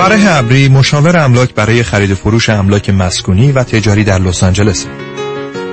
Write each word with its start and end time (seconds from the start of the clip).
فرح 0.00 0.38
ابری 0.38 0.68
مشاور 0.68 1.16
املاک 1.16 1.54
برای 1.54 1.82
خرید 1.82 2.10
و 2.10 2.14
فروش 2.14 2.48
املاک 2.48 2.90
مسکونی 2.90 3.52
و 3.52 3.64
تجاری 3.64 4.04
در 4.04 4.18
لس 4.18 4.42
آنجلس. 4.42 4.86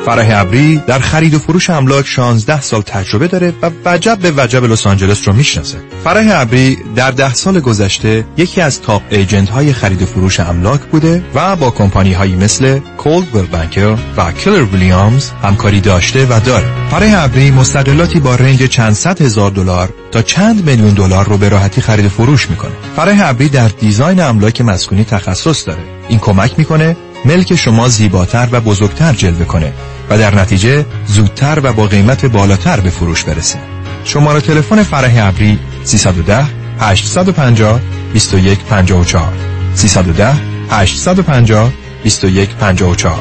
فرح 0.08 0.40
ابری 0.42 0.82
در 0.88 1.00
خرید 1.00 1.34
و 1.34 1.40
فروش 1.40 1.70
املاک 1.70 2.06
16 2.06 2.62
سال 2.62 2.82
تجربه 2.82 3.28
داره 3.28 3.54
و 3.62 3.72
وجب 3.86 4.18
به 4.18 4.34
وجب 4.38 4.64
لس 4.64 4.88
آنجلس 4.88 5.28
رو 5.28 5.34
می‌شناسه. 5.34 5.78
فرح 6.04 6.42
ابری 6.42 6.78
در 6.96 7.12
ده 7.12 7.34
سال 7.34 7.60
گذشته 7.60 8.26
یکی 8.38 8.62
از 8.62 8.82
top 8.82 9.02
agent 9.10 9.50
های 9.50 9.74
خرید 9.74 10.02
و 10.02 10.06
فروش 10.06 10.40
املاک 10.40 10.82
بوده 10.82 11.24
و 11.36 11.56
با 11.56 11.72
کمپانی 11.72 12.14
هایی 12.14 12.36
مثل 12.36 12.80
Coldwell 12.98 13.46
Banker 13.46 13.98
و 14.18 14.32
Keller 14.32 14.64
Williams 14.64 15.30
همکاری 15.44 15.82
داشته 15.82 16.26
و 16.26 16.40
داره. 16.46 16.66
فرح 16.92 17.24
ابری 17.24 17.52
مستقلاتی 17.52 18.20
با 18.20 18.36
range 18.36 18.64
چند 18.64 18.94
صد 18.94 19.22
هزار 19.22 19.52
دلار 19.52 19.90
تا 20.12 20.22
چند 20.22 20.70
میلیون 20.70 20.94
دلار 20.94 21.26
رو 21.26 21.38
به 21.38 21.50
راحتی 21.50 21.82
خرید 21.82 22.06
و 22.06 22.10
فروش 22.10 22.50
می‌کنه. 22.50 22.72
فرح 22.96 23.30
ابری 23.30 23.50
در 23.50 23.68
design 23.68 24.20
املاک 24.20 24.62
مسکونی 24.62 25.04
تخصص 25.04 25.68
داره. 25.68 25.82
این 26.10 26.20
کمک 26.20 26.54
می‌کنه 26.58 26.98
ملک 27.26 27.56
شما 27.56 27.88
زیباتر 27.88 28.48
و 28.52 28.62
بزرگتر 28.62 29.14
جلوه 29.14 29.46
کنه 29.46 29.74
و 30.10 30.18
در 30.18 30.36
نتیجه 30.36 30.86
زودتر 31.08 31.60
و 31.64 31.74
با 31.74 31.86
قیمت 31.86 32.26
بالاتر 32.26 32.80
به 32.80 32.90
فروش 32.90 33.24
برسه. 33.24 33.60
شماره 34.04 34.42
تلفن 34.42 34.84
فرح 34.84 35.28
ابری 35.28 35.60
310 35.84 36.46
850 36.80 37.80
2154 38.14 39.34
310 39.76 40.34
850 40.70 41.72
2154 42.04 43.20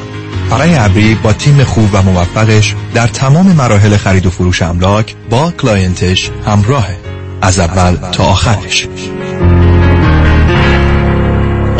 فرح 0.50 0.84
ابری 0.84 1.14
با 1.14 1.32
تیم 1.32 1.64
خوب 1.64 1.90
و 1.92 2.02
موفقش 2.02 2.74
در 2.94 3.06
تمام 3.06 3.46
مراحل 3.46 3.96
خرید 3.96 4.26
و 4.26 4.30
فروش 4.30 4.62
املاک 4.62 5.14
با 5.30 5.50
client 5.50 6.10
ش 6.10 6.30
همراهه. 6.46 6.96
از 7.42 7.58
اول 7.58 8.10
تا 8.10 8.24
آخرش. 8.24 8.88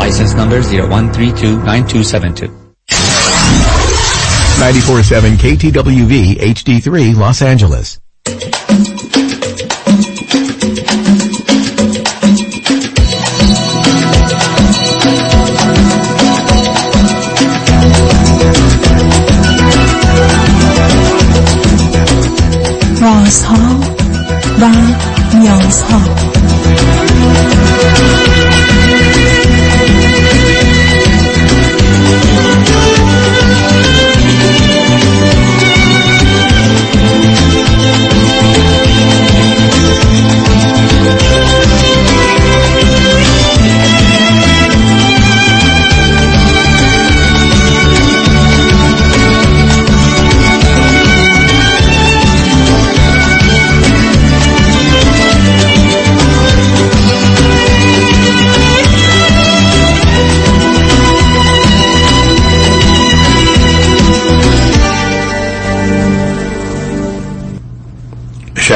License 0.07 0.35
number 0.35 0.61
01329272. 0.61 2.47
94.7 4.57 5.37
KTWV 5.37 6.37
HD3 6.37 7.17
Los 7.17 7.43
Angeles. 7.43 7.99
Ross 23.03 23.43
Hall 23.43 23.81
by 24.61 24.71
Young's 25.43 25.81
Hall. 25.83 26.27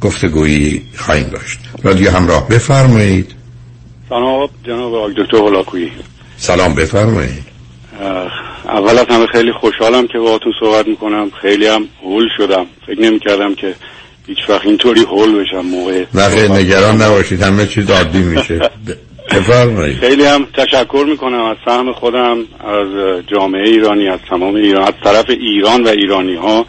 گفتگویی 0.00 0.82
خواهیم 0.96 1.28
داشت. 1.28 1.58
رادیو 1.82 2.10
همراه 2.10 2.48
بفرمایید. 2.48 3.34
سلام 4.08 4.48
جناب 4.66 4.94
آقای 4.94 5.14
دکتر 5.16 5.36
هلاکویی 5.36 5.92
سلام 6.36 6.74
بفرمایید. 6.74 7.44
اول 8.64 8.98
از 8.98 9.06
همه 9.10 9.26
خیلی 9.26 9.52
خوشحالم 9.52 10.06
که 10.06 10.18
باهاتون 10.18 10.52
صحبت 10.60 10.88
می‌کنم. 10.88 11.30
خیلی 11.42 11.66
هم 11.66 11.88
هول 12.02 12.28
شدم. 12.36 12.66
فکر 12.86 13.00
نمی 13.00 13.18
کردم 13.18 13.54
که 13.54 13.74
هیچ 14.26 14.38
وقت 14.48 14.66
اینطوری 14.66 15.00
هول 15.00 15.44
بشم 15.44 15.60
موقع 15.60 16.04
نه 16.14 16.48
نگران 16.48 17.02
نباشید 17.02 17.42
همه 17.42 17.66
چیز 17.66 17.90
عادی 17.90 18.18
میشه. 18.18 18.60
بفرمایید. 19.30 19.96
خیلی 19.96 20.24
هم 20.24 20.46
تشکر 20.54 21.04
می‌کنم 21.10 21.44
از 21.44 21.56
سهم 21.64 21.92
خودم 21.92 22.38
از 22.60 22.88
جامعه 23.26 23.68
ایرانی 23.68 24.08
از 24.08 24.20
تمام 24.30 24.54
ایران 24.54 24.82
از 24.82 24.94
طرف 25.04 25.30
ایران 25.30 25.82
و 25.82 25.88
ایرانی 25.88 26.34
ها 26.34 26.66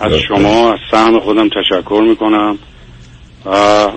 از 0.00 0.12
شما 0.12 0.72
از 0.72 0.78
سهم 0.90 1.20
خودم 1.20 1.48
تشکر 1.48 2.02
می‌کنم 2.08 2.58
و 3.46 3.50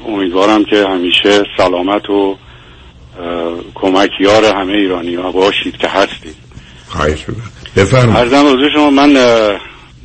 امیدوارم 0.07 0.65
که 0.65 0.87
همیشه 0.87 1.43
سلامت 1.57 2.09
و 2.09 2.37
کمکیار 3.75 4.45
همه 4.45 4.73
ایرانی 4.73 5.15
ها 5.15 5.31
باشید 5.31 5.77
که 5.77 5.87
هستید. 5.87 6.35
خواهش 6.87 7.25
بفرمایید. 7.75 8.17
ارزم 8.17 8.69
شما 8.73 8.89
من 8.89 9.17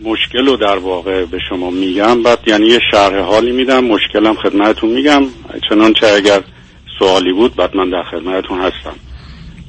مشکل 0.05 0.47
رو 0.47 0.57
در 0.57 0.79
واقع 0.79 1.25
به 1.25 1.39
شما 1.49 1.71
میگم 1.71 2.23
بعد 2.23 2.39
یعنی 2.47 2.67
یه 2.67 2.81
شرح 2.91 3.21
حالی 3.21 3.53
میدم 3.53 3.85
مشکلم 3.85 4.35
خدمتون 4.35 4.91
میگم. 4.91 5.23
چنانچه 5.69 6.07
اگر 6.07 6.41
سوالی 6.99 7.33
بود 7.33 7.57
بعد 7.57 7.77
من 7.77 7.91
در 7.91 8.03
خدمتون 8.11 8.61
هستم. 8.61 8.95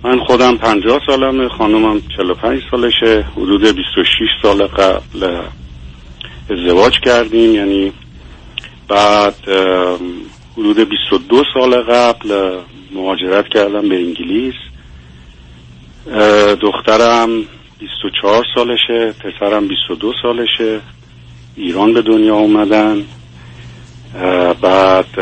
من 0.03 0.19
خودم 0.19 0.57
پنجاه 0.57 1.00
سالمه 1.07 1.50
خانومم 1.50 2.01
45 2.17 2.61
سالشه 2.72 3.25
حدود 3.35 3.61
26 3.61 4.06
سال 4.41 4.67
قبل 4.67 5.41
ازدواج 6.50 7.00
کردیم 7.00 7.56
یعنی 7.56 7.94
بعد 8.88 9.36
حدود 10.58 10.80
22 10.80 11.44
سال 11.54 11.76
قبل 11.76 12.58
مهاجرت 12.92 13.48
کردم 13.48 13.90
به 13.90 13.96
انگلیس. 13.96 14.54
دخترم 16.62 17.29
24 17.79 18.46
سالشه 18.56 19.14
پسرم 19.20 19.68
22 19.68 20.14
سالشه 20.22 20.82
ایران 21.56 21.94
به 21.94 22.02
دنیا 22.02 22.35
اومدن. 22.35 23.06
بعد 24.62 25.20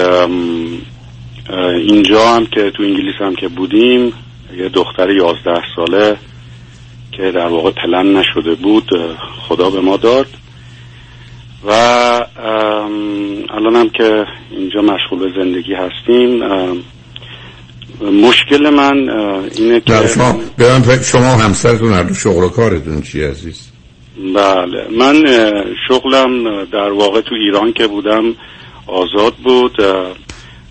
اینجا 1.75 2.27
هم 2.27 2.45
که 2.45 2.71
تو 2.71 2.83
انگلیس 2.83 3.15
هم 3.19 3.35
که 3.35 3.47
بودیم 3.47 4.13
یه 4.57 4.69
دختر 4.69 5.09
11 5.09 5.61
ساله 5.75 6.17
که 7.11 7.31
در 7.31 7.47
واقع 7.47 7.71
پلن 7.71 8.17
نشده 8.17 8.55
بود 8.55 8.89
خدا 9.47 9.69
به 9.69 9.81
ما 9.81 9.97
داد. 9.97 10.27
و 11.63 11.71
الان 13.49 13.75
هم 13.75 13.89
که 13.89 14.25
اینجا 14.51 14.81
مشغول 14.81 15.19
به 15.19 15.43
زندگی 15.43 15.73
هستیم 15.73 16.43
مشکل 18.01 18.69
من 18.69 19.09
اینه 19.57 19.79
که 19.79 20.07
شما 20.07 20.39
شما 21.03 21.35
همسرتون 21.35 21.93
هر 21.93 22.13
شغل 22.13 22.43
و 22.43 22.49
کارتون 22.49 23.01
چی 23.01 23.23
عزیز؟ 23.23 23.71
بله. 24.35 24.87
من 24.97 25.25
شغلم 25.87 26.65
در 26.65 26.91
واقع 26.91 27.21
تو 27.21 27.35
ایران 27.35 27.73
که 27.73 27.87
بودم 27.87 28.35
آزاد 28.87 29.33
بود. 29.43 29.75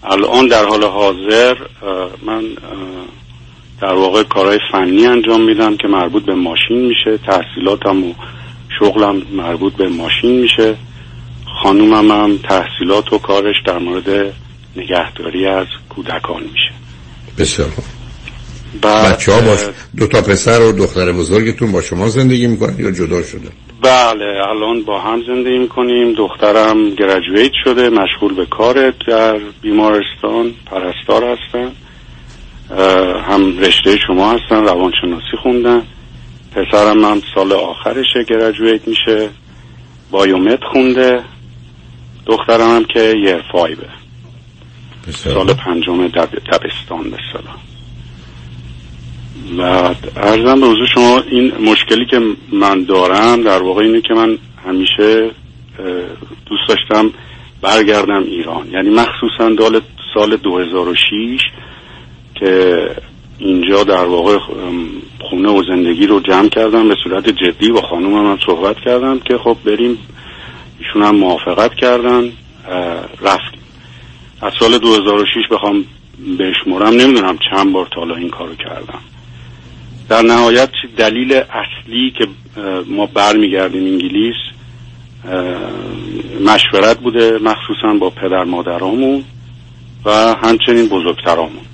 الان 0.05 0.47
در 0.47 0.65
حال 0.65 0.85
حاضر 0.85 1.55
من 2.27 2.45
در 3.81 3.95
واقع 3.95 4.23
کارهای 4.23 4.59
فنی 4.73 5.07
انجام 5.07 5.45
میدم 5.45 5.77
که 5.77 5.89
مربوط 5.89 6.25
به 6.25 6.35
ماشین 6.35 6.87
میشه 6.87 7.19
تحصیلاتم 7.27 8.05
و 8.05 8.15
شغلم 8.79 9.23
مربوط 9.33 9.73
به 9.73 9.89
ماشین 9.89 10.41
میشه. 10.41 10.77
خانومم 11.63 12.11
هم 12.11 12.39
تحصیلات 12.39 13.13
و 13.13 13.19
کارش 13.19 13.57
در 13.67 13.79
مورد 13.79 14.35
نگهداری 14.77 15.47
از 15.47 15.67
کودکان 15.89 16.43
میشه. 16.43 16.71
بسیار 17.39 17.69
بچه 18.83 19.33
ها 19.33 19.41
باش 19.41 19.61
دو 19.97 20.07
تا 20.07 20.21
پسر 20.23 20.61
و 20.61 20.73
دختر 20.73 21.13
بزرگتون 21.13 21.73
با 21.73 21.83
شما 21.83 22.09
زندگی 22.09 22.47
می‌کنن 22.47 22.77
یا 22.79 22.91
جدا 22.91 23.23
شده؟ 23.23 23.49
بله 23.83 24.25
الان 24.49 24.83
با 24.83 25.01
هم 25.01 25.23
زندگی 25.27 25.59
می‌کنیم. 25.59 26.13
دخترم 26.13 26.91
گرجویت 26.91 27.53
شده 27.65 27.91
مشغول 27.91 28.35
به 28.35 28.47
کار 28.47 28.93
در 29.09 29.39
بیمارستان 29.63 30.55
پرستار 30.67 31.25
هستن. 31.25 31.73
هم 33.31 33.59
رشته 33.59 33.99
شما 34.07 34.33
هستن 34.33 34.65
روانشناسی 34.65 35.37
خوندن. 35.43 35.83
پسرم 36.57 37.05
هم 37.05 37.23
سال 37.35 37.53
آخرشه 37.53 38.23
گرجویت 38.29 38.89
میشه 38.89 39.29
بایومت 40.11 40.65
خونده 40.73 41.25
دخترم 42.27 42.77
هم 42.77 42.85
که 42.85 43.15
یه 43.25 43.43
فایبه 43.53 43.89
سال. 45.11 45.55
پنجم 45.55 46.09
دب... 46.09 46.29
دبستان 46.53 47.11
به. 47.11 47.17
و 49.59 49.63
ارزم 50.17 50.61
به 50.61 50.67
حضور 50.67 50.87
شما 50.95 51.21
این 51.31 51.53
مشکلی 51.55 52.07
که 52.07 52.21
من 52.53 52.85
دارم 52.85 53.43
در 53.43 53.63
واقع 53.63 53.83
اینه 53.83 54.01
که 54.01 54.15
من 54.15 54.39
همیشه 54.67 55.31
دوست 56.47 56.69
داشتم 56.69 57.11
برگردم 57.63 58.23
ایران 58.23 58.71
یعنی 58.71 58.91
مخصوصا 58.91 59.51
دال 59.59 59.81
سال 60.15 60.37
2006 60.37 61.41
که 62.35 62.91
اینجا 63.39 63.85
در 63.85 64.05
واقع 64.05 64.39
خونه 65.31 65.49
و 65.49 65.63
زندگی 65.69 66.07
رو 66.07 66.21
جمع 66.21 66.49
کردم 66.49 66.89
به 66.89 66.97
صورت 67.05 67.29
جدی 67.29 67.71
با 67.71 67.81
خانومم 67.81 68.31
هم 68.31 68.39
صحبت 68.47 68.77
کردم 68.85 69.19
که 69.19 69.39
خب 69.39 69.57
بریم 69.65 69.99
ایشون 70.79 71.03
هم 71.03 71.17
موافقت 71.17 71.75
کردن 71.75 72.33
رفتیم. 73.23 73.61
از 74.41 74.53
سال 74.59 74.79
2006 74.79 75.49
بخوام 75.51 75.85
بشمرم 76.39 76.95
نمی‌دونم 76.95 77.39
چند 77.51 77.73
بار 77.73 77.87
تا 77.95 78.01
حالا 78.01 78.15
این 78.17 78.29
کارو 78.29 78.55
کردم. 78.55 79.01
در 80.09 80.23
نهایت 80.23 80.71
دلیل 80.97 81.33
اصلی 81.33 82.13
که 82.19 82.27
ما 82.87 83.07
برمیگردیم 83.07 83.85
انگلیس 83.85 84.35
مشورت 86.41 86.99
بوده 86.99 87.39
مخصوصا 87.39 87.95
با 88.01 88.11
پدر 88.11 88.45
مادرامون 88.45 89.25
و 90.05 90.11
همچنین 90.43 90.89
بزرگترامون. 90.89 91.65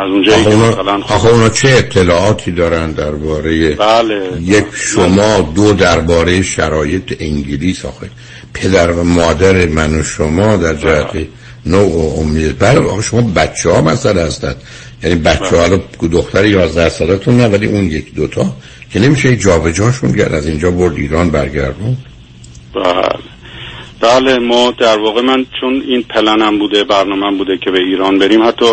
از 0.00 0.10
اونجایی 0.10 0.44
که 0.44 0.50
مثلا 0.50 0.94
آخه 0.94 1.28
اونا 1.28 1.48
چه 1.48 1.68
اطلاعاتی 1.68 2.50
دارن 2.50 2.92
درباره 2.92 3.74
بله. 3.74 4.30
یک 4.40 4.64
شما 4.74 5.40
دو 5.40 5.72
درباره 5.72 6.42
شرایط 6.42 7.16
انگلیس؟ 7.20 7.84
آخه 7.84 8.10
پدر 8.54 8.90
و 8.90 9.04
مادر 9.04 9.66
من 9.66 10.00
و 10.00 10.02
شما 10.02 10.56
در 10.56 10.74
جهت 10.74 11.26
نوع 11.66 11.92
و 11.92 12.20
امید. 12.20 12.58
بله 12.58 12.80
آخه 12.80 13.02
شما 13.02 13.20
بچه 13.20 13.70
ها 13.70 13.80
مسئله 13.80 14.22
هستند 14.22 14.56
یعنی 15.02 15.14
بچه 15.14 15.56
ها 15.56 15.66
رو 15.66 16.08
دختر 16.08 16.44
11 16.44 16.88
سالتون 16.88 17.36
نه 17.36 17.48
ولی 17.48 17.66
اون 17.66 17.84
یک 17.84 18.14
دوتا 18.14 18.46
که 18.92 19.00
نمیشه 19.00 19.36
جابجاشون 19.36 20.12
کرد. 20.12 20.34
از 20.34 20.46
اینجا 20.46 20.70
برد 20.70 20.96
ایران 20.96 21.30
برگردون. 21.30 21.96
بله. 22.74 23.08
بله 24.00 24.38
ما 24.38 24.70
در 24.70 24.98
واقع 24.98 25.20
من 25.20 25.46
چون 25.60 25.82
این 25.88 26.02
پلنم 26.02 26.58
بوده 26.58 26.84
برنامه 26.84 27.38
بوده 27.38 27.58
که 27.64 27.70
به 27.70 27.78
ایران 27.78 28.18
بریم 28.18 28.42
حتی 28.42 28.66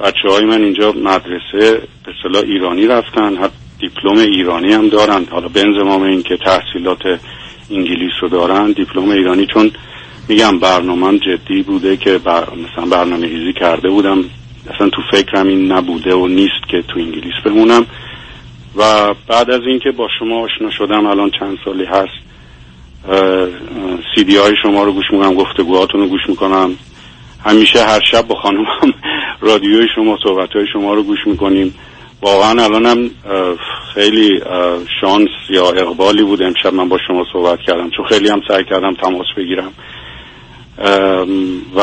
بچه 0.00 0.28
های 0.28 0.44
من 0.44 0.62
اینجا 0.62 0.92
مدرسه 0.92 1.80
به 2.04 2.12
اصطلاح 2.18 2.42
ایرانی 2.42 2.86
رفتن 2.86 3.36
حتی 3.36 3.54
دیپلم 3.78 4.18
ایرانی 4.18 4.72
هم 4.72 4.88
دارن. 4.88 5.24
حالا 5.30 5.48
به 5.48 5.60
انضمام 5.60 6.02
این 6.02 6.22
که 6.22 6.36
تحصیلات 6.36 7.20
انگلیس 7.70 8.12
رو 8.20 8.28
دارن 8.28 8.72
دیپلم 8.72 9.08
ایرانی 9.08 9.46
چون 9.46 9.70
میگم 10.28 10.58
برنامه 10.58 11.18
جدی 11.18 11.62
بوده 11.62 11.96
که 11.96 12.18
بر... 12.18 12.44
مثلا 12.50 12.86
برنامه 12.90 13.26
ریزی 13.26 13.52
کرده 13.52 13.88
بودم. 13.88 14.24
اصلا 14.74 14.88
تو 14.88 15.02
فکرم 15.12 15.46
این 15.46 15.72
نبوده 15.72 16.14
و 16.14 16.26
نیست 16.26 16.68
که 16.68 16.82
تو 16.82 16.98
انگلیس 16.98 17.34
بمونم. 17.44 17.86
و 18.76 19.14
بعد 19.28 19.50
از 19.50 19.60
اینکه 19.66 19.90
با 19.90 20.08
شما 20.18 20.40
آشنا 20.40 20.70
شدم 20.70 21.06
الان 21.06 21.30
چند 21.40 21.58
سالی 21.64 21.84
هست 21.84 22.26
سی 24.14 24.24
دی 24.24 24.36
های 24.36 24.54
شما 24.62 24.84
رو 24.84 24.92
گوش 24.92 25.04
می‌کنم 25.12 25.34
گفتگوهاتون 25.34 26.00
رو 26.00 26.06
گوش 26.06 26.20
می‌کنم. 26.28 26.76
همیشه 27.46 27.84
هر 27.84 28.00
شب 28.10 28.26
با 28.26 28.34
خانومم 28.34 28.94
رادیوی 29.40 29.86
شما 29.94 30.18
صحبت 30.22 30.50
های 30.50 30.66
شما 30.72 30.94
رو 30.94 31.02
گوش 31.02 31.18
می‌کنیم. 31.26 31.74
واقعا 32.22 32.64
الانم 32.64 33.10
خیلی 33.94 34.40
شانس 35.00 35.28
یا 35.50 35.70
اقبالی 35.70 36.22
بود 36.22 36.42
امشب 36.42 36.74
من 36.74 36.88
با 36.88 36.98
شما 37.08 37.24
صحبت 37.32 37.58
کردم. 37.66 37.90
چون 37.90 38.06
خیلی 38.06 38.28
هم 38.28 38.40
سعی 38.48 38.64
کردم 38.64 38.94
تماس 38.94 39.26
بگیرم. 39.36 39.72
و 41.76 41.82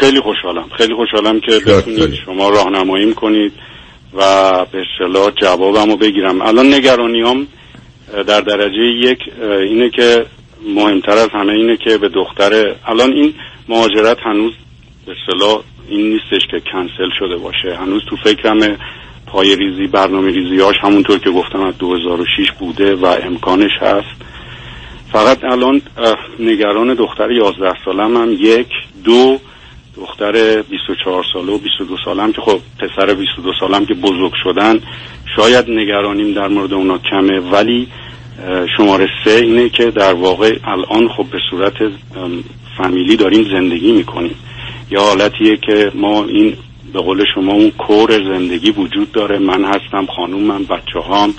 خیلی 0.00 0.20
خوشحالم. 0.20 0.68
خیلی 0.76 0.94
خوشحالم 0.94 1.40
که 1.40 1.50
بتونید. 1.66 2.14
شما 2.24 2.48
راهنماییم 2.48 3.14
کنید 3.14 3.52
و 4.14 4.20
به 4.72 4.82
اصطلاح 4.82 5.30
جوابم 5.30 5.90
رو 5.90 5.96
بگیرم. 5.96 6.42
الان 6.42 6.74
نگرانیام 6.74 7.46
در 8.26 8.40
درجه 8.40 8.82
یک 8.82 9.18
اینه 9.40 9.90
که 9.90 10.26
مهمتر 10.74 11.18
از 11.18 11.28
همه 11.32 11.52
اینه 11.52 11.76
که 11.76 11.98
به 11.98 12.08
دختر 12.08 12.74
الان 12.86 13.12
این 13.12 13.34
مهاجرت 13.68 14.18
هنوز 14.22 14.52
به 15.06 15.12
اصطلاح 15.12 15.60
این 15.88 16.08
نیستش 16.08 16.46
که 16.50 16.60
کنسل 16.72 17.10
شده 17.18 17.36
باشه. 17.36 17.76
هنوز 17.76 18.02
تو 18.10 18.16
فکرم 18.16 18.78
پای 19.26 19.56
ریزی 19.56 19.86
برنامه 19.86 20.30
ریزیاش 20.30 20.76
همونطور 20.82 21.18
که 21.18 21.30
گفتم 21.30 21.60
از 21.60 21.78
2006 21.78 22.52
بوده 22.58 22.94
و 22.94 23.06
امکانش 23.06 23.70
هست. 23.80 24.22
فقط 25.12 25.44
الان 25.44 25.82
نگران 26.40 26.94
دختر 26.94 27.30
11 27.30 27.72
سالم 27.84 28.16
هم 28.16 28.32
یک 28.32 28.68
دو 29.04 29.38
دختر 29.96 30.62
24 30.62 31.24
ساله 31.32 31.52
و 31.52 31.58
22 31.58 31.96
سالم 32.04 32.32
که 32.32 32.40
خب 32.40 32.60
پسر 32.78 33.14
22 33.14 33.52
سالم 33.60 33.86
که 33.86 33.94
بزرگ 33.94 34.32
شدن 34.42 34.80
شاید 35.36 35.70
نگرانیم 35.70 36.34
در 36.34 36.48
مورد 36.48 36.72
اونا 36.72 36.98
کمه. 36.98 37.40
ولی 37.40 37.88
شماره 38.76 39.08
سه 39.24 39.30
اینه 39.30 39.68
که 39.68 39.90
در 39.90 40.14
واقع 40.14 40.58
الان 40.64 41.08
خب 41.08 41.26
به 41.30 41.38
صورت 41.50 41.74
فامیلی 42.78 43.16
داریم 43.16 43.44
زندگی 43.44 43.92
می‌کنیم. 43.92 44.34
یا 44.90 45.00
حالتیه 45.00 45.56
که 45.66 45.90
ما 45.94 46.24
این 46.24 46.56
به 46.92 47.00
قول 47.00 47.24
شما 47.34 47.52
اون 47.52 47.70
کور 47.70 48.10
زندگی 48.10 48.70
وجود 48.70 49.12
داره. 49.12 49.38
من 49.38 49.64
هستم 49.64 50.06
خانومم 50.16 50.64
بچه 50.64 50.98
هام 51.08 51.34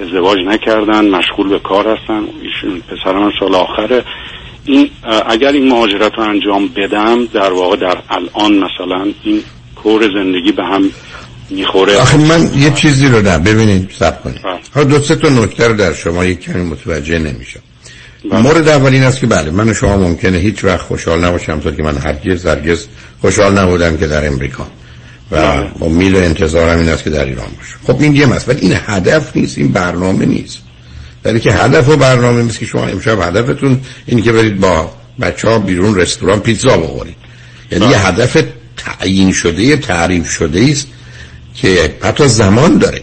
ازدواج 0.00 0.38
نکردن 0.46 1.08
مشغول 1.08 1.48
به 1.48 1.58
کار 1.58 1.88
هستن. 1.88 2.24
ایشون 2.42 2.80
پسرم 2.80 3.32
سال 3.40 3.54
آخره. 3.54 4.04
این 4.64 4.90
اگر 5.26 5.52
این 5.52 5.68
مهاجرت 5.68 6.12
رو 6.16 6.22
انجام 6.22 6.68
بدم 6.68 7.26
در 7.26 7.52
واقع 7.52 7.76
در 7.76 7.98
الان 8.10 8.52
مثلا 8.52 9.12
این 9.22 9.42
کور 9.76 10.02
زندگی 10.02 10.52
به 10.52 10.64
هم 10.64 10.90
می‌خوره. 11.50 11.96
آخه 11.96 12.16
من 12.16 12.50
یه 12.58 12.70
چیزی 12.70 13.08
رو 13.08 13.22
نه 13.22 13.38
ببینید 13.38 13.90
سب 13.98 14.22
کنید. 14.22 14.40
بله. 14.74 14.84
دو 14.84 14.98
سه 14.98 15.16
تا 15.16 15.28
نکته 15.28 15.68
رو 15.68 15.76
در 15.76 15.92
شما 15.92 16.24
یک 16.24 16.40
کمی 16.40 16.62
متوجه 16.62 17.18
نمیشم. 17.18 17.60
مورد 18.30 18.68
اول 18.68 18.92
این 18.92 19.02
است 19.02 19.20
که 19.20 19.26
بله 19.26 19.50
من 19.50 19.68
و 19.68 19.74
شما 19.74 19.96
ممکنه 19.96 20.38
هیچ 20.38 20.64
وقت 20.64 20.80
خوشحال 20.80 21.24
نباشم 21.24 21.60
تا 21.60 21.70
که 21.70 21.82
من 21.82 21.96
هرگز 21.96 22.46
هرگز 22.46 22.86
خوشحال 23.20 23.58
نبودم 23.58 23.96
که 23.96 24.06
در 24.06 24.26
امریکا. 24.26 24.66
و 25.30 25.36
بله. 25.36 25.70
امید 25.80 26.14
و 26.14 26.16
انتظارم 26.18 26.78
این 26.78 26.88
است 26.88 27.04
که 27.04 27.10
در 27.10 27.24
ایران 27.24 27.46
باشم 27.58 27.78
خب 27.86 28.02
این 28.02 28.16
یه 28.16 28.26
مسئله 28.26 28.58
این 28.60 28.76
هدف 28.86 29.36
نیست 29.36 29.58
این 29.58 29.72
برنامه 29.72 30.26
نیست. 30.26 30.58
در 31.22 31.38
که 31.38 31.52
هدف 31.52 31.88
و 31.88 31.96
برنامه 31.96 32.42
نیست 32.42 32.58
که 32.58 32.66
شما 32.66 32.86
امشب 32.86 33.20
هدفتون 33.20 33.80
این 34.06 34.22
که 34.22 34.32
برید 34.32 34.60
با 34.60 34.92
بچه 35.20 35.48
ها 35.48 35.58
بیرون 35.58 35.94
رستوران 35.94 36.40
پیتزا 36.40 36.76
بخورید. 36.76 37.16
یعنی 37.70 37.86
یه 37.86 38.06
هدف 38.06 38.42
تعیین 38.76 39.32
شده 39.32 39.76
تعریف 39.76 40.30
شده 40.30 40.66
است 40.70 40.86
که 41.54 41.94
حتی 42.02 42.28
زمان 42.28 42.78
داره. 42.78 43.02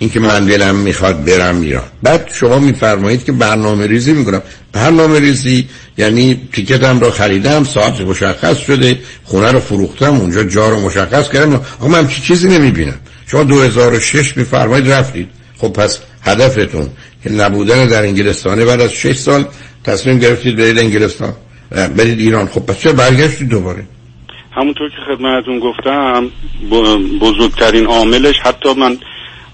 اینکه 0.00 0.20
من 0.20 0.44
دلم 0.44 0.76
می‌خواد 0.76 1.24
برم 1.24 1.60
ایران. 1.60 1.84
بعد 2.02 2.30
شما 2.34 2.58
میفرمایید 2.58 3.24
که 3.24 3.32
برنامه 3.32 3.86
ریزی 3.86 4.12
می‌کنم. 4.12 4.42
برنامه 4.72 5.20
ریزی 5.20 5.68
یعنی 5.98 6.40
تیکتم 6.52 7.00
رو 7.00 7.10
خریدم 7.10 7.64
ساعت 7.64 8.00
مشخص 8.00 8.58
شده 8.58 8.98
خونه 9.24 9.52
رو 9.52 9.60
فروختم 9.60 10.14
اونجا 10.14 10.44
جا 10.44 10.68
رو 10.68 10.80
مشخص 10.80 11.30
کردم. 11.30 11.60
اما 11.80 11.88
من 11.88 12.08
چی 12.08 12.20
چیزی 12.20 12.48
نمی‌بینم. 12.48 12.98
شما 13.26 13.42
2006 13.42 14.36
میفرمایید 14.36 14.92
رفتید. 14.92 15.28
خب 15.58 15.68
پس 15.68 16.00
هدفتون 16.22 16.88
که 17.22 17.30
نبودن 17.30 17.86
در 17.86 18.02
انگلستانه 18.02 18.64
بعد 18.64 18.80
از 18.80 18.92
6 18.92 19.16
سال 19.16 19.44
تصمیم 19.84 20.18
گرفتید 20.18 20.56
برید 20.56 20.78
انگلستان. 20.78 21.32
برید 21.96 22.18
ایران. 22.18 22.46
خب 22.46 22.66
پس 22.66 22.78
چرا 22.78 22.92
برگشتید 22.92 23.48
دوباره؟ 23.48 23.84
همونطور 24.52 24.88
که 24.88 24.96
خدمتتون 25.06 25.58
گفتم 25.58 26.30
بزرگترین 27.20 27.86
عاملش 27.86 28.34
حتی 28.42 28.74
من 28.74 28.98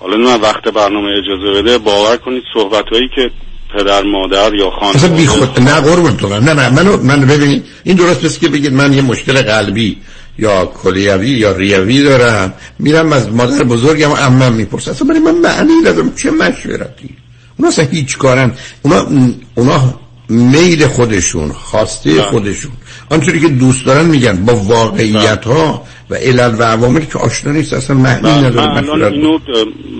حالا 0.06 0.16
من 0.16 0.40
وقت 0.40 0.68
برنامه 0.68 1.08
اجازه 1.18 1.62
بده 1.62 1.78
باور 1.78 2.16
کنید 2.16 2.42
صحبت 2.54 2.84
هایی 2.92 3.08
که 3.14 3.30
پدر 3.74 4.02
مادر 4.02 4.54
یا 4.54 4.72
اصلا 4.94 5.16
بی 5.16 5.26
خود 5.26 5.60
نه 5.60 5.80
قربون 5.80 6.16
تو 6.16 6.28
برم. 6.28 6.44
نه 6.44 6.54
نه 6.54 6.68
منو 6.68 6.96
من 7.02 7.26
ببینید 7.26 7.64
این 7.84 7.96
درست 7.96 8.24
است 8.24 8.40
که 8.40 8.48
بگید 8.48 8.72
من 8.72 8.92
یه 8.92 9.02
مشکل 9.02 9.42
قلبی 9.42 9.96
یا 10.38 10.66
کلیوی 10.66 11.28
یا 11.28 11.52
ریوی 11.52 12.02
دارم 12.02 12.54
میرم 12.78 13.12
از 13.12 13.32
مادر 13.32 13.64
بزرگم 13.64 14.10
عمم 14.10 14.52
می‌پرسم 14.52 14.90
اصلا 14.90 15.08
برای 15.08 15.20
من 15.20 15.34
معنی 15.34 15.72
ندارم 15.84 16.14
چه 16.14 16.30
مشورتی 16.30 17.10
اونا 17.56 17.68
اصلا 17.68 17.84
هیچ 17.84 18.18
کارن 18.18 18.52
اونا 18.82 19.06
اونا 19.54 19.94
میل 20.28 20.86
خودشون 20.86 21.52
خواسته. 21.52 22.22
خودشون 22.22 22.72
آنچوری 23.10 23.40
که 23.40 23.48
دوست 23.48 23.86
دارن 23.86 24.06
میگن 24.06 24.44
با 24.44 24.54
واقعیت 24.54 25.44
ها 25.44 25.82
و 26.10 26.14
علل 26.14 26.54
و 26.58 26.62
عواملی 26.62 27.06
که 27.06 27.18
آشنا 27.18 27.52
نیست 27.52 27.72
اصلا 27.72 27.96
معنی 27.96 28.22
من 28.22 28.44
نداره 28.44 28.82
من 28.82 28.88
الان 28.88 29.12
اینو 29.12 29.38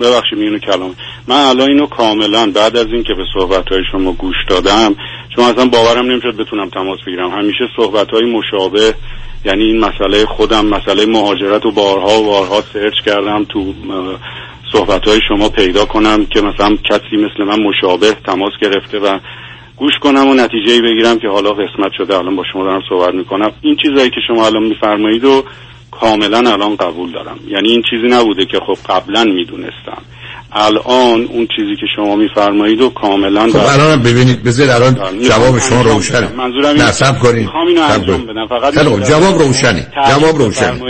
ببخشید 0.01 0.39
میونو 0.39 0.57
کلام. 0.57 0.95
من 1.27 1.35
الان 1.35 1.69
اینو 1.69 1.87
کاملا 1.87 2.51
بعد 2.51 2.77
از 2.77 2.87
اینکه 2.93 3.13
به 3.13 3.23
صحبت 3.33 3.69
های 3.69 3.81
شما 3.91 4.11
گوش 4.11 4.35
دادم 4.47 4.95
چون 5.35 5.45
اصلا 5.45 5.65
باورم 5.65 6.11
نمی‌شد 6.11 6.37
بتونم 6.37 6.69
تماس 6.69 6.99
بگیرم. 7.07 7.31
همیشه 7.31 7.63
صحبت 7.77 8.09
های 8.09 8.25
مشابه 8.25 8.93
یعنی 9.45 9.63
این 9.63 9.79
مسئله 9.79 10.25
خودم 10.25 10.65
مسئله 10.65 11.05
مهاجرت 11.05 11.65
و 11.65 11.71
بارها 11.71 12.21
و 12.21 12.25
بارها 12.25 12.63
سرچ 12.73 12.93
کردم 13.05 13.45
تو 13.49 13.73
صحبت 14.71 15.07
های 15.07 15.19
شما 15.27 15.49
پیدا 15.49 15.85
کنم 15.85 16.25
که 16.25 16.41
مثلا 16.41 16.75
کسی 16.75 17.15
مثل 17.15 17.43
من 17.43 17.59
مشابه 17.63 18.13
تماس 18.25 18.51
گرفته 18.61 18.99
و 18.99 19.19
گوش 19.77 19.93
کنم 20.01 20.27
و 20.27 20.33
نتیجه 20.33 20.81
بگیرم 20.81 21.19
که 21.19 21.27
حالا 21.27 21.51
قسمت 21.51 21.91
شده 21.97 22.17
الان 22.17 22.35
با 22.35 22.43
شما 22.53 22.63
دارم 22.63 22.81
صحبت 22.89 23.13
می‌کنم. 23.13 23.51
این 23.61 23.77
چیزایی 23.83 24.09
که 24.09 24.21
شما 24.27 24.45
الان 24.45 24.63
میفرمایید 24.63 25.25
و 25.25 25.43
کاملا 25.91 26.37
الان 26.37 26.75
قبول 26.75 27.11
دارم. 27.11 27.39
یعنی 27.47 27.69
این 27.69 27.83
چیزی 27.89 28.07
نبوده 28.07 28.45
که 28.45 28.59
خب 28.67 28.77
قبلا 28.89 29.23
می‌دونستم. 29.23 30.01
الان 30.51 31.25
اون 31.25 31.47
چیزی 31.55 31.75
که 31.79 31.85
شما 31.95 32.15
میفرمایید 32.15 32.81
و 32.81 32.89
کاملا 32.89 33.47
خب 33.47 33.55
الان 33.55 34.03
ببینید 34.03 34.43
بذار 34.43 34.69
الان 34.69 34.93
می‌خوام 34.93 35.19
جواب 35.19 35.59
شما 35.59 35.81
روشنه. 35.81 36.21
بدم. 36.21 36.35
منظورم 36.35 36.75
نه 36.75 36.91
سب 36.91 37.19
کنید. 37.19 37.35
می‌خوام 37.35 37.67
اینو 37.67 37.81
صبر 37.81 37.93
انجام 37.93 38.17
کنید. 38.17 38.29
بدم. 38.29 38.47
فقط 38.47 38.73
جواب 39.07 39.41
روشنه 39.41 39.87
جواب 40.09 40.37
روشنه 40.37 40.81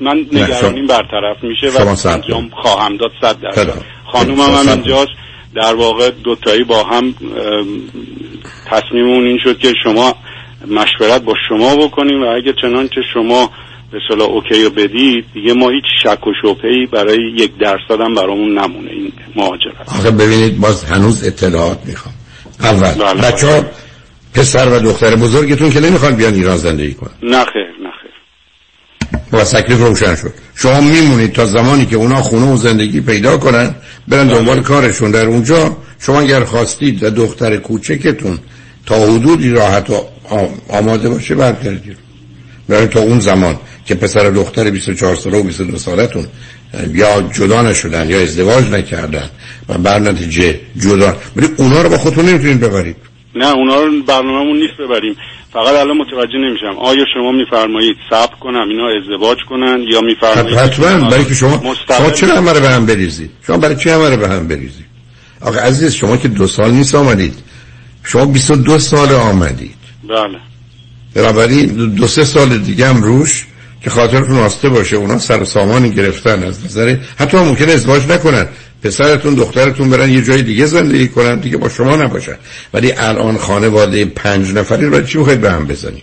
من 0.00 0.26
نگرانیم 0.32 0.86
برطرف 0.86 1.36
میشه 1.42 1.68
و 1.68 2.08
انجام. 2.08 2.50
خواهم 2.62 2.96
داد 2.96 3.10
صد 3.20 3.40
درصد. 3.40 3.84
خانومم 4.12 4.40
هم 4.40 4.68
اینجاست. 4.68 5.12
در 5.54 5.74
واقع 5.74 6.10
دوتایی 6.10 6.64
با 6.64 6.82
هم 6.82 7.14
تصمیممون 8.66 9.26
این 9.26 9.38
شد 9.44 9.58
که 9.58 9.72
شما 9.82 10.16
مشورت 10.68 11.22
با 11.22 11.34
شما 11.48 11.76
بکنیم 11.76 12.22
و 12.22 12.26
اگه 12.26 12.54
چنانچه 12.62 13.00
شما 13.14 13.50
به 13.92 13.98
صلاح 14.08 14.28
اوکی 14.28 14.64
رو 14.64 14.70
بدید 14.70 15.24
دیگه 15.34 15.52
ما 15.52 15.70
هیچ 15.70 15.84
شک 16.02 16.26
و 16.26 16.32
شبهه‌ای 16.42 16.86
برای 16.86 17.18
یک 17.36 17.50
درصد 17.58 18.00
هم 18.00 18.14
برامون 18.14 18.58
نمونه 18.58 18.90
این 18.90 19.12
مهاجرت. 19.36 19.88
آخه 19.88 20.10
ببینید 20.10 20.60
باز 20.60 20.84
هنوز 20.84 21.24
اطلاعات 21.24 21.78
می‌خوام. 21.86 22.14
اول 22.60 23.04
بله. 23.04 23.22
بچه 23.22 23.46
ها 23.46 23.64
پسر 24.34 24.68
و 24.68 24.78
دختر 24.78 25.16
بزرگتون 25.16 25.70
که 25.70 25.80
نمی‌خوان 25.80 26.16
بیان 26.16 26.34
ایران 26.34 26.56
زندگی 26.56 26.94
کنن. 26.94 27.10
نه 27.22 27.44
خیر. 27.44 27.79
و 29.40 29.44
تکلیف 29.44 29.78
روشن 29.78 30.16
شد. 30.16 30.34
شما 30.54 30.80
میمونید 30.80 31.32
تا 31.32 31.46
زمانی 31.46 31.86
که 31.86 31.96
اونا 31.96 32.22
خونه 32.22 32.52
و 32.52 32.56
زندگی 32.56 33.00
پیدا 33.00 33.36
کنن 33.36 33.74
برن 34.08 34.26
دنبال 34.28 34.62
کارشون. 34.62 35.10
در 35.10 35.26
اونجا 35.26 35.76
شما 35.98 36.20
اگر 36.20 36.44
خواستید 36.44 37.02
و 37.02 37.10
دختر 37.10 37.56
کوچکتون 37.56 38.38
تا 38.86 39.06
حدودی 39.06 39.50
راحت 39.50 39.90
و 39.90 40.04
آماده 40.68 41.08
باشه 41.08 41.34
برگردید. 41.34 41.96
برای 42.68 42.86
تا 42.86 43.00
اون 43.00 43.20
زمان 43.20 43.58
که 43.86 43.94
پسر 43.94 44.30
و 44.30 44.34
دختر 44.34 44.70
24 44.70 45.16
ساله 45.16 45.38
و 45.38 45.42
22 45.42 45.78
سالتون 45.78 46.26
یا 46.94 47.22
جدا 47.22 47.62
نشدن 47.62 48.10
یا 48.10 48.20
ازدواج 48.20 48.70
نکردن 48.70 49.30
و 49.68 49.78
بر 49.78 49.98
نتیجه 49.98 50.60
جدا 50.76 51.16
ولی 51.36 51.48
اونا 51.56 51.82
رو 51.82 51.88
با 51.88 51.98
خودتون 51.98 52.24
نمی‌تونید 52.24 52.60
ببرید. 52.60 52.96
نه 53.34 53.52
اونا 53.52 53.82
رو 53.82 54.02
برنامه‌مون 54.02 54.56
نیست 54.56 54.76
ببریم. 54.78 55.16
فقط 55.52 55.74
الان 55.74 55.96
متوجه 55.96 56.38
نمیشم. 56.38 56.78
آیا 56.78 57.04
شما 57.14 57.32
میفرمایید 57.32 57.96
صبر 58.10 58.34
کنم 58.40 58.68
اینا 58.68 58.88
ازدواج 58.88 59.38
کنن 59.48 59.84
یا 59.92 60.00
میفرمایید 60.00 60.58
حتما 60.58 61.08
برای 61.10 61.24
که 61.24 61.34
شما 61.34 61.74
شما 61.98 62.10
چرا 62.10 62.36
همه 62.36 62.60
به 62.60 62.68
هم 62.68 62.86
بریزید 62.86 63.30
شما 63.46 63.56
برای 63.56 63.76
چی 63.76 63.90
همه 63.90 64.16
به 64.16 64.28
هم 64.28 64.48
بریزید 64.48 64.90
آخه 65.40 65.60
عزیز 65.60 65.94
شما 65.94 66.16
که 66.16 66.28
دو 66.28 66.46
سال 66.46 66.70
نیست 66.70 66.94
آمدید. 66.94 67.34
شما 68.04 68.26
22 68.26 68.78
سال 68.78 69.12
آمدید. 69.12 69.74
بله. 70.08 70.38
بنابراین 71.14 71.94
دو, 71.94 72.06
سه 72.06 72.24
سال 72.24 72.58
دیگه 72.58 72.86
هم 72.86 73.02
روش 73.02 73.46
که 73.84 73.90
خاطرتون 73.90 74.36
راسته 74.36 74.68
باشه. 74.68 74.96
اونا 74.96 75.18
سر 75.18 75.44
سامانی 75.44 75.90
گرفتن 75.90 76.42
از 76.42 76.64
نظر 76.64 76.96
حتی 77.18 77.36
ممکنه 77.36 77.72
ازدواج 77.72 78.06
نکنن. 78.06 78.48
پسرتون 78.82 79.34
دخترتون 79.34 79.90
برن 79.90 80.10
یه 80.10 80.22
جای 80.22 80.42
دیگه 80.42 80.66
زندگی 80.66 81.08
کنن 81.08 81.40
دیگه 81.40 81.56
با 81.56 81.68
شما 81.68 81.96
نباشن 81.96 82.36
ولی 82.74 82.92
الان 82.92 83.38
خانواده 83.38 84.04
پنج 84.04 84.52
نفری 84.52 84.86
رو 84.86 85.02
چی 85.02 85.18
می‌خواید 85.18 85.40
به 85.40 85.50
هم 85.50 85.66
بزنید؟ 85.66 86.02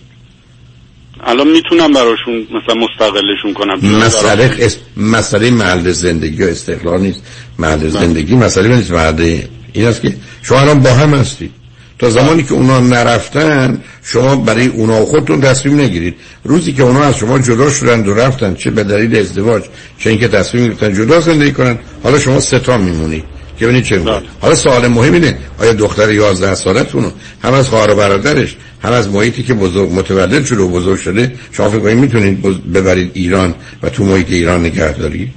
الان 1.20 1.48
می‌تونم 1.48 1.92
براشون 1.92 2.34
مثلا 2.34 2.74
مستقلشون 2.74 3.54
کنم. 3.54 4.04
مسئله 4.04 4.56
اس... 4.58 4.76
مسئله 4.96 5.50
محل 5.50 5.90
زندگی 5.90 6.44
و 6.44 6.46
استقلال 6.46 7.00
نیست. 7.00 7.22
محل 7.58 7.88
زندگی 7.88 8.34
مسئله 8.34 8.76
نیست. 8.76 8.90
محل 8.90 9.40
این 9.72 9.86
است 9.86 10.02
که 10.02 10.14
شما 10.42 10.60
الان 10.60 10.80
با 10.80 10.90
هم 10.90 11.14
هستید. 11.14 11.57
تا 11.98 12.10
زمانی 12.10 12.42
که 12.42 12.52
اونا 12.54 12.80
نرفتن 12.80 13.82
شما 14.04 14.36
برای 14.36 14.66
اونا 14.66 15.02
و 15.02 15.06
خودتون 15.06 15.40
تصمیم 15.40 15.80
نگیرید. 15.80 16.14
روزی 16.44 16.72
که 16.72 16.82
اونا 16.82 17.02
از 17.02 17.16
شما 17.16 17.38
جدا 17.38 17.70
شدن 17.70 18.06
و 18.06 18.14
رفتن 18.14 18.54
چه 18.54 18.70
به 18.70 18.84
دلیل 18.84 19.16
ازدواج 19.16 19.62
چه 19.98 20.10
اینکه 20.10 20.28
تصمیم 20.28 20.66
گرفتن 20.66 20.94
جدا 20.94 21.20
زندگی 21.20 21.52
کنن 21.52 21.78
حالا 22.02 22.18
شما 22.18 22.40
سه 22.40 22.58
تا 22.58 22.78
میمونید. 22.78 23.24
که 23.58 23.64
ببینید 23.64 23.84
چه 23.84 23.98
می‌کنید. 23.98 24.18
بله. 24.18 24.28
حالا 24.40 24.54
سوال 24.54 24.88
مهم 24.88 25.12
اینه 25.12 25.38
آیا 25.60 25.72
دختر 25.72 26.12
11 26.12 26.54
سالتون 26.54 27.04
رو 27.04 27.10
هم 27.42 27.52
از 27.52 27.68
خواهر 27.68 27.90
و 27.90 27.94
برادرش 27.94 28.56
هم 28.82 28.92
از 28.92 29.08
محیطی 29.08 29.42
که 29.42 29.54
بزرگ 29.54 29.92
متولد 29.92 30.44
شده 30.44 30.62
و 30.62 30.68
بزرگ 30.68 30.98
شده 30.98 31.32
شما 31.52 31.68
فکر 31.70 31.94
می‌تونید 31.94 32.42
ببرید 32.72 33.10
ایران 33.14 33.54
و 33.82 33.88
تو 33.88 34.04
محیط 34.04 34.30
ایران 34.30 34.60
نگهداری؟ 34.60 35.30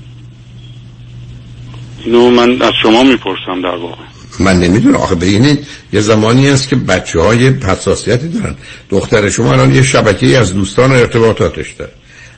اینو 2.05 2.29
من 2.29 2.61
از 2.61 2.73
شما 2.83 3.03
می‌پرسم 3.03 3.61
در 3.61 3.75
واقع. 3.75 4.10
من 4.39 4.59
نمی‌دونم. 4.59 4.95
آخه 4.95 5.15
ببینید 5.15 5.67
یه 5.93 6.01
زمانی 6.01 6.49
است 6.49 6.67
که 6.67 6.75
بچه 6.75 7.19
های 7.19 7.47
حساسیتی 7.47 8.27
دارن. 8.27 8.55
دختر 8.89 9.29
شما 9.29 9.51
الان 9.51 9.75
یه 9.75 9.83
شبکه 9.83 10.37
از 10.37 10.53
دوستان 10.53 10.91
و 10.91 10.95
ارتباطاتش 10.95 11.71
داره. 11.71 11.91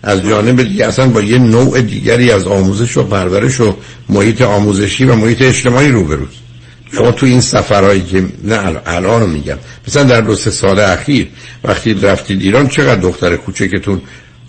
از 0.04 0.24
جانب 0.24 0.64
دیگه 0.64 0.86
اصلا 0.86 1.08
با 1.08 1.22
یه 1.22 1.38
نوع 1.38 1.82
دیگری 1.82 2.32
از 2.32 2.48
آموزش 2.48 2.98
و 2.98 3.04
پرورش 3.04 3.60
و 3.60 3.76
محیط 4.10 4.42
آموزشی 4.42 5.06
و 5.06 5.16
محیط 5.16 5.42
اجتماعی 5.42 5.90
روبروست. 5.90 6.44
شما 6.92 7.12
تو 7.12 7.26
این 7.26 7.42
سفرهایی 7.42 8.02
که 8.02 8.26
نه 8.44 8.82
الان, 8.86 9.30
میگم. 9.30 9.58
مثلا 9.88 10.04
در 10.04 10.22
دو 10.22 10.36
سه 10.36 10.52
سال 10.52 10.80
اخیر 10.80 11.28
وقتی 11.64 11.94
رفتید 11.94 12.42
ایران 12.42 12.68
چقدر 12.68 13.02
دختر 13.02 13.36
کوچکتون 13.36 14.02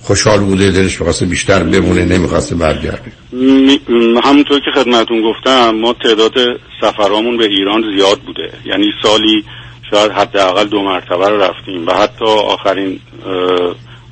خوشحال 0.04 0.40
بوده 0.40 0.70
دلش 0.70 1.00
می‌خواسته 1.00 1.26
بیشتر 1.26 1.62
بمونه 1.62 2.04
نمی‌خواسته 2.04 2.54
برگرده. 2.54 3.12
می- 3.32 3.80
همونطور 4.24 4.60
که 4.60 4.70
خدمتون 4.74 5.22
گفتم 5.22 5.70
ما 5.70 5.92
تعداد 5.92 6.34
سفرامون 6.80 7.36
به 7.36 7.44
ایران 7.44 7.82
زیاد 7.96 8.20
بوده. 8.20 8.50
یعنی 8.64 8.86
سالی 9.02 9.44
شاید 9.90 10.12
حداقل 10.12 10.64
دو 10.64 10.82
مرتبه 10.82 11.28
رو 11.28 11.36
رفتیم 11.40 11.86
و 11.86 11.92
حتی 11.92 12.24
آخرین 12.24 13.00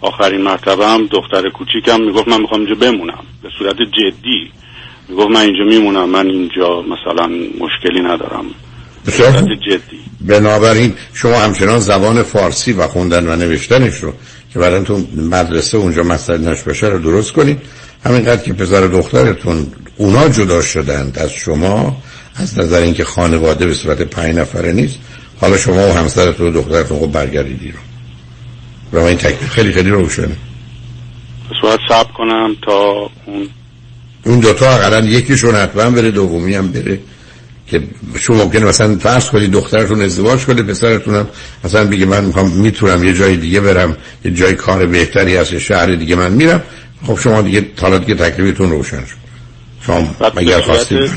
آخرین 0.00 0.40
مرتبه 0.40 0.86
هم 0.86 1.06
دختر 1.06 1.48
کوچیکم 1.50 2.00
می‌گفت 2.00 2.28
من 2.28 2.40
می‌خوام 2.40 2.60
اینجا 2.60 2.74
بمونم. 2.74 3.24
به 3.42 3.48
صورت 3.58 3.76
جدی 3.76 4.50
می‌گفت 5.08 5.30
من 5.30 5.40
اینجا 5.40 5.64
میمونم 5.64 6.08
من 6.08 6.26
اینجا 6.26 6.82
مثلا 6.82 7.26
مشکلی 7.60 8.00
ندارم. 8.00 8.44
به 9.04 9.12
صورت. 9.12 9.44
جدی. 9.66 10.00
بنابراین 10.20 10.94
شما 11.14 11.34
همچنان 11.38 11.78
زبان 11.78 12.22
فارسی 12.22 12.72
و 12.72 12.86
خوندن 12.86 13.28
و 13.28 13.36
نوشتنش 13.36 13.96
رو 13.96 14.12
که 14.52 14.58
برای 14.58 14.84
تو 14.84 15.06
مدرسه 15.16 15.78
اونجا 15.78 16.02
مسئله 16.02 16.50
نش 16.50 16.62
بشه 16.62 16.86
رو 16.86 16.98
درست 16.98 17.32
کنید 17.32 17.58
همینقدر 18.04 18.42
که 18.42 18.52
پسر 18.52 18.86
و 18.86 18.88
دخترتون 18.88 19.66
اونا 19.96 20.28
جدا 20.28 20.62
شدند 20.62 21.18
از 21.18 21.32
شما 21.32 21.96
از 22.36 22.58
نظر 22.58 22.80
اینکه 22.80 23.04
خانواده 23.04 23.66
به 23.66 23.74
صورت 23.74 24.02
پنج 24.02 24.36
نفره 24.36 24.72
نیست 24.72 24.98
حالا 25.40 25.56
شما 25.56 25.88
و 25.88 25.92
همسرتون 25.92 26.46
و 26.46 26.50
دخترتون 26.50 26.98
خب 26.98 27.12
برگردید 27.12 27.60
ایران 27.62 27.82
و 28.92 28.98
این 28.98 29.18
تکلیف 29.18 29.50
خیلی 29.50 29.72
خیلی 29.72 29.90
روشنه. 29.90 30.36
صورت 31.60 31.80
صبر 31.88 32.12
کنم 32.12 32.56
تا 32.62 33.10
اون 33.26 33.48
اون 34.24 34.40
دوتا 34.40 34.70
اقلا 34.70 35.06
یکیشون 35.06 35.54
حتما 35.54 35.90
بره 35.90 36.10
دومی 36.10 36.54
هم 36.54 36.72
بره. 36.72 36.98
که 37.66 37.82
شما 38.18 38.36
ممکنه 38.36 38.64
مثلا 38.64 38.96
فرض 38.96 39.30
کنید 39.30 39.50
دخترتون 39.50 40.02
ازدواج 40.02 40.44
کنه 40.44 40.62
پسرتون 40.62 41.14
هم 41.14 41.28
مثلا 41.64 41.84
بگه 41.84 42.06
من 42.06 42.24
می‌خوام 42.24 42.50
می‌تونم 42.50 43.04
یه 43.04 43.12
جای 43.12 43.36
دیگه 43.36 43.60
برم 43.60 43.96
یه 44.24 44.30
جای 44.30 44.54
کار 44.54 44.86
بهتری 44.86 45.36
هست 45.36 45.52
یه 45.52 45.58
شهر 45.58 45.86
دیگه 45.86 46.16
من 46.16 46.32
میرم. 46.32 46.62
خب 47.06 47.18
شما 47.18 47.42
دیگه 47.42 47.66
حالا 47.80 47.98
دیگه 47.98 48.14
تکلیفتون 48.14 48.70
روشن 48.70 49.04
شد. 49.04 49.22
شما 49.86 50.08
صورت, 50.18 50.60
خواستید 50.60 51.10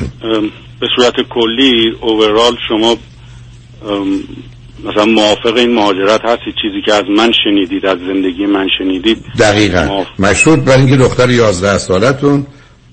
به 0.80 0.86
صورت 0.96 1.14
کلی 1.30 1.92
اوورال 2.00 2.56
شما 2.68 2.96
مثلا 4.84 5.04
موافق 5.04 5.56
این 5.56 5.74
مهاجرت 5.74 6.20
هستی 6.24 6.52
چیزی 6.62 6.82
که 6.86 6.94
از 6.94 7.04
من 7.16 7.32
شنیدید 7.44 7.86
از 7.86 7.98
زندگی 7.98 8.46
من 8.46 8.68
شنیدید. 8.78 9.24
دقیقا. 9.38 9.84
موافق. 9.84 10.20
مشروط 10.20 10.58
بر 10.58 10.76
اینکه 10.76 10.96
دختر 10.96 11.30
11 11.30 11.78
سالتون 11.78 12.46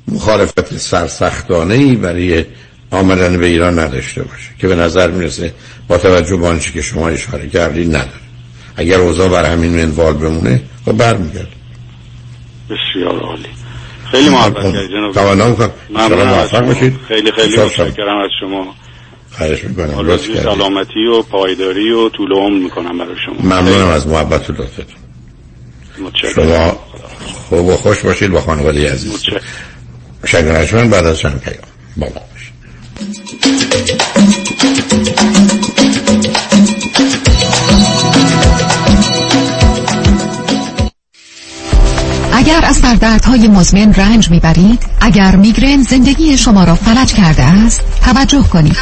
مخالفت 0.07 0.77
سرسختانه 0.77 1.73
ای 1.73 1.95
برای 1.95 2.45
آمدن 2.93 3.37
به 3.37 3.45
ایران 3.45 3.79
نداشته 3.79 4.23
باشه 4.23 4.49
که 4.59 4.67
به 4.67 4.75
نظر 4.75 5.11
می‌رسه 5.11 5.53
با 5.87 5.97
توجه 5.97 6.35
به 6.35 6.47
آنچه 6.47 6.71
که 6.71 6.81
شما 6.81 7.09
اشاره 7.09 7.49
کردید 7.49 7.87
نداره. 7.87 8.23
اگر 8.75 8.99
اوضاع 8.99 9.29
بر 9.29 9.45
همین 9.45 9.85
منوال 9.85 10.13
بمونه 10.13 10.61
خب 10.85 10.91
برمیگرد 10.91 11.47
بسیار 12.69 13.19
عالی. 13.19 13.45
خیلی 14.11 14.29
محبت 14.29 14.63
کردید 14.63 14.89
جناب 14.89 15.19
می‌کنم. 15.29 15.71
ممنون. 15.89 16.73
باشید. 16.73 16.99
خیلی 17.07 17.31
خیلی. 17.31 17.57
متشکرم 17.57 18.17
از 18.17 18.29
شما. 18.39 18.75
خواهش 19.31 19.63
می‌کنم. 19.63 20.17
سلامتی 20.17 21.05
و 21.05 21.21
پایداری 21.21 21.91
و 21.91 22.09
طول 22.09 22.33
عمر 22.33 22.63
می‌کنم 22.63 22.97
برای 22.97 23.15
شما. 23.25 23.35
ممنونم 23.55 23.87
از 23.87 24.07
محبت 24.07 24.49
و 24.49 24.53
لطفتون. 24.53 24.95
شما 26.35 26.79
خوب 27.49 27.65
و 27.65 27.75
خوش 27.75 27.99
باشید 27.99 28.31
با 28.31 28.41
خانواده 28.41 28.91
عزیز. 28.91 29.13
متشکرم. 30.23 30.89
بعد 30.89 31.05
از 31.05 31.19
چند 31.19 31.41
پیام. 31.41 31.57
با 31.97 32.05
ما. 32.05 32.11
باشید 32.13 32.32
اگر 42.33 42.65
از 42.65 42.75
سردردهای 42.75 43.47
مزمن 43.47 43.93
رنج 43.93 44.29
می‌برید 44.29 44.85
اگر 45.01 45.35
میگرن 45.35 45.81
زندگی 45.81 46.37
شما 46.37 46.63
را 46.63 46.75
فلج 46.75 47.13
کرده 47.13 47.43
است 47.43 47.81
توجه 48.01 48.43
کنید. 48.43 48.77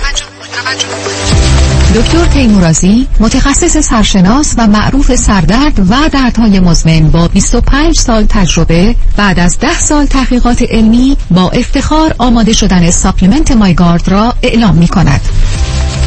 دکتر 1.96 2.26
تیمورازی 2.26 3.08
متخصص 3.20 3.78
سرشناس 3.78 4.56
و 4.58 4.68
معروف 4.68 5.16
سردرد 5.16 5.80
و 5.80 6.10
دردهای 6.12 6.60
مزمن 6.60 7.12
با 7.12 7.28
25 7.28 7.96
سال 7.96 8.26
تجربه 8.30 8.96
بعد 9.18 9.40
از 9.40 9.60
10 9.60 9.80
سال 9.80 10.06
تحقیقات 10.06 10.62
علمی 10.62 11.18
با 11.32 11.50
افتخار 11.50 12.16
آماده 12.18 12.54
شدن 12.54 12.90
supplement 12.90 13.52
MyGard 13.52 14.10
را 14.10 14.34
اعلام 14.44 14.76
می 14.76 14.88
کند. 14.88 15.22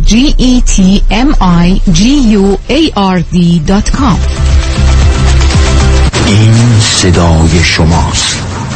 G 0.00 0.34
E 0.38 0.60
T 0.62 1.02
M 1.10 1.34
I 1.40 1.80
G 1.92 2.00
U 2.36 2.58
A 2.68 2.90
R 2.96 3.22
D.com 3.32 4.18
این 6.26 6.80
صدای 6.80 7.64
شماست 7.64 8.51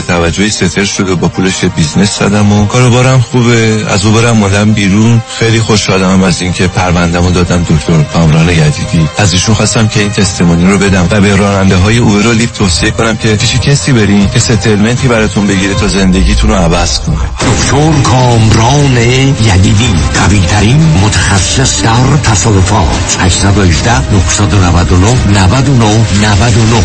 توجهی 0.00 0.50
settle 0.50 0.84
شده 0.84 1.14
با 1.14 1.28
پولش 1.28 1.64
business 1.64 2.18
زدم 2.18 2.52
و 2.52 2.66
کاروبارم 2.66 3.20
خوبه. 3.20 3.84
از 3.88 4.04
Uber 4.04 4.36
اومدم 4.36 4.72
بیرون. 4.72 5.22
خیلی 5.38 5.60
خوشحالم 5.60 6.22
از 6.22 6.42
اینکه 6.42 6.68
پروندهمو 6.68 7.30
دادم 7.30 7.62
دکتر 7.62 8.02
کامران 8.02 8.48
یدیدی. 8.48 9.08
از 9.18 9.32
ایشون 9.32 9.54
خواستم 9.54 9.88
که 9.88 10.00
این 10.00 10.10
testimony 10.10 10.70
رو 10.70 10.78
بدم 10.78 11.08
و 11.10 11.20
به 11.20 11.36
راننده 11.36 11.76
های 11.76 11.98
Uber 11.98 12.26
و 12.26 12.32
Lyft 12.32 12.54
توصیه 12.54 12.90
کنم 12.90 13.16
که 13.16 13.36
پیش 13.36 13.54
کسی 13.54 13.92
برین 13.92 14.30
که 14.30 14.38
settlement 14.38 15.02
ی 15.02 15.08
براتون 15.08 15.46
بگیره 15.46 15.74
تا 15.74 15.88
زندگیتون 15.88 16.50
رو 16.50 16.56
عوض 16.56 17.00
کنه. 17.00 17.16
دکتر 17.16 18.02
کامران 18.02 18.96
یدیدی 18.96 19.94
قوی 20.14 20.40
ترین 20.40 20.82
متخصص 21.02 21.82
در 21.82 22.16
تصادفات. 22.22 23.16
818 23.20 24.12
999 24.12 25.40
99 25.40 25.84
99 26.22 26.84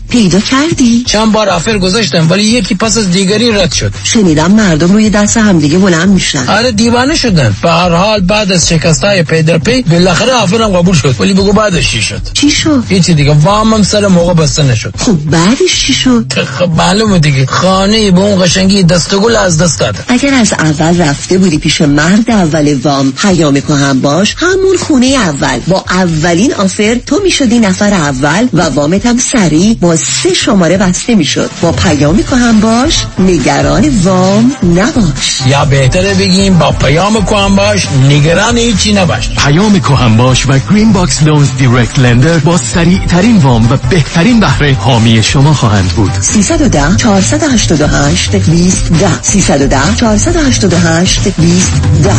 پیدا 0.11 0.39
کردی؟ 0.39 1.03
چند 1.07 1.31
بار 1.31 1.49
offer 1.49 1.77
گذاشتم 1.77 2.29
ولی 2.29 2.43
یکی 2.43 2.75
پس 2.75 2.97
از 2.97 3.11
دیگری 3.11 3.51
رد 3.51 3.73
شد. 3.73 3.93
شنیدم 4.03 4.51
مردم 4.51 4.91
روی 4.91 5.09
دست 5.09 5.37
همدیگه 5.37 5.77
بلند 5.77 6.09
میشن. 6.09 6.47
آره 6.47 6.71
دیوانه 6.71 7.15
شدن. 7.15 7.55
به 7.61 7.71
هر 7.71 7.89
حال 7.89 8.19
بعد 8.19 8.51
از 8.51 8.69
شکست 8.69 9.03
های 9.03 9.23
پی 9.23 9.43
در 9.43 9.57
پی 9.57 9.81
بالاخره 9.81 10.33
offer 10.33 10.70
م 10.70 10.77
قبول 10.77 10.95
شد. 10.95 11.15
ولی 11.19 11.33
بگو 11.33 11.53
بعدش 11.53 11.91
چی 11.91 12.01
شد؟ 12.01 12.21
چی 12.33 12.51
شد؟ 12.51 12.83
هیچی 12.89 13.13
دیگه. 13.13 13.33
وامم 13.33 13.83
سر 13.83 14.07
موقع 14.07 14.33
بسته 14.33 14.63
نشد. 14.63 14.93
خب 14.97 15.17
بعدش 15.31 15.85
چی 15.85 15.93
شد؟ 15.93 16.33
خب 16.59 16.69
معلومه 16.77 17.19
دیگه. 17.19 17.45
خانه 17.45 18.11
به 18.11 18.19
اون 18.19 18.43
قشنگی 18.43 18.83
دسته 18.83 19.13
گلی 19.13 19.35
از 19.35 19.57
دست 19.57 19.79
دادی 19.79 19.99
اگر 20.07 20.33
از 20.33 20.53
اول 20.53 21.01
رفته 21.01 21.37
بودی 21.37 21.57
پیش 21.57 21.81
مرد 21.81 22.31
اول 22.31 22.73
وام 22.83 23.11
پیام 23.11 23.57
کهن 23.57 24.01
باش 24.01 24.35
همون 24.37 24.77
خونه 24.77 25.05
اول. 25.05 25.59
با 25.67 25.85
اولین 25.89 26.53
offer 26.53 26.95
تو 27.05 27.19
می‌شدی 27.23 27.59
نفر 27.59 27.93
اول 27.93 28.47
و 28.53 28.61
وامت 28.61 29.05
هم 29.05 29.17
سریع 29.17 29.73
سه 30.01 30.33
شماره 30.33 30.77
بسته 30.77 31.15
می‌شد. 31.15 31.49
با 31.61 31.71
پیام 31.71 32.19
کهن 32.19 32.59
باش. 32.59 33.05
نگران 33.19 33.89
وام 34.03 34.51
نباش. 34.63 35.41
یا 35.45 35.65
بهتره 35.65 36.13
بگیم 36.13 36.57
با 36.57 36.71
پیام 36.71 37.25
کهن 37.25 37.55
باش. 37.55 37.87
نگران 38.09 38.57
هیچی 38.57 38.93
نباش. 38.93 39.29
پیام 39.29 39.79
کهن 39.79 40.17
باش 40.17 40.45
و 40.47 40.59
Green 40.69 40.93
Box 40.93 41.23
Loans 41.23 41.49
direct 41.57 41.99
lender 41.99 42.37
با 42.37 42.57
سریع 42.57 43.05
ترین 43.05 43.37
وام 43.37 43.71
و 43.71 43.77
بهترین 43.89 44.39
بهره 44.39 44.73
حامی 44.73 45.23
شما 45.23 45.53
خواهند 45.53 45.89
بود. 45.89 46.11
310 46.21 46.95
488 46.97 48.35
20 48.35 48.93
10 48.93 49.21
310 49.21 49.95
488 49.95 51.27
20 51.27 51.71
10 52.03 52.11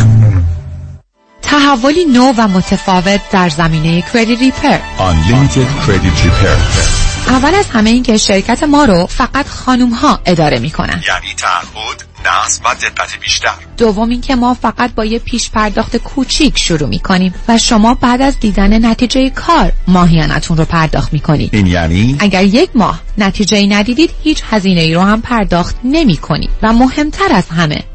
تحولی 1.42 2.04
نو 2.04 2.32
و 2.38 2.48
متفاوت 2.48 3.20
در 3.32 3.48
زمینه 3.48 4.04
کردیت 4.14 4.38
ریپر 4.40 4.78
Unlimited 4.98 5.86
Credit 5.86 6.26
Repair. 6.26 7.01
اول 7.28 7.54
از 7.54 7.66
همه 7.66 7.90
این 7.90 8.02
که 8.02 8.16
شرکت 8.16 8.62
ما 8.62 8.84
رو 8.84 9.06
فقط 9.06 9.48
خانوم 9.48 9.90
ها 9.90 10.20
اداره 10.26 10.58
می‌کنن. 10.58 11.02
یعنی 11.08 11.34
تعهد 11.36 12.04
نصب 12.26 12.62
و 12.64 12.74
دقت 12.74 13.20
بیشتر. 13.20 13.54
دوم 13.76 14.08
اینکه 14.08 14.36
ما 14.36 14.54
فقط 14.54 14.94
با 14.94 15.04
یه 15.04 15.18
پیش 15.18 15.50
پرداخت 15.50 15.96
کوچیک 15.96 16.58
شروع 16.58 16.88
می‌کنیم 16.88 17.34
و 17.48 17.58
شما 17.58 17.94
بعد 17.94 18.22
از 18.22 18.40
دیدن 18.40 18.86
نتیجه 18.86 19.30
کار 19.30 19.72
ماهیانتون 19.88 20.56
رو 20.56 20.64
پرداخت 20.64 21.12
می‌کنید. 21.12 21.54
این 21.54 21.66
یعنی؟ 21.66 22.16
اگر 22.20 22.44
یک 22.44 22.70
ماه 22.74 23.00
نتیجه 23.18 23.56
ای 23.56 23.66
ندیدید 23.66 24.10
هیچ 24.22 24.42
هزینه 24.50 24.80
ای 24.80 24.94
رو 24.94 25.00
هم 25.00 25.20
پرداخت 25.20 25.76
نمی 25.84 26.16
کنید 26.16 26.50
و 26.62 26.72
مهمتر 26.72 27.32
از 27.32 27.48
همه 27.48 27.84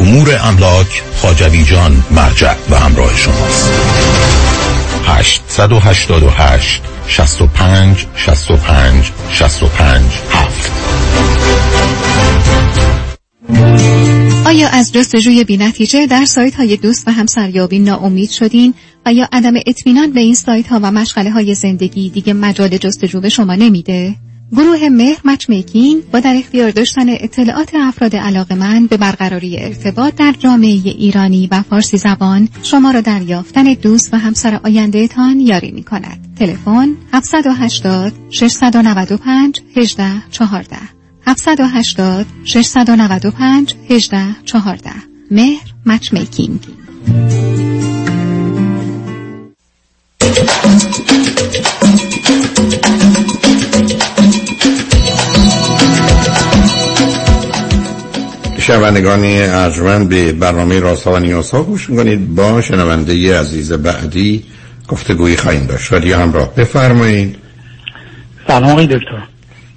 امور 0.00 0.38
املاک 0.42 1.02
خاجوی 1.16 1.64
جان 1.64 2.04
مرجع 2.10 2.54
و 2.70 2.78
همراه 2.78 3.16
شماست. 3.16 3.70
888 5.06 6.82
65 7.06 8.06
65 8.16 9.12
65 9.30 10.02
7 10.30 10.72
آیا 14.46 14.68
از 14.68 14.92
جستجوی 14.92 15.44
بینتیجه 15.44 16.06
در 16.06 16.24
سایت 16.24 16.54
های 16.54 16.76
دوست 16.76 17.08
و 17.08 17.10
همسریابی 17.10 17.78
ناامید 17.78 18.30
شدین؟ 18.30 18.74
و 19.06 19.12
یا 19.12 19.28
عدم 19.32 19.54
اطمینان 19.66 20.12
به 20.12 20.20
این 20.20 20.34
سایت 20.34 20.66
ها 20.66 20.80
و 20.82 20.92
مشغله 20.92 21.30
های 21.30 21.54
زندگی 21.54 22.10
دیگه 22.10 22.32
مجال 22.32 22.78
جستجو 22.78 23.20
به 23.20 23.28
شما 23.28 23.54
نمیده؟ 23.54 24.14
گروه 24.56 24.88
مهر 24.88 25.20
مچ 25.24 25.48
میکینگ 25.48 26.10
با 26.10 26.20
در 26.20 26.34
اختیار 26.36 26.70
داشتن 26.70 27.08
اطلاعات 27.08 27.74
افراد 27.74 28.16
علاقه 28.16 28.54
من 28.54 28.86
به 28.86 28.96
برقراری 28.96 29.58
ارتباط 29.58 30.14
در 30.14 30.32
جامعه 30.38 30.68
ایرانی 30.68 31.48
و 31.50 31.62
فارسی 31.62 31.96
زبان 31.96 32.48
شما 32.62 32.90
را 32.90 33.00
در 33.00 33.22
یافتن 33.22 33.74
دوست 33.74 34.14
و 34.14 34.16
همسر 34.16 34.60
آینده 34.64 35.08
تان 35.08 35.40
یاری 35.40 35.70
می 35.70 35.84
کند. 35.84 36.34
تلفن 36.38 36.96
780 37.12 38.12
695 38.30 39.60
18 39.76 40.04
14 40.30 40.76
780 41.26 42.26
695 42.44 43.74
18 43.90 44.26
14 44.44 44.90
مهر 45.30 45.74
مچ 45.86 46.12
میکینگ 46.12 46.60
شنوندگانی 58.62 59.42
ارجمند 59.42 60.08
به 60.08 60.32
برنامه 60.32 60.80
راستا 60.80 61.12
و 61.12 61.18
نیاسا 61.18 61.62
گوش 61.62 61.90
می‌کنید. 61.90 62.34
با 62.34 62.60
شنونده 62.60 63.40
عزیز 63.40 63.72
بعدی 63.72 64.44
گفتگویی 64.88 65.36
خواهیم 65.36 65.66
داشت. 65.66 65.84
شادی 65.84 66.12
همراه. 66.12 66.54
بفرمایید. 66.54 67.36
سلام 68.46 68.70
آقای 68.70 68.86
دکتر. 68.86 69.22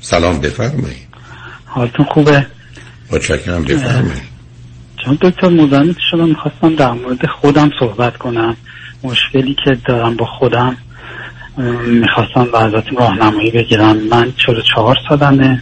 سلام 0.01 0.39
بفرمایید. 0.39 1.07
حالتون 1.65 2.05
خوبه؟ 2.05 2.45
متشکرم 3.11 3.63
بفرمایید. 3.63 4.35
چون 5.05 5.17
دکتر 5.21 5.49
مزاحمت 5.49 5.95
شدم. 6.11 6.29
می‌خواستم 6.29 6.75
در 6.75 6.91
مورد 6.91 7.25
خودم 7.41 7.71
صحبت 7.79 8.17
کنم. 8.17 8.57
مشکلی 9.03 9.55
که 9.65 9.77
دارم 9.87 10.15
با 10.15 10.25
خودم. 10.25 10.77
می‌خواستم 11.87 12.47
و 12.53 12.55
ازتون 12.55 12.97
راهنمایی 12.97 13.51
بگیرم. 13.51 13.97
من 13.97 14.33
44 14.45 14.95
سالمه. 15.09 15.61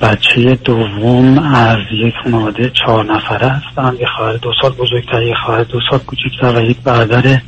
بچه 0.00 0.54
دوم 0.64 1.38
از 1.38 1.78
یک 1.92 2.14
خانواده 2.24 2.70
چهار 2.70 3.14
نفره 3.14 3.48
هستم 3.48 3.96
یه 4.00 4.06
خواهر 4.16 4.36
دو 4.36 4.52
سال 4.62 4.70
بزرگتر 4.70 5.22
یه 5.22 5.34
خواهر 5.46 5.62
دو 5.62 5.80
سال 5.90 5.98
کوچکتر 5.98 6.58
و 6.58 6.70
یک 6.70 6.76
برادر 6.84 7.40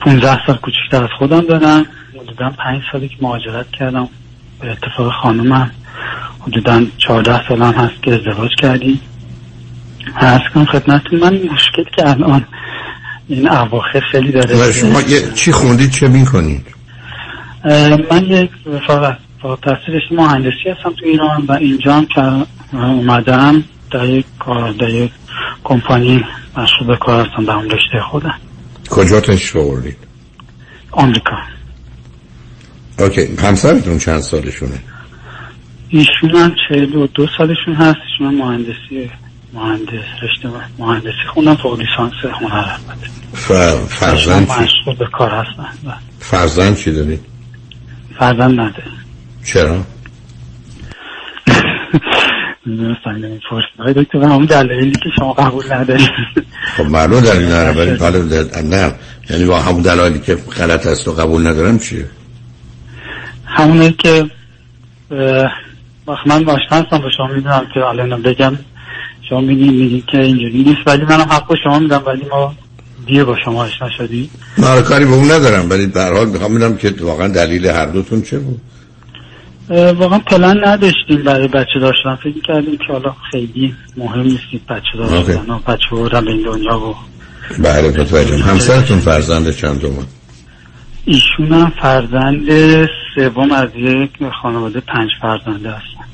15 0.00 0.46
سال 0.46 0.56
کوچکتر 0.56 1.04
از 1.04 1.10
خودم 1.18 1.40
دارم 1.40 1.86
حدودا 2.14 2.50
پنج 2.50 2.82
سالی 2.92 3.08
که 3.08 3.16
مهاجرت 3.20 3.70
کردم. 3.70 4.08
به 4.60 4.70
اتفاق 4.70 5.12
خانومم 5.22 5.70
حدودا 6.40 6.82
14 6.98 7.48
سال 7.48 7.62
هم 7.62 7.72
هست 7.72 8.02
که 8.02 8.14
ازدواج 8.14 8.50
کردیم. 8.58 9.00
هست 10.16 10.52
کنم 10.54 10.64
خدمتتون 10.64 11.20
من 11.20 11.34
مشکل 11.34 11.84
که 11.96 12.08
الان 12.10 12.44
این 13.28 13.48
اواخر 13.48 14.00
خیلی 14.12 14.32
داره. 14.32 14.72
شما 14.72 15.02
چی 15.34 15.52
خوندید؟ 15.52 15.90
چه 15.90 16.08
می‌کنید؟ 16.08 16.66
من 18.10 18.24
یک 18.24 18.50
فقط 18.86 19.16
با 19.44 19.56
تحصیل 19.56 20.00
مهندسی 20.10 20.68
هستم 20.76 20.90
تو 20.90 21.06
ایران 21.06 21.44
و 21.48 21.52
اینجا 21.52 21.94
هم 21.94 22.06
که 22.06 22.46
اومدم 22.72 23.64
در 23.90 24.08
یک 24.08 24.26
کار 24.38 24.72
در 24.72 24.88
یک 24.88 25.10
کمپانی 25.64 26.24
مشغول 26.56 26.86
به 26.86 26.96
کار 26.96 27.26
هستم 27.26 27.44
در 27.44 27.52
اون 27.52 27.70
رشته 27.70 28.00
خودم. 28.10 28.34
کجا 28.90 29.20
تشریف 29.20 29.56
آوردید؟ 29.56 29.96
آمریکا. 30.90 31.36
اوکی. 32.98 33.36
همسرتون 33.36 33.98
چند 33.98 34.20
سالشونه؟ 34.20 34.78
ایشون 35.88 36.30
هم 36.30 36.54
چهل 36.68 36.94
و 36.94 37.06
دو 37.06 37.26
سالشون 37.38 37.74
هست. 37.74 37.98
ایشون 38.12 38.34
مهندسی 38.34 39.10
مهندس 39.54 40.04
رشته 40.22 40.48
مهندسی 40.78 41.26
خوندم 41.34 41.54
فوق 41.54 41.80
لیسانس 41.80 42.12
هنر 42.40 42.76
ف... 43.34 43.52
فرزند 43.88 44.46
چی؟ 44.46 44.52
مشغول 44.52 44.96
به 44.98 45.06
کار 45.12 45.30
هستن. 45.30 45.98
فرزند 46.20 46.76
چی 46.76 46.92
دارید؟ 46.92 47.20
فرزند 48.18 48.60
نده 48.60 48.93
چرا؟ 49.44 49.84
می‌دونستم 52.66 53.40
فرصت 53.50 53.98
دکتر 53.98 54.18
همون 54.18 54.44
دلایلی 54.44 54.90
که 54.90 55.10
شما 55.18 55.32
قبول 55.32 55.72
ندارید. 55.72 56.10
خب 56.76 56.84
معلوم 56.84 57.20
دلیل 57.20 57.48
نره 57.54 57.72
ولی 57.72 58.68
نه. 58.68 58.94
یعنی 59.30 59.44
با 59.44 59.60
همون 59.60 59.82
دلایلی 59.82 60.18
که 60.18 60.34
غلط 60.34 60.86
است 60.86 61.08
و 61.08 61.12
قبول 61.12 61.46
ندارم 61.46 61.78
چیه؟ 61.78 62.06
همونه 63.44 63.92
که 63.92 64.26
وقت 66.06 66.26
من 66.26 66.48
آشنا 66.48 66.78
هستم 66.78 66.98
با 66.98 67.10
شما 67.16 67.26
می‌دونم 67.26 67.66
که 67.74 67.80
الان 67.80 68.22
بگم. 68.22 68.58
شما 69.28 69.40
میگی 69.40 69.68
میگی 69.68 70.04
که 70.12 70.18
اینجوری 70.18 70.62
نیست 70.62 70.80
ولی 70.86 71.04
منم 71.04 71.20
حق 71.20 71.54
شما 71.64 71.78
میدم 71.78 72.02
ولی 72.06 72.26
ما 72.30 72.54
دیر 73.06 73.24
با 73.24 73.36
شما 73.44 73.64
آشنا 73.64 73.90
شدی. 73.98 74.30
نه 74.58 74.82
کاری 74.82 75.04
به 75.04 75.12
اون 75.12 75.30
ندارم 75.30 75.70
ولی 75.70 75.86
به 75.86 76.00
هر 76.00 76.12
حال 76.12 76.28
می‌خوام 76.28 76.52
میدم 76.52 76.76
که 76.76 76.94
واقعا 77.00 77.28
دلیل 77.28 77.66
هر 77.66 77.86
دوتون 77.86 78.22
چه 78.22 78.38
بود. 78.38 78.60
واقعا 79.70 80.18
پلن 80.18 80.68
نداشتیم 80.68 81.22
برای 81.24 81.48
بچه 81.48 81.80
داشتن. 81.80 82.16
فکر 82.16 82.40
کردیم 82.40 82.76
که 82.76 82.92
حالا 82.92 83.14
خیلی 83.32 83.74
مهم 83.96 84.20
نیستید 84.20 84.66
بچه 84.66 84.98
داشتن 84.98 85.50
و 85.50 85.58
بچه 85.58 85.86
بردن 85.92 86.24
به 86.24 86.30
این 86.30 86.42
دنیا 86.42 86.78
و 86.78 86.94
بله 87.58 87.88
متوجهم. 87.88 88.40
همسرتون 88.40 88.98
فرزند 88.98 89.50
چند 89.50 89.80
دوم 89.80 90.06
ایشون 91.04 91.52
هم 91.52 91.72
فرزند 91.82 92.48
سوم 93.14 93.52
از 93.52 93.68
یک 93.76 94.10
خانواده 94.42 94.80
پنج 94.80 95.10
فرزنده 95.22 95.70
هستن 95.70 96.04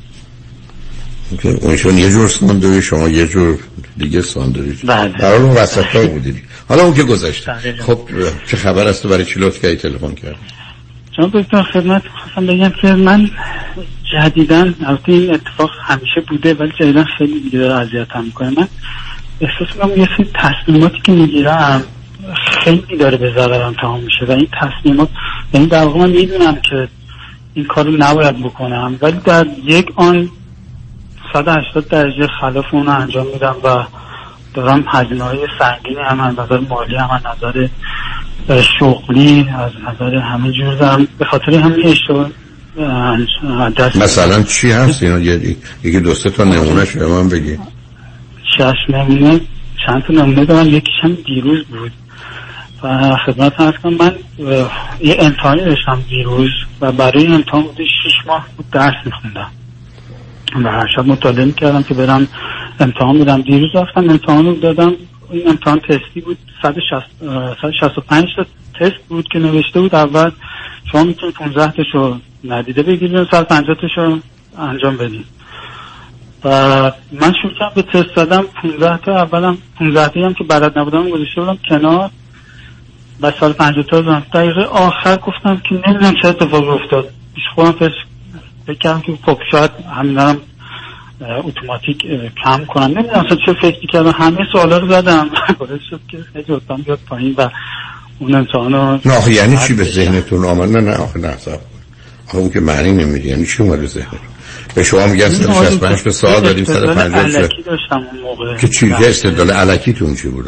اونشون 1.62 1.98
یه 1.98 2.10
جور 2.10 2.28
ساندوی 2.28 2.82
شما 2.82 3.08
یه 3.08 3.26
جور 3.26 3.58
دیگه 3.98 4.22
ساندوی 4.22 4.76
بله. 4.84 5.08
برای 5.08 5.38
اون 5.38 5.50
وسط 5.50 5.84
ها 5.84 6.06
بودید 6.06 6.42
حالا 6.68 6.82
اون 6.82 6.94
که 6.94 7.02
گذشته. 7.02 7.52
خب 7.78 7.98
چه 8.46 8.56
خبر 8.56 8.88
است 8.88 9.06
برای 9.06 9.24
چی 9.24 9.40
لطف 9.40 9.62
کردی 9.62 9.76
تلفن 9.76 10.14
کرد 10.14 10.36
چون 11.20 11.30
دکتر 11.34 11.62
خدمت 11.62 12.02
خواستم 12.08 12.46
بگم 12.46 12.70
که 12.70 12.94
من 12.94 13.30
جدیدن 14.12 14.74
البته 14.86 15.12
این 15.12 15.34
اتفاق 15.34 15.70
همیشه 15.82 16.20
بوده 16.28 16.54
ولی 16.54 16.72
جدیدن 16.80 17.04
خیلی 17.18 17.40
دیگه 17.40 17.58
داره 17.58 17.74
اذیتم 17.74 18.24
می‌کنه. 18.24 18.50
من 18.50 18.68
احساس 19.40 19.76
می‌کنم 19.76 20.00
یه 20.00 20.08
سری 20.16 20.30
تصمیماتی 20.34 21.00
که 21.00 21.12
می‌گیرم 21.12 21.82
خیلی 22.34 22.96
داره 22.96 23.16
به 23.16 23.32
ضررم 23.36 23.72
تمام 23.72 24.00
میشه 24.00 24.24
و 24.28 24.30
این 24.30 24.48
تصمیمات 24.60 25.08
یعنی 25.54 25.66
در 25.66 25.84
واقع 25.84 25.98
من 25.98 26.10
می‌دونم 26.10 26.54
که 26.54 26.88
این 27.54 27.64
کارو 27.64 27.96
نباید 27.98 28.38
بکنم 28.42 28.98
ولی 29.02 29.18
در 29.24 29.46
یک 29.64 29.86
آن 29.96 30.30
180 31.32 31.88
درجه 31.88 32.26
خلاف 32.40 32.64
اون 32.72 32.86
رو 32.86 32.92
انجام 32.92 33.26
میدم 33.32 33.56
و 33.64 33.84
دارم 34.54 34.84
هزینه 34.88 35.24
های 35.24 35.38
سنگینی 35.58 36.02
هم 36.04 36.20
از 36.20 36.38
نظر 36.38 36.60
مالی 36.60 36.96
هم 36.96 37.20
نظر 37.24 37.68
شغلی 38.78 39.46
از 39.58 39.70
نظر 39.88 40.16
همه 40.16 40.52
جور 40.52 40.74
دارم 40.74 41.08
به 41.18 41.24
خاطر 41.24 41.54
همین 41.54 41.86
اشتباه 41.86 42.30
مثلا 43.94 44.42
چی 44.42 44.70
هست؟ 44.70 45.02
اینا 45.02 45.18
یکی 45.84 46.00
دو 46.00 46.14
سه 46.14 46.30
تا 46.30 46.44
نمونه 46.44 46.84
شما 46.84 47.22
من 47.22 47.28
بگی. 47.28 47.58
شش 48.56 48.74
نمونه 48.88 49.40
چند 49.86 50.02
تا 50.02 50.12
نمونه 50.12 50.44
دارم 50.44 50.66
یکیش 50.66 50.94
هم 51.02 51.16
دیروز 51.26 51.64
بود. 51.64 51.92
و 52.82 53.16
خدمت 53.26 53.60
هست 53.60 53.78
کنم 53.78 53.94
من 53.94 54.14
یه 55.00 55.16
امتحانی 55.18 55.64
داشتم 55.64 56.02
دیروز 56.08 56.50
و 56.80 56.92
برای 56.92 57.26
امتحان 57.26 57.62
بوده 57.62 57.84
شیش 57.84 58.26
ماه 58.26 58.46
بود 58.56 58.70
درس 58.70 58.94
میخوندم. 59.04 59.50
و 60.64 60.70
هر 60.70 60.86
شب 60.96 61.06
مطالعه 61.06 61.44
می‌کردم 61.44 61.82
که 61.82 61.94
برم 61.94 62.28
امتحان 62.80 63.18
بدم. 63.18 63.42
دیروز 63.42 63.70
رفتم 63.74 64.10
امتحان 64.10 64.46
رو 64.46 64.54
دادم. 64.54 64.92
این 65.32 65.48
امتحان 65.48 65.80
تستی 65.80 66.20
بود. 66.20 66.38
165 66.62 68.28
تا 68.36 68.46
تست 68.80 69.08
بود 69.08 69.28
که 69.28 69.38
نوشته 69.38 69.80
بود. 69.80 69.94
اول 69.94 70.30
شما 70.92 71.04
می‌تونید 71.04 71.34
15 71.34 71.72
تاشو 71.72 72.18
ندیده 72.44 72.82
بگیرید 72.82 73.30
150 73.30 73.76
تاشو 73.80 74.18
انجام 74.58 74.96
بدید. 74.96 75.26
و 76.44 76.48
من 77.12 77.32
شروع 77.42 77.52
کردم 77.58 77.72
به 77.74 77.82
تست 77.82 78.14
دادم 78.14 78.42
15 78.62 78.96
تا 78.96 79.16
اولم 79.16 79.58
15 79.78 80.08
تا 80.08 80.20
هم 80.26 80.34
که 80.34 80.44
بلد 80.44 80.78
نبودم 80.78 81.10
گذاشته 81.10 81.40
بودم 81.40 81.58
کنار. 81.68 82.10
و 83.20 83.30
سال 83.30 83.52
50 83.52 83.84
تا 83.84 84.00
دقیقه 84.34 84.62
آخر 84.64 85.16
گفتم 85.16 85.56
که 85.68 85.74
نمی‌دونم 85.86 86.14
چه 86.22 86.28
اتفاقی 86.28 86.68
افتاد. 86.68 87.08
پیش 87.34 87.44
خودم 87.54 87.72
فکر 88.66 88.78
کردم 88.78 89.00
که 89.00 89.18
خب 89.22 89.38
شاید 89.50 89.70
همینم 89.96 90.36
اتوماتیک 91.22 92.06
کم 92.44 92.64
کنم 92.64 92.84
نمی‌دونم 92.84 93.24
اصلا 93.24 93.36
چه 93.46 93.52
فکر 93.52 93.86
کردم 93.92 94.10
همه 94.10 94.38
سوالا 94.52 94.78
رو 94.78 94.88
زدم. 94.88 95.30
باعث 95.58 95.80
شد 95.90 96.00
که 96.08 96.18
خیلی 96.32 96.52
اتام 96.52 96.82
بیاد 96.82 96.98
پایین 97.08 97.34
و 97.38 97.48
اون 98.18 98.34
امتحان 98.34 98.72
رو 98.72 98.98
نه 99.04 99.16
آخه 99.16 99.32
یعنی 99.32 99.56
چی 99.56 99.74
به 99.74 99.84
ذهنتون 99.84 100.44
آمد؟ 100.44 100.68
نه 100.76 100.80
نه 100.80 100.96
آخه 100.96 101.18
نه 101.18 101.36
صاحب 101.36 101.60
آخه 102.28 102.38
اون 102.38 102.50
که 102.50 102.60
معنی 102.60 102.92
نمیده 102.92 103.28
یعنی 103.28 103.46
چی 103.46 103.62
اومد 103.62 103.86
ذهنتون؟ 103.86 104.18
به 104.74 104.82
شما 104.82 105.06
میگن 105.06 105.28
165 105.28 106.02
به 106.02 106.10
سال 106.10 106.40
داریم 106.40 106.64
150 106.64 107.24
علکی 107.24 107.62
داشتم 107.62 108.06
اون 108.12 108.22
موقع. 108.22 108.56
که 108.56 108.68
چی؟ 108.68 108.88
که 108.88 109.08
استدلال 109.08 109.50
علکیتون 109.50 110.14
چی 110.14 110.28
بود 110.28 110.44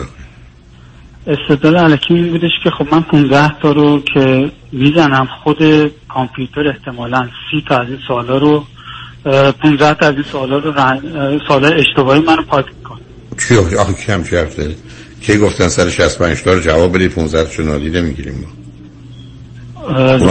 استدلال 1.27 1.77
علکی 1.77 2.15
این 2.15 2.31
بودش 2.31 2.51
که 2.65 2.71
خب 2.71 2.95
من 2.95 3.03
15 3.03 3.61
تا 3.63 3.73
رو 3.73 4.01
که 4.15 4.51
می‌زنم 4.73 5.29
خود 5.45 5.93
کامپیوتر 6.09 6.69
احتمالا 6.69 7.29
30 7.51 7.65
تا 7.69 7.79
از 7.79 7.89
این 7.89 7.99
سوالا 8.09 8.39
رو 8.39 8.65
15 9.25 9.95
تا 9.95 10.07
از 10.07 10.15
این 10.15 10.25
سوالا 10.33 10.59
رو 10.59 10.73
سوالا 11.49 11.69
اشتباهی 11.69 12.21
منو 12.21 12.43
پاک 12.43 12.67
می‌کنه 12.79 13.01
چی 13.49 13.77
آخه 13.77 13.93
کم 13.93 14.25
چی 14.25 14.37
حرف 14.37 14.57
داری 14.57 14.77
کی 15.21 15.39
گفتن 15.39 15.69
سر 15.69 15.91
65 15.91 16.43
تا 16.43 16.53
رو 16.53 16.61
جواب 16.61 16.97
بدی 16.97 17.09
15 17.09 17.57
تا 17.57 17.63
نادیده 17.63 18.01
می‌گیریم 18.01 18.35
ما. 18.35 18.49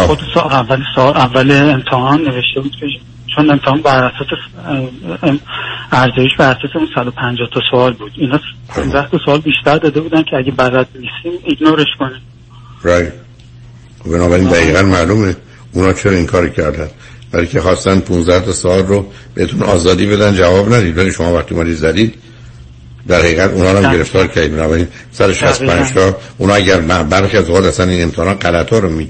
خود 0.08 0.19
سال 0.34 0.43
اول 0.43 0.84
سال 0.95 1.17
اول 1.17 1.51
امتحان 1.51 2.21
نوشته 2.21 2.62
بود 2.62 2.71
که 2.80 2.86
چون 3.36 3.51
امتحان 3.51 3.82
بر 3.82 4.04
اساس 4.04 4.27
ارزش 5.91 6.30
بر 6.39 6.51
اساس 6.51 6.75
اون 6.75 6.88
150 6.95 7.49
تا 7.54 7.62
سوال 7.71 7.93
بود. 7.93 8.12
اینا 8.15 8.39
15 8.67 9.10
تا 9.10 9.19
سوال 9.25 9.39
بیشتر 9.39 9.77
داده 9.77 10.01
بودن 10.01 10.23
که 10.23 10.36
اگه 10.38 10.51
بلد 10.51 10.88
نیستیم 10.95 11.39
ایگنورش 11.43 11.88
کنیم. 11.99 12.21
رایت 12.82 13.13
بنابراین 14.06 14.49
دقیقا 14.49 14.82
معلومه 14.82 15.36
اونا 15.73 15.93
چرا 15.93 16.12
این 16.12 16.25
کار 16.25 16.49
کردن. 16.49 16.88
برای 17.31 17.47
که 17.47 17.61
خواستن 17.61 17.99
15 17.99 18.39
تا 18.39 18.51
سوال 18.51 18.85
رو 18.85 19.05
بهتون 19.35 19.63
آزادی 19.63 20.05
بدن 20.05 20.35
جواب 20.35 20.73
ندید. 20.73 20.97
ولی 20.97 21.11
شما 21.11 21.33
وقتی 21.33 21.55
مالی 21.55 21.73
زدید 21.73 22.13
در 23.07 23.19
حقیقت 23.19 23.51
اونا 23.51 23.71
رو 23.71 23.81
گرفتار 23.81 24.27
کردید. 24.27 24.51
بنابراین 24.51 24.87
سر 25.11 25.33
65 25.33 25.93
تا 25.93 26.17
اونا 26.37 26.53
اگر 26.53 26.79
برخی 27.03 27.37
از 27.37 27.49
اوقات 27.49 27.65
اصلا 27.65 27.85
این 27.85 28.03
امتحان 28.03 28.33
غلط 28.33 28.69
ها 28.69 28.79
رو 28.79 29.01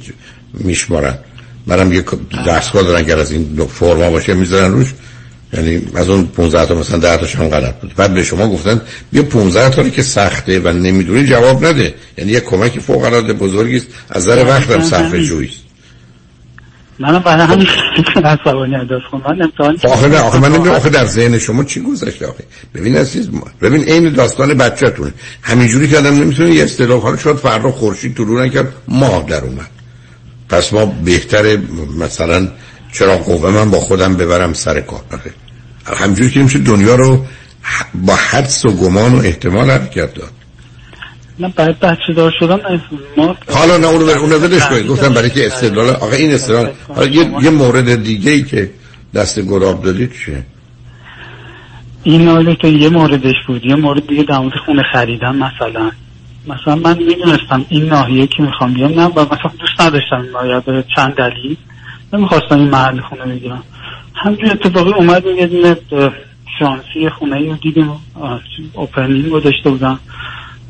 میشمارن. 0.54 1.18
برام 1.68 1.94
یه 1.94 2.04
دستگاه 2.48 2.84
دارن 2.84 3.06
که 3.06 3.14
از 3.14 3.32
این 3.32 3.68
فرما 3.74 4.10
باشه 4.10 4.34
می‌ذارن 4.34 4.72
روش. 4.72 4.94
یعنی 5.54 5.82
از 5.96 6.10
اون 6.10 6.28
15 6.28 6.66
تا 6.66 6.76
مثلا 6.76 6.98
10 6.98 7.18
تاش 7.18 7.36
هم 7.36 7.48
غلط 7.48 7.76
بود. 7.76 7.94
بعد 7.96 8.14
به 8.14 8.24
شما 8.24 8.50
گفتن 8.50 8.82
بیا 9.12 9.24
15 9.24 9.70
تا 9.70 9.90
که 9.90 10.04
سخته 10.04 10.60
و 10.60 10.68
نمی‌دونی 10.68 11.26
جواب 11.26 11.66
نده. 11.66 11.94
یعنی 12.18 12.32
یه 12.32 12.40
کمک 12.40 12.80
فوق 12.80 13.04
العاده 13.04 13.34
بزرگی 13.34 13.78
است. 13.78 13.88
از 14.10 14.28
نظر 14.28 14.46
وقتم 14.46 14.82
صرف 14.82 15.16
جویی 15.16 15.50
منم 17.02 17.20
برای 17.20 17.46
همین 17.46 17.68
عصبانی 18.26 18.76
انداز 18.76 19.02
خب 19.12 19.18
من 19.18 19.42
امتحان 19.42 19.78
آخه 19.84 20.08
نه 20.08 20.20
آخه 20.20 20.40
من 20.40 20.50
نمی‌دونم 20.50 20.76
آخه 20.76 20.90
در 20.90 21.06
ذهن 21.06 21.40
شما 21.40 21.64
چی 21.64 21.82
گذشته 21.82 22.28
آخه؟ 22.28 22.44
ببین 22.76 22.98
عزیز 22.98 23.30
ببین 23.62 23.84
این 23.84 24.14
داستان 24.14 24.54
بچه‌تونه 24.54 25.14
همینجوری 25.42 25.88
که 25.88 25.98
آدم 25.98 26.14
نمی‌تونه 26.14 26.52
یه 26.52 26.64
اصطلاح 26.64 27.02
حالا 27.02 27.18
شاید 27.18 27.38
فردا 27.38 27.72
خورشید 27.72 28.18
طلوع 28.18 28.46
نکرد 28.46 28.74
ماه 28.88 29.26
در 29.28 29.44
اومد. 29.44 29.70
پس 30.50 30.74
ما 30.74 30.86
بهتره 30.86 31.62
مثلا 32.00 32.48
چرا 32.94 33.18
قوه 33.18 33.50
من 33.50 33.72
با 33.72 33.80
خودم 33.80 34.16
ببرم 34.16 34.54
سر 34.54 34.82
کار. 34.82 35.02
همجوری 35.86 36.30
که 36.30 36.44
میشه 36.44 36.60
دنیا 36.60 36.96
رو 36.96 37.26
با 37.94 38.16
حدس 38.16 38.66
و 38.66 38.72
گمان 38.72 39.16
و 39.16 39.18
احتمال 39.18 39.72
حرکت 39.72 40.14
داد. 40.14 40.32
نه 41.42 41.54
بعد 41.56 41.80
بچه 41.80 42.14
دار 42.16 42.34
شدم 42.40 42.60
ما 43.18 43.36
حالا 43.54 43.78
نه 43.78 43.88
اونو 43.88 44.06
اونو 44.06 44.40
بدش 44.40 44.66
کنید. 44.66 44.88
گفتم 44.88 45.14
برای 45.14 45.30
که 45.30 45.48
استدلال 45.48 45.90
آقا 45.90 46.12
این 46.12 46.32
استدلال 46.34 46.72
یه،, 47.12 47.32
یه 47.42 47.50
مورد 47.50 48.04
دیگه 48.04 48.32
ای 48.32 48.44
که 48.44 48.70
دست 49.14 49.40
گراب 49.40 49.84
دادید 49.84 50.12
چیه؟ 50.26 50.46
این 52.04 52.28
حالا 52.28 52.54
که 52.54 52.68
یه 52.68 52.90
موردش 52.90 53.36
بود 53.48 53.66
یه 53.66 53.76
مورد 53.76 54.08
دیگه 54.08 54.24
در 54.24 54.40
مورد 54.40 54.54
خونه 54.66 54.84
خریدم 54.94 55.36
مثلا. 55.36 55.92
مثلا 56.48 56.76
من 56.76 56.98
می‌دونستم 56.98 57.66
این 57.70 57.86
ناحیه 57.86 58.28
که 58.28 58.44
می‌خوام 58.44 58.74
بیام. 58.74 59.00
نه 59.00 59.06
و 59.06 59.26
مثلا 59.26 59.52
دوست 59.60 59.82
نداشتم 59.82 60.26
این 60.68 60.84
چند 60.96 61.14
دلیل. 61.14 61.58
نمی‌خواستم 62.14 62.60
این 62.60 62.70
محل 62.70 63.02
خونه 63.02 63.26
بگیرم. 63.26 63.64
همجور 64.16 64.52
اتفاقی 64.52 64.94
اومد 64.94 65.24
یه 65.26 65.48
دونه 65.48 65.78
شانسی 66.60 67.10
خونه 67.20 67.36
ای 67.36 67.50
رو 67.50 67.56
دیدیم. 67.56 67.92
اوپنینگ 68.74 69.32
رو 69.32 69.40
داشته 69.40 69.70
بودم. 69.70 70.00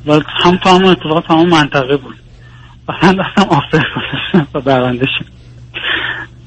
و 0.05 0.19
هم 0.43 0.57
تو 0.57 0.69
همون 0.69 0.85
اتفاق 0.85 1.27
تمام 1.27 1.49
منطقه 1.49 1.97
بود. 1.97 2.15
و 2.87 2.91
هم 2.93 3.11
دستم 3.11 3.49
آفر 3.49 3.85
و 4.53 4.61
برنده 4.61 5.05
شد 5.05 5.25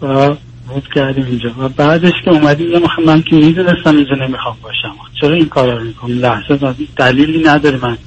و 0.04 0.36
بود 0.68 0.88
کردیم 0.94 1.24
اینجا. 1.24 1.54
و 1.58 1.68
بعدش 1.68 2.12
که 2.24 2.30
اومدیم 2.30 2.70
یه 2.70 2.80
من 3.06 3.22
که 3.22 3.36
می‌دونستم 3.36 3.96
اینجا 3.96 4.14
نمی‌خوام 4.26 4.56
باشم. 4.62 4.94
چرا 5.20 5.34
این 5.34 5.48
کار 5.48 5.78
رو 5.78 5.84
می‌کنم؟ 5.84 6.18
لحظه 6.18 6.74
دلیلی 6.96 7.42
نداره 7.42 7.78
من. 7.82 7.98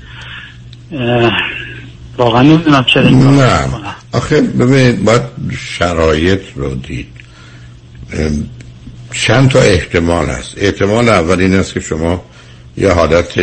واقعا 2.18 2.42
نمی‌دونم 2.42 2.84
چرا 2.94 3.08
این 3.08 3.28
نه. 3.28 3.68
آخه 4.14 4.42
ببینید 4.42 5.06
باید 5.06 5.22
شرایط 5.60 6.42
رو 6.56 6.76
دید. 6.76 7.08
چند 9.14 9.50
تا 9.50 9.60
احتمال 9.60 10.26
هست. 10.26 10.54
احتمال 10.58 11.10
اول 11.10 11.40
این 11.40 11.56
است 11.56 11.74
که 11.74 11.80
شما 11.80 12.26
یه 12.78 12.92
حالت 12.92 13.40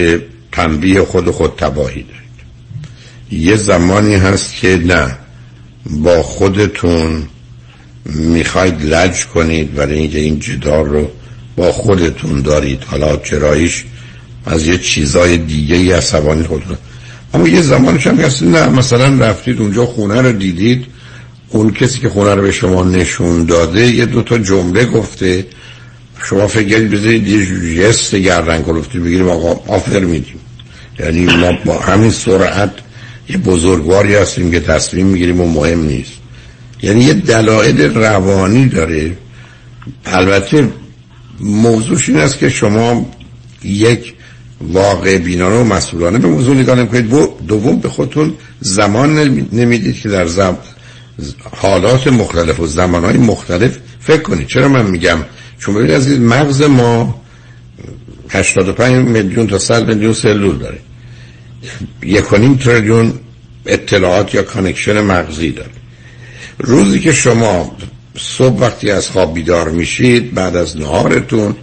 تنبیه 0.54 1.02
خود 1.02 1.30
خود 1.30 1.52
تباهی 1.56 2.02
دارید. 2.02 2.24
یه 3.30 3.56
زمانی 3.56 4.14
هست 4.14 4.54
که 4.54 4.76
نه 4.86 5.16
با 5.86 6.22
خودتون 6.22 7.22
می‌خواید 8.04 8.84
لج 8.84 9.26
کنید 9.26 9.78
ولی 9.78 9.94
اینکه 9.94 10.18
این 10.18 10.38
جدار 10.38 10.84
رو 10.84 11.10
با 11.56 11.72
خودتون 11.72 12.42
دارید. 12.42 12.84
حالا 12.84 13.16
چراییش 13.16 13.84
از 14.46 14.66
یه 14.66 14.78
چیزای 14.78 15.38
دیگه 15.38 15.76
ای 15.76 15.92
عصبانی 15.92 16.42
خودتون. 16.42 16.76
اما 17.34 17.48
یه 17.48 17.60
زمانش 17.62 18.06
هم 18.06 18.20
هست 18.20 18.42
نه 18.42 18.68
مثلا 18.68 19.26
رفتید 19.26 19.60
اونجا 19.60 19.86
خونه 19.86 20.22
رو 20.22 20.32
دیدید. 20.32 20.86
اون 21.48 21.70
کسی 21.70 22.00
که 22.00 22.08
خونه 22.08 22.34
رو 22.34 22.42
به 22.42 22.52
شما 22.52 22.84
نشون 22.84 23.44
داده 23.44 23.86
یه 23.86 24.06
دوتا 24.06 24.38
جمله 24.38 24.84
گفته. 24.84 25.46
شما 26.24 26.46
فکر 26.46 26.80
بذارید 26.80 27.28
یه 27.28 27.76
جست 27.76 28.14
گردن 28.14 28.62
کلفتی 28.62 28.98
بگیریم 28.98 29.28
آقا 29.28 29.74
آفر 29.74 30.00
میدیم 30.00 30.40
یعنی 30.98 31.26
ما 31.26 31.52
با 31.64 31.78
همین 31.78 32.10
سرعت 32.10 32.70
یه 33.28 33.36
بزرگواری 33.36 34.14
هستیم 34.14 34.50
که 34.50 34.60
تصمیم 34.60 35.06
می‌گیریم 35.06 35.40
و 35.40 35.46
مهم 35.46 35.82
نیست. 35.82 36.12
یعنی 36.82 37.04
یه 37.04 37.12
دلایل 37.14 37.80
روانی 37.80 38.68
داره. 38.68 39.16
البته 40.06 40.68
موضوعش 41.40 42.08
این 42.08 42.18
است 42.18 42.38
که 42.38 42.48
شما 42.48 43.10
یک 43.64 44.14
واقع 44.60 45.18
بینانه 45.18 45.56
و 45.56 45.64
مسئولانه 45.64 46.18
به 46.18 46.28
موضوع 46.28 46.56
نگاه 46.56 46.78
نمی‌کنید. 46.78 47.08
دوم 47.46 47.78
به 47.78 47.88
خودتون 47.88 48.34
زمان 48.60 49.18
نمی‌دید 49.52 50.00
که 50.00 50.08
در 50.08 50.26
زم... 50.26 50.58
حالات 51.56 52.06
مختلف 52.06 52.60
و 52.60 52.66
زمانهای 52.66 53.16
مختلف 53.16 53.78
فکر 54.00 54.22
کنید. 54.22 54.46
چرا 54.46 54.68
من 54.68 54.86
میگم؟ 54.86 55.18
چون 55.58 55.74
ببینید 55.74 55.94
از 55.94 56.08
مغز 56.08 56.62
ما 56.62 57.23
85 58.34 59.08
میلیون 59.08 59.46
تا 59.46 59.58
100 59.58 59.88
میلیون 59.88 60.12
سلول 60.12 60.58
داره. 60.58 60.78
یک 62.02 62.24
تریلیون 62.64 63.12
اطلاعات 63.66 64.34
یا 64.34 64.42
connection 64.42 65.00
مغزی 65.00 65.50
داره. 65.50 65.70
روزی 66.58 67.00
که 67.00 67.12
شما 67.12 67.76
صبح 68.18 68.60
وقتی 68.60 68.90
از 68.90 69.08
خواب 69.08 69.34
بیدار 69.34 69.68
میشید 69.68 70.34
بعد 70.34 70.56
از 70.56 70.76
نهارتون 70.76 71.56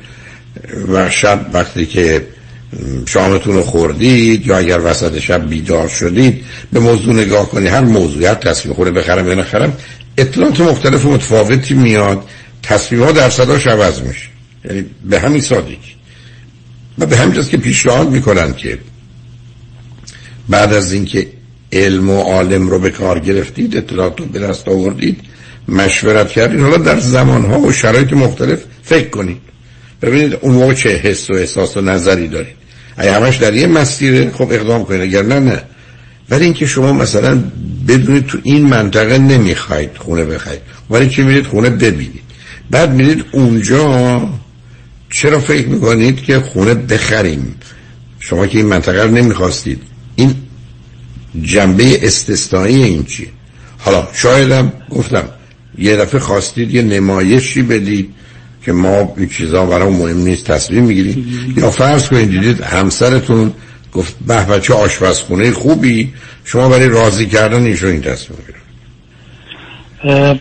و 0.94 1.10
شب 1.10 1.46
وقتی 1.54 1.86
که 1.86 2.28
شامتون 3.08 3.56
رو 3.56 3.62
خوردید 3.62 4.48
یا 4.48 4.58
اگر 4.58 4.80
وسط 4.84 5.20
شب 5.20 5.50
بیدار 5.50 5.88
شدید 5.88 6.44
به 6.74 6.80
موضوع 6.80 7.14
نگاه 7.14 7.50
کنید 7.50 7.68
هر 7.68 7.82
موضوعیت 7.82 8.40
تصمیم 8.40 8.76
خوره 8.76 8.92
بخرم 8.92 9.28
یا 9.28 9.34
نخرم 9.34 9.74
اطلاعات 10.18 10.60
مختلف 10.60 11.06
و 11.06 11.12
متفاوتی 11.12 11.74
میاد 11.74 12.24
تصمیم 12.64 13.04
ها 13.04 13.12
در 13.12 13.30
صداش 13.30 13.68
عوض 13.68 14.02
میشه. 14.02 14.28
یعنی 14.66 14.86
به 15.10 15.20
همین 15.20 15.42
سادگی. 15.42 15.78
و 17.02 17.06
به 17.06 17.18
همین 17.18 17.44
که 17.44 17.58
پیشنهاد 17.58 18.10
می‌کنن 18.10 18.54
که 18.54 18.78
بعد 20.50 20.74
از 20.74 20.92
اینکه 20.92 21.28
علم 21.72 22.10
و 22.10 22.22
عالم 22.22 22.70
رو 22.70 22.80
به 22.80 22.90
کار 22.90 23.20
گرفتید 23.20 23.78
اطلاعات 23.78 24.20
رو 24.20 24.26
به 24.26 24.40
دست 24.40 24.68
آوردید 24.68 25.20
مشورت 25.68 26.30
کردید 26.30 26.60
حالا 26.60 26.78
در 26.78 27.00
زمانها 27.00 27.60
و 27.60 27.72
شرایط 27.72 28.14
مختلف 28.14 28.60
فکر 28.84 29.10
کنید. 29.10 29.38
ببینید 30.02 30.38
اون 30.42 30.54
موقع 30.54 30.74
چه 30.74 30.90
حس 30.90 31.30
و 31.30 31.34
احساس 31.34 31.78
و 31.78 31.82
نظری 31.82 32.28
دارید. 32.28 32.56
اگه 32.98 33.12
همش 33.12 33.38
در 33.38 33.54
یه 33.54 33.68
مسیره 33.68 34.32
خب 34.32 34.52
اقدام 34.52 34.86
کنید 34.86 35.02
اگر 35.02 35.24
نه 35.24 35.40
نه. 35.40 35.62
ولی 36.30 36.46
اینکه 36.46 36.66
شما 36.66 36.94
مثلا 36.94 37.44
بدونید 37.88 38.26
تو 38.26 38.38
این 38.44 38.66
منطقه 38.66 39.18
نمی‌خواید 39.18 39.98
خونه 39.98 40.26
بخواید 40.26 40.60
ولی 40.90 41.10
که 41.10 41.24
میرید 41.24 41.46
خونه 41.46 41.70
ببینید. 41.70 42.22
بعد 42.72 42.94
میرید 42.94 43.26
اونجا 43.32 44.30
چرا 45.12 45.40
فکر 45.40 45.68
می‌کنید 45.68 46.24
که 46.24 46.40
خونه 46.40 46.74
بخریم؟ 46.74 47.56
شما 48.20 48.48
که 48.48 48.58
این 48.58 48.68
منطقه 48.68 49.04
رو 49.04 49.12
نمی‌خواستید. 49.12 49.82
این 50.16 50.36
جنبه 51.42 52.06
استثنایی 52.06 52.84
این 52.84 53.04
چی 53.04 53.28
حالا 53.80 54.08
شایدم 54.14 54.74
گفتم 54.90 55.24
یه 55.78 55.98
دفعه 55.98 56.20
خواستید 56.20 56.76
یه 56.76 56.82
نمایشی 56.82 57.62
بدید 57.62 58.14
که 58.66 58.72
ما 58.72 59.14
این 59.18 59.30
چیزا 59.30 59.66
برای 59.66 59.90
مهم 59.90 60.18
نیست 60.18 60.52
تصمیم 60.52 60.84
می‌گیرید 60.84 61.26
یا 61.58 61.72
فرض 61.72 62.10
کنید 62.10 62.30
دیدید 62.30 62.62
همسرتون 62.62 63.54
گفت 63.94 64.16
به 64.28 64.46
بچه 64.46 64.74
آشپزخونه 64.74 65.52
خوبی 65.52 66.14
شما 66.44 66.70
برای 66.70 66.90
راضی 66.90 67.26
کردن 67.26 67.64
ایشون 67.64 67.90
این 67.90 68.02
تصمیم 68.02 68.40
گرفت 68.48 68.62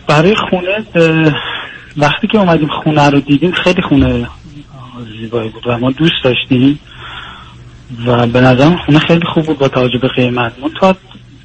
برای 0.07 0.35
خونه 0.49 0.85
وقتی 1.97 2.27
که 2.27 2.37
اومدیم 2.37 2.69
خونه 2.83 3.09
رو 3.09 3.19
دیدیم 3.19 3.51
خیلی 3.51 3.81
خونه 3.81 4.27
زیبایی 5.21 5.49
بود 5.49 5.67
و 5.67 5.77
ما 5.77 5.91
دوست 5.91 6.23
داشتیم 6.23 6.79
و 8.05 8.27
به 8.27 8.41
نظرم 8.41 8.77
خونه 8.85 8.99
خیلی 8.99 9.25
خوب 9.33 9.45
بود 9.45 9.57
با 9.57 9.67
توجه 9.67 9.97
به 10.01 10.07
قیمت. 10.07 10.53
تا 10.79 10.95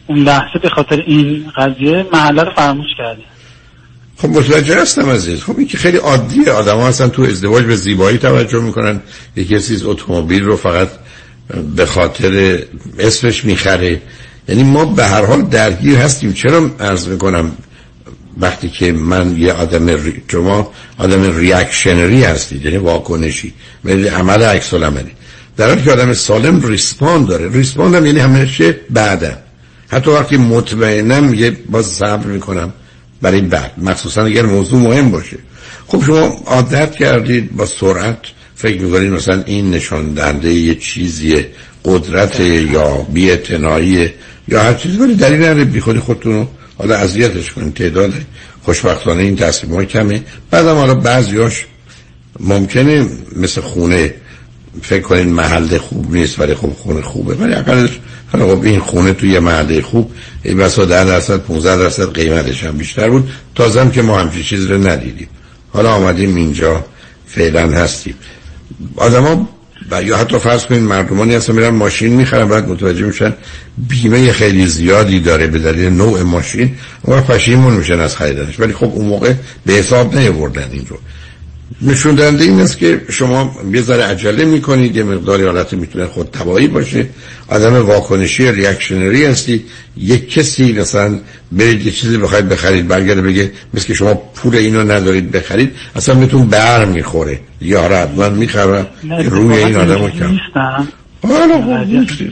اون 0.06 0.18
لحظه 0.18 0.58
به 0.62 0.68
خاطر 0.68 1.04
این 1.06 1.52
قضیه 1.56 2.06
محله 2.12 2.42
رو 2.42 2.50
فراموش 2.56 2.86
کردیم. 2.98 3.24
خب 4.18 4.28
متوجه 4.28 4.80
هستم 4.80 5.10
عزیز. 5.10 5.42
خب 5.42 5.58
این 5.58 5.68
که 5.68 5.78
خیلی 5.78 5.96
عادیه. 5.96 6.50
آدم 6.50 6.76
ها 6.76 6.88
هستن 6.88 7.08
تو 7.08 7.22
ازدواج 7.22 7.64
به 7.64 7.76
زیبایی 7.76 8.18
توجه 8.18 8.60
می‌کنن. 8.60 9.00
یکی 9.36 9.54
کسی 9.54 9.80
اتومبیل 9.84 10.44
رو 10.44 10.56
فقط 10.56 10.88
به 11.76 11.86
خاطر 11.86 12.62
اسمش 12.98 13.44
می‌خره. 13.44 14.02
یعنی 14.48 14.62
ما 14.62 14.84
به 14.84 15.04
هر 15.04 15.26
حال 15.26 15.42
درگیر 15.42 15.96
هستیم. 15.96 16.32
چرا 16.32 16.70
عرض 16.80 17.08
می‌کنم؟ 17.08 17.52
وقتی 18.40 18.68
که 18.68 18.92
من 18.92 19.36
یه 19.36 19.52
آدم 19.52 19.88
ری... 19.88 20.22
شما 20.28 20.72
آدم 20.98 21.38
ریاکشنری 21.38 22.24
هستید 22.24 22.64
یعنی 22.64 22.76
واکنشی. 22.76 23.54
یعنی 23.84 24.08
عمل 24.08 24.42
عکس 24.42 24.74
العملی. 24.74 25.10
در 25.56 25.68
حالی 25.68 25.82
که 25.82 25.92
آدم 25.92 26.12
سالم 26.12 26.66
respond 26.66 27.26
داره. 27.26 27.48
respond 27.48 27.94
هم 27.94 28.06
یعنی 28.06 28.20
همیشه 28.20 28.80
بعدم 28.90 29.36
حتی 29.88 30.10
وقتی 30.10 30.36
مطمئنم 30.36 31.34
یه 31.34 31.50
باز 31.50 31.86
صبر 31.86 32.26
می‌کنم 32.26 32.72
برای 33.22 33.40
بعد. 33.40 33.72
مخصوصا 33.78 34.24
اگر 34.24 34.46
موضوع 34.46 34.80
مهم 34.80 35.10
باشه. 35.10 35.36
خب 35.86 36.02
شما 36.06 36.36
عادت 36.46 36.96
کردید 36.96 37.56
با 37.56 37.66
سرعت 37.66 38.18
فکر 38.54 38.80
می‌کنید 38.82 39.12
مثلا 39.12 39.42
این 39.46 39.70
نشان 39.70 40.14
دهنده 40.14 40.52
یه 40.54 40.74
چیزیه 40.74 41.50
قدرت 41.84 42.40
یا 42.40 43.06
بی‌اعتنایی 43.12 44.10
یا 44.48 44.62
هر 44.62 44.74
چیزی. 44.74 44.98
ولی 44.98 45.14
در 45.14 45.30
این 45.30 45.64
بی 45.64 45.80
خودی 45.80 45.98
خودتون 45.98 46.32
رو 46.32 46.48
حالا 46.78 46.96
اذیتش 46.96 47.52
کنید 47.52 47.74
تعداد 47.74 48.12
خوشبختانه 48.62 49.22
این 49.22 49.36
تصمیم 49.36 49.74
های 49.74 49.86
کمه. 49.86 50.22
بعدم 50.50 50.74
حالا 50.74 50.94
بعضیاش 50.94 51.66
ممکنه 52.40 53.06
مثل 53.36 53.60
خونه 53.60 54.14
فکر 54.82 55.02
کنید 55.02 55.26
محل 55.26 55.78
خوب 55.78 56.14
نیست 56.14 56.38
ولی 56.38 56.54
خب 56.54 56.72
خونه 56.72 57.02
خوبه. 57.02 57.34
ولی 57.34 57.54
اقلش 57.54 58.00
خب 58.32 58.62
این 58.62 58.80
خونه 58.80 59.12
توی 59.12 59.30
یه 59.30 59.40
محله 59.40 59.82
خوب 59.82 60.10
این 60.42 60.58
بسا 60.58 60.84
ده 60.84 61.04
درصد 61.04 61.36
15 61.36 61.76
درصد 61.76 62.12
قیمتش 62.12 62.64
هم 62.64 62.76
بیشتر 62.76 63.10
بود. 63.10 63.30
تازم 63.54 63.90
که 63.90 64.02
ما 64.02 64.18
همچین 64.18 64.42
چیز 64.42 64.66
رو 64.66 64.88
ندیدیم. 64.88 65.28
حالا 65.72 65.92
آمدیم 65.92 66.36
اینجا 66.36 66.84
فعلا 67.26 67.70
هستیم. 67.70 68.14
آدم 68.96 69.48
و 69.90 70.02
یا 70.02 70.16
حتی 70.16 70.38
فرض 70.38 70.66
کنید 70.66 70.82
مردمانی 70.82 71.34
هستن 71.34 71.52
میرن 71.52 71.68
ماشین 71.68 72.12
می‌خرن 72.12 72.48
بعد 72.48 72.68
متوجه 72.68 73.04
میشن 73.04 73.34
بیمه 73.88 74.32
خیلی 74.32 74.66
زیادی 74.66 75.20
داره 75.20 75.46
به 75.46 75.58
دلیل 75.58 75.88
نوع 75.92 76.22
ماشین 76.22 76.74
و 77.08 77.20
پشیمون 77.20 77.74
میشن 77.74 78.00
از 78.00 78.16
خریدنش. 78.16 78.60
ولی 78.60 78.72
خب 78.72 78.90
اون 78.94 79.06
موقع 79.06 79.32
به 79.66 79.72
حساب 79.72 80.16
نیاوردن 80.16 80.68
این 80.72 80.86
رو 80.88 80.98
نشون 81.82 82.14
دهنده 82.14 82.44
این 82.44 82.60
است 82.60 82.78
که 82.78 83.00
شما 83.10 83.56
یه 83.72 83.82
ذره 83.82 84.02
عجله 84.02 84.44
می‌کنید 84.44 84.96
یه 84.96 85.02
مقداری 85.02 85.44
حالت 85.44 85.72
می‌تونه 85.72 86.06
خود 86.06 86.26
تبایی 86.26 86.68
باشه. 86.68 87.08
آدم 87.48 87.86
واکنشی 87.86 88.52
ریاکشنری 88.52 89.24
هستید 89.24 89.64
یک 89.96 90.30
کسی 90.30 90.72
مثلا 90.72 91.18
برید 91.52 91.86
یه 91.86 91.92
چیزی 91.92 92.18
بخواید 92.18 92.48
بخرید 92.48 92.88
برگرده 92.88 93.22
بگه 93.22 93.52
مثل 93.74 93.86
که 93.86 93.94
شما 93.94 94.14
پول 94.14 94.56
اینو 94.56 94.82
ندارید 94.82 95.30
بخرید 95.30 95.72
اصلا 95.96 96.14
بهتون 96.14 96.46
بر 96.46 96.84
می‌خوره. 96.84 97.40
یا 97.60 97.82
حتما 97.82 98.28
می‌خرم 98.28 98.86
روی 99.24 99.56
این 99.56 99.76
آدم 99.76 100.02
رو 100.02 100.10
کم. 100.10 100.38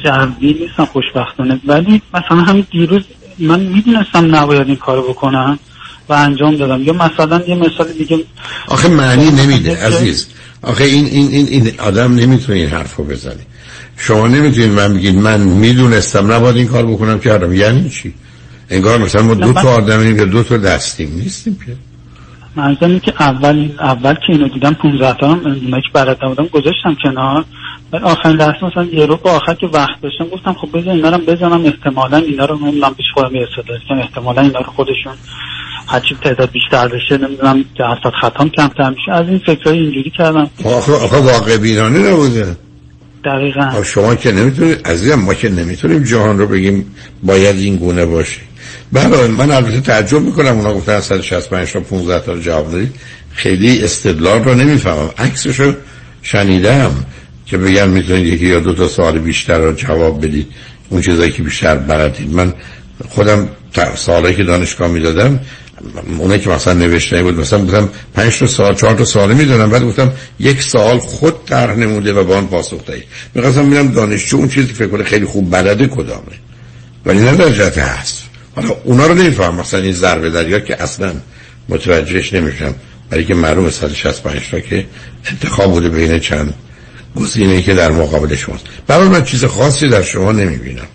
جوی 0.05 0.53
نیستم 0.61 0.85
خوشبختانه. 0.85 1.61
ولی 1.67 2.03
مثلا 2.15 2.37
همین 2.37 2.67
دیروز 2.73 3.03
من 3.39 3.61
می‌دونستم 3.61 4.37
نباید 4.37 4.67
این 4.67 4.77
کارو 4.77 5.03
بکنم 5.03 5.59
و 6.09 6.13
انجام 6.13 6.57
دادم. 6.57 6.83
یا 6.83 6.93
مثلا 6.93 7.43
یه 7.49 7.55
مثال 7.55 7.93
دیگه 7.99 8.19
آخه 8.69 8.89
معنی 8.89 9.31
نمیده 9.31 9.87
عزیز. 9.87 10.27
آخه 10.63 10.85
این 10.85 11.07
این 11.07 11.29
این, 11.29 11.47
این 11.49 11.81
آدم 11.81 12.15
نمی‌تونه 12.15 12.59
این 12.59 12.69
حرفو 12.69 13.05
بزنه. 13.05 13.47
شما 13.97 14.27
نمی‌تونید 14.27 14.71
من 14.71 14.95
بگید 14.95 15.15
من 15.15 15.41
می‌دونستم 15.41 16.33
نباید 16.33 16.57
این 16.57 16.69
کار 16.69 16.87
بکنم 16.87 17.21
کردم. 17.21 17.53
یعنی 17.53 17.91
چی؟ 17.91 18.15
انگار 18.71 18.99
مثلا 18.99 19.23
ما 19.23 19.35
دو 19.35 19.53
تا 19.53 19.69
آدمیم 19.69 20.17
که 20.17 20.25
دو 20.25 20.43
تا 20.43 20.57
دستیم. 20.57 21.11
نیستیم 21.15 21.59
که. 21.67 21.77
منظورم 22.57 23.01
که 23.01 23.15
اول 23.21 23.69
اول 23.81 24.15
که 24.15 24.21
اینو 24.29 24.49
دیدم 24.49 24.75
15 24.75 25.19
تا 25.21 25.33
هم 25.33 25.65
که 25.71 25.89
برات 25.93 26.19
بودم 26.21 26.47
گذاشتم 26.47 26.97
کنار. 27.05 27.45
بعد 27.91 28.03
آخرین 28.03 28.37
لحظه 28.37 28.65
مثلا 28.65 28.85
یه 28.85 29.07
رو 29.07 29.21
آخر 29.25 29.55
که 29.55 29.67
وقت 29.67 30.01
داشتم 30.03 30.25
گفتم 30.25 30.53
خب 30.53 30.79
بذار 30.79 30.95
اینا 30.95 31.09
رو 31.09 31.19
بزنم 31.19 31.65
احتمالا 31.65 32.17
اینا 32.17 32.45
رو 32.45 32.59
نمی‌دونم 32.59 32.95
پیش 32.95 33.07
خودم 33.15 33.35
یه 33.35 33.47
کنم 33.89 33.99
احتمالا 33.99 34.43
اینا 34.43 34.59
رو 34.59 34.73
خودشون 34.77 35.13
هرچی 35.87 36.17
تعداد 36.23 36.51
بیشتر 36.51 36.89
بشه 36.89 37.19
نمی‌دونم 37.19 37.65
درصد 37.79 38.17
خطام 38.21 38.51
کمتر 38.51 38.91
میشه. 38.91 39.13
از 39.13 39.29
این 39.29 39.39
فکرهای 39.39 39.79
اینجوری 39.79 40.13
کردم. 40.19 40.51
آخه 40.65 40.93
آخه 40.93 41.17
واقع 41.17 41.57
بینانه 41.57 41.99
نبوده. 41.99 42.57
دقیقا. 43.25 43.83
شما 43.83 44.15
که 44.15 44.33
نمی‌تونید 44.33 44.87
عزیزم 44.87 45.15
ما 45.15 45.35
که 45.35 45.49
نمی‌تونیم 45.49 46.03
جهان 46.03 46.39
رو 46.39 46.47
بگیم 46.47 46.95
باید 47.23 47.57
این 47.57 47.77
گونه 47.77 48.07
باشه. 48.07 48.41
بله 48.93 49.27
من 49.27 49.51
البته 49.51 49.81
تعجب 49.81 50.21
می‌کنم. 50.21 50.57
اونا 50.57 50.75
گفتن 50.75 51.01
165 51.01 51.73
تا 51.73 51.81
15 51.81 52.27
تا 52.27 52.39
جواب 52.39 52.73
دارید 52.73 52.95
خیلی 53.35 53.85
استدلال 53.85 54.45
رو 54.45 54.55
نمی‌فهمم. 54.55 55.11
عکسش 55.19 55.61
رو 55.61 55.73
شنیدم 56.23 56.91
که 57.47 57.59
بگم 57.59 57.89
می‌تونید 57.89 58.27
یکی 58.27 58.47
یا 58.47 58.61
دو 58.61 58.75
تا 58.75 58.89
سوال 58.89 59.19
بیشتر 59.19 59.59
رو 59.59 59.73
جواب 59.73 60.27
بدید. 60.27 60.47
اون 60.89 61.03
چیزایی 61.03 61.31
که 61.31 61.43
بیشتر 61.43 61.77
بلدید. 61.77 62.31
من 62.31 62.55
خودم 63.09 63.49
سالایی 63.95 64.35
که 64.35 64.45
دانشگاه 64.45 64.89
می‌دادم 64.89 65.41
اونایی 66.19 66.41
که 66.41 66.51
مثلا 66.51 66.73
نوشته 66.73 67.23
بود 67.23 67.41
مثلا 67.41 67.59
بودم 67.59 67.89
پنج 68.15 68.39
تا 68.39 68.47
سال 68.47 68.75
چهار 68.75 68.95
تا 68.95 69.05
سال 69.05 69.35
می‌دونم 69.35 69.71
بعد 69.71 69.85
گفتم 69.85 70.13
یک 70.41 70.63
سال 70.63 70.99
خود 70.99 71.35
طرح 71.47 71.75
نموده 71.75 72.13
و 72.13 72.25
با 72.25 72.37
آن 72.37 72.47
پاسخ 72.47 72.85
دهید 72.85 73.05
می‌خواستم 73.35 73.71
ببینم 73.71 73.89
دانشجو 73.93 74.37
اون 74.37 74.49
چیزی 74.49 74.73
فکر 74.73 74.89
کنه 74.89 75.05
خیلی 75.05 75.25
خوب 75.25 75.51
بلده 75.51 75.87
کدامه. 75.87 76.23
ولی 77.07 77.21
نه 77.21 77.37
در 77.37 77.51
جهت 77.51 77.79
هست 77.79 78.25
حالا 78.57 78.77
اونا 78.85 79.07
رو 79.07 79.15
نمیفهم 79.15 79.55
مثلا 79.55 79.81
این 79.81 79.93
ضربه 79.93 80.31
دریا 80.31 80.61
که 80.61 80.83
اصلا 80.83 81.13
متوجهش 81.69 82.33
نمیشم 82.33 82.75
برای 83.11 83.25
که 83.25 83.35
معلوم 83.35 83.71
165 83.71 84.41
تا 84.51 84.61
که 84.61 84.87
انتخاب 85.31 85.73
بوده 85.73 85.89
بین 85.89 86.19
چند 86.19 86.55
گزینه‌ای 87.17 87.63
که 87.63 87.75
در 87.75 87.91
مقابل 87.91 88.37
شماست. 88.37 88.65
برای 88.87 89.09
من 89.09 89.25
چیز 89.25 89.45
خاصی 89.45 89.89
در 89.89 90.03
شما 90.03 90.33
نمی‌بینم. 90.33 90.87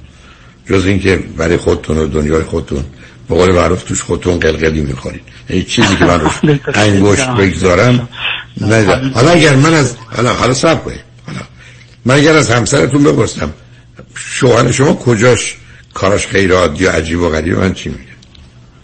جز 0.69 0.85
اینکه 0.85 1.19
برای 1.37 1.57
خودتون 1.57 1.97
و 1.97 2.07
دنیای 2.07 2.43
خودتون 2.43 2.83
به 3.29 3.35
قول 3.35 3.55
معروف 3.55 3.83
توش 3.83 4.01
خودتون 4.01 4.39
قلقلی 4.39 4.81
می‌خورید. 4.81 5.21
یعنی 5.49 5.63
چیزی 5.63 5.95
که 5.95 6.05
من 6.05 6.19
روش 6.19 6.33
انگشت 6.73 7.29
بگذارم 7.29 8.09
نه. 8.61 9.11
حالا 9.13 9.31
اگر 9.31 9.55
من 9.55 9.73
از 9.73 9.95
حالا 10.15 10.33
حالا 10.33 10.53
صبر 10.53 10.75
کنید. 10.75 11.03
حالا. 11.25 11.39
من 12.05 12.15
اگر 12.15 12.37
از 12.37 12.51
همسرتون 12.51 13.03
بپرسم 13.03 13.53
شوهر 14.15 14.71
شما 14.71 14.93
کجاش؟ 14.93 15.57
کاراش 15.93 16.27
خیلی 16.27 16.53
عادی 16.53 16.85
و 16.85 16.89
عجیب 16.89 17.19
و 17.19 17.29
غریب 17.29 17.57
من 17.57 17.73
چی 17.73 17.89
میگه 17.89 18.01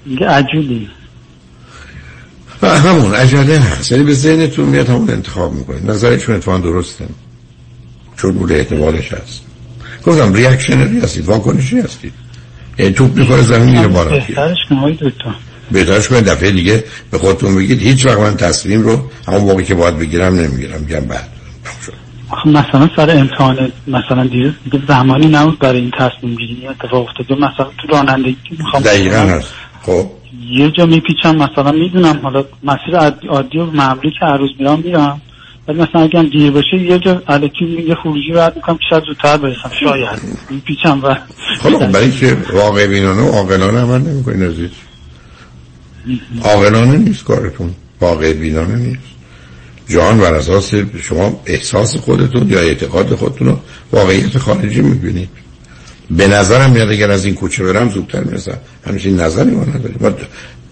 میگه 0.05 0.27
عجولی 0.27 0.89
همون 2.61 3.15
عجله 3.15 3.59
هست. 3.59 3.91
یعنی 3.91 4.03
به 4.03 4.13
ذهنتون 4.13 4.65
میاد 4.65 4.89
همون 4.89 5.09
انتخاب 5.09 5.53
می‌کنید. 5.53 5.91
نظرشون 5.91 6.35
اتفاقا 6.35 6.57
درسته. 6.57 7.05
چون 8.17 8.31
بوده 8.31 8.55
احتمالش 8.55 9.13
هست. 9.13 9.41
گفتم 10.05 10.33
ریاکشنری 10.33 10.99
هستید. 10.99 11.25
واکنشی 11.25 11.79
هستید. 11.79 12.13
توپ 12.77 13.17
می‌کنه 13.17 13.41
زمین 13.41 13.69
میره 13.69 13.87
بالا. 13.87 14.09
بهترش 14.09 14.57
کنید 14.69 15.13
بهترش 15.71 16.07
کنید 16.07 16.23
دفعه 16.23 16.51
دیگه 16.51 16.83
به 17.11 17.17
خودتون 17.17 17.55
بگید. 17.55 17.81
هیچ 17.81 18.05
وقت 18.05 18.19
من 18.19 18.35
تصمیم 18.37 18.81
رو 18.81 19.09
همون 19.27 19.41
موقعی 19.41 19.65
که 19.65 19.75
باید 19.75 19.99
بگیرم 19.99 20.35
نمی‌گیرم. 20.35 20.81
میگم 20.81 20.99
بعد 20.99 21.27
مثلا 22.45 22.89
سر 22.95 23.09
امتحان 23.09 23.71
مثلا 23.87 24.23
دیگه 24.23 24.53
زمانی 24.87 25.27
نبود 25.27 25.59
برای 25.59 25.79
این 25.79 25.91
تصمیم 25.99 26.35
گیری. 26.35 26.67
اتفاق 26.67 27.07
افتاده. 27.09 27.35
مثلا 27.35 27.67
تو 27.77 27.87
رانندگی 27.89 28.35
می‌خوام 28.51 28.83
دقیقا 28.83 29.17
هست. 29.17 29.53
خب. 29.81 30.05
یه 30.49 30.71
جا 30.71 30.85
میپیچم 30.85 31.35
مثلا 31.35 31.71
می‌دونم. 31.71 32.19
حالا 32.23 32.45
مسیر 32.63 32.97
عادی 33.29 33.57
و 33.57 33.65
معمولی 33.65 34.11
که 34.19 34.25
هر 34.25 34.37
روز 34.37 34.49
میرم 34.59 34.79
میرم. 34.79 35.21
ولی 35.67 35.81
مثلا 35.81 36.01
اگه 36.01 36.23
دیر 36.23 36.51
باشه 36.51 36.77
یه 36.77 36.99
جا 36.99 37.23
علکی 37.27 37.65
یه 37.87 37.95
خروجی 37.95 38.31
رد 38.33 38.55
می‌کنم 38.55 38.77
که 38.77 38.83
شاید 38.89 39.03
زودتر 39.03 39.37
برسم. 39.37 39.71
شاید. 39.79 40.19
میپیچم 40.49 41.03
و 41.03 41.15
خب 41.59 41.91
برای 41.91 42.11
که 42.11 42.37
واقع 42.53 42.87
بینانه 42.87 43.21
و 43.21 43.31
عاقلانه 43.31 43.79
عمل 43.79 44.01
نمی‌کنین 44.01 44.43
عزیز 44.43 44.69
عاقلانه 46.43 46.97
نیست 46.97 47.23
کارتون. 47.23 47.71
واقع 48.01 48.33
بینانه 48.33 48.75
نیست. 48.75 48.99
جان 49.89 50.19
بر 50.19 50.33
اساس 50.33 50.73
شما 51.01 51.41
احساس 51.45 51.97
خودتون 51.97 52.49
یا 52.49 52.59
اعتقاد 52.59 53.15
خودتون 53.15 53.47
رو 53.47 53.59
واقعیت 53.91 54.37
خارجی 54.37 54.81
می‌بینید. 54.81 55.29
به 56.11 56.27
نظرم 56.27 56.71
میاد 56.71 56.89
اگر 56.89 57.11
از 57.11 57.25
این 57.25 57.35
کوچه 57.35 57.63
برم 57.63 57.89
زودتر 57.89 58.23
می‌رسم. 58.23 58.57
همچین 58.87 59.19
نظری 59.19 59.51
ما 59.51 59.63
نداریم. 59.63 60.15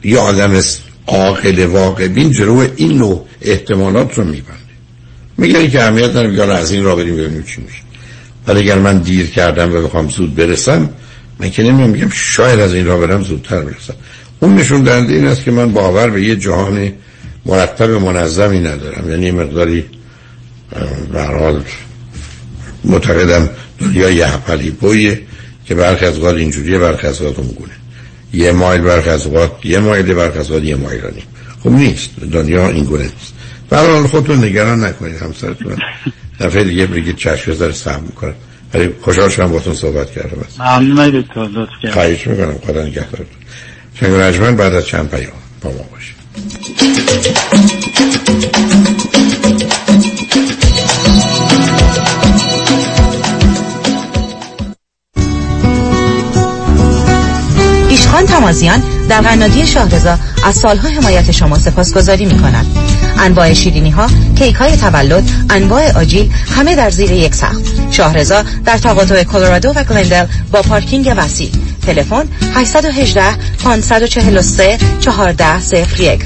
یه 0.03 0.19
آدم 0.19 0.61
عاقل 1.07 1.65
واقع 1.65 2.07
بین 2.07 2.31
جلو 2.31 2.67
این 2.75 2.97
نوع 2.97 3.25
احتمالات 3.41 4.17
رو 4.17 4.23
میبنده 4.23 4.62
میگن 5.37 5.69
که 5.69 5.83
اهمیت 5.83 6.09
نداره. 6.09 6.27
میگن 6.27 6.49
از 6.49 6.71
این 6.71 6.83
را 6.83 6.95
بریم 6.95 7.17
ببینیم 7.17 7.43
چی 7.43 7.61
میشه. 7.61 7.83
ولی 8.47 8.59
اگر 8.59 8.79
من 8.79 8.97
دیر 8.97 9.27
کردم 9.29 9.75
و 9.75 9.81
بخوام 9.81 10.09
زود 10.09 10.35
برسم 10.35 10.89
من 11.39 11.49
که 11.49 11.63
نمیام 11.63 11.89
میگم 11.89 12.09
شاید 12.09 12.59
از 12.59 12.73
این 12.73 12.85
را 12.85 12.97
برم 12.97 13.23
زودتر 13.23 13.61
برسم. 13.61 13.93
اون 14.39 14.55
نشون 14.55 14.83
دهنده 14.83 15.13
این 15.13 15.27
است 15.27 15.43
که 15.43 15.51
من 15.51 15.71
باور 15.71 16.09
به 16.09 16.23
یه 16.23 16.35
جهان 16.35 16.91
مرتب 17.45 17.89
منظمی 17.89 18.59
ندارم. 18.59 19.09
یعنی 19.09 19.31
مقداری 19.31 19.85
به 21.13 21.23
حال 21.23 21.63
معتقدم 22.83 23.49
دنیا 23.79 24.09
یه 24.09 24.27
هپلی 24.27 24.69
بویه 24.69 25.21
که 25.65 25.75
برخی 25.75 26.05
از 26.05 26.17
اوقات 26.17 26.35
اینجوریه 26.35 26.79
برخی 26.79 27.07
از 27.07 27.21
اوقات 27.21 27.39
اونگونه. 27.39 27.73
یه 28.33 28.51
مایل 28.51 28.81
برخی 28.81 29.09
از 29.09 29.25
اوقات 29.25 29.51
یه 29.63 29.79
مایل 29.79 30.13
برخی 30.13 30.39
از 30.39 30.51
اوقات 30.51 30.63
یه 30.63 30.75
مایل 30.75 31.01
خب 31.63 31.69
نیست. 31.69 32.09
دنیا 32.31 32.69
اینگونه 32.69 33.03
نیست. 33.03 33.33
برحال 33.73 34.07
خودتون 34.07 34.43
نگران 34.43 34.83
نکنید 34.83 35.21
همسرتون. 35.21 35.77
دفعه 36.39 36.63
دیگه 36.63 36.85
بگید 36.85 37.15
چشم 37.15 37.51
بذاره 37.51 37.73
سهم 37.73 38.03
می‌کنم 38.03 38.33
ولی 38.73 38.89
خوشحال 39.01 39.29
شدم 39.29 39.51
باتون 39.51 39.73
صحبت 39.73 40.11
کردم. 40.11 40.45
ممنون 40.59 41.09
دکتر 41.09 41.47
لطف 41.47 41.93
خواهش 41.93 42.27
می‌کنم. 42.27 42.57
خدا 42.67 42.83
نگهدارتون. 42.83 43.27
شنگ 43.99 44.11
رجمن 44.13 44.55
بعد 44.55 44.73
از 44.73 44.85
چند 44.85 45.09
پیام 45.09 45.33
با 45.61 45.69
ما 45.69 45.85
باشید. 45.91 46.15
تمازیان 58.43 58.83
در 59.09 59.21
قنادی 59.21 59.67
شاهرزا 59.67 60.17
از 60.43 60.55
سالها 60.55 60.89
حمایت 60.89 61.31
شما 61.31 61.59
سپاسگزاری 61.59 62.25
می 62.25 62.39
کند 62.39 62.65
انواع 63.19 63.53
شیرینی 63.53 63.89
ها 63.89 64.07
کیک 64.35 64.55
های 64.55 64.77
تولد 64.77 65.23
انواع 65.49 65.97
آجیل 65.97 66.31
همه 66.55 66.75
در 66.75 66.89
زیر 66.89 67.11
یک 67.11 67.35
سقف. 67.35 67.61
شاهرزا 67.91 68.43
در 68.65 68.77
تقاطع 68.77 69.23
کلرادو 69.23 69.69
و 69.69 69.83
گلندل 69.83 70.25
با 70.51 70.61
پارکینگ 70.61 71.13
وسیع. 71.17 71.51
تلفن 71.85 72.23
818 72.55 73.23
543 73.63 74.77
1401 75.07 76.21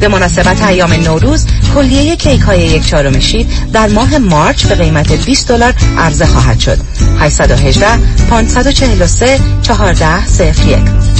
به 0.00 0.08
مناسبت 0.08 0.62
ایام 0.62 0.92
نوروز 0.92 1.46
کلیه 1.74 2.16
کیک 2.16 2.40
های 2.40 2.60
یک 2.60 2.86
چهارم 2.86 3.20
شیر 3.20 3.46
در 3.72 3.88
ماه 3.88 4.18
مارچ 4.18 4.66
به 4.66 4.74
قیمت 4.74 5.12
20 5.12 5.48
دلار 5.48 5.74
عرضه 5.98 6.26
خواهد 6.26 6.60
شد. 6.60 6.78
818 7.20 7.86
543 8.30 9.26
1401 9.26 11.19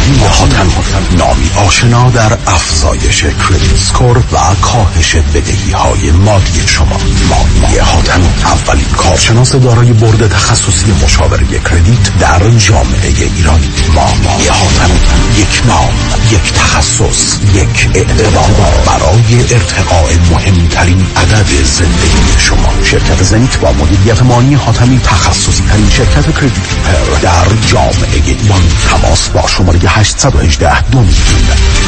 مانی 0.00 0.18
حاتم 0.18 0.68
نامی 1.16 1.50
آشنا 1.66 2.10
در 2.10 2.32
افزایش 2.46 3.22
کردیت 3.22 3.76
سکور 3.76 4.18
و 4.18 4.54
کاهش 4.62 5.16
بدهی 5.16 5.72
های 5.72 6.10
مالی 6.10 6.62
شما. 6.66 6.98
مانی 7.30 7.78
حاتم 7.78 8.20
اولین 8.44 8.84
کارشناس 8.96 9.54
دارای 9.54 9.92
برد 9.92 10.28
تخصصی 10.28 10.92
مشاوره 11.04 11.46
کردیت 11.46 12.18
در 12.18 12.50
جامعه 12.50 13.08
ایرانی. 13.36 13.68
مانی 13.94 14.46
حاتم 14.48 14.90
یک 15.38 15.62
نام 15.66 15.90
یک 16.30 16.52
تخصص 16.52 17.38
یک 17.54 17.88
اعتبار. 17.94 18.50
برای 18.86 19.40
ارتقاء 19.40 20.10
مهمترین 20.30 21.06
عدد 21.16 21.64
زندگی 21.64 22.38
شما. 22.38 22.84
شرکت 22.84 23.22
زنیت 23.22 23.58
با 23.58 23.72
مدیریت 23.72 24.22
مانی 24.22 24.54
حاتمی 24.54 24.98
تخصصی 24.98 25.62
ترین 25.62 25.90
شرکت 25.90 26.34
کردیت. 26.34 27.20
در 27.22 27.46
جامعه 27.66 28.22
ایران. 28.26 28.62
تماس 28.90 29.28
با 29.28 29.46
شماره 29.46 29.89
818 29.94 30.90
دو 30.90 30.98
میلیون 30.98 31.14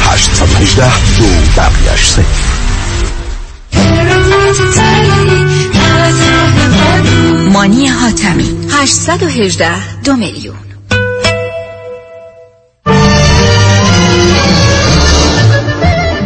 818 0.01 0.91
دو 1.17 1.25
بقیش 1.57 2.05
صفر 2.05 2.53
مانی 7.53 7.87
حاتمی 7.87 8.67
818 8.71 10.01
دو 10.03 10.15
میلیون. 10.15 10.55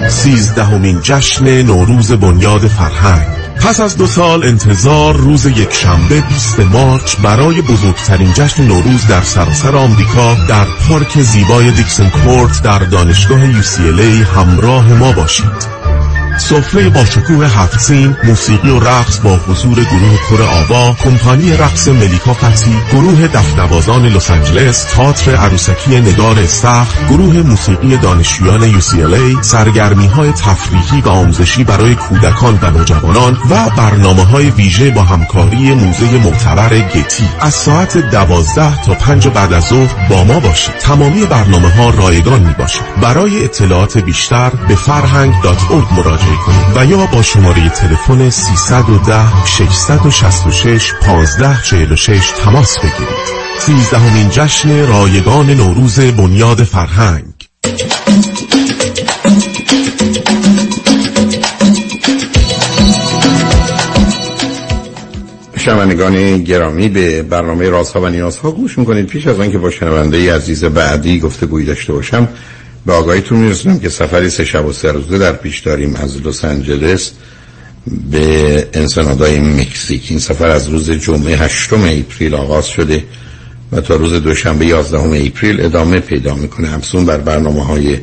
سیزدهمین 0.10 1.02
جشن 1.02 1.62
نوروز 1.62 2.12
بنیاد 2.12 2.68
فرهنگ. 2.68 3.37
پس 3.62 3.80
از 3.80 3.98
دو 3.98 4.08
سال 4.08 4.44
انتظار 4.44 5.16
روز 5.16 5.46
یک 5.46 5.74
شنبه 5.74 6.22
20 6.22 6.60
مارچ 6.60 7.16
برای 7.16 7.62
بزرگترین 7.62 8.34
جشن 8.34 8.64
نوروز 8.64 9.08
در 9.08 9.22
سراسر 9.22 9.76
آمریکا 9.76 10.36
در 10.50 10.66
پارک 10.90 11.22
زیبای 11.22 11.72
دیکسن 11.72 12.10
کورت 12.10 12.64
در 12.64 12.80
دانشگاه 12.80 13.62
UCLA 13.62 14.38
همراه 14.38 14.94
ما 14.94 15.12
باشید. 15.12 15.77
سفره 16.38 16.90
با 16.90 17.06
شکوه 17.06 17.46
هفت 17.46 17.80
سین 17.80 18.16
موسیقی 18.24 18.70
و 18.70 18.80
رقص 18.80 19.20
با 19.20 19.38
حضور 19.38 19.76
گروه 19.84 20.20
کر 20.30 20.44
آوا 20.44 20.94
کمپانی 20.94 21.54
رقص 21.54 21.88
ملیکا 21.88 22.34
فتی 22.34 22.78
گروه 22.92 23.28
دفنوازان 23.28 24.06
لس 24.06 24.32
آنجلس 24.32 24.84
تئاتر 24.84 25.36
عروسکی 25.36 26.00
نگار 26.00 26.46
سخت 26.46 27.08
گروه 27.10 27.34
موسیقی 27.34 27.98
دانشجویان 27.98 28.80
UCLA 28.80 29.42
سرگرمی 29.42 30.08
های 30.08 30.32
تفریحی 30.32 31.02
و 31.02 31.10
آموزشی 31.10 31.64
برای 31.64 31.96
کودکان 31.96 32.60
و 32.62 32.72
نوجوانان 32.72 33.38
و 33.50 33.70
برنامه 33.78 34.24
های 34.24 34.50
ویژه 34.50 34.92
با 34.92 35.04
همکاری 35.04 35.74
موزه 35.74 36.18
معتبر 36.18 36.80
گتی 36.80 37.30
از 37.40 37.54
ساعت 37.54 37.98
دوازده 37.98 38.82
تا 38.82 38.94
پنج 38.94 39.28
بعد 39.28 39.54
از 39.54 39.64
ظهر 39.64 40.08
با 40.10 40.24
ما 40.24 40.40
باشید. 40.40 40.78
تمامی 40.78 41.26
برنامه 41.26 41.70
ها 41.70 41.90
رایگان 41.90 42.40
می 42.40 42.54
باشد 42.54 42.82
برای 43.02 43.44
اطلاعات 43.44 43.98
بیشتر 43.98 44.50
به 44.68 44.76
فرهنگ.org 44.76 45.94
مراجعه 45.98 46.27
کنید 46.36 46.78
و 46.78 46.86
یا 46.86 47.06
با 47.06 47.22
شماره 47.22 47.70
تلفن 47.70 48.30
310 48.30 49.46
666 49.46 50.94
1546 51.02 52.32
تماس 52.44 52.78
بگیرید. 52.78 53.48
13 53.60 53.98
همین 53.98 54.30
جشن 54.30 54.88
رایگان 54.88 55.50
نوروز 55.50 56.00
بنیاد 56.00 56.64
فرهنگ. 56.64 57.34
شنوندگان 65.58 66.44
گرامی 66.44 66.90
به 66.90 67.24
برنامه 67.24 67.70
رازها 67.70 68.02
و 68.02 68.08
نیازها 68.08 68.52
گوش 68.52 68.78
می‌کنید. 68.78 69.08
پیش 69.08 69.28
از 69.28 69.40
آنکه 69.40 69.58
با 69.58 69.70
شنونده 69.70 70.36
عزیز 70.36 70.66
بعدی 70.66 71.20
گفته 71.20 71.46
گویی 71.46 71.66
داشته 71.66 71.94
باشم 71.94 72.28
به 72.88 72.94
آگاهیتون 72.94 73.38
میرسونم 73.38 73.80
که 73.80 73.90
سفری 73.90 74.30
سه 74.30 74.46
شب 74.46 74.66
و 74.66 74.74
سه 74.74 74.92
روزه 74.92 75.18
در 75.18 75.34
پیش 75.34 75.60
داریم 75.60 75.96
از 75.96 76.28
لس 76.28 76.46
آنجلس 76.46 77.12
به 78.12 78.68
انسنادای 78.74 79.40
مکزیک. 79.40 80.08
این 80.10 80.20
سفر 80.20 80.48
از 80.48 80.70
روز 80.70 80.92
جمعه 80.92 81.38
هشتم 81.38 81.82
اپریل 81.84 82.36
آغاز 82.36 82.68
شده 82.68 83.04
و 83.72 83.82
تا 83.82 83.96
روز 83.96 84.14
دوشنبه 84.14 84.66
11 84.66 84.98
اپریل 84.98 85.62
ادامه 85.62 86.00
پیدا 86.00 86.36
می‌کنه. 86.36 86.68
همسون 86.68 87.06
بر 87.06 87.18
برنامه 87.18 87.66
های 87.66 87.98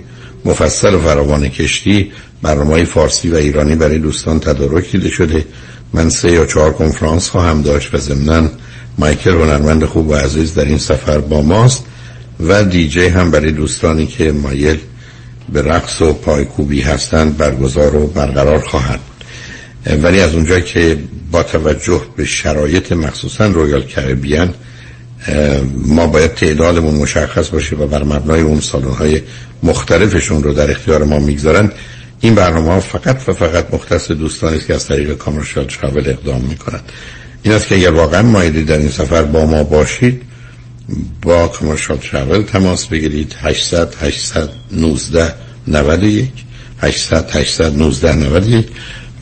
مفصل 0.45 0.95
و 0.95 0.99
فراوان 0.99 1.49
کشتی 1.49 2.13
برنامه 2.43 2.71
های 2.71 2.85
فارسی 2.85 3.29
و 3.29 3.37
ایرانی 3.37 3.75
برای 3.75 3.99
دوستان 3.99 4.41
تدارک 4.41 4.93
دیده 4.93 5.09
شده. 5.09 5.45
من 5.93 6.09
سه 6.11 6.33
یا 6.33 6.47
چهار 6.47 6.73
کنفرانس 6.73 7.29
خواهم 7.29 7.63
داشت 7.63 7.95
و 7.95 7.99
ضمنا 7.99 8.49
مایکل 8.99 9.35
هنرمند 9.35 9.85
خوب 9.85 10.09
و 10.09 10.15
عزیز 10.15 10.55
در 10.55 10.65
این 10.65 10.79
سفر 10.79 11.19
با 11.19 11.43
ماست. 11.43 11.85
و 12.41 12.65
دیجی 12.65 13.07
هم 13.07 13.31
برای 13.31 13.53
دوستانی 13.53 14.07
که 14.07 14.33
مایل 14.33 14.79
به 15.53 15.63
رقص 15.63 16.03
و 16.03 16.13
پایکوبی 16.13 16.81
هستند 16.81 17.37
برگزار 17.37 17.97
و 17.97 18.07
برقرار 18.07 18.61
خواهد 18.61 19.01
ولی 20.03 20.21
از 20.21 20.35
اونجا 20.35 20.61
که 20.61 20.99
با 21.31 21.43
توجه 21.43 22.03
به 22.17 22.25
شرایط 22.25 22.93
مخصوصا 22.93 23.47
رویال 23.47 23.83
کربیان 23.83 24.55
ما 25.87 26.07
باید 26.07 26.35
تعدادمون 26.35 26.95
مشخص 26.95 27.49
باشه 27.49 27.77
و 27.77 27.87
بر 27.87 28.03
مبنای 28.03 28.41
اون 28.41 28.61
سالن 28.61 28.91
های 28.91 29.23
مختلفشون 29.63 30.43
رو 30.43 30.53
در 30.53 30.71
اختیار 30.71 31.05
ما 31.05 31.19
می‌گذارن 31.19 31.73
این 32.21 32.35
برنامه 32.35 32.69
ها 32.69 32.81
فقط 32.81 33.29
و 33.29 33.33
فقط 33.33 33.75
مختص 33.75 34.11
دوستانی 34.11 34.57
است 34.57 34.67
که 34.67 34.75
از 34.75 34.87
طریق 34.87 35.13
کامرشال 35.17 35.65
ترافل 35.65 36.11
اقدام 36.11 36.41
می‌کنند. 36.41 36.93
این 37.43 37.55
است 37.55 37.67
که 37.69 37.75
اگر 37.75 37.91
واقعا 37.91 38.23
مایلی 38.23 38.65
در 38.65 38.79
این 38.79 38.89
سفر 38.89 39.23
با 39.23 39.47
ما 39.47 39.65
باشید 39.65 40.23
با 41.23 41.49
کامرشال 41.49 41.97
ترافل 41.97 42.43
تماس 42.43 42.87
بگیرید. 42.87 43.35
800 43.43 43.95
819 43.95 45.35
91 45.69 46.29
800 46.79 47.31
819 47.37 48.15
91 48.15 48.67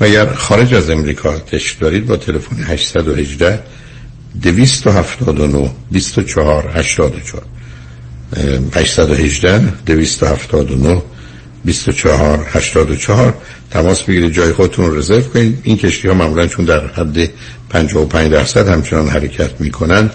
و 0.01 0.05
اگر 0.05 0.27
خارج 0.35 0.75
از 0.75 0.91
امریکا 0.91 1.39
تشت 1.39 1.81
دارید 1.81 2.07
با 2.07 2.17
تلفن 2.17 2.57
818 2.63 3.61
279 4.43 5.71
24 5.91 6.71
84 6.75 7.43
818 8.75 9.59
279 9.87 11.03
24 11.65 12.47
84 12.53 13.35
تماس 13.71 14.03
بگیرید 14.03 14.33
جای 14.33 14.53
خودتون 14.53 14.87
رو 14.87 14.99
رزرو 14.99 15.21
کنید. 15.21 15.59
این 15.63 15.77
کشتی 15.77 16.09
ها 16.09 16.15
معمولا 16.15 16.47
چون 16.47 16.65
در 16.65 16.87
حد 16.87 17.31
55 17.71 18.33
درصد 18.33 18.69
همچنان 18.69 19.09
حرکت 19.09 19.61
می‌کنند. 19.61 20.13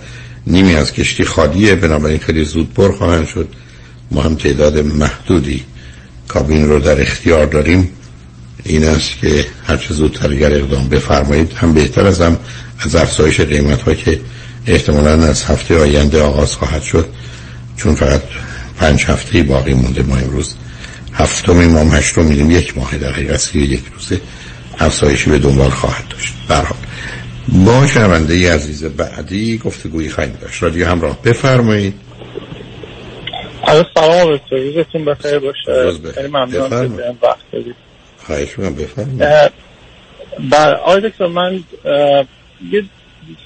نیمی 0.47 0.75
از 0.75 0.93
کشتی 0.93 1.23
خالیه 1.23 1.75
بنابراین 1.75 2.19
خیلی 2.19 2.45
زود 2.45 2.73
پر 2.73 2.91
خواهند 2.91 3.27
شد. 3.27 3.47
ما 4.11 4.21
هم 4.21 4.35
تعداد 4.35 4.77
محدودی 4.77 5.63
کابین 6.27 6.69
رو 6.69 6.79
در 6.79 7.01
اختیار 7.01 7.45
داریم. 7.45 7.89
این 8.63 8.83
است 8.83 9.11
که 9.21 9.45
هرچه 9.67 9.93
زودتر 9.93 10.31
اگر 10.31 10.53
اقدام 10.53 10.89
بفرمایید 10.89 11.53
هم 11.53 11.73
بهتر 11.73 12.07
از 12.07 12.21
هم 12.21 12.37
از 12.79 12.95
افزایش 12.95 13.41
قیمت 13.41 13.81
ها 13.81 13.93
که 13.93 14.19
احتمالا 14.67 15.11
از 15.11 15.43
هفته 15.43 15.79
آینده 15.79 16.21
آغاز 16.21 16.55
خواهد 16.55 16.81
شد. 16.83 17.09
چون 17.77 17.95
فقط 17.95 18.21
پنج 18.77 19.05
هفته 19.05 19.43
باقی 19.43 19.73
مونده 19.73 20.03
ما 20.03 20.17
امروز 20.17 20.55
هفتم 21.13 21.65
مام 21.65 21.95
هشتم 21.95 22.25
میدیم 22.25 22.51
یک 22.51 22.77
ماه 22.77 22.97
در 22.97 23.11
حقیقت 23.11 23.55
یک 23.55 23.83
روزه 23.93 24.21
افزایشی 24.79 25.29
به 25.29 25.39
دنبال 25.39 25.69
خواهد 25.69 26.07
داشت. 26.07 26.33
برحال 26.47 26.77
با 27.47 27.87
شنونده 27.87 28.53
عزیز 28.53 28.85
بعدی 28.85 29.57
گفتگویی 29.57 30.09
خواهیم 30.09 30.37
داشت. 30.41 30.63
رادیو 30.63 30.87
همراه 30.87 31.21
بفرمایید. 31.23 31.93
سلام 33.93 34.39
روزتون 34.51 35.05
بخیر 35.05 35.39
باشه. 35.39 36.11
خیلی 36.15 36.27
ممنون 36.27 36.69
که 36.69 37.15
وقت 37.21 37.51
دادید. 37.51 37.75
خواهش 38.17 38.59
می‌کنم. 38.59 38.75
بفرمایید. 38.75 39.51
بله 40.51 40.73
آقای 40.73 41.01
دکتر 41.01 41.27
من 41.27 41.63
یه 42.71 42.83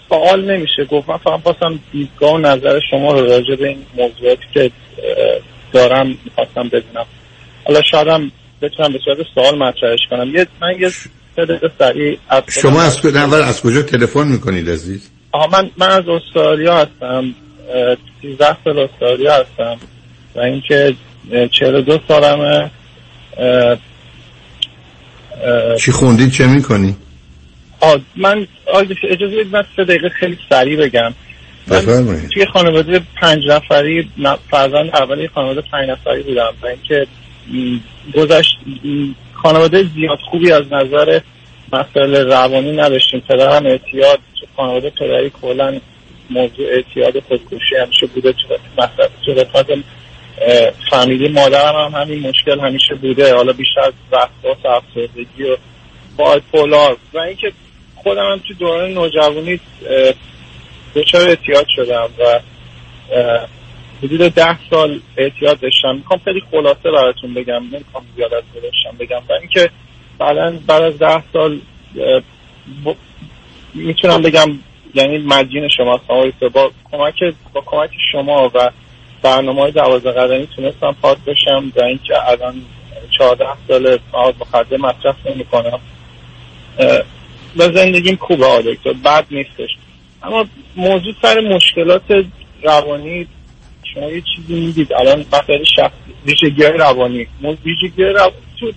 سوال 0.10 0.52
نمیشه 0.52 0.86
گفت. 0.86 1.10
من 1.10 1.18
فقط 1.18 1.42
خواستم 1.42 1.80
دیدگاه 1.92 2.34
و 2.34 2.38
نظر 2.38 2.80
شما 2.92 3.14
رو 3.14 3.26
راجع 3.26 3.56
به 3.56 3.68
این 3.68 3.86
موضوعاتی 3.98 4.44
که 4.54 4.72
دارم 5.74 6.18
می‌خواستم 6.26 6.64
ببینم 6.68 7.06
حالا 7.64 7.82
شاید 7.82 8.32
بتونم 8.62 8.94
به 8.94 9.00
صورت 9.06 9.18
سوال 9.36 9.58
مطرحش 9.58 10.00
کنم. 10.10 10.36
یه 10.36 10.48
من 10.62 10.80
یه 10.80 10.90
سریع 11.80 12.18
از 12.30 12.44
شما 12.50 12.82
از 12.82 13.02
کجا 13.02 13.46
از 13.46 13.62
کجا 13.62 13.82
تلفن 13.82 14.28
می‌کنید 14.28 14.70
عزیز؟ 14.70 15.10
آها 15.32 15.48
من 15.48 15.70
من 15.78 15.90
از 15.90 16.04
استرالیا 16.08 16.76
هستم 16.78 17.36
13 18.22 18.58
سال 18.64 18.80
استرالیا 18.80 19.34
هستم 19.34 19.78
و 20.36 20.40
اینکه 20.40 20.96
42 21.52 22.00
سالمه 22.08 22.72
چی 25.80 25.92
خوندید؟ 25.92 26.32
چه 26.32 26.48
می‌کنی؟ 26.48 26.96
آه 27.80 28.00
من 28.16 28.48
اجازه 29.04 29.36
بدید 29.36 29.56
من 29.56 29.64
سه 29.76 29.84
دقیقه 29.84 30.10
خیلی 30.10 30.38
سریع 30.50 30.78
بگم. 30.78 31.14
توی 32.34 32.46
خانواده 32.54 33.02
پنج 33.22 33.48
نفری 33.48 34.10
فرزند 34.52 34.90
اولی 34.96 35.28
خانواده 35.28 35.62
پنج 35.72 35.90
نفری 35.90 36.24
بودم 36.24 36.54
و 36.62 36.68
اینکه 36.68 37.08
گذشت 38.14 38.58
خانواده 39.34 39.84
زیاد 39.84 40.20
خوبی 40.30 40.52
از 40.52 40.64
نظر 40.74 41.20
مسائل 41.74 42.16
روانی 42.16 42.72
نداشتیم. 42.72 43.20
پدرم 43.20 43.66
اعتیاد 43.66 44.20
خانواده 44.56 44.90
پدری 44.90 45.32
کلا 45.42 45.80
موضوع 46.30 46.68
اعتیاد 46.70 47.20
خودکشی 47.20 47.76
همیشه 47.82 48.06
بوده 48.08 48.32
تو 48.32 48.54
قسمت 48.54 49.84
فامیلی. 50.90 51.30
مادرم 51.30 51.76
هم 51.76 52.02
همین 52.02 52.20
مشکل 52.20 52.60
همیشه 52.60 52.96
بوده. 52.96 53.36
حالا 53.36 53.54
بیشتر 53.54 53.82
از 53.82 53.94
وسواس 54.12 54.66
افسردگی 54.66 55.44
و 55.44 55.58
بایپولار. 56.18 56.98
و 57.14 57.20
اینکه 57.20 57.52
خودم 57.96 58.32
هم 58.32 58.42
تو 58.48 58.54
دوران 58.54 58.92
نوجوانی 58.92 59.60
دچار 60.96 61.30
اعتیاد 61.30 61.66
شدم 61.76 62.10
و 62.20 62.40
حدود 64.04 64.34
ده 64.34 64.70
سال 64.70 65.00
اعتیاد 65.18 65.60
داشتم. 65.60 65.96
می‌خوام 65.96 66.20
خیلی 66.26 66.44
خلاصه 66.52 66.92
براتون 66.92 67.34
بگم 67.34 67.64
نمی‌خوام 67.64 68.06
زیاد 68.16 68.34
از 68.34 68.44
داشتم 68.54 68.98
بگم. 69.00 69.22
و 69.30 69.34
اینکه 69.34 69.70
بعدا 70.20 70.54
بعد 70.68 70.82
از 70.82 71.00
ده 71.00 71.24
سال 71.34 71.60
می‌تونم 73.74 74.22
بگم 74.22 74.60
یعنی 74.96 75.18
مدین 75.18 75.70
شما 75.70 76.02
با 76.54 76.72
کمک 76.92 77.34
با 77.54 77.62
کمک 77.66 77.90
شما 78.12 78.52
و 78.56 78.72
برنامه 79.22 79.62
های 79.62 79.72
دوازده 79.72 80.12
قدمی 80.12 80.48
تونستم 80.48 80.96
پاک 81.02 81.18
بشم 81.28 81.72
و 81.76 81.84
اینکه 81.84 82.30
الان 82.30 82.62
چهارده 83.18 83.46
سال 83.68 83.98
مواد 84.14 84.36
مخدر 84.40 84.78
مصرف 84.78 85.16
نمی 85.28 85.46
کنم 85.46 85.80
و 87.58 87.70
زندگیم 87.74 88.16
خوبه 88.16 88.46
آدکتر 88.46 88.94
بد 88.94 89.26
نیستش. 89.32 89.70
اما 90.24 90.46
موضوع 90.76 91.14
سر 91.22 91.40
مشکلات 91.40 92.26
روانی 92.64 93.28
شما 93.94 94.10
یه 94.10 94.24
چیزی 94.36 94.60
می‌دید 94.60 94.94
الان 94.94 95.26
مسائل 95.34 95.64
شخص 95.64 95.94
ویژگی 96.26 96.64
روانی. 96.64 97.28
ویژگی 97.66 98.04
روانی 98.04 98.36
تو 98.60 98.72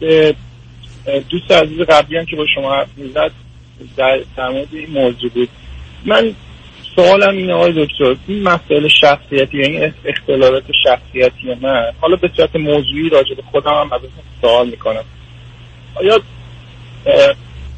به 0.00 0.34
دوست 1.30 1.52
عزیز 1.52 1.80
قبلی 1.80 2.16
هم 2.16 2.24
که 2.24 2.36
با 2.36 2.46
شما 2.54 2.74
حرف 2.74 2.88
می‌زد 2.96 3.30
در, 3.96 4.48
مورد 4.48 4.68
این 4.72 4.90
موضوع 4.90 5.30
بود. 5.30 5.48
من 6.04 6.34
سوالم 6.96 7.36
اینه 7.36 7.52
آقای 7.52 7.86
دکتر 7.86 8.16
این 8.26 8.42
مسائل 8.42 8.88
شخصیتی 8.88 9.58
یعنی 9.58 9.92
اختلالات 10.04 10.64
شخصیتی 10.84 11.54
من 11.60 11.92
حالا 12.00 12.16
به 12.16 12.30
صورت 12.36 12.56
موضوعی 12.56 13.08
راجع 13.08 13.34
به 13.34 13.42
خودم 13.42 13.70
هم 13.70 13.92
ازتون 13.92 14.10
سوال 14.40 14.68
می‌کنم. 14.68 15.04
آیا 15.94 16.20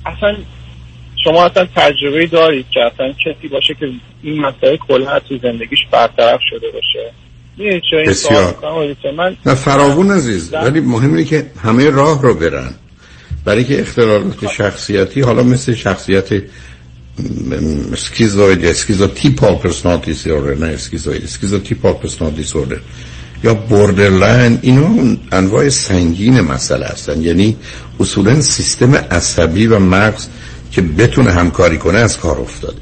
اصلا 0.07 0.37
شما 1.27 1.45
اصلا 1.45 1.67
تجربه 1.77 2.27
دارید 2.27 2.67
که 2.71 2.81
اصلا 2.81 3.13
کسی 3.13 3.49
باشه 3.49 3.75
که 3.75 3.89
این 4.23 4.41
مسائل 4.41 4.77
کلا 4.89 5.19
تو 5.21 5.39
زندگیش 5.43 5.79
برطرف 5.93 6.41
شده 6.51 6.67
باشه؟ 6.71 7.13
بسیار. 8.07 8.55
من 9.17 9.37
نه 9.47 9.55
فراوون 9.55 10.11
عزیز 10.11 10.55
ولی 10.55 10.81
مهم 10.81 11.11
اینه 11.11 11.25
که 11.25 11.47
همه 11.63 11.91
راه 11.91 12.23
رو 12.23 12.35
برن. 12.35 12.75
برای 13.45 13.65
که 13.65 13.81
اختلالات 13.81 14.53
شخصیتی 14.53 15.21
حالا 15.21 15.43
مثل 15.43 15.75
شخصیت 15.75 16.43
schizoid 17.93 18.65
schizotypal 18.65 19.55
personality 19.55 20.07
disorder 20.07 20.67
نه 20.67 20.73
schizoid 20.73 21.25
schizotypal 21.25 21.93
personality 21.93 22.43
disorder 22.43 22.79
یا 23.45 23.55
borderline 23.55 24.59
اینا 24.63 25.17
انواع 25.33 25.69
سنگین 25.69 26.41
مسئله 26.41 26.87
هستن. 26.87 27.23
یعنی 27.23 27.57
اصولا 28.01 28.41
سیستم 28.41 28.95
عصبی 28.95 29.67
و 29.67 29.79
مغز 29.79 30.29
که 30.71 30.83
بتونه 30.83 31.31
همکاری 31.31 31.79
کنه 31.79 31.99
از 31.99 32.19
کار 32.19 32.41
افتاده. 32.41 32.81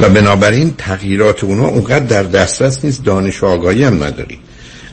و 0.00 0.08
بنابراین 0.08 0.74
تغییرات 0.78 1.44
اونا 1.44 1.66
اونقدر 1.66 2.04
در 2.04 2.22
دسترس 2.22 2.84
نیست 2.84 3.04
دانش 3.04 3.44
آگاهی 3.44 3.84
هم 3.84 4.04
نداری. 4.04 4.38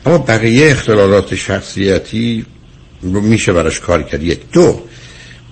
اما 0.06 0.18
بقیه 0.18 0.70
اختلالات 0.70 1.34
شخصیتی 1.34 2.46
رو 3.02 3.20
میشه 3.20 3.52
براش 3.52 3.80
کار 3.80 4.02
کرد. 4.02 4.22
یک. 4.22 4.40
دو 4.52 4.82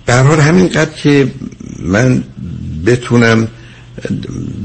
به 0.05 0.13
حال 0.13 0.39
همینقدر 0.39 0.91
که 0.91 1.27
من 1.79 2.23
بتونم 2.85 3.47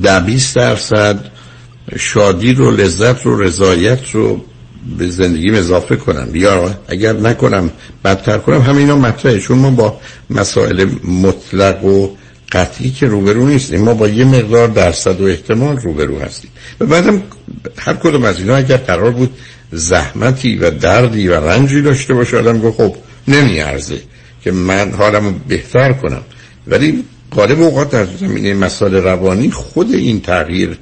در 0.03 0.21
20 0.21 0.57
درصد 0.57 1.31
شادی 1.99 2.53
رو 2.53 2.71
لذت 2.71 3.27
رو 3.27 3.43
رضایت 3.43 4.11
رو 4.11 4.45
به 4.99 5.09
زندگیم 5.09 5.55
اضافه 5.55 5.97
کنم. 5.97 6.29
یا 6.35 6.75
اگر 6.89 7.13
نکنم 7.13 7.71
بدتر 8.05 8.39
کنم. 8.39 8.61
همینا 8.61 8.97
مطرحه. 8.97 9.41
چون 9.41 9.59
ما 9.59 9.71
با 9.71 10.01
مسائل 10.31 10.89
مطلق 11.05 11.85
و 11.85 12.09
قطعی 12.53 12.91
که 12.91 13.07
روبرو 13.07 13.47
نیستیم. 13.47 13.81
ما 13.81 13.95
با 13.95 14.09
یه 14.09 14.25
مقدار 14.25 14.69
درصد 14.69 15.21
و 15.21 15.25
احتمال 15.25 15.77
روبرو 15.77 16.19
هستیم. 16.19 16.51
و 16.81 16.87
بعدم 16.87 17.23
هر 17.79 17.95
کدوم 17.95 18.25
از 18.25 18.39
اینا 18.39 18.57
اگر 18.57 18.77
قرار 18.77 19.11
بود 19.11 19.31
زحمتی 19.73 20.57
و 20.57 20.71
دردی 20.71 21.29
و 21.29 21.35
رنجی 21.35 21.83
داشته 21.83 22.15
باشه 22.15 22.39
آدم 22.39 22.59
گفت 22.59 22.77
خب 22.77 22.97
نمیارزه 23.29 23.99
که 24.45 24.53
من 24.53 24.93
حالم 24.93 25.41
بهتر 25.49 25.93
کنم. 25.93 26.23
ولی 26.67 27.05
غالب 27.33 27.63
اوقات 27.63 27.91
در 27.91 28.07
زمینه 28.21 28.55
مسائل 28.55 28.95
روانی 28.95 29.51
خود 29.51 29.93
این 29.93 30.21
تغییر 30.21 30.79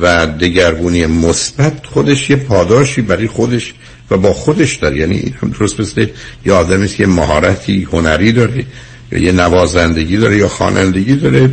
و 0.00 0.26
دگرگونی 0.26 1.06
مثبت 1.06 1.86
خودش 1.86 2.30
یه 2.30 2.36
پاداشی 2.36 3.02
برای 3.02 3.26
خودش 3.26 3.74
و 4.10 4.16
با 4.16 4.32
خودش 4.32 4.74
داره. 4.76 4.96
یعنی 4.96 5.34
هم 5.42 5.50
درست 5.50 5.80
مثل 5.80 6.06
یه 6.46 6.52
آدمی 6.52 6.88
که 6.88 7.06
مهارتی 7.06 7.88
هنری 7.92 8.32
داره 8.32 8.64
یا 9.12 9.18
یه 9.18 9.32
نوازندگی 9.32 10.16
داره 10.16 10.36
یا 10.36 10.48
خوانندگی 10.48 11.16
داره. 11.16 11.50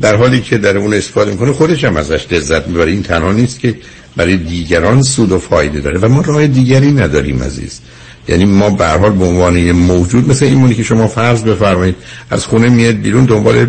در 0.00 0.16
حالی 0.16 0.40
که 0.40 0.58
در 0.58 0.78
اون 0.78 0.94
استفاده 0.94 1.30
می‌کنه 1.30 1.52
خودش 1.52 1.84
هم 1.84 1.96
ازش 1.96 2.26
لذت 2.30 2.68
می‌بره. 2.68 2.90
این 2.90 3.02
تنها 3.02 3.32
نیست 3.32 3.60
که 3.60 3.74
برای 4.16 4.36
دیگران 4.36 5.02
سود 5.02 5.32
و 5.32 5.38
فایده 5.38 5.80
داره. 5.80 5.98
و 5.98 6.08
ما 6.08 6.20
راه 6.20 6.46
دیگری 6.46 6.92
نداریم 6.92 7.42
عزیز. 7.42 7.80
یعنی 8.28 8.44
ما 8.44 8.70
به 8.70 8.86
حال 8.86 9.12
به 9.12 9.24
عنوان 9.24 9.72
موجود 9.72 10.28
مثل 10.28 10.44
این 10.44 10.58
مونی 10.58 10.74
که 10.74 10.82
شما 10.82 11.06
فرض 11.06 11.42
بفرمایید 11.42 11.96
از 12.30 12.46
خونه 12.46 12.68
میاد 12.68 12.94
بیرون 12.94 13.24
دنبال 13.24 13.66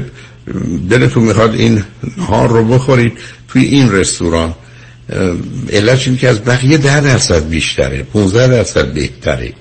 دلتون 0.90 1.24
می‌خواد 1.24 1.56
این 1.56 1.84
ها 2.28 2.46
رو 2.46 2.66
بخورید 2.66 3.18
توی 3.48 3.66
این 3.66 3.92
رستوران. 3.92 4.56
علتش 5.74 6.08
این 6.08 6.18
که 6.18 6.30
از 6.30 6.44
بقیه 6.46 6.78
ده 6.78 7.02
درصد 7.02 7.50
بیشتره 7.50 8.04
15 8.04 8.48
درصد 8.48 8.94
بهتره. 8.94 9.54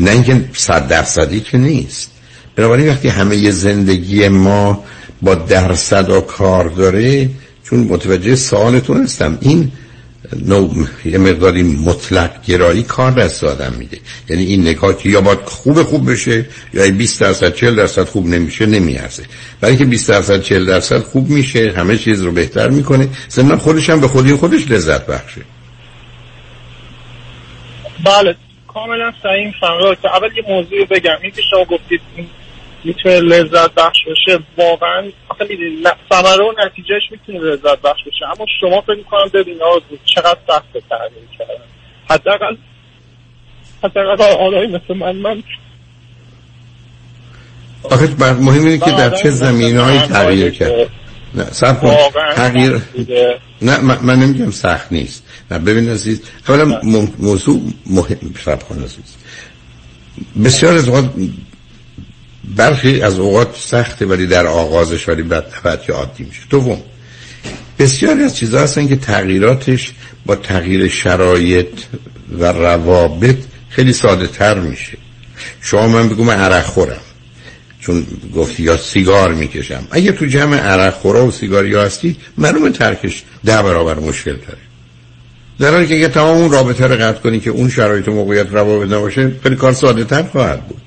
نه 0.00 0.10
اینکه 0.10 0.44
صد 0.52 0.88
درصدی 0.88 1.40
که 1.40 1.58
نیست. 1.58 2.10
بنابراین 2.56 2.88
وقتی 2.88 3.08
همه 3.08 3.50
زندگی 3.50 4.28
ما 4.28 4.84
با 5.22 5.34
درصد 5.34 6.10
و 6.10 6.20
کار 6.20 6.68
داره 6.68 7.30
چون 7.64 7.80
متوجه 7.80 8.36
سوالتون 8.36 9.02
هستم 9.02 9.38
این 9.40 9.72
نوع 10.46 10.86
یه 11.04 11.18
مقداری 11.18 11.62
مطلق 11.62 12.30
گرایی 12.46 12.82
کار 12.82 13.10
دست 13.10 13.44
آدم 13.44 13.72
میده. 13.78 13.98
یعنی 14.28 14.44
این 14.44 14.60
نگاه 14.60 14.98
که 14.98 15.08
یا 15.08 15.20
باید 15.20 15.38
خوب 15.38 15.82
خوب 15.82 16.10
بشه 16.10 16.46
یا 16.74 16.90
20 16.90 17.20
درصد 17.20 17.54
40 17.54 17.76
درصد 17.76 18.04
خوب 18.04 18.26
نمیشه 18.26 18.66
نمیارزه. 18.66 19.22
برای 19.60 19.76
که 19.76 19.84
20 19.84 20.08
درصد 20.08 20.42
40 20.42 20.66
درصد 20.66 20.98
خوب 20.98 21.30
میشه 21.30 21.74
همه 21.76 21.98
چیز 21.98 22.22
رو 22.22 22.32
بهتر 22.32 22.68
می‌کنه 22.68 23.08
ضمن 23.30 23.56
خودش 23.56 23.90
هم 23.90 24.00
به 24.00 24.08
خودی 24.08 24.34
خودش 24.34 24.70
لذت 24.70 25.06
بخشه. 25.06 25.40
بله. 28.04 28.36
کاملا 28.68 29.12
صحیح 29.22 29.54
فهمیدم 29.60 29.96
اول 30.04 30.36
یه 30.36 30.42
موضوع 30.48 30.86
بگم. 30.90 31.16
این 31.22 31.30
که 31.30 31.42
شما 31.50 31.64
گفتید 31.64 32.00
می‌تونه 32.86 33.20
لذت 33.20 33.74
بخش 33.74 33.98
باشه. 34.06 34.44
واقعا 34.58 35.10
آخه 35.28 35.46
می‌دونید 35.50 35.88
ثمره 36.12 36.44
و 36.44 36.52
نتیجهش 36.66 37.02
می‌تونه 37.10 37.38
لذت 37.38 37.82
بخش 37.82 38.00
باشه. 38.04 38.24
اما 38.36 38.46
شما 38.60 38.80
فکر 38.80 38.96
می‌کنم 38.96 39.30
ببین 39.34 39.58
چقدر 40.04 40.38
سخت 40.48 40.72
تغییر 40.72 41.28
کردن. 41.38 41.64
حداقل 42.10 42.56
حداقل 43.84 44.22
آدمی 44.22 44.66
مثل 44.66 44.94
من 44.94 45.16
من. 45.16 45.42
آخه 47.82 48.08
مهم 48.20 48.64
اینه 48.66 48.78
که 48.78 48.90
در 48.90 49.10
چه 49.10 49.30
زمین 49.30 49.76
های 49.76 49.98
تغییر 49.98 50.50
کرد. 50.50 50.90
نه 51.34 51.44
سب 51.44 51.80
کن 51.80 51.96
تغییر. 52.34 52.82
نه 53.62 53.80
من, 53.80 54.18
نمیگم 54.18 54.50
سخت 54.50 54.92
نیست. 54.92 55.24
نه 55.50 55.58
ببین 55.58 55.88
عزیز 55.88 56.22
اولا 56.48 56.80
موضوع 57.18 57.60
مهم 57.86 58.34
سب 58.44 58.62
کن 58.62 58.74
عزیز. 58.74 59.16
بسیار 60.44 60.74
از 60.74 60.88
وقت 60.88 61.04
برخی 62.56 63.00
از 63.02 63.18
اوقات 63.18 63.56
سخته 63.56 64.06
ولی 64.06 64.26
در 64.26 64.46
آغازش 64.46 65.08
ولی 65.08 65.22
بعد 65.22 65.82
که 65.86 65.92
عادی 65.92 66.24
میشه. 66.24 66.40
دوم 66.50 66.82
بسیاری 67.78 68.22
از 68.22 68.36
چیزها 68.36 68.60
هستن 68.60 68.88
که 68.88 68.96
تغییراتش 68.96 69.92
با 70.26 70.36
تغییر 70.36 70.88
شرایط 70.88 71.68
و 72.38 72.44
روابط 72.44 73.36
خیلی 73.68 73.92
ساده 73.92 74.26
تر 74.26 74.58
میشه. 74.58 74.98
شما 75.60 75.88
من 75.88 76.08
بگو 76.08 76.24
من 76.24 76.34
عرق 76.34 76.64
خورم. 76.64 77.00
چون 77.80 78.06
گفتی 78.36 78.62
یا 78.62 78.76
سیگار 78.76 79.34
می‌کشم. 79.34 79.86
اگه 79.90 80.12
تو 80.12 80.26
جمع 80.26 80.56
عرق 80.56 80.94
خورا 80.94 81.26
و 81.26 81.30
سیگاری 81.30 81.74
هستی 81.74 82.16
معلوم 82.38 82.72
ترکش 82.72 83.24
ده 83.44 83.62
برابر 83.62 83.98
مشکل 83.98 84.32
داره 84.32 84.58
در 85.58 85.70
حالی 85.70 85.86
که 85.86 85.94
اگه 85.94 86.08
تمام 86.08 86.36
اون 86.36 86.50
رابطه 86.50 86.86
رو 86.86 86.94
قطع 86.94 87.20
کنی 87.20 87.40
که 87.40 87.50
اون 87.50 87.70
شرایط 87.70 88.08
و 88.08 88.12
موقعیت 88.12 88.46
روابط 88.52 88.92
نباشه 88.92 89.32
خیلی 89.42 89.56
کار 89.56 89.72
ساده 89.72 90.04
تر 90.04 90.22
خواهد 90.22 90.68
بود. 90.68 90.80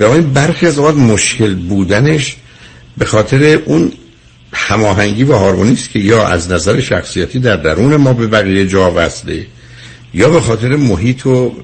این 0.00 0.32
برخی 0.32 0.66
از 0.66 0.78
اوقات 0.78 0.96
مشکل 0.96 1.54
بودنش 1.54 2.36
به 2.98 3.04
خاطر 3.04 3.44
اون 3.44 3.92
هماهنگی 4.52 5.24
و 5.24 5.32
هارمونی 5.32 5.72
است 5.72 5.90
که 5.90 5.98
یا 5.98 6.26
از 6.26 6.50
نظر 6.50 6.80
شخصیتی 6.80 7.38
در 7.38 7.56
درون 7.56 7.96
ما 7.96 8.12
به 8.12 8.26
بقیه 8.26 8.66
جا 8.66 8.92
وصله 8.96 9.46
یا 10.14 10.30
به 10.30 10.40
خاطر 10.40 10.76
محیط 10.76 11.26
و 11.26 11.54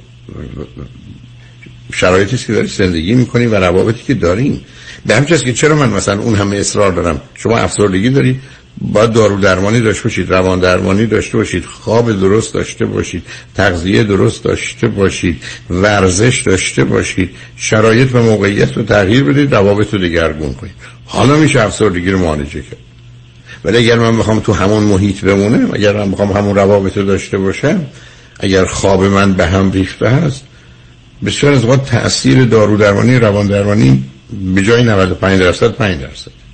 شرایطی 1.92 2.36
که 2.36 2.52
داریم 2.52 2.68
زندگی 2.68 3.14
می‌کنیم 3.14 3.52
و 3.52 3.54
روابطی 3.54 4.02
که 4.06 4.14
داریم. 4.14 4.64
به 5.06 5.16
همچنین 5.16 5.40
که 5.40 5.52
چرا 5.52 5.76
من 5.76 5.88
مثلا 5.88 6.20
اون 6.20 6.34
همه 6.34 6.56
اصرار 6.56 6.92
دارم؟ 6.92 7.20
شما 7.34 7.58
افسردگی 7.58 8.10
دارید 8.10 8.40
باید 8.80 9.12
دارو 9.12 9.40
درمانی 9.40 9.80
داشته 9.80 10.02
باشید 10.02 10.30
روان 10.30 10.60
درمانی 10.60 11.06
داشته 11.06 11.38
باشید 11.38 11.64
خواب 11.64 12.20
درست 12.20 12.54
داشته 12.54 12.86
باشید 12.86 13.22
تغذیه 13.54 14.04
درست 14.04 14.44
داشته 14.44 14.88
باشید 14.88 15.42
ورزش 15.70 16.42
داشته 16.46 16.84
باشید 16.84 17.30
شرایط 17.56 18.14
و 18.14 18.22
موقعیت 18.22 18.76
رو 18.76 18.82
تغییر 18.82 19.24
بدید 19.24 19.54
روابط 19.54 19.94
رو 19.94 20.00
دگرگون 20.00 20.54
کنید. 20.54 20.74
حالا 21.06 21.36
میشه 21.36 21.60
افسردگی 21.60 22.10
رو 22.10 22.18
معالجه 22.18 22.62
کرد. 22.62 22.78
ولی 23.64 23.78
اگر 23.78 23.98
من 23.98 24.18
بخوام 24.18 24.40
تو 24.40 24.52
همون 24.52 24.82
محیط 24.82 25.24
بمونم 25.24 25.70
اگر 25.72 25.96
من 25.96 26.10
بخوام 26.10 26.32
همون 26.32 26.56
روابط 26.56 26.96
رو 26.96 27.04
داشته 27.04 27.38
باشم 27.38 27.86
اگر 28.40 28.64
خواب 28.64 29.04
من 29.04 29.32
به 29.32 29.46
هم 29.46 29.72
ریخته 29.72 30.08
هست 30.08 30.44
بسیار 31.24 31.52
از 31.52 31.64
وقت 31.64 31.90
تاثیر 31.90 32.44
دارو 32.44 32.76
درمانی 32.76 33.18
روان 33.18 33.46
درمانی 33.46 34.04
به 34.54 34.62
جای 34.62 34.84
95 34.84 35.40
درصد 35.40 35.70
5 35.70 36.00
درصد. 36.00 36.45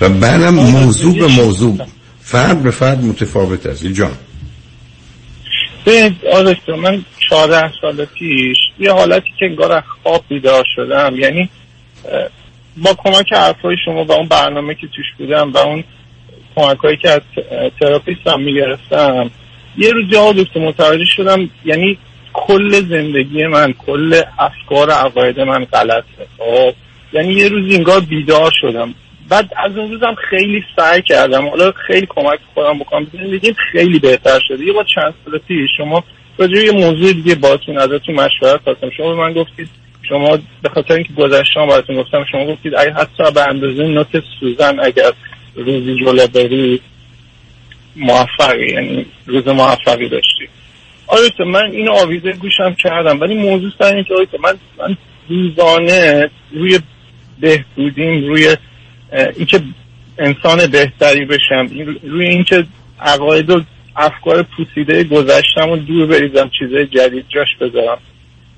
و 0.00 0.08
بعدم 0.08 0.54
موضوع 0.54 1.18
به 1.18 1.26
موضوع. 1.26 1.78
فرد 2.20 2.62
به 2.62 2.70
فرد 2.70 3.04
متفاوت 3.04 3.66
است. 3.66 3.86
جان. 3.86 4.12
به 5.84 6.12
من 6.82 7.04
14 7.30 7.72
سال 7.80 8.04
پیش 8.04 8.56
یه 8.78 8.92
حالتی 8.92 9.28
که 9.38 9.46
انگار 9.46 9.80
خواب 10.02 10.24
بیدار 10.28 10.64
شدم. 10.76 11.16
یعنی 11.18 11.48
با 12.76 12.94
کمک 12.98 13.32
حرفای 13.32 13.76
شما 13.84 14.04
و 14.04 14.12
اون 14.12 14.28
برنامه 14.28 14.74
که 14.74 14.86
توش 14.86 15.06
بودم 15.18 15.52
و 15.52 15.58
اون 15.58 15.84
کمک 16.56 16.78
هایی 16.78 16.96
که 16.96 17.10
از 17.10 17.20
therapist 17.80 18.26
هم 18.26 18.42
می‌گرفتم 18.42 19.30
یه 19.78 19.90
روز 19.90 20.12
جا 20.12 20.32
دکتر 20.32 20.60
متوجه 20.60 21.04
شدم 21.16 21.50
یعنی 21.64 21.98
کل 22.32 22.70
زندگی 22.70 23.46
من 23.46 23.72
کل 23.72 24.20
افکار 24.38 24.90
عقاید 24.90 25.40
من 25.40 25.64
غلطه. 25.64 26.26
خب؟ 26.38 26.74
یعنی 27.12 27.34
یه 27.34 27.48
روز 27.48 27.74
انگار 27.74 28.00
بیدار 28.00 28.52
شدم. 28.60 28.94
بعد 29.32 29.50
از 29.56 29.76
اون 29.76 29.90
روزم 29.90 30.14
خیلی 30.30 30.64
سعی 30.76 31.02
کردم. 31.02 31.48
حالا 31.48 31.72
خیلی 31.86 32.06
کمک 32.06 32.38
خودم 32.54 32.78
بکنم. 32.78 33.06
زندگی 33.12 33.54
خیلی 33.72 33.98
بهتر 33.98 34.40
شده 34.48 34.64
یه 34.64 34.72
با 34.72 34.84
چند 34.84 35.14
سال 35.24 35.38
پیش 35.38 35.70
شما 35.76 36.04
راجع 36.38 36.56
یه 36.56 36.72
موضوع 36.72 37.12
دیگه 37.12 37.34
باتون 37.34 37.78
ازتون 37.78 38.14
مشورت 38.14 38.60
خواستم. 38.64 38.90
شما 38.96 39.14
به 39.14 39.20
من 39.20 39.32
گفتید 39.32 39.68
شما 40.08 40.38
به 40.62 40.68
خاطر 40.68 40.94
اینکه 40.94 41.12
گذشتم 41.12 41.66
براتون 41.66 41.96
گفتم 41.96 42.24
شما 42.32 42.46
گفتید 42.46 42.74
اگه 42.74 42.92
حتی 42.92 43.30
به 43.34 43.48
اندازه 43.48 43.82
نوت 43.82 44.22
سوزن 44.40 44.80
اگر 44.80 45.12
روزی 45.54 45.96
جلو 46.00 46.26
بری 46.26 46.80
موفقی 47.96 48.72
یعنی 48.72 49.06
روز 49.26 49.48
موفقی 49.48 50.08
داشتی. 50.08 50.48
آره 51.06 51.44
من 51.46 51.70
این 51.70 51.88
آویزه 51.88 52.32
گوشم 52.32 52.74
کردم. 52.74 53.20
ولی 53.20 53.34
موضوع 53.34 53.70
سر 53.78 53.94
اینکه 53.94 54.14
آره 54.14 54.28
من 54.42 54.54
من 54.78 54.96
روزانه 55.28 56.30
روی 56.52 56.78
بهبودیم 57.40 58.24
روی 58.24 58.56
اینکه 59.12 59.60
انسان 60.18 60.66
بهتری 60.66 61.24
بشم 61.24 61.66
روی 62.02 62.28
اینکه 62.28 62.64
عقاید 63.00 63.50
و 63.50 63.62
افکار 63.96 64.42
پوسیده 64.42 65.04
گذشتم 65.04 65.70
و 65.70 65.76
دور 65.76 66.06
بریزم 66.06 66.50
چیزای 66.58 66.86
جدید 66.86 67.24
جاش 67.28 67.48
بذارم. 67.60 67.98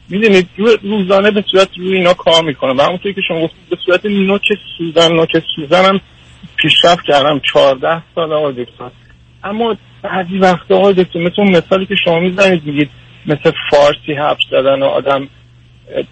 می‌دونید 0.09 0.49
روزانه 0.83 1.31
به 1.31 1.45
صورت 1.51 1.69
روی 1.79 1.97
اینا 1.97 2.15
کار 2.15 2.45
می‌کنم. 2.45 2.77
و 2.77 2.83
همونطوری 2.83 3.15
که 3.15 3.21
شما 3.29 3.41
گفتید 3.41 3.69
به 3.71 3.77
صورت 3.87 4.07
نوک 4.07 4.49
سوزن 4.79 5.13
نوک 5.13 5.43
سوزنم 5.57 6.01
پیشرفت 6.57 7.05
کردم. 7.07 7.41
چهارده 7.53 8.03
سال 8.15 8.33
آقای 8.33 8.67
اما 9.45 9.77
بعضی 10.03 10.39
وقتا 10.39 10.77
آقای 10.77 10.95
دکتر 10.95 11.19
مثل 11.19 11.43
مثالی 11.43 11.87
که 11.87 11.95
شما 12.05 12.21
می‌زنید 12.21 12.67
میگید 12.67 12.91
مثل 13.27 13.53
فارسی 13.71 14.13
حبس 14.13 14.43
زدن 14.51 14.83
و 14.83 14.85
آدم 14.85 15.29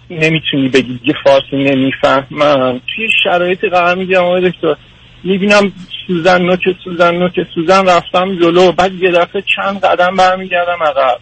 نمی‌تونی 0.09 0.69
بگی 0.69 0.99
یه 1.03 1.13
فارسی 1.23 1.55
نمی‌فهمم. 1.55 2.81
توی 2.95 3.07
شرایطی 3.23 3.69
قرار 3.69 3.95
می‌گیرم 3.95 4.23
آقای 4.23 4.49
دکتر. 4.49 4.75
می‌بینم 5.23 5.71
سوزن 6.07 6.41
نوک 6.41 6.59
سوزن 6.83 7.15
نوک 7.15 7.47
سوزن 7.55 7.85
رفتم 7.85 8.39
جلو. 8.39 8.71
بعد 8.71 8.93
یه 8.93 9.11
دفعه 9.11 9.43
چند 9.55 9.81
قدم 9.81 10.15
برمیگردم 10.15 10.83
عقب. 10.83 11.19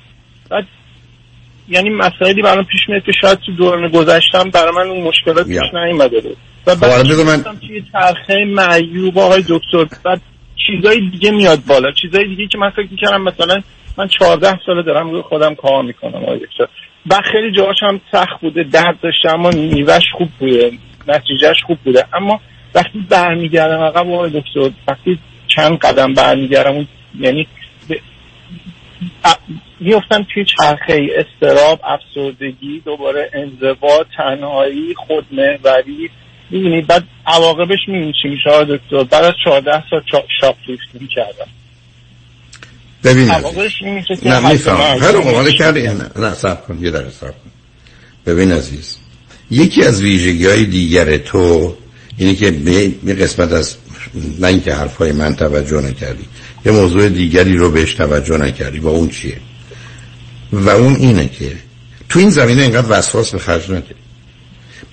بعد 0.49 0.67
یعنی 1.69 1.89
مسائلی 1.89 2.41
برام 2.41 2.65
پیش 2.65 2.89
میاد 2.89 3.03
که 3.03 3.11
شاید 3.21 3.39
تو 3.39 3.51
دوران 3.51 3.87
گذشتم 3.87 4.49
برای 4.49 4.71
من 4.75 4.89
اون 4.89 5.03
مشکلات 5.03 5.47
پیش 5.47 5.73
نیومده 5.73 6.21
بود. 6.21 6.37
و 6.67 6.75
بعد 6.75 7.03
خب، 7.03 7.27
من 7.27 7.57
توی 7.67 7.83
چرخه 7.91 8.45
معیوب 8.45 9.17
آقای 9.17 9.43
دکتر. 9.49 9.97
بعد 10.03 10.21
چیزای 10.67 11.09
دیگه 11.09 11.31
میاد 11.31 11.59
بالا. 11.67 11.91
چیزای 11.91 12.27
دیگه 12.27 12.47
که 12.47 12.57
من 12.57 12.69
فکر 12.69 12.87
می‌کردم 12.91 13.21
مثلا 13.21 13.61
من 13.97 14.07
14 14.07 14.59
ساله 14.65 14.83
دارم 14.83 15.11
روی 15.11 15.21
خودم 15.21 15.55
کار 15.55 15.83
می‌کنم 15.83 16.15
آقای 16.15 16.39
دکتر. 16.39 16.67
و 17.09 17.21
خیلی 17.31 17.51
جاهاش 17.51 17.77
هم 17.81 18.01
سخت 18.11 18.41
بوده 18.41 18.63
درد 18.63 18.99
داشته 19.01 19.33
اما 19.33 19.49
نیوش 19.49 20.03
خوب 20.17 20.29
بوده 20.39 20.71
نتیجهش 21.07 21.63
خوب 21.63 21.77
بوده. 21.77 22.05
اما 22.13 22.41
وقتی 22.75 23.05
برمیگردم 23.09 23.83
عقب 23.83 24.11
آقای 24.11 24.29
دکتر 24.29 24.71
وقتی 24.87 25.19
چند 25.47 25.77
قدم 25.77 26.13
برمیگردم 26.13 26.87
یعنی 27.19 27.47
میفتم 29.79 30.25
توی 30.33 30.45
چرخه 30.45 31.07
استراب 31.15 31.79
افسردگی 31.83 32.79
دوباره 32.85 33.29
انزوا 33.33 34.05
تنهایی 34.17 34.95
خودمهوری. 35.07 36.09
می‌دونی 36.49 36.81
بعد 36.81 37.03
عواقبش 37.25 37.79
می‌دونی 37.87 38.13
چی 38.21 38.29
میشه 38.29 38.63
دکتر؟ 38.63 39.03
بعد 39.03 39.23
از 39.23 39.33
14 39.43 39.83
سال 39.89 40.03
شاپ 40.41 40.55
کردم 41.15 41.60
ببین 43.03 43.31
نه 44.23 44.51
میفهم 44.51 44.97
هر 44.97 45.17
مقاله 45.17 45.51
کردی. 45.51 45.81
نه 45.81 46.09
نه 46.15 46.33
صبر 46.33 46.61
کن. 46.67 46.77
یه 46.81 46.91
دقیقه 46.91 47.09
صبر 47.09 47.29
کن. 47.29 47.51
ببین 48.25 48.51
عزیز 48.51 48.95
یکی 49.51 49.83
از 49.83 50.01
ویژگی 50.01 50.47
های 50.47 50.65
دیگر 50.65 51.17
تو 51.17 51.75
اینه 52.17 52.35
که 52.35 52.51
به 53.03 53.13
قسمت 53.13 53.51
از 53.51 53.75
نه 54.39 54.47
اینکه 54.47 54.73
حرفای 54.73 55.11
من 55.11 55.35
توجه 55.35 55.81
نکردی 55.81 56.25
یه 56.65 56.71
موضوع 56.71 57.09
دیگری 57.09 57.57
رو 57.57 57.71
بهش 57.71 57.93
توجه 57.93 58.37
نکردی. 58.37 58.79
و 58.79 58.87
اون 58.87 59.09
چیه؟ 59.09 59.37
و 60.53 60.69
اون 60.69 60.95
اینه 60.95 61.27
که 61.27 61.51
تو 62.09 62.19
این 62.19 62.29
زمینه 62.29 62.61
اینقدر 62.61 62.87
وسواس 62.89 63.31
به 63.31 63.39
خرج 63.39 63.65
نداری 63.69 63.95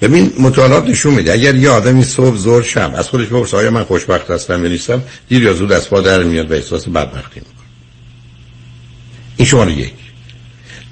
ببین 0.02 0.32
مطالعات 0.38 0.84
نشون 0.84 1.14
میده 1.14 1.32
اگر 1.32 1.54
یه 1.54 1.70
آدمی 1.70 2.04
صبح 2.04 2.36
زور 2.36 2.62
شب 2.62 2.92
از 2.96 3.08
خودش 3.08 3.26
بپرسه 3.26 3.56
آیا 3.56 3.70
من 3.70 3.84
خوشبخت 3.84 4.30
هستم 4.30 4.64
یا 4.64 4.70
نیستم 4.70 5.02
دیر 5.28 5.42
یا 5.42 5.52
زود 5.52 5.72
از 5.72 5.90
پا 5.90 6.00
در 6.00 6.22
میاد 6.22 6.50
و 6.50 6.54
احساس 6.54 6.88
بدبختی 6.88 7.40
می‌کنه. 7.40 7.57
این 9.38 9.46
شماره 9.46 9.72
یک. 9.72 9.92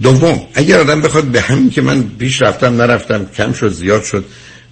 دوم 0.02 0.40
اگر 0.54 0.80
آدم 0.80 1.00
بخواد 1.00 1.24
به 1.24 1.40
همین 1.40 1.70
که 1.70 1.82
من 1.82 2.02
پیش 2.02 2.42
رفتم 2.42 2.82
نرفتم 2.82 3.26
کم 3.36 3.52
شد 3.52 3.72
زیاد 3.72 4.04
شد 4.04 4.24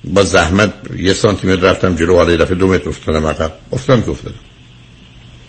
با 0.04 0.24
زحمت 0.24 0.72
یه 0.96 1.12
سانتی 1.12 1.46
متر 1.46 1.62
رفتم 1.62 1.96
جلو 1.96 2.16
حالا 2.16 2.36
دفعه 2.36 2.54
دو 2.54 2.66
متر 2.68 2.88
افتادم 2.88 3.26
عقب. 3.26 3.52
افتادم 3.72 4.02
که 4.02 4.10
افتادم. 4.10 4.36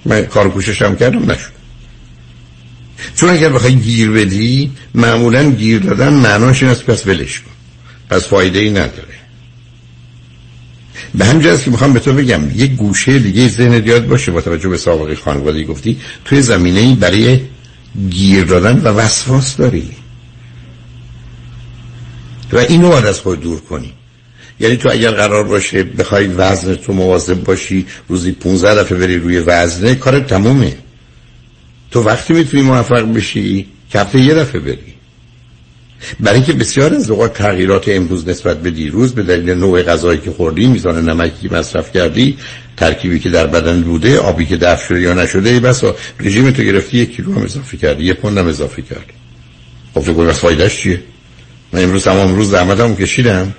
من 0.05 0.25
کار 0.25 0.49
کوششم 0.49 0.95
کردم 0.95 1.31
نشد. 1.31 1.55
چون 3.15 3.29
اگر 3.29 3.49
بخوای 3.49 3.75
گیر 3.75 4.11
بدی 4.11 4.71
معمولا 4.95 5.51
گیر 5.51 5.79
دادن 5.79 6.13
معناش 6.13 6.63
این 6.63 6.71
است 6.71 6.85
پس 6.85 7.07
ولش 7.07 7.39
کن. 7.39 7.51
پس 8.09 8.27
فایده 8.27 8.59
ای 8.59 8.69
نداره. 8.69 9.15
به 11.15 11.25
همین 11.25 11.57
که 11.57 11.71
می‌خوام 11.71 11.93
به 11.93 11.99
تو 11.99 12.13
بگم 12.13 12.41
یک 12.55 12.71
گوشه 12.71 13.19
دیگه 13.19 13.47
ذهن 13.47 13.87
یاد 13.87 14.07
باشه 14.07 14.31
با 14.31 14.41
توجه 14.41 14.69
به 14.69 14.77
سابقه 14.77 15.15
خانوادگی 15.15 15.65
گفتی 15.65 15.97
توی 16.25 16.41
زمینه 16.41 16.79
ای 16.79 16.95
برای 16.95 17.39
گیر 18.09 18.45
دادن 18.45 18.81
و 18.81 18.87
وسواس 18.87 19.57
داری. 19.57 19.89
و 22.53 22.57
اینو 22.57 22.89
باید 22.89 23.05
از 23.05 23.19
خود 23.19 23.41
دور 23.41 23.59
کنی. 23.59 23.93
یعنی 24.59 24.77
تو 24.77 24.89
اگر 24.91 25.11
قرار 25.11 25.43
باشه 25.43 25.83
بخوای 25.83 26.27
وزن 26.27 26.75
تو 26.75 26.93
مواظب 26.93 27.43
باشی 27.43 27.85
روزی 28.07 28.31
15 28.31 28.75
دفعه 28.75 28.97
بری 28.97 29.17
روی 29.17 29.39
وزنه 29.39 29.95
کار 29.95 30.19
تمومه. 30.19 30.77
تو 31.91 32.03
وقتی 32.03 32.33
می‌تونی 32.33 32.63
موفق 32.63 33.13
بشی 33.13 33.67
که 33.89 33.99
هفته 33.99 34.19
یه 34.19 34.33
دفعه 34.33 34.61
بری. 34.61 34.95
برای 36.19 36.35
اینکه 36.35 36.53
بسیار 36.53 36.93
از 36.93 37.09
اوقات 37.09 37.33
تغییرات 37.33 37.87
امروز 37.87 38.27
نسبت 38.27 38.61
به 38.61 38.71
دیروز 38.71 39.13
به 39.13 39.23
دلیل 39.23 39.49
نوع 39.49 39.83
غذایی 39.83 40.19
که 40.19 40.31
خوردی 40.31 40.67
میزان 40.67 41.09
نمکی 41.09 41.49
مصرف 41.51 41.91
کردی 41.91 42.37
ترکیبی 42.77 43.19
که 43.19 43.29
در 43.29 43.47
بدن 43.47 43.81
بوده 43.81 44.19
آبی 44.19 44.45
که 44.45 44.57
دفع 44.57 44.87
شده 44.87 45.01
یا 45.01 45.13
نشده 45.13 45.59
بس 45.59 45.83
رژیم 46.19 46.51
تو 46.51 46.63
گرفتی 46.63 46.97
یک 46.97 47.15
کیلو 47.15 47.33
هم 47.35 47.43
اضافه 47.43 47.77
کردی 47.77 48.03
یه 48.03 48.13
پوند 48.13 48.37
هم 48.37 48.47
اضافه 48.47 48.81
کردی. 48.81 49.13
خب 49.93 50.01
فکر 50.01 50.31
فایدهش 50.31 50.77
چیه؟ 50.77 51.01
من 51.73 51.83
امروز 51.83 52.03
تمام 52.03 52.35
روز 52.35 52.49
زحمتم 52.49 52.95
کشیدم 52.95 53.53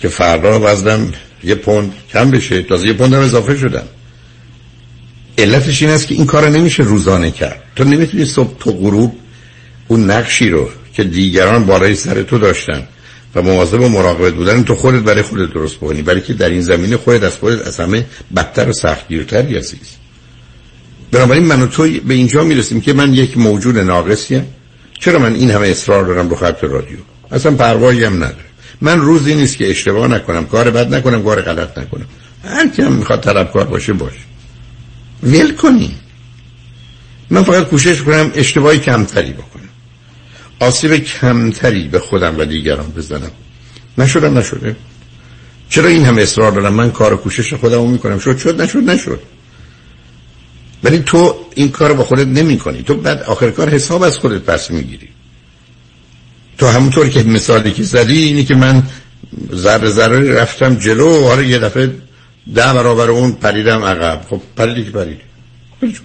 که 0.00 0.08
فردا 0.08 0.60
وزنم 0.62 1.12
یه 1.44 1.54
پوند 1.54 1.92
کم 2.12 2.30
بشه 2.30 2.62
تازه 2.62 2.86
یه 2.86 2.92
پوند 2.92 3.14
هم 3.14 3.20
اضافه 3.20 3.56
شدم. 3.56 3.86
علتش 5.38 5.82
این 5.82 5.90
است 5.90 6.06
که 6.06 6.14
این 6.14 6.26
کار 6.26 6.48
نمیشه 6.48 6.82
روزانه 6.82 7.30
کرد. 7.30 7.62
تو 7.76 7.84
نمی‌تونی 7.84 8.24
صبح 8.24 8.58
تو 8.58 8.72
غروب 8.72 9.16
اون 9.88 10.10
نقشی 10.10 10.48
رو 10.48 10.70
که 10.92 11.04
دیگران 11.04 11.66
بالای 11.66 11.94
سر 11.94 12.22
تو 12.22 12.38
داشتن 12.38 12.88
و 13.34 13.42
مواظب 13.42 13.80
و 13.80 13.88
مراقبت 13.88 14.34
بودن. 14.34 14.62
تو 14.62 14.74
خودت 14.74 15.02
برای 15.02 15.22
خودت 15.22 15.52
درست 15.52 15.76
بکنی 15.76 16.02
برای 16.02 16.20
که 16.20 16.34
در 16.34 16.48
این 16.48 16.60
زمینه 16.60 16.96
خودت 16.96 17.22
از 17.22 17.36
خودت 17.36 17.66
از 17.66 17.80
همه 17.80 18.06
بدتر 18.36 18.68
و 18.68 18.72
سختگیرتری 18.72 19.56
عزیز 19.56 19.96
بنابراین 21.12 21.44
من 21.46 21.62
و 21.62 21.66
تو 21.66 21.88
به 22.06 22.14
اینجا 22.14 22.44
می‌رسیم 22.44 22.80
که 22.80 22.92
من 22.92 23.14
یک 23.14 23.38
موجود 23.38 23.78
ناقصیم. 23.78 24.46
چرا 25.00 25.18
من 25.18 25.34
این 25.34 25.50
همه 25.50 25.68
اصرار 25.68 26.04
دارم 26.04 26.28
رو 26.28 26.36
خط 26.36 26.64
رادیو؟ 26.64 26.98
اصلا 27.32 27.52
پروایی 27.52 28.04
هم 28.04 28.14
نداره. 28.14 28.44
من 28.80 29.00
روزی 29.00 29.34
نیست 29.34 29.56
که 29.56 29.70
اشتباه 29.70 30.08
نکنم 30.08 30.46
کار 30.46 30.70
بد 30.70 30.94
نکنم 30.94 31.22
کار 31.22 31.42
غلط 31.42 31.78
نکنم. 31.78 32.06
هر 32.44 32.68
کی 32.68 32.82
هم 32.82 32.92
می‌خواد 32.92 33.20
طلبکار 33.20 33.64
باشه 33.64 33.92
باشه 33.92 34.18
ول 35.22 35.54
کنی. 35.54 35.94
من 37.30 37.42
فقط 37.42 37.68
کوشش 37.68 38.02
کنم 38.02 38.30
اشتباهی 38.34 38.78
کمتری 38.78 39.32
بکنم. 39.32 39.53
آسیب 40.64 40.94
کمتری 40.94 41.88
به 41.88 41.98
خودم 41.98 42.38
و 42.38 42.44
دیگران 42.44 42.86
بزنم. 42.96 43.30
نشدم 43.98 44.38
نشده. 44.38 44.76
چرا 45.68 45.88
این 45.88 46.04
هم 46.04 46.18
اصرار 46.18 46.52
دارم؟ 46.52 46.74
من 46.74 46.90
کار 46.90 47.12
و 47.12 47.16
کوشش 47.16 47.54
خودم 47.54 47.78
رو 47.78 47.86
می‌کنم. 47.86 48.18
شد 48.18 48.38
شد 48.38 48.60
نشد 48.60 48.90
نشد. 48.90 49.20
ولی 50.84 50.98
تو 50.98 51.36
این 51.54 51.70
کار 51.70 51.92
با 51.92 52.04
خودت 52.04 52.26
نمی 52.26 52.58
کنی 52.58 52.82
تو 52.82 52.94
بعد 52.94 53.22
آخر 53.22 53.50
کار 53.50 53.70
حساب 53.70 54.02
از 54.02 54.18
خودت 54.18 54.42
پس 54.42 54.70
می‌گیری. 54.70 55.08
تو 56.58 56.66
همونطور 56.66 57.08
که 57.08 57.22
مثالی 57.22 57.70
که 57.72 57.82
زدی 57.82 58.22
اینی 58.22 58.44
که 58.44 58.54
من 58.54 58.82
ذره 59.54 59.90
ذره 59.90 60.32
رفتم 60.32 60.74
جلو 60.74 61.08
و 61.08 61.28
حالا 61.28 61.42
یه 61.42 61.58
دفعه 61.58 61.86
ده 62.54 62.72
برابر 62.72 63.10
اون 63.10 63.32
پریدم 63.32 63.84
عقب. 63.84 64.24
خب 64.30 64.42
پریدی 64.56 64.84
که 64.84 64.90
پریدی 64.90 65.20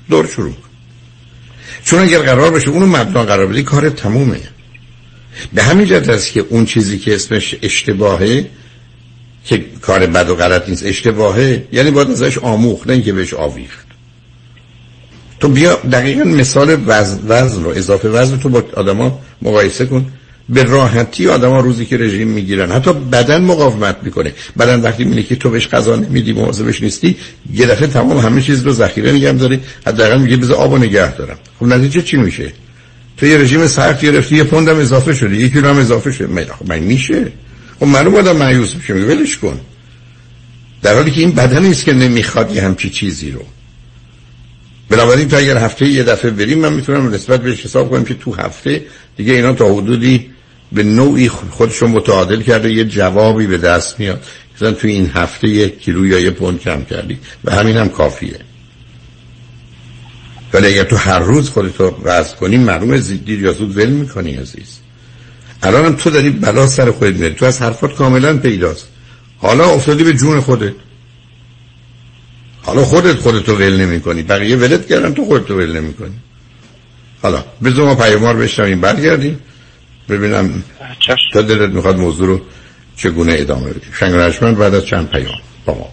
دور 0.10 0.28
شروع 0.28 0.54
چون 1.84 2.00
اگر 2.00 2.20
قرار 2.20 2.52
باشه 2.52 2.70
اونو 2.70 2.86
مبنا 2.86 3.24
قرار 3.24 3.48
بدی 3.48 3.64
کار 3.64 3.90
تمومه. 3.90 4.40
به 5.54 5.64
همین 5.64 5.86
جهت 5.86 6.10
است 6.10 6.32
که 6.32 6.46
اون 6.50 6.66
چیزی 6.66 7.00
که 7.00 7.16
اسمش 7.16 7.56
اشتباهه 7.62 8.46
که 9.46 9.66
کار 9.82 10.06
بد 10.06 10.30
و 10.30 10.36
غلط 10.36 10.70
نیست 10.70 10.86
اشتباهه 10.86 11.68
یعنی 11.72 11.92
باید 11.92 12.10
ازش 12.12 12.38
آموخت 12.38 12.88
نه 12.88 12.94
اینکه 12.94 13.14
بهش 13.14 13.34
آویخت. 13.34 13.86
تو 15.40 15.48
بیا 15.48 15.76
دقیقا 15.92 16.24
مثال 16.24 16.78
وزن, 16.88 17.20
وزن 17.28 17.64
رو 17.64 17.70
اضافه 17.70 18.10
وزن 18.10 18.40
تو 18.40 18.50
با 18.50 18.64
آدما 18.74 19.22
مقایسه 19.42 19.86
کن. 19.86 20.12
به 20.50 20.64
راحتی 20.64 21.28
آدما 21.28 21.60
روزی 21.60 21.86
که 21.86 21.98
رژیم 21.98 22.28
می‌گیرن. 22.28 22.72
حتی 22.72 22.94
بدن 22.94 23.42
مقاومت 23.42 23.98
می‌کنه. 24.04 24.34
بدن 24.60 24.82
وقتی 24.82 25.04
می‌بینه 25.04 25.24
که 25.24 25.36
تو 25.36 25.50
بهش 25.50 25.68
غذا 25.68 25.96
نمیدی 25.96 26.34
مواظبش 26.34 26.82
نیستی 26.82 27.18
یه 27.54 27.66
دفعه 27.66 27.88
تمام 27.88 28.18
همه 28.18 28.42
چیز 28.42 28.64
رو 28.64 28.72
ذخیره 28.72 29.12
نگم 29.12 29.38
داری 29.38 29.60
حداقل 29.88 30.22
میگه 30.22 30.38
بذار 30.38 30.58
آبو 30.58 30.78
نگه 30.78 31.16
دارم. 31.16 31.38
خب 31.60 31.66
نتیجه 31.66 32.02
چی 32.02 32.18
میشه؟ 32.18 32.54
تو 33.18 33.26
یه 33.26 33.38
رژیم 33.38 33.68
سخت 33.68 34.02
گرفتی 34.02 34.36
یه 34.36 34.44
پوندم 34.44 34.80
اضافه 34.80 35.14
شده 35.14 35.36
یک 35.36 35.54
کیلو 35.54 35.70
هم 35.70 35.78
اضافه 35.78 36.12
شده. 36.12 36.28
من 36.28 36.46
خب 36.46 36.70
من 36.70 36.80
میشه. 36.80 37.32
خب 37.80 37.86
معلوم 37.86 38.16
آدم 38.16 38.38
مایوس 38.38 38.76
میشه 38.76 38.94
میگه 38.94 39.08
ولش 39.08 39.38
کن. 39.38 39.60
در 40.82 40.96
حالی 40.96 41.12
که 41.12 41.22
این 41.22 41.32
بدن 41.32 41.64
نیست 41.64 41.86
که 41.86 41.94
نمی‌خواد 41.94 42.56
یه 42.56 42.62
همچی 42.62 42.90
چیزی 42.90 43.32
رو. 43.32 43.46
بنابراین 44.90 45.28
تو 45.28 45.38
اگر 45.38 45.58
هفته 45.58 45.88
یه 45.88 46.04
دفعه 46.04 46.32
بریم 46.32 46.60
من 46.60 46.74
می‌تونم 46.74 47.14
نسبت 47.14 47.42
بهش 47.42 47.66
حساب 47.66 47.90
کنم 47.90 48.04
که 48.04 48.14
تو 48.14 48.34
هفته 48.34 48.82
دیگه 49.18 49.34
اینا 49.34 49.54
تا 49.54 49.74
حدودی 49.74 50.30
به 50.72 50.84
نوعی 50.84 51.30
خودشون 51.30 51.92
متعادل 51.92 52.42
کرده 52.42 52.72
یه 52.72 52.86
جوابی 52.86 53.48
به 53.48 53.58
دست 53.58 54.00
میاد. 54.00 54.24
مثلا 54.56 54.72
تو 54.72 54.88
این 54.88 55.12
هفته 55.14 55.48
یک 55.48 55.80
کیلو 55.80 56.06
یا 56.06 56.20
یه 56.20 56.32
پوند 56.32 56.60
کم 56.60 56.84
کردی. 56.84 57.18
و 57.44 57.52
همین 57.52 57.78
هم 57.78 57.90
کافیه. 57.90 58.40
ولی 60.54 60.68
اگر 60.68 60.84
تو 60.84 60.96
هر 60.96 61.20
روز 61.20 61.50
خودتو 61.50 61.96
وزن 62.04 62.36
کنی 62.36 62.58
معلومه 62.58 63.00
دیر 63.00 63.40
یا 63.40 63.54
زود 63.54 63.78
ول 63.78 63.90
می‌کنی 63.90 64.36
عزیز. 64.36 64.80
الان 65.64 65.86
هم 65.86 65.96
تو 65.96 66.10
داری 66.10 66.30
بلا 66.30 66.68
سر 66.68 66.92
خودت 66.92 67.16
میاری 67.16 67.34
تو 67.34 67.46
از 67.46 67.62
حرفات 67.62 67.96
کاملا 67.96 68.38
پیداست. 68.38 68.88
حالا 69.38 69.70
افتادی 69.70 70.04
به 70.04 70.14
جون 70.14 70.42
خودت. 70.42 70.74
حالا 72.62 72.84
خودت 72.84 73.16
خودتو 73.16 73.56
ول 73.56 73.82
نمی 73.82 74.02
کنی 74.02 74.24
بقیه 74.24 74.56
ولت 74.56 74.88
کردن 74.88 75.14
تو 75.14 75.26
خودتو 75.26 75.58
ول 75.58 75.78
نمی 75.78 75.94
کنی 75.94 76.16
حالا 77.22 77.44
بذار 77.64 77.86
ما 77.86 77.96
پیامار 77.96 78.36
بشنویم. 78.36 78.82
برگردیم. 78.82 79.40
ببینم 80.10 80.64
تا 81.34 81.42
دلت 81.42 81.70
می‌خواد 81.70 81.98
موضوع 81.98 82.28
رو 82.28 82.42
چگونه 82.96 83.36
ادامه 83.38 83.70
بدیم 83.70 83.92
شنگ 84.00 84.58
بعد 84.58 84.76
از 84.76 84.86
چند 84.86 85.10
پیام 85.10 85.40
با 85.66 85.74
ما 85.74 85.90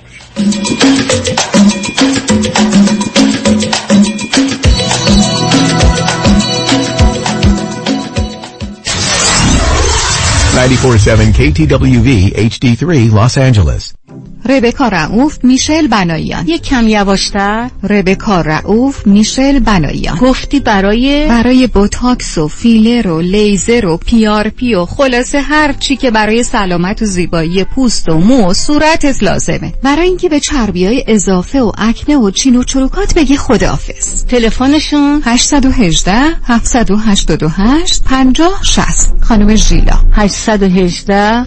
KTWV 11.39 12.09
HD3 12.51 13.11
Los 13.13 13.37
Angeles. 13.37 14.06
ربکا 14.47 14.89
رعوف 14.89 15.39
میشل 15.43 15.87
بناییان 15.87 16.49
یک 16.49 16.63
کم 16.63 16.89
یواشتر. 16.89 17.71
ربکا 17.83 18.41
رعوف 18.41 19.07
میشل 19.07 19.59
بناییان 19.59 20.19
گفتی 20.19 20.61
برای 20.61 21.27
برای 21.29 21.67
بوتاکس 21.67 22.39
و 22.39 22.49
فیلر 22.49 23.09
و 23.09 23.21
لیزر 23.21 23.87
و 23.87 23.97
PRP 23.97 24.75
و 24.75 24.85
خلاصه 24.85 25.41
هر 25.41 25.73
چی 25.73 25.97
که 25.97 26.11
برای 26.11 26.43
سلامت 26.43 27.03
و 27.03 27.05
زیبایی 27.05 27.65
پوست 27.65 28.09
و 28.09 28.19
مو 28.19 28.51
و 28.51 28.55
صورتت 28.55 29.23
لازمه. 29.23 29.73
برای 29.83 30.09
اینکه 30.09 30.29
به 30.29 30.41
چربی 30.41 30.87
های 30.87 31.05
اضافه 31.07 31.61
و 31.61 31.73
اکنه 31.79 32.17
و 32.17 32.31
چین 32.31 32.57
و 32.57 32.63
چروکات 32.63 33.15
بگی 33.15 33.37
خداحافظ. 33.37 34.25
تلفنشون؟ 34.25 35.23
818 35.25 36.13
788 36.45 38.05
50 38.05 38.61
60 38.63 39.15
خانم 39.21 39.55
ژیلا. 39.55 39.99
818 40.13 41.47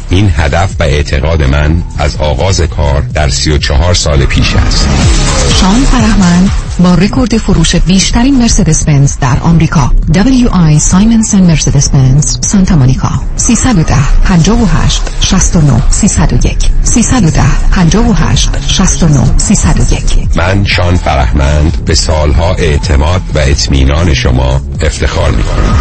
این 0.11 0.31
هدف 0.35 0.75
و 0.79 0.83
اعتقاد 0.83 1.43
من 1.43 1.83
از 1.97 2.15
آغاز 2.15 2.61
کار 2.61 3.01
در 3.01 3.29
سی 3.29 3.51
و 3.51 3.57
چهار 3.57 3.93
سال 3.93 4.25
پیش 4.25 4.55
است. 4.55 4.87
شان 5.59 5.83
فرهمند 5.83 6.49
با 6.79 6.95
رکورد 6.95 7.37
فروش 7.37 7.75
بیشترین 7.75 8.37
مرسدس 8.37 8.85
بنز 8.85 9.17
در 9.21 9.37
آمریکا. 9.41 9.91
WI 10.13 10.77
Simonsen 10.79 11.43
مرسدس 11.43 11.89
بنز 11.89 12.37
سانتا 12.41 12.75
مونیکا. 12.75 13.09
310 13.35 13.95
58 14.23 15.01
69 15.21 15.81
301 15.89 16.57
310 16.83 17.43
58 17.71 18.49
69 18.67 19.37
301 19.37 20.03
من 20.35 20.65
شان 20.65 20.95
فرهمند 20.95 21.85
به 21.85 21.95
سالها 21.95 22.53
اعتماد 22.53 23.21
و 23.35 23.39
اطمینان 23.39 24.13
شما 24.13 24.61
افتخار 24.81 25.31
می 25.31 25.43
کنم 25.43 25.77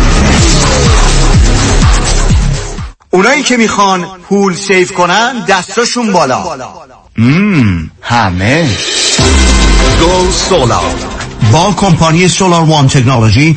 اونایی 3.11 3.43
که 3.43 3.57
می‌خوان 3.57 4.07
پول 4.29 4.55
سیف 4.55 4.93
کنن 4.93 5.45
دستاشون 5.49 6.13
بالا 6.13 6.45
مم. 7.19 7.91
همه 8.03 8.69
گو 10.01 10.33
سولار 10.33 10.95
با 11.53 11.73
کمپانی 11.73 12.29
سولار 12.29 12.63
وان 12.65 12.89
تکنولوژی 12.89 13.57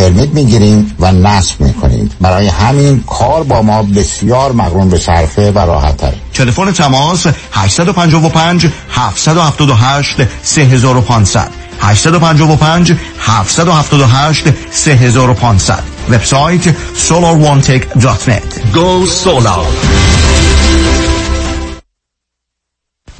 permit 0.00 0.28
می‌گیریم 0.28 0.96
و 1.00 1.12
نصب 1.12 1.60
می‌کنیم 1.60 2.10
برای 2.20 2.46
همین 2.46 3.04
کار 3.06 3.42
با 3.42 3.62
ما 3.62 3.82
بسیار 3.82 4.52
مقرون 4.52 4.88
به 4.88 4.98
صرفه 4.98 5.50
و 5.50 5.58
راحت 5.58 5.96
تره 5.96 6.14
تلفن 6.34 6.72
تماس 6.72 7.26
855 7.52 8.66
778 8.90 10.16
3500 10.42 11.48
855 11.80 12.92
778 13.20 14.44
3500 14.70 15.82
وبسایت 16.10 16.74
solarone.net 17.08 18.74
Go 18.74 19.06
Solar. 19.24 19.66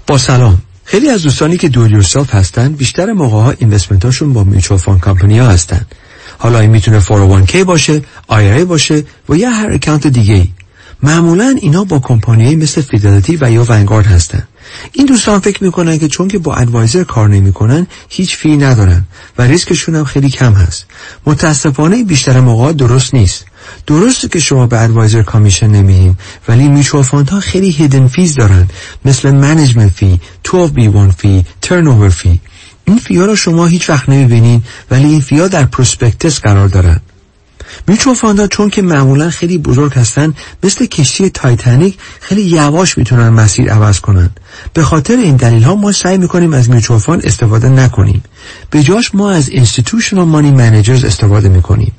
با 0.07 0.19
سلام. 0.19 0.63
خیلی 0.85 1.11
از 1.11 1.23
دوستانی 1.23 1.57
که 1.57 1.69
do 1.69 1.89
yourself 1.89 2.35
هستن 2.35 2.73
بیشتر 2.73 3.13
موقع 3.13 3.43
ها 3.43 3.55
investment 3.59 4.05
هاشون 4.05 4.33
با 4.33 4.45
mutual 4.45 4.79
fund 4.81 5.01
company 5.01 5.39
ها 5.39 5.49
هستن. 5.49 5.87
حالا 6.43 6.59
این 6.59 6.71
می‌تونه 6.71 7.01
401k 7.01 7.57
باشه 7.57 8.03
IRA 8.31 8.65
باشه 8.69 9.05
و 9.29 9.37
یا 9.37 9.51
هر 9.51 9.71
account 9.73 10.07
دیگه 10.07 10.35
ای 10.35 10.49
معمولا 11.03 11.57
اینا 11.61 11.85
با 11.85 11.99
کمپانی 11.99 12.57
مثل 12.57 12.81
Fidelity 12.81 13.39
و 13.41 13.51
یا 13.51 13.65
Vanguard 13.69 14.07
هستن. 14.07 14.43
این 14.93 15.07
دوستان 15.07 15.41
فکر 15.41 15.65
می‌کنن 15.65 15.99
که 15.99 16.09
چون 16.09 16.29
که 16.29 16.39
با 16.39 16.55
advisor 16.55 17.05
کار 17.05 17.29
نمی‌کنن 17.29 17.87
هیچ 18.09 18.37
fee 18.37 18.57
ندارن 18.57 19.05
و 19.39 19.43
ریسکشون 19.43 19.95
هم 19.95 20.05
خیلی 20.05 20.31
کم 20.31 20.53
هست. 20.53 20.87
متاسفانه 21.27 22.05
بیشتر 22.05 22.41
موقع 22.41 22.73
درست 22.73 23.15
نیست. 23.15 23.45
درسته 23.87 24.29
که 24.29 24.39
شما 24.39 24.67
به 24.67 24.81
advisor 24.81 25.23
commission 25.23 25.67
نمیدین 25.67 26.17
ولی 26.49 26.69
mutual 26.69 27.05
ها 27.05 27.41
خیلی 27.41 27.71
hidden 27.71 28.07
fees 28.07 28.35
دارن. 28.35 28.69
مثل 29.05 29.31
management 29.31 29.91
fee 29.91 30.21
12B1 30.49 31.15
fee 31.17 31.45
turn 31.63 32.09
fee 32.09 32.41
این 32.91 32.99
fee 32.99 33.18
ا 33.18 33.25
رو 33.25 33.37
شما 33.37 33.67
هیچ 33.67 33.91
وقت 33.91 34.09
نمی‌بینین 34.09 34.63
ولی 34.91 35.05
این 35.05 35.21
fee 35.21 35.42
ا 35.42 35.49
در 35.49 35.65
prospectus 35.65 36.41
قرار 36.41 36.69
دارن. 36.69 37.01
mutual 37.89 38.15
fund 38.15 38.40
ا 38.40 38.47
چون 38.47 38.71
که 38.71 38.83
معمولا 38.83 39.31
خیلی 39.31 39.59
بزرگ 39.59 39.95
هستن 39.95 40.35
مثل 40.63 40.87
کشتی 40.87 41.31
تایتانیک 41.31 41.99
خیلی 42.21 42.43
یواش 42.43 42.99
می‌تونن 42.99 43.29
مسیر 43.29 43.73
عوض 43.73 44.01
کنن. 44.01 44.31
به 44.75 44.83
خاطر 44.83 45.17
این 45.17 45.37
دلیل 45.37 45.63
ها 45.63 45.75
ما 45.75 45.93
سعی 45.93 46.19
می‌کنیم 46.19 46.53
از 46.53 46.71
میچو 46.71 47.01
استفاده 47.25 47.69
نکنیم. 47.69 48.23
به 48.71 48.83
جاش 48.83 49.15
ما 49.15 49.31
از 49.31 49.51
institutional 49.51 50.27
money 50.35 50.59
managers 50.59 51.05
استفاده 51.05 51.49
می‌کنیم. 51.49 51.93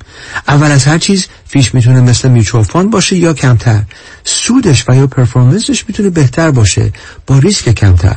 اول 0.48 0.70
از 0.70 0.84
هر 0.84 0.98
چیز 0.98 1.26
fee 1.46 1.63
ش 1.63 1.74
می‌تونه 1.74 2.00
مثل 2.00 2.28
میچو 2.28 2.62
باشه 2.90 3.16
یا 3.16 3.32
کمتر. 3.32 3.82
سودش 4.24 4.84
و 4.88 4.94
یا 4.94 5.06
performance 5.06 5.72
ش 5.72 5.84
می‌تونه 5.88 6.10
بهتر 6.10 6.50
باشه 6.50 6.92
با 7.26 7.38
ریسک 7.38 7.68
کمتر. 7.68 8.16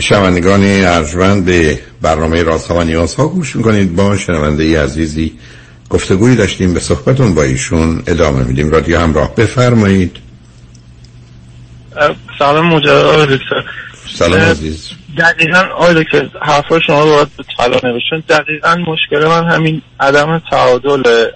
شنوندگان 0.00 0.60
ارجمند 0.64 1.44
به 1.44 1.78
برنامه 2.02 2.42
رازها 2.42 2.74
و 2.74 2.82
نیازها 2.82 3.28
گوش 3.28 3.56
می‌کنید. 3.56 3.96
با 3.96 4.16
شنونده 4.16 4.62
ای 4.62 4.76
عزیزی 4.76 5.38
گفتگوی 5.90 6.36
داشتیم 6.36 6.74
به 6.74 6.80
صحبتون 6.80 7.34
با 7.34 7.42
ایشون 7.42 8.02
ادامه 8.06 8.44
میدیم. 8.44 8.70
رادیو 8.70 8.98
همراه 8.98 9.34
بفرمایید. 9.34 10.16
سلام 12.38 12.66
مجرد 12.66 13.28
دکتر 13.28 13.64
سلام 14.14 14.40
عزیز. 14.40 14.90
دقیقا 15.18 15.58
آقای 15.58 16.04
دکتر 16.04 16.28
حرفا 16.42 16.80
شما 16.80 17.04
رو 17.04 17.10
باید 17.10 17.28
طلا 17.58 17.90
نوشتون 17.90 18.22
دقیقا 18.28 18.76
مشکل 18.76 19.26
من 19.28 19.50
همین 19.50 19.82
عدم 20.00 20.42
تعادل 20.50 21.26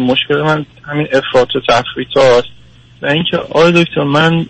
مشکل 0.00 0.42
من 0.42 0.66
همین 0.82 1.06
افراط 1.12 1.48
و 1.56 1.60
تفریط 1.68 2.16
هاست. 2.16 2.48
و 3.04 3.06
اینکه 3.06 3.36
آقای 3.36 3.84
دکتر 3.84 4.02
من 4.02 4.46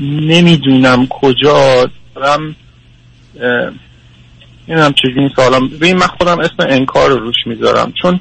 نمی‌دونم 0.00 1.06
کجا 1.06 1.90
دارم 2.14 2.56
نمی‌دونم 4.68 4.92
چجوری 4.92 5.20
این 5.20 5.30
سوالم 5.36 5.68
ببین 5.68 5.96
من 5.96 6.06
خودم 6.06 6.40
اسم 6.40 6.56
انکار 6.58 7.10
رو 7.10 7.16
روش 7.16 7.36
می‌ذارم. 7.46 7.92
چون 8.02 8.20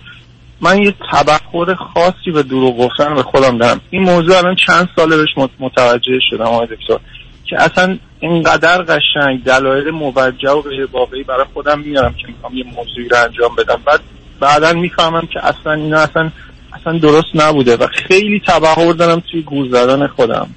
من 0.61 0.82
یه 0.82 0.93
تبخور 1.11 1.75
خاصی 1.75 2.32
به 2.34 2.43
دروغ 2.43 2.77
گفتن 2.77 3.15
به 3.15 3.23
خودم 3.23 3.57
دارم. 3.57 3.82
این 3.89 4.03
موضوع 4.03 4.38
الان 4.38 4.55
چند 4.55 4.89
ساله 4.95 5.17
بهش 5.17 5.29
متوجه 5.59 6.19
شدم 6.29 6.45
آقای 6.45 6.67
دکتر. 6.67 6.99
که 7.45 7.61
اصلا 7.61 7.97
اینقدر 8.19 8.82
قشنگ 8.82 9.43
دلایل 9.43 9.89
موجه 9.89 10.49
و 10.49 10.61
غیر 10.61 10.88
واقعی 10.91 11.23
برای 11.23 11.45
خودم 11.53 11.79
میارم 11.79 12.13
که 12.13 12.27
می‌خوام 12.27 12.57
یه 12.57 12.63
موضوعی 12.63 13.07
رو 13.09 13.17
انجام 13.23 13.55
بدم. 13.55 13.82
بعد 13.86 13.99
بعدا 14.39 14.73
می‌فهمم 14.73 15.27
که 15.34 15.45
اصلا 15.45 15.73
اینا 15.73 15.99
اصلا 15.99 16.32
اصلا 16.74 16.99
درست 16.99 17.28
نبوده 17.36 17.76
و 17.78 17.88
خیلی 18.07 18.41
تبهر 18.47 18.93
دارم 18.93 19.24
توی 19.32 19.41
گول 19.41 19.72
زدن 19.72 20.07
خودم. 20.07 20.47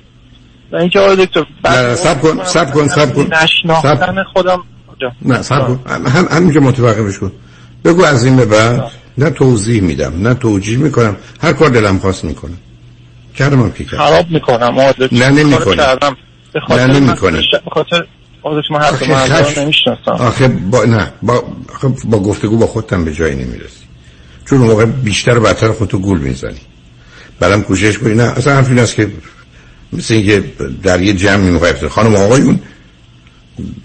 و 0.73 0.77
اینکه 0.77 1.01
آقای 1.01 1.17
دکتر 1.27 1.45
نه 1.65 1.95
سب 1.95 2.21
کن 2.21 2.45
سب 2.45 2.71
کن 2.73 2.89
سب 2.89 3.15
کن. 3.15 3.29
نشناختن 3.43 4.23
خودم 4.23 4.62
نه 5.23 5.43
سب 5.43 5.67
کن. 5.67 5.81
هم 5.87 6.27
همینجا 6.31 6.61
متوقفش 6.61 7.19
کن. 7.19 7.33
بگو 7.85 8.05
از 8.05 8.25
این 8.25 8.37
به 8.37 8.45
بعد. 8.45 8.91
نه 9.19 9.31
توضیح 9.31 9.83
میدم 9.83 10.29
نه 10.29 10.35
توجیه 10.35 10.79
می‌کنم. 10.79 11.17
هر 11.41 11.53
کار 11.53 11.69
دلم 11.69 11.99
خواست 11.99 12.25
می‌کنم. 12.25 12.59
کردم 13.37 13.61
هم 13.61 13.73
که 13.73 13.85
خراب 13.85 14.31
می‌کنم 14.31 14.65
نه 14.65 14.87
خاطر 14.87 15.09
نه 15.12 15.31
من- 15.31 16.93
نمی‌کنی. 16.93 17.43
به 17.65 17.71
خاطر 17.73 18.07
عادت 18.43 18.71
من 18.71 18.79
حرف 18.81 19.11
آخه 19.11 19.73
خش- 19.73 20.09
آخه 20.09 20.49
با 20.49 20.85
نه 20.85 21.12
با 21.23 21.45
آخه 21.75 21.89
با 22.05 22.19
گفتگو 22.19 22.57
با 22.59 22.67
خودتم 22.67 23.05
به 23.05 23.12
جایی 23.15 23.35
نمی‌رسی 23.35 23.84
چون 24.47 24.59
موقع 24.59 24.85
بیشتر 24.85 25.39
و 25.39 25.41
بدتر 25.41 25.73
خودتو 25.73 25.99
گول 25.99 26.19
می‌زنی. 26.19 26.61
بعدم 27.41 27.63
کوشش 27.63 27.99
کنی. 27.99 28.15
نه 28.15 28.23
اصلا 28.23 28.55
حرف 28.55 28.69
این 28.69 28.79
است 28.79 28.95
که 28.95 29.11
مثل 29.93 30.15
اینکه 30.15 30.45
در 30.83 31.03
یه 31.03 31.13
جمع 31.13 31.51
می‌خواید 31.51 31.89
خانم 31.89 32.17
آقایون 32.17 32.61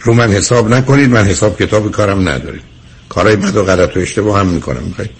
رو 0.01 0.13
من 0.13 0.31
حساب 0.31 0.73
نکنید. 0.73 1.09
من 1.09 1.25
حساب 1.25 1.59
کتاب 1.59 1.91
کارم 1.91 2.29
نداریم 2.29 2.61
کارهای 3.09 3.35
بد 3.35 3.55
و 3.55 3.63
غلط 3.63 3.97
و 3.97 3.99
اشتباه 3.99 4.39
هم 4.39 4.47
می‌کنم. 4.47 4.83
می‌خواید 4.83 5.11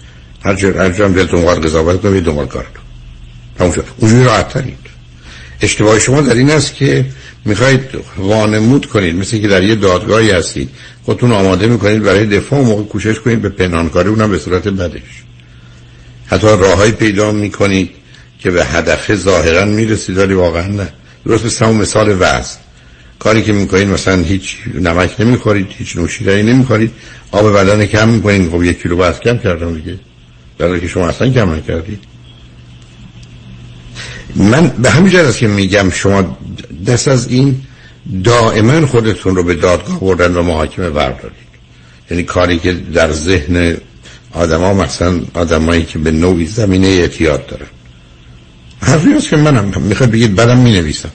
هر 0.44 0.54
جا 0.54 0.72
هر 0.72 0.90
جا 0.90 1.04
هم 1.04 1.12
دلتون 1.12 1.44
قال 1.44 1.60
قضاوت 1.60 2.00
کنید 2.00 2.24
دنبال 2.24 2.46
کارتون 2.46 2.82
تموم 3.58 3.72
شد. 3.72 3.84
اونجوری 3.98 4.24
راحت 4.24 4.48
ترید 4.48 4.78
اشتباه 5.60 5.98
شما 5.98 6.20
در 6.20 6.34
این 6.34 6.50
است 6.50 6.74
که 6.74 7.06
می‌خواید 7.44 7.80
وانمود 8.16 8.86
کنید. 8.86 9.16
مثل 9.16 9.38
که 9.38 9.48
در 9.48 9.62
یه 9.62 9.74
دادگاهی 9.74 10.30
هستید. 10.30 10.70
خودتون 11.04 11.32
آماده 11.32 11.66
می‌کنید 11.66 12.02
برای 12.02 12.26
دفاع 12.26 12.60
و 12.60 12.62
موقع 12.62 12.82
کوشش 12.82 13.20
کنید 13.20 13.42
به 13.42 13.48
پنهانکاری 13.48 14.08
اونم 14.08 14.30
به 14.30 14.38
صورت 14.38 14.68
بدش. 14.68 15.22
حتی 16.30 16.46
راههایی 16.46 16.92
پیدا 16.92 17.32
می‌کنید 17.32 17.90
که 18.38 18.50
به 18.50 18.64
هدف 18.64 19.14
ظاهرا 19.14 19.64
می‌رسید 19.64 20.18
ولی 20.18 20.34
واقعا 20.34 20.66
نه. 20.66 20.88
درست 21.26 21.44
مثل 21.44 21.64
همون 21.64 21.76
مثال 21.76 22.16
وزن. 22.20 22.56
کاری 23.18 23.42
که 23.42 23.52
می‌کنید 23.52 23.88
مثلا 23.88 24.22
هیچ 24.22 24.56
نمک 24.74 25.20
نمی‌خورید 25.20 25.66
هیچ 25.78 25.96
نوشیدنی 25.96 26.42
نمی‌خورید. 26.42 26.90
آب 27.32 27.52
بدن 27.52 27.86
کم 27.86 28.08
می‌کنید. 28.08 28.50
خب 28.50 28.62
یک 28.64 28.82
کیلو 28.82 28.96
وزن 28.96 29.18
کم 29.18 29.38
کردم 29.38 29.74
دیگه. 29.74 29.98
در 30.58 30.78
که 30.78 30.88
شما 30.88 31.08
اصلا 31.08 31.30
کم 31.30 31.54
نکردید. 31.54 31.98
من 34.36 34.68
به 34.68 34.90
همین 34.90 35.16
است 35.16 35.38
که 35.38 35.48
میگم 35.48 35.90
شما 35.90 36.38
دست 36.86 37.08
از 37.08 37.28
این 37.28 37.60
دائما 38.24 38.86
خودتون 38.86 39.36
رو 39.36 39.42
به 39.42 39.54
دادگاه 39.54 40.00
بردن 40.00 40.36
و 40.36 40.42
محاکمه 40.42 40.90
بردارید. 40.90 41.50
یعنی 42.10 42.22
کاری 42.22 42.58
که 42.58 42.72
در 42.72 43.12
ذهن 43.12 43.76
آدما 44.32 44.74
مثلا 44.74 45.20
آدمایی 45.34 45.84
که 45.84 45.98
به 45.98 46.10
نوعی 46.10 46.46
زمینه 46.46 46.86
اعتیاد 46.86 47.46
دارن 47.46 47.66
حرفی 48.82 49.12
هست 49.12 49.28
که 49.28 49.36
منم 49.36 49.80
می‌خواد 49.80 50.10
بگید 50.10 50.36
بدم 50.36 50.58
می‌نویسم. 50.58 51.10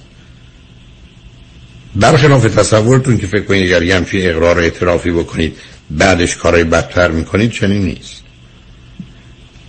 برخلاف 1.95 2.43
تصورتون 2.43 3.17
که 3.17 3.27
فکر 3.27 3.43
کنید 3.43 3.63
اگر 3.63 3.83
یه 3.83 3.95
همچین 3.95 4.29
اقرار 4.29 4.59
اعترافی 4.59 5.11
بکنید 5.11 5.57
بعدش 5.91 6.35
کارهای 6.35 6.63
بدتر 6.63 7.11
می‌کنید 7.11 7.51
چنین 7.51 7.85
نیست. 7.85 8.23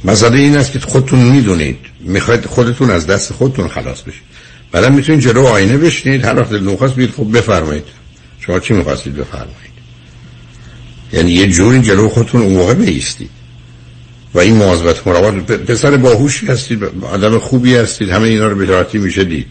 مسئله 0.04 0.38
این 0.38 0.56
است 0.56 0.72
که 0.72 0.78
خودتون 0.78 1.18
می‌دونید. 1.18 1.78
می‌خواید 2.00 2.46
خودتون 2.46 2.90
از 2.90 3.06
دست 3.06 3.32
خودتون 3.32 3.68
خلاص 3.68 4.02
بشید. 4.02 4.22
بعدا 4.72 4.88
می‌تونید 4.88 5.20
جلو 5.20 5.46
آینه 5.46 5.76
بشینید. 5.76 6.24
هر 6.24 6.40
وقت 6.40 6.50
دلتون 6.50 6.76
خواست 6.76 6.94
بگید 6.94 7.10
خب 7.10 7.36
بفرمایید. 7.36 7.84
شما 8.40 8.60
چی 8.60 8.74
می‌خواستید 8.74 9.16
بفرمایید؟ 9.16 9.76
یعنی 11.12 11.32
یه 11.32 11.46
جوری 11.46 11.80
جلو 11.80 12.08
خودتون 12.08 12.42
اون 12.42 12.52
موقع 12.52 12.74
بیستید. 12.74 13.30
و 14.36 14.38
این 14.38 14.56
مواظبت 14.56 15.06
مراقبت 15.06 15.46
پسر 15.46 15.96
باهوشی 15.96 16.46
هستید 16.46 16.84
آدم 17.12 17.38
خوبی 17.38 17.76
هستید 17.76 18.10
همه 18.10 18.28
اینا 18.28 18.48
رو 18.48 18.56
به 18.56 18.64
راحتی 18.64 18.98
میشه 18.98 19.24
دید. 19.24 19.46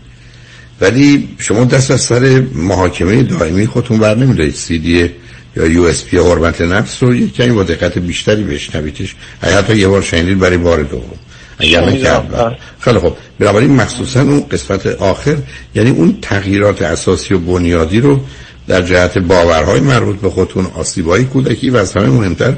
ولی 0.81 1.29
شما 1.38 1.65
دست 1.65 1.91
از 1.91 2.01
سر 2.01 2.43
محاکمه 2.53 3.23
دائمی 3.23 3.67
خودتون 3.67 3.97
بر 3.97 4.15
نمیدارید. 4.15 4.55
سی 4.55 4.79
دی 4.79 5.09
یا 5.57 5.65
USB 5.65 6.17
حرمت 6.17 6.61
نفس 6.61 7.03
رو 7.03 7.15
یک 7.15 7.33
کمی 7.33 7.51
با 7.51 7.63
دقت 7.63 7.97
بیشتری 7.97 8.43
بشنویدش. 8.43 9.15
حتی 9.41 9.77
یه 9.77 9.88
بار 9.88 10.01
شنیدید 10.01 10.39
برای 10.39 10.57
بار 10.57 10.83
دوم. 10.83 11.19
اگر 11.59 11.86
نکرد 11.86 12.31
بله. 12.31 12.57
خیلی 12.79 12.99
خب 12.99 13.13
بنابراین 13.39 13.75
مخصوصا 13.75 14.21
اون 14.21 14.45
قسمت 14.51 14.86
آخر 14.88 15.38
یعنی 15.75 15.89
اون 15.89 16.17
تغییرات 16.21 16.81
اساسی 16.81 17.33
و 17.33 17.39
بنیادی 17.39 17.99
رو 18.01 18.19
در 18.67 18.81
جهت 18.81 19.17
باورهای 19.17 19.79
مربوط 19.79 20.15
به 20.15 20.29
خودتون 20.29 20.65
آسیبهای 20.65 21.23
کودکی 21.23 21.69
و 21.69 21.77
از 21.77 21.93
همه 21.93 22.07
مهمتر 22.07 22.53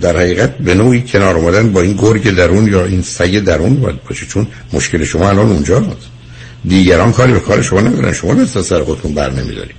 در 0.00 0.16
حقیقت 0.16 0.58
به 0.58 0.74
نوعی 0.74 1.02
کنار 1.02 1.36
اومدن 1.36 1.72
با 1.72 1.80
این 1.80 1.92
گرگ 1.92 2.34
درون 2.34 2.68
یا 2.68 2.84
این 2.84 3.02
سگ 3.02 3.38
درون 3.38 3.80
باید 3.80 4.04
باشه 4.04 4.26
چون 4.26 4.46
مشکل 4.72 5.04
شما 5.04 5.28
الان 5.28 5.46
اونجاست 5.50 6.10
دیگران 6.64 7.12
کاری 7.12 7.32
به 7.32 7.40
کار 7.40 7.62
شما 7.62 7.80
ندارن. 7.80 8.12
شما 8.12 8.34
دست 8.34 8.56
از 8.56 8.66
سر 8.66 8.84
خودتون 8.84 9.14
بر 9.14 9.30
نمیدارید. 9.30 9.76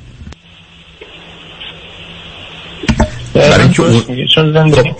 برای. 3.33 3.69
چون 4.33 4.53
زندگی 4.53 4.93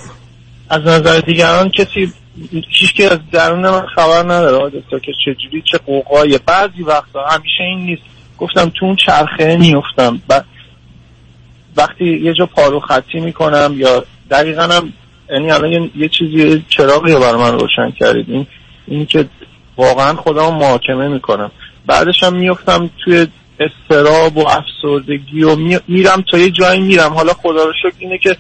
از 0.70 0.82
نظر 0.82 1.20
دیگران 1.20 1.70
کسی 1.70 2.14
هیچ 2.52 2.94
که 2.96 3.12
از 3.12 3.20
درون 3.32 3.70
من 3.70 3.86
خبر 3.96 4.24
نداره 4.24 4.58
آقای 4.58 4.72
دکتر 4.82 5.00
که 5.00 5.12
چجوری 5.26 5.64
چه 5.72 5.78
قوقایی 5.78 6.40
بعضی 6.46 6.82
وقتا 6.82 7.26
همیشه 7.28 7.64
این 7.64 7.80
نیست. 7.80 8.02
گفتم 8.38 8.72
تو 8.80 8.86
اون 8.86 8.96
چرخه 8.96 9.58
میفتم 9.58 10.22
و 10.30 10.42
وقتی 11.78 12.06
یه 12.06 12.34
جا 12.34 12.46
پارو 12.46 12.80
خطی 12.80 13.20
می‌کنم 13.20 13.76
یا 13.78 14.06
دقیقا 14.32 14.62
هم 14.62 14.94
یعنی 15.30 15.52
الان 15.52 15.92
یه, 15.96 16.10
چیزی 16.10 16.66
چراغی 16.70 17.12
رو 17.12 17.20
برای 17.20 17.42
من 17.42 17.60
روشن 17.60 17.92
کردید. 17.92 18.48
این 18.88 19.06
که 19.06 19.26
واقعا 19.78 20.16
خودم 20.16 20.54
محاکمه 20.54 21.08
می‌کنم. 21.08 21.52
بعدش 21.86 22.24
هم 22.24 22.36
میفتم 22.36 22.90
توی 23.04 23.28
استراب 23.60 24.38
و 24.38 24.48
افسردگی 24.48 25.44
و 25.44 25.56
می- 25.56 25.80
میرم 25.88 26.24
تا 26.32 26.38
یه 26.38 26.50
جایی 26.50 26.82
میرم. 26.82 27.14
حالا 27.14 27.34
خدا 27.34 27.64
رو 27.64 27.74
شکر 27.82 27.96
اینه 28.00 28.18
که 28.18 28.38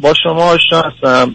با 0.00 0.14
شما 0.22 0.44
آشنا 0.44 0.82
هستم. 0.82 1.34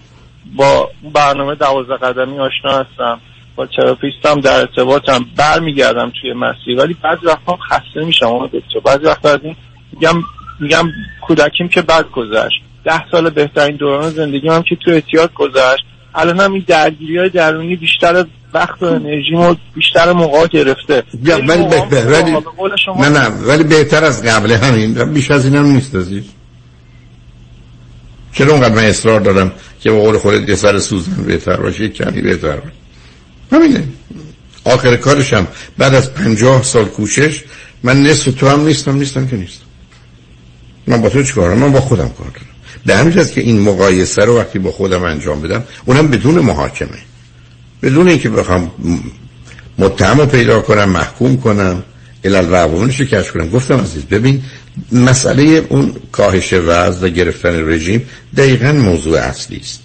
با 0.55 0.89
اون 1.01 1.13
برنامه 1.13 1.55
دوازده 1.55 1.97
قدمی 1.97 2.39
آشنا 2.39 2.71
هستم. 2.71 3.19
با 3.55 3.65
تراپیستم 3.65 4.41
در 4.41 4.59
ارتباطم. 4.59 5.25
برمیگردم 5.35 6.11
توی 6.21 6.33
مسیر. 6.33 6.77
ولی 6.77 6.93
بعضی 6.93 7.25
وقتا 7.25 7.57
خسته 7.69 8.05
میشم 8.05 8.25
آقای 8.25 8.49
دکتر. 8.53 8.79
بعضی 8.79 9.05
وقتا 9.05 9.29
از 9.29 9.39
این 9.43 9.55
میگم 9.91 10.23
میگم 10.59 10.91
کودکیم 11.21 11.67
که 11.67 11.81
بد 11.81 12.05
گذشت. 12.11 12.61
ده 12.85 13.01
سال 13.11 13.29
بهترین 13.29 13.75
دوران 13.75 14.09
زندگی 14.13 14.47
هم 14.49 14.63
که 14.63 14.75
تو 14.75 14.91
اعتیاد 14.91 15.33
گذشت. 15.33 15.83
الان 16.15 16.39
هم 16.39 16.53
این 16.53 16.63
درگیری 16.67 17.17
های 17.17 17.29
درونی 17.29 17.75
بیشتر 17.75 18.25
وقت 18.53 18.83
و 18.83 18.85
انرژی 18.85 19.35
و 19.35 19.55
بیشتر 19.75 20.13
موقع 20.13 20.47
گرفته. 20.47 21.03
ولی 21.23 21.41
به- 21.47 21.85
به- 21.89 22.05
ولی 22.05 22.31
نه 22.99 23.09
نه 23.09 23.27
ولی 23.27 23.63
بهتر 23.63 24.03
از 24.03 24.23
قبل 24.23 24.51
همین. 24.51 24.93
بیش 25.13 25.31
از 25.31 25.45
اینم 25.45 25.65
نیست 25.65 25.95
عزیز 25.95 26.23
چرا 28.33 28.51
اونقدر 28.51 28.75
من 28.75 28.83
اصرار 28.83 29.19
دارم 29.19 29.51
که 29.81 29.91
به 29.91 29.97
قول 29.99 30.17
خودت 30.17 30.49
یه 30.49 30.55
سر 30.55 30.79
سوزن 30.79 31.23
بهتر 31.23 31.57
باشه 31.57 31.89
کمی 31.89 32.21
بهتر 32.21 32.55
باشه؟ 32.55 32.71
همینه. 33.51 33.83
آخر 34.65 34.95
کارشم 34.95 35.47
بعد 35.77 35.93
از 35.95 36.13
پنجاه 36.13 36.63
سال 36.63 36.85
کوشش 36.85 37.43
من 37.83 38.03
نصف 38.03 38.33
تو 38.39 38.47
هم 38.49 38.65
نیستم 38.65 38.95
نیستم 38.95 39.27
که 39.27 39.35
نیستم. 39.35 39.65
من 40.87 41.01
با 41.01 41.09
تو 41.09 41.23
چی 41.23 41.33
کارم 41.33 41.57
من 41.57 41.71
با 41.71 41.81
خودم 41.81 42.09
کار 42.09 42.27
دارم. 42.27 42.50
به 42.85 42.95
همین 42.95 43.13
که 43.23 43.41
این 43.41 43.59
مقایسه 43.59 44.25
رو 44.25 44.37
وقتی 44.37 44.59
با 44.59 44.71
خودم 44.71 45.03
انجام 45.03 45.41
بدم 45.41 45.63
اونم 45.85 46.07
بدون 46.07 46.39
محاکمه. 46.39 46.97
بدون 47.81 48.07
اینکه 48.07 48.29
بخوام 48.29 48.71
متهم 49.77 50.19
رو 50.19 50.25
پیدا 50.25 50.61
کنم 50.61 50.89
محکوم 50.89 51.37
کنم 51.37 51.83
علل 52.25 52.49
و 52.51 52.55
رو 52.55 52.87
کشف 52.87 53.31
کنم. 53.31 53.49
گفتم 53.49 53.77
عزیز 53.77 54.03
ببین 54.03 54.43
مسئله 54.91 55.65
اون 55.69 55.93
کاهش 56.11 56.53
وزن 56.53 57.05
و 57.05 57.09
گرفتن 57.09 57.69
رژیم 57.69 58.09
دقیقا 58.37 58.71
موضوع 58.71 59.17
اصلی 59.17 59.57
است. 59.57 59.79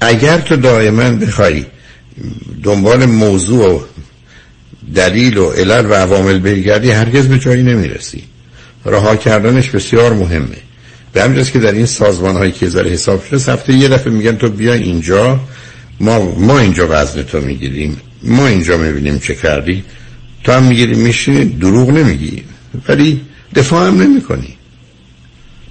اگر 0.00 0.38
تو 0.38 0.56
دائما 0.56 1.10
بخوای 1.10 1.66
دنبال 2.62 3.06
موضوع 3.06 3.74
و 3.74 3.80
دلیل 4.94 5.38
و 5.38 5.50
علل 5.50 5.86
و 5.90 5.94
عوامل 5.94 6.38
بگردی 6.38 6.90
هرگز 6.90 7.28
به 7.28 7.38
جایی 7.38 7.62
نمی‌رسی. 7.62 8.24
رها 8.84 9.16
کردنش 9.16 9.70
بسیار 9.70 10.14
مهمه. 10.14 10.56
به 11.12 11.22
همین 11.22 11.36
جاست 11.36 11.52
که 11.52 11.58
در 11.58 11.72
این 11.72 11.86
سازمان 11.86 12.36
هایی 12.36 12.52
که 12.52 12.68
ذره 12.68 12.90
حساب 12.90 13.24
شده 13.24 13.52
هفته 13.52 13.72
یه 13.72 13.88
دفعه 13.88 14.12
میگن 14.12 14.36
تو 14.36 14.48
بیا 14.48 14.72
اینجا 14.72 15.40
ما 16.00 16.34
ما 16.34 16.58
اینجا 16.58 16.86
وزن 16.90 17.22
تو 17.22 17.40
می‌گیریم 17.40 17.96
ما 18.22 18.46
اینجا 18.46 18.76
می‌بینیم 18.76 19.18
چه 19.18 19.34
کردی. 19.34 19.84
تو 20.44 20.52
هم 20.52 20.62
می‌گیری 20.62 20.94
میشینی 20.94 21.44
دروغ 21.44 21.90
نمیگی 21.90 22.44
ولی 22.88 23.20
دفاع 23.54 23.86
هم 23.86 24.02
نمی 24.02 24.20
کنی 24.20 24.56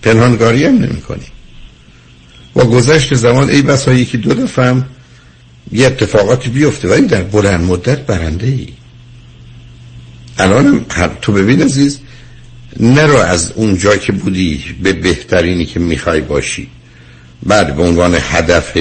پنهانکاری 0.02 0.66
هم 0.66 0.76
نمی 0.76 1.02
کنی 1.02 1.26
با 2.54 2.66
گذشت 2.66 3.16
زمان 3.16 3.50
ای 3.50 3.62
بسا 3.62 3.94
یکی 3.94 4.18
دو 4.18 4.34
دفعه 4.34 4.66
هم 4.66 4.86
یه 5.72 5.88
اتفاقاتی 5.88 6.50
بیفته 6.50 6.88
ولی 6.88 7.08
در 7.08 7.22
بلند 7.22 7.66
مدت 7.66 8.06
برنده 8.06 8.48
ای 8.48 8.68
الان 10.38 10.86
هر 10.90 11.10
تو 11.22 11.32
ببین 11.32 11.62
عزیز 11.62 12.00
نرو 12.80 13.18
از 13.18 13.52
اون 13.56 13.78
جا 13.78 13.98
که 13.98 14.12
بودی 14.12 14.64
به 14.84 14.94
بهترینی 14.94 15.66
که 15.66 15.80
می‌خوای 15.80 16.22
باشی. 16.22 16.68
بعد 17.44 17.76
به 17.76 17.84
عنوان 17.84 18.18
هدف 18.20 18.78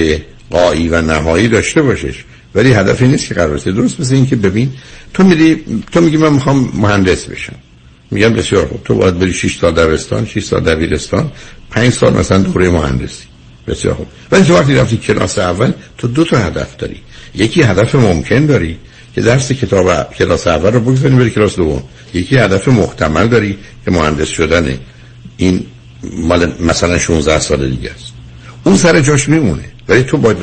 قایی 0.49 0.89
و 0.89 1.01
نهایی 1.01 1.47
داشته 1.47 1.81
باشش. 1.81 2.23
ولی 2.55 2.73
هدفی 2.73 3.07
نیست 3.07 3.27
که 3.27 3.33
قرار 3.33 3.57
درست 3.57 3.99
مثل 3.99 4.15
این 4.15 4.25
که 4.25 4.35
ببین 4.35 4.71
تو 5.13 5.23
میری 5.23 5.63
تو 5.91 6.01
میگی 6.01 6.17
من 6.17 6.33
می‌خوام 6.33 6.71
مهندس 6.73 7.25
بشم. 7.25 7.55
میگم 8.11 8.33
بسیار 8.33 8.67
خوب. 8.67 8.83
تو 8.83 8.95
باید 8.95 9.19
بری 9.19 9.33
6 9.33 9.57
سال 9.57 9.73
دبستان 9.73 10.25
6 10.25 10.43
سال 10.43 10.59
دبیرستان 10.59 11.31
5 11.71 11.93
سال 11.93 12.13
مثلا 12.13 12.37
دوره 12.37 12.69
مهندسی. 12.69 13.23
بسیار 13.67 13.93
خوب. 13.93 14.07
ولی 14.31 14.43
تو 14.43 14.55
وقتی 14.55 14.75
رفتی 14.75 14.97
کلاس 14.97 15.39
اول 15.39 15.71
تو 15.97 16.07
دو 16.07 16.23
تا 16.23 16.37
هدف 16.37 16.77
داری. 16.77 16.97
یکی 17.35 17.61
هدف 17.61 17.95
ممکن 17.95 18.45
داری. 18.45 18.77
که 19.17 19.23
درس 19.23 19.51
کتاب 19.51 20.13
کلاس 20.13 20.47
اول 20.47 20.73
رو 20.73 20.79
بگذاری 20.79 21.15
بری 21.15 21.29
کلاس 21.29 21.55
دوم. 21.55 21.83
یکی 22.13 22.37
هدف 22.37 22.67
محتمل 22.67 23.27
داری 23.27 23.57
که 23.85 23.91
مهندس 23.91 24.27
شدنه. 24.27 24.79
این 25.37 25.65
مال 26.03 26.53
مثلا 26.59 26.99
16 26.99 27.39
سال 27.39 27.69
دیگه 27.69 27.91
است. 27.91 28.13
اون 28.63 28.77
سر 28.77 29.01
جاش 29.01 29.29
میمونه. 29.29 29.63
ولی 29.87 30.03
تو 30.03 30.17
با 30.17 30.35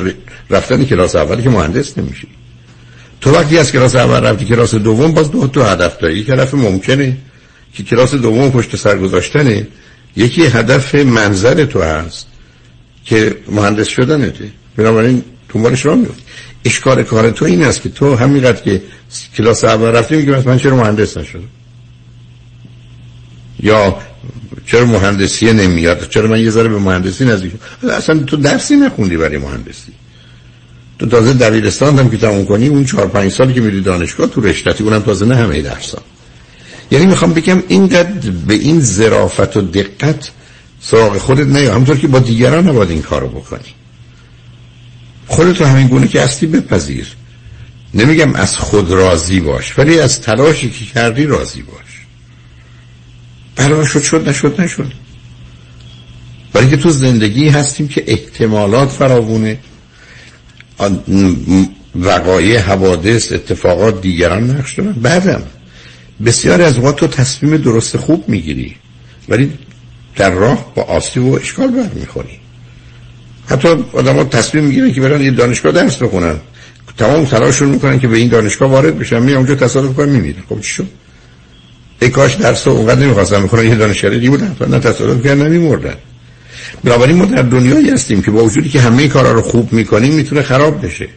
رفتن 0.51 0.85
کلاس 0.85 1.17
اولی 1.17 1.43
که 1.43 1.51
مهندس 1.51 1.99
نمیشی. 1.99 2.27
تو 3.21 3.31
وقتی 3.31 3.59
از 3.59 3.73
کلاس 3.73 3.95
اول 3.95 4.21
رفتی 4.21 4.45
کلاس 4.45 4.75
دوم 4.75 5.13
باز 5.13 5.31
دو 5.31 5.47
تا 5.47 5.65
هدف 5.65 5.99
داری. 5.99 6.19
یک 6.19 6.29
هدف 6.29 6.55
ممکنه 6.55 7.17
که 7.75 7.83
کلاس 7.83 8.15
دوم 8.15 8.51
پشت 8.51 8.77
سر 8.77 8.99
گذاشتنه. 8.99 9.67
یکی 10.17 10.47
هدف 10.47 10.95
منظر 10.95 11.65
تو 11.65 11.83
هست 11.83 12.27
که 13.05 13.37
مهندس 13.49 13.89
شدنته. 13.89 14.49
بنابراین 14.77 15.23
دنبالش 15.49 15.87
را 15.87 15.95
میفتی 15.95 16.23
اشکار 16.65 17.03
کار 17.03 17.31
تو 17.31 17.45
این 17.45 17.65
است 17.65 17.83
که 17.83 17.89
تو 17.89 18.15
همینقدر 18.15 18.63
که 18.63 18.83
کلاس 19.37 19.65
اول 19.65 19.87
رفتی 19.87 20.17
میگی 20.17 20.31
من 20.31 20.59
چرا 20.59 20.77
مهندس 20.77 21.17
نشدم؟ 21.17 21.43
یا 23.63 23.99
چرا 24.67 24.87
مهندسی 24.87 25.53
نمیاد؟ 25.53 26.09
چرا 26.09 26.29
من 26.29 26.41
یه 26.41 26.51
ذره 26.51 26.69
به 26.69 26.79
مهندسی 26.79 27.25
نزدیک 27.25 27.53
اصلا 27.91 28.19
تو 28.19 28.37
درسی 28.37 28.77
نخوندی 28.77 29.17
برای 29.17 29.39
مهندسی. 29.39 29.93
تو 30.99 31.07
تازه 31.07 31.33
دبیرستان 31.33 31.99
هم 31.99 32.11
که 32.11 32.17
تموم 32.17 32.45
کنی 32.45 32.69
اون 32.69 32.85
چهار 32.85 33.09
پنج 33.09 33.33
سالی 33.33 33.55
که 33.55 33.61
میری 33.61 33.81
دانشگاه 33.81 34.27
تو 34.27 34.41
رشتتی 34.41 34.85
اونم 34.85 35.03
تازه 35.03 35.27
نه 35.27 35.37
همه 35.37 35.63
درسان 35.63 36.03
یعنی 36.91 37.07
می‌خوام 37.07 37.33
بگم 37.33 37.63
اینقدر 37.69 38.31
به 38.31 38.55
این 38.55 38.81
ظرافت 38.81 39.57
و 39.57 39.61
دقت 39.61 40.31
سراغ 40.81 41.19
خودت 41.19 41.47
نیا 41.47 41.75
همونطور 41.75 41.99
که 41.99 42.09
با 42.09 42.19
دیگران 42.19 42.69
نباید 42.69 42.91
این 42.91 43.03
کارو 43.03 43.29
بکنی. 43.29 43.84
خودت 45.27 45.61
رو 45.61 45.67
همین 45.67 45.89
گونه 45.89 46.09
که 46.09 46.21
هستی 46.23 46.47
بپذیر. 46.47 47.07
نمیگم 47.95 48.35
از 48.35 48.57
خود 48.57 48.91
راضی 48.91 49.41
باش 49.41 49.79
ولی 49.79 50.01
از 50.01 50.21
تلاشی 50.21 50.71
که 50.71 50.85
کردی 50.85 51.27
راضی 51.27 51.63
باش. 51.63 51.85
برای 53.57 53.87
شد 53.87 54.03
شد 54.03 54.29
نشد 54.29 54.61
نشد. 54.61 54.93
برای 56.53 56.71
که 56.71 56.77
تو 56.77 56.91
زندگی 56.91 57.49
هستیم 57.49 57.89
که 57.89 58.05
احتمالات 58.07 58.91
فراوونه 58.91 59.59
وقایع 61.95 62.59
حوادث 62.59 63.33
اتفاقات 63.33 64.01
دیگران 64.01 64.51
نقش 64.51 64.75
دارن. 64.75 64.93
بعدم 64.93 65.43
بسیاری 66.25 66.63
از 66.63 66.79
وقت 66.79 66.97
تو 66.97 67.07
تصمیم 67.07 67.57
درست 67.57 67.97
خوب 67.97 68.29
می‌گیری 68.29 68.77
ولی 69.29 69.53
در 70.17 70.31
راه 70.31 70.75
با 70.75 70.83
آسیب 70.83 71.25
و 71.25 71.35
اشکال 71.35 71.69
برمیخوری. 71.69 72.44
حتی 73.47 73.69
آدم 73.93 74.17
ها 74.17 74.25
تصمیم 74.25 74.65
می‌گیرن 74.65 74.93
که 74.93 75.01
برن 75.01 75.21
یه 75.21 75.31
دانشگاه 75.31 75.73
درس 75.73 75.97
بخونن. 75.97 76.37
تمام 76.99 77.25
تلاششون 77.25 77.69
می‌کنن 77.69 77.99
که 77.99 78.09
به 78.09 78.17
این 78.17 78.29
دانشگاه 78.29 78.71
وارد 78.71 78.99
بشن 78.99 79.23
می 79.23 79.35
اونجا 79.35 79.55
تصادف 79.55 79.97
کنن 79.97 80.09
میمیرن. 80.09 80.43
خب 80.49 80.61
چی 80.61 80.69
شد؟ 80.69 80.87
ای 82.03 82.09
کاش 82.09 82.35
درس 82.35 82.67
رو 82.67 82.73
اونقدر 82.73 83.01
نمی‌خواستن 83.01 83.43
می‌کنن 83.43 83.69
یه 83.69 83.75
دانشگاه 83.75 84.19
دی 84.19 84.29
بودن 84.29 84.57
نه 84.69 84.79
تصادف 84.79 85.25
کردن 85.25 85.47
نمیمردن 85.47 85.95
بنابراین 86.85 87.17
ما 87.17 87.25
در 87.25 87.43
دنیایی 87.43 87.91
هستیم 87.91 88.23
که 88.23 88.31
با 88.31 88.45
وجودی 88.45 88.69
که 88.69 88.81
همه 88.81 89.09
کارا 89.09 89.33
رو 89.33 89.43
خوب 89.43 89.73
می‌کنیم 89.73 90.15
می‌تونه 90.15 90.43
خراب 90.43 90.87
بشه. 90.87 91.09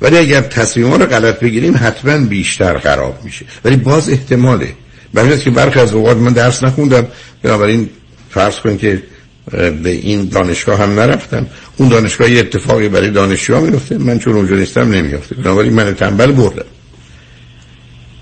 ولی 0.00 0.18
اگر 0.18 0.40
تصمیم 0.40 0.92
رو 0.92 1.06
غلط 1.06 1.40
بگیریم 1.40 1.76
حتما 1.76 2.26
بیشتر 2.26 2.78
خراب 2.78 3.18
میشه. 3.24 3.44
ولی 3.64 3.76
باز 3.76 4.10
احتماله. 4.10 4.68
به 5.14 5.38
که 5.38 5.50
برخی 5.50 5.80
از 5.80 5.94
اوقات 5.94 6.16
من 6.16 6.32
درس 6.32 6.62
نخوندم 6.62 7.06
بنابراین 7.42 7.88
فرض 8.30 8.60
کن 8.60 8.76
که 8.76 9.02
به 9.50 9.90
این 9.90 10.24
دانشگاه 10.24 10.78
هم 10.78 11.00
نرفتم. 11.00 11.46
اون 11.76 11.88
دانشگاه 11.88 12.30
یه 12.30 12.40
اتفاقی 12.40 12.88
برای 12.88 13.10
دانشجوها 13.10 13.60
میفته 13.60 13.98
من 13.98 14.18
چون 14.18 14.34
اونجا 14.34 14.56
نیستم 14.56 14.90
نمیافته. 14.92 15.34
بنابراین 15.34 15.72
من 15.72 15.94
تنبل 15.94 16.32
بردم. 16.32 16.64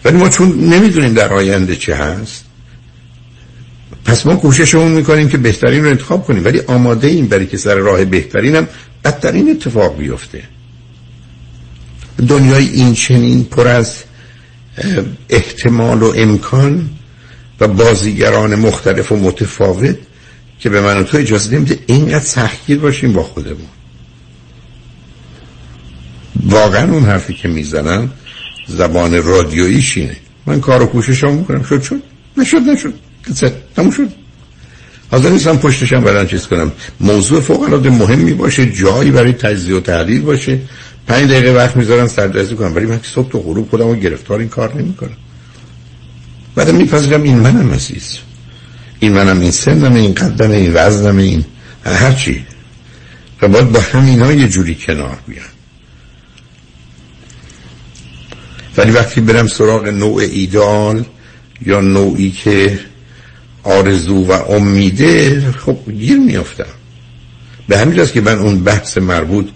ولی 0.05 0.17
ما 0.17 0.29
چون 0.29 0.61
نمی‌دونیم 0.61 1.15
در 1.15 1.33
آینده 1.33 1.77
چه 1.77 1.95
هست 1.95 2.45
پس 4.05 4.27
ما 4.27 4.37
کوششمون 4.37 4.93
می‌کنیم 4.93 5.29
که 5.29 5.39
بهترین 5.39 5.85
رو 5.85 5.91
انتخاب 5.91 6.25
کنیم. 6.25 6.45
ولی 6.45 6.61
آماده 6.61 7.09
این 7.09 7.27
برای 7.27 7.47
که 7.47 7.57
سر 7.57 7.75
راه 7.75 8.05
بهترین 8.05 8.57
هم 8.57 8.69
بدترین 9.05 9.51
اتفاق 9.51 9.99
بیفته. 9.99 10.43
دنیای 12.29 12.69
این 12.69 12.95
چنین 12.95 13.45
پر 13.45 13.69
از 13.69 13.97
احتمال 15.29 16.03
و 16.03 16.13
امکان 16.17 16.91
و 17.61 17.69
بازیگران 17.69 18.55
مختلف 18.55 19.13
و 19.13 19.17
متفاوت 19.17 19.97
که 20.61 20.71
به 20.71 20.81
من 20.81 20.99
و 20.99 21.03
تو 21.03 21.17
اجازه 21.17 21.57
نمیده 21.57 21.79
اینقدر 21.87 22.25
سختگیر 22.25 22.79
باشیم 22.79 23.13
با 23.13 23.23
خودمون. 23.23 23.69
واقعا 26.45 26.93
اون 26.93 27.05
حرفی 27.05 27.35
که 27.35 27.49
می‌زنن 27.49 28.11
زبان 28.69 29.23
رادیویی 29.23 30.11
من 30.47 30.61
کار 30.61 30.83
و 30.83 30.87
کوشش 30.87 31.25
هم 31.25 31.33
می‌کنم. 31.33 31.63
شد 31.63 31.83
شد. 31.83 32.03
نشد 32.37 32.57
نشد. 32.57 32.95
تموم 33.77 33.91
شد. 33.91 34.09
حاضر 35.11 35.29
نیستم 35.31 35.57
پشتشم 35.57 36.01
برای 36.01 36.27
چیز 36.27 36.47
کنم. 36.47 36.73
موضوع 37.01 37.41
فوق 37.41 37.63
العاده 37.63 37.91
مهمی 37.91 38.33
باشه 38.33 38.73
جایی 38.73 39.11
برای 39.11 39.33
تجزیه 39.33 39.77
و 39.77 39.81
تحلیل 39.81 40.21
باشه. 40.21 40.61
پنج 41.07 41.31
دقیقه 41.31 41.53
وقت 41.53 41.77
می‌ذارن 41.77 42.07
سردرزی 42.07 42.55
کنم 42.55 42.77
ولی 42.77 42.87
من 42.87 43.01
صبح 43.03 43.31
تو 43.31 43.39
غروب 43.39 43.71
خودم 43.71 43.89
رو 43.89 43.95
گرفتار 43.95 44.39
این 44.39 44.49
کار 44.49 44.75
نمی‌کنم. 44.77 45.17
بعدم 46.55 46.75
میپذیرم 46.75 47.23
این 47.23 47.37
منم 47.37 47.71
عزیز. 47.71 48.19
این 49.01 49.13
منم 49.13 49.41
این 49.41 49.51
سنم 49.51 49.95
این 49.95 50.15
قدم 50.15 50.51
این 50.51 50.73
وزنم 50.75 51.17
این 51.17 51.45
هرچی 51.85 52.45
و 53.43 53.49
باید 53.49 53.73
با 53.73 53.81
همینا 53.81 54.33
یه 54.33 54.49
جوری 54.49 54.75
کنار 54.75 55.19
بیان. 55.27 55.45
ولی 58.77 58.91
وقتی 58.91 59.21
برم 59.21 59.47
سراغ 59.47 59.87
نوع 59.87 60.23
ایدال 60.23 61.05
یا 61.67 61.81
نوعی 61.81 62.31
که 62.31 62.81
آرزو 63.63 64.25
و 64.25 64.33
امیده 64.33 65.41
خب 65.53 65.79
گیر 65.91 66.19
میافتم. 66.19 66.65
به 67.69 67.79
همین 67.79 68.07
که 68.07 68.21
من 68.21 68.39
اون 68.39 68.65
بحث 68.65 68.99
مربوط 68.99 69.49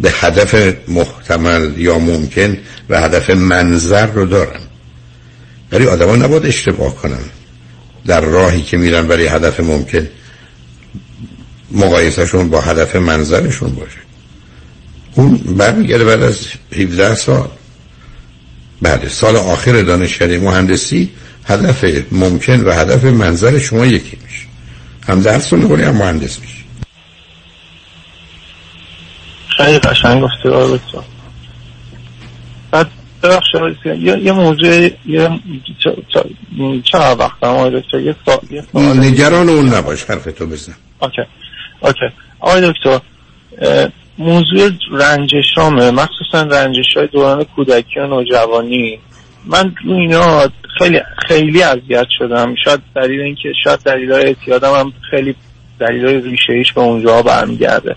به 0.00 0.10
هدف 0.10 0.74
محتمل 0.88 1.78
یا 1.78 1.98
ممکن 1.98 2.58
و 2.88 3.00
هدف 3.00 3.30
منظر 3.30 4.06
رو 4.06 4.26
دارم. 4.26 4.60
ولی 5.72 5.86
آدما 5.86 6.16
نباید 6.16 6.46
اشتباه 6.46 6.96
کنن. 6.96 7.24
در 8.06 8.20
راهی 8.20 8.62
که 8.62 8.76
میرن 8.76 9.06
برای 9.06 9.26
هدف 9.26 9.60
ممکن 9.60 10.08
مقایسهشون 11.70 12.50
با 12.50 12.60
هدف 12.60 12.96
منظرشون 12.96 13.74
باشه. 13.74 13.98
اون 15.14 15.36
برمیگرده 15.36 16.04
بعد 16.04 16.22
از 16.22 16.46
17 16.72 17.14
سال. 17.14 17.48
بعد 18.82 19.08
سال 19.08 19.36
آخر 19.36 19.82
دانشکده 19.82 20.38
مهندسی 20.38 21.10
هدف 21.44 21.84
ممکن 22.12 22.60
و 22.60 22.72
هدف 22.72 23.04
منظر 23.04 23.58
شما 23.58 23.86
یکی 23.86 24.18
میشه. 24.24 24.46
هم 25.08 25.20
درس 25.20 25.52
رو 25.52 25.76
هم 25.76 25.96
مهندس 25.96 26.40
میشه 26.40 26.64
خیلی 29.56 29.78
قشنگ 29.78 30.22
ببخشید 30.22 31.13
یه 33.84 34.18
یه 34.18 34.32
موضوع 34.32 34.90
یه 35.06 35.30
چرا 36.84 37.16
وقت 37.18 37.42
هم 37.42 37.48
آقای 37.48 37.80
دکتر؟ 37.80 38.00
یه 38.00 38.14
سوال 38.72 38.98
نگران 38.98 39.48
اون 39.48 39.74
نباش 39.74 40.04
حرف 40.04 40.24
تو 40.24 40.46
بزن. 40.46 40.74
اوکی. 41.02 41.22
اوکی. 41.80 42.14
آقای 42.40 42.70
دکتر 42.70 43.00
موضوع 44.18 44.70
رنجشامه. 44.90 45.90
مخصوصا 45.90 46.42
رنجش 46.42 46.96
های 46.96 47.06
دوران 47.06 47.44
کودکی 47.44 48.00
و 48.00 48.06
نوجوانی. 48.06 48.98
من 49.46 49.74
رو 49.84 49.94
اینا 49.94 50.48
خیلی 50.78 51.00
خیلی 51.28 51.62
اذیت 51.62 52.06
شدم. 52.18 52.54
شاید 52.64 52.80
دلیل 52.96 53.20
اینکه 53.20 53.52
شاید 53.64 53.80
دلیل 53.80 54.12
های 54.12 54.24
اعتیادم 54.24 54.74
هم 54.74 54.92
خیلی 55.10 55.34
دلیل 55.80 56.06
های 56.06 56.20
ریشه 56.20 56.52
ایش 56.52 56.72
به 56.72 56.80
اونجا 56.80 57.22
برمیگرده. 57.22 57.96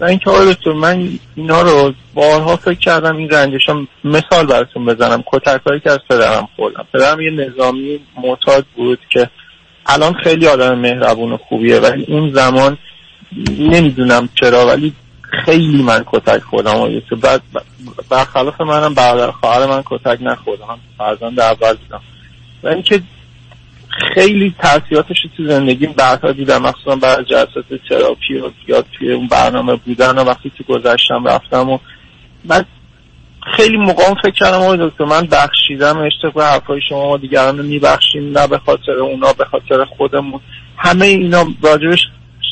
و 0.00 0.04
اینکه 0.04 0.30
آقای 0.30 0.54
دکتر 0.54 0.72
من 0.72 1.08
اینا 1.36 1.62
رو 1.62 1.94
بارها 2.14 2.56
فکر 2.56 2.78
کردم 2.78 3.16
این 3.16 3.30
رنجشم 3.30 3.88
مثال 4.04 4.46
براتون 4.46 4.86
بزنم. 4.86 5.24
کتک 5.26 5.60
هایی 5.66 5.80
که 5.80 5.90
از 5.90 5.98
پدرم 6.10 6.48
خوردم. 6.56 6.86
پدرم 6.92 7.20
یه 7.20 7.30
نظامی 7.30 8.00
معتاد 8.22 8.66
بود 8.76 8.98
که 9.10 9.30
الان 9.86 10.12
خیلی 10.12 10.46
آدم 10.46 10.78
مهربون 10.78 11.32
و 11.32 11.36
خوبیه 11.36 11.80
ولی 11.80 12.04
اون 12.08 12.32
زمان 12.32 12.78
نمی‌دونم 13.58 14.28
چرا 14.34 14.66
ولی 14.66 14.92
خیلی 15.44 15.82
من 15.82 16.04
کتک 16.06 16.42
خوردم. 16.42 16.80
و 16.80 16.88
بعد 17.22 17.42
برخلاف 18.10 18.60
منم 18.60 18.94
برادر 18.94 19.30
خواهر 19.30 19.66
من 19.66 19.82
کتک 19.86 20.18
نخوردم 20.20 20.78
فرزند 20.98 21.40
اول 21.40 21.74
بودم. 21.74 22.02
و 22.62 22.68
اینکه 22.68 23.02
خیلی 24.14 24.54
تاثیراتش 24.62 25.16
تو 25.36 25.48
زندگیم 25.48 25.92
بعدها 25.92 26.32
دیدم. 26.32 26.62
مخصوصا 26.62 26.96
برای 26.96 27.24
جلسات 27.24 27.64
تراپی 27.88 28.38
و 28.38 28.50
یا 28.68 28.82
توی 28.82 29.12
اون 29.12 29.26
برنامه 29.26 29.76
بودن 29.76 30.18
و 30.18 30.24
وقتی 30.24 30.52
تو 30.58 30.64
گذشتم 30.64 31.24
رفتم 31.24 31.70
و 31.70 31.78
من 32.44 32.64
خیلی 33.56 33.76
مقام 33.76 34.14
فکر 34.22 34.30
کردم 34.30 34.60
آقای 34.60 34.78
دکتر 34.80 35.04
من 35.04 35.26
بخشیدم 35.26 35.98
اشتباه 35.98 36.46
حرفای 36.46 36.80
شما 36.88 37.10
و 37.10 37.18
دیگران 37.18 37.58
رو 37.58 37.64
میبخشیم 37.64 38.38
نه 38.38 38.46
به 38.46 38.58
خاطر 38.58 38.92
اونا 38.92 39.32
به 39.32 39.44
خاطر 39.44 39.84
خودمون. 39.84 40.40
همه 40.76 41.06
اینا 41.06 41.46
راجبش 41.62 42.08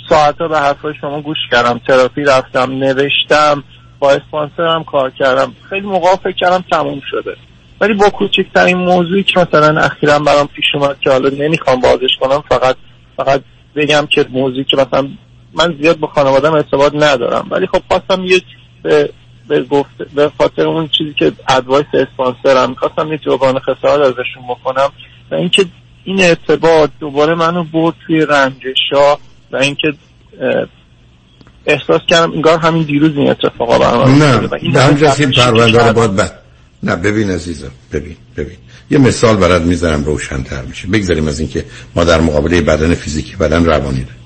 ساعتا 0.09 0.49
به 0.49 0.59
حرفای 0.59 0.95
شما 1.01 1.21
گوش 1.21 1.39
کردم. 1.51 1.81
تراپی 1.89 2.25
رفتم 2.25 2.73
نوشتم 2.73 3.65
با 3.99 4.13
اسپانسر 4.13 4.67
هم 4.67 4.85
کار 4.85 5.11
کردم. 5.11 5.55
خیلی 5.69 5.87
موقع 5.87 6.17
فکر 6.17 6.37
کردم 6.37 6.65
تموم 6.71 7.03
شده. 7.11 7.37
ولی 7.85 7.95
با 7.95 8.11
کوچکترین 8.11 8.77
موضوعی 8.77 9.23
که 9.23 9.41
مثلا 9.41 9.81
اخیرا 9.81 10.19
برام 10.19 10.47
پیش 10.47 10.65
اومد 10.75 10.97
که 11.01 11.11
حالا 11.11 11.29
نمی‌خوام 11.29 11.81
بازش 11.81 12.17
کنم 12.21 12.45
فقط 12.49 12.77
فقط 13.17 13.43
بگم 13.77 14.07
که 14.11 14.27
موضوعی 14.31 14.65
که 14.65 14.77
مثلا 14.77 15.09
من 15.55 15.77
زیاد 15.81 15.99
با 15.99 16.07
خانوادم 16.07 16.53
ارتباط 16.53 16.95
ندارم. 16.95 17.47
ولی 17.51 17.67
خب 17.67 17.83
خواستم 17.89 18.25
یه 18.25 18.41
به 18.83 19.11
به, 19.49 19.63
گفت 19.63 19.97
به 20.15 20.33
خاطر 20.39 20.67
اون 20.67 20.89
چیزی 20.89 21.15
که 21.19 21.33
advice 21.49 21.87
اسپانسرم 21.95 22.71
می‌خواستم 22.71 23.13
یه 23.13 23.19
جبران 23.19 23.59
خسارت 23.59 24.01
ازشون 24.01 24.43
بکنم 24.49 24.89
و 25.31 25.35
اینکه 25.35 25.65
این 26.05 26.21
ارتباط 26.21 26.91
دوباره 27.01 27.35
منو 27.35 27.65
برد 27.65 27.95
توی 28.07 28.21
رنجشا 28.21 29.17
و 29.53 29.57
اینکه 29.57 29.93
احساس 31.67 32.01
کردم 32.09 32.33
انگار 32.33 32.59
همین 32.59 32.83
دیروز 32.83 33.17
این 33.17 33.31
اتفاقا 33.31 33.79
برام 33.79 34.23
نه 34.23 34.81
همجاست 34.81 35.21
این 35.21 35.31
پرونده 35.31 35.87
رو 35.87 35.93
باید 35.93 36.44
نه 36.85 36.97
ببین 36.97 37.31
عزیزم 37.31 37.71
ببین 37.93 38.17
ببین. 38.37 38.57
یه 38.91 38.99
مثال 38.99 39.37
برات 39.37 39.63
می‌ذارم 39.63 40.05
روشنتر 40.05 40.63
میشه. 40.63 40.89
بگذاریم 40.89 41.29
از 41.29 41.41
اینکه 41.41 41.65
ما 41.95 42.05
در 42.05 42.21
مقابله 42.21 42.61
بدن 42.61 42.95
فیزیکی 42.95 43.37
بدن 43.37 43.65
روانی 43.65 44.01
داریم 44.01 44.25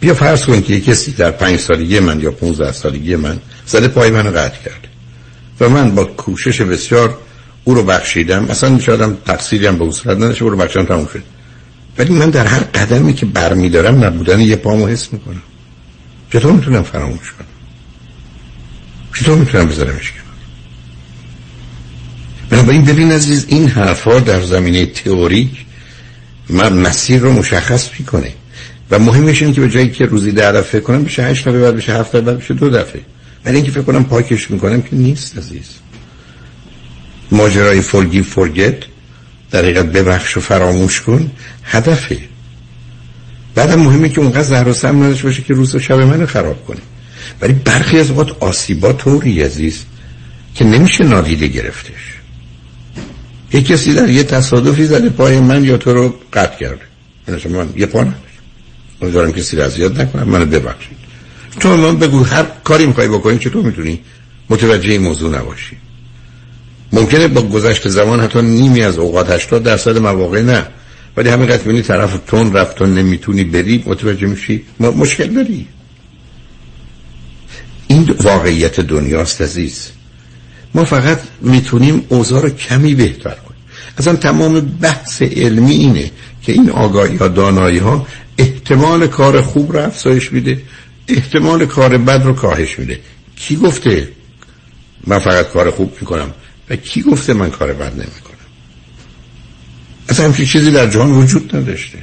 بیا 0.00 0.14
فرض 0.14 0.44
کن 0.44 0.60
که 0.62 0.80
کسی 0.80 1.12
در 1.12 1.30
پنج 1.30 1.60
سالگی 1.60 2.00
من 2.00 2.20
یا 2.20 2.30
15 2.30 2.72
سالگی 2.72 3.16
من 3.16 3.38
زده 3.66 3.88
پای 3.88 4.10
منو 4.10 4.30
قطع 4.30 4.62
کرد. 4.64 4.86
و 5.60 5.68
من 5.68 5.94
با 5.94 6.04
کوشش 6.04 6.60
بسیار 6.60 7.18
او 7.64 7.74
رو 7.74 7.82
بخشیدم. 7.82 8.44
اصلا 8.44 8.78
شادم 8.78 9.16
تقصیری 9.26 9.66
هم 9.66 9.78
به 9.78 9.84
او 9.84 9.92
صورت 9.92 10.16
نداشته 10.16 10.44
او 10.44 10.50
رو 10.50 10.66
تموم 10.66 11.08
شد. 11.12 11.22
ولی 11.98 12.12
من 12.12 12.30
در 12.30 12.46
هر 12.46 12.60
قدمی 12.60 13.14
که 13.14 13.26
برمیدارم 13.26 14.04
نبودن 14.04 14.40
یه 14.40 14.56
پامو 14.56 14.86
حس 14.86 15.12
می‌کنم. 15.12 15.42
چطور 16.32 16.52
می‌تونم 16.52 16.82
فراموش 16.82 17.32
کنم؟ 17.32 17.46
چطور 19.14 19.38
می‌تونم 19.38 19.66
بذارمش 19.66 20.12
بنابراین 22.50 22.84
ببین 22.84 23.12
عزیز 23.12 23.46
این 23.48 23.68
حرفا 23.68 24.20
در 24.20 24.42
زمینه 24.42 24.86
تئوریک 24.86 25.50
من 26.48 26.72
مسیر 26.72 27.20
رو 27.20 27.32
مشخص 27.32 27.90
می‌کنه. 27.98 28.32
و 28.90 28.98
مهمش 28.98 29.42
اینه 29.42 29.54
که 29.54 29.60
به 29.60 29.68
جایی 29.68 29.90
که 29.90 30.06
روزی 30.06 30.32
ده 30.32 30.52
دفعه 30.52 30.80
کنم 30.80 31.04
بشه 31.04 31.22
هشت 31.22 31.48
دفعه 31.48 31.60
بعد 31.60 31.76
بشه 31.76 31.92
هفت 31.92 32.16
دفعه 32.16 32.34
بشه 32.34 32.54
دو 32.54 32.70
دفعه. 32.70 33.00
ولی 33.44 33.56
اینکه 33.56 33.70
فکر 33.70 33.82
کنم 33.82 34.04
پاکش 34.04 34.50
می‌کنم 34.50 34.82
که 34.82 34.96
نیست 34.96 35.38
عزیز. 35.38 35.68
ماجرای 37.30 37.80
فورگی 37.80 38.22
فورگت 38.22 38.76
در 39.50 39.62
حقیقت 39.62 39.86
ببخش 39.86 40.36
و 40.36 40.40
فراموش 40.40 41.00
کن 41.00 41.30
هدفه. 41.64 42.18
بعدم 43.54 43.80
مهمه 43.80 44.08
که 44.08 44.20
اونقدر 44.20 44.42
زهر 44.42 44.68
و 44.68 44.72
سم 44.72 45.02
نداشته 45.02 45.24
باشه 45.24 45.42
که 45.42 45.54
روز 45.54 45.74
و 45.74 45.78
شب 45.78 45.98
منو 45.98 46.26
خراب 46.26 46.66
کنه. 46.66 46.80
ولی 47.40 47.52
برخی 47.52 47.98
از 47.98 48.10
اوقات 48.10 48.30
آسیبا 48.40 48.92
طوری 48.92 49.42
عزیز 49.42 49.84
که 50.54 50.64
نمیشه 50.64 51.04
نادیده 51.04 51.46
گرفتش. 51.46 52.09
یک 53.52 53.66
کسی 53.66 53.94
در 53.94 54.08
یه 54.08 54.24
تصادفی 54.24 54.84
زده 54.84 55.08
پای 55.08 55.40
من 55.40 55.64
یا 55.64 55.76
تو 55.76 55.94
رو 55.94 56.14
قطع 56.32 56.58
کرده. 56.58 56.82
من 57.48 57.68
یه 57.76 57.86
پا 57.86 58.06
امیدوارم 59.02 59.32
کسی 59.32 59.56
را 59.56 59.64
اذیت 59.64 60.00
نکنم 60.00 60.28
منو 60.28 60.46
ببخشید. 60.46 60.96
تو 61.60 61.76
من 61.76 61.98
بگو 61.98 62.24
هر 62.24 62.46
کاری 62.64 62.86
می‌خوای 62.86 63.08
بکنی 63.08 63.38
چطور 63.38 63.64
می‌تونی 63.64 64.00
متوجه 64.50 64.92
این 64.92 65.02
موضوع 65.02 65.38
نباشی. 65.38 65.76
ممکنه 66.92 67.28
با 67.28 67.42
گذشت 67.42 67.88
زمان 67.88 68.20
حتی 68.20 68.42
نیمی 68.42 68.82
از 68.82 68.98
اوقات 68.98 69.30
80 69.30 69.62
درصد 69.62 69.98
مواقع 69.98 70.42
نه 70.42 70.66
ولی 71.16 71.28
همین 71.28 71.46
قد 71.46 71.62
بینی 71.62 71.82
طرف 71.82 72.18
تون 72.26 72.52
رفت 72.52 72.82
نمی‌تونی 72.82 73.44
بری 73.44 73.84
متوجه 73.86 74.26
میشی؟ 74.26 74.64
مشکل 74.80 75.26
داری. 75.26 75.66
این 77.88 78.14
واقعیت 78.20 78.80
دنیاست 78.80 79.42
عزیز. 79.42 79.90
ما 80.74 80.84
فقط 80.84 81.20
می‌تونیم 81.40 82.04
اوضاع 82.08 82.42
رو 82.42 82.50
کمی 82.50 82.94
بهتر 82.94 83.34
کنیم. 83.34 83.60
اصلا 83.98 84.16
تمام 84.16 84.60
بحث 84.60 85.22
علمی 85.22 85.72
اینه 85.72 86.10
که 86.42 86.52
این 86.52 86.70
آگاهی 86.70 87.16
ها 87.16 87.28
دانایی 87.28 87.78
ها 87.78 88.06
احتمال 88.38 89.06
کار 89.06 89.42
خوب 89.42 89.72
رو 89.72 89.80
افزایش 89.80 90.32
میده 90.32 90.62
احتمال 91.08 91.66
کار 91.66 91.98
بد 91.98 92.22
رو 92.24 92.32
کاهش 92.32 92.78
میده. 92.78 93.00
کی 93.36 93.56
گفته 93.56 94.08
من 95.06 95.18
فقط 95.18 95.48
کار 95.48 95.70
خوب 95.70 95.96
می‌کنم 96.00 96.30
و 96.70 96.76
کی 96.76 97.02
گفته 97.02 97.34
من 97.34 97.50
کار 97.50 97.72
بد 97.72 97.92
نمی‌کنم؟ 97.92 98.36
اصلا 100.08 100.26
همچین 100.26 100.46
چیزی 100.46 100.70
در 100.70 100.86
جهان 100.86 101.10
وجود 101.10 101.56
نداشته. 101.56 101.98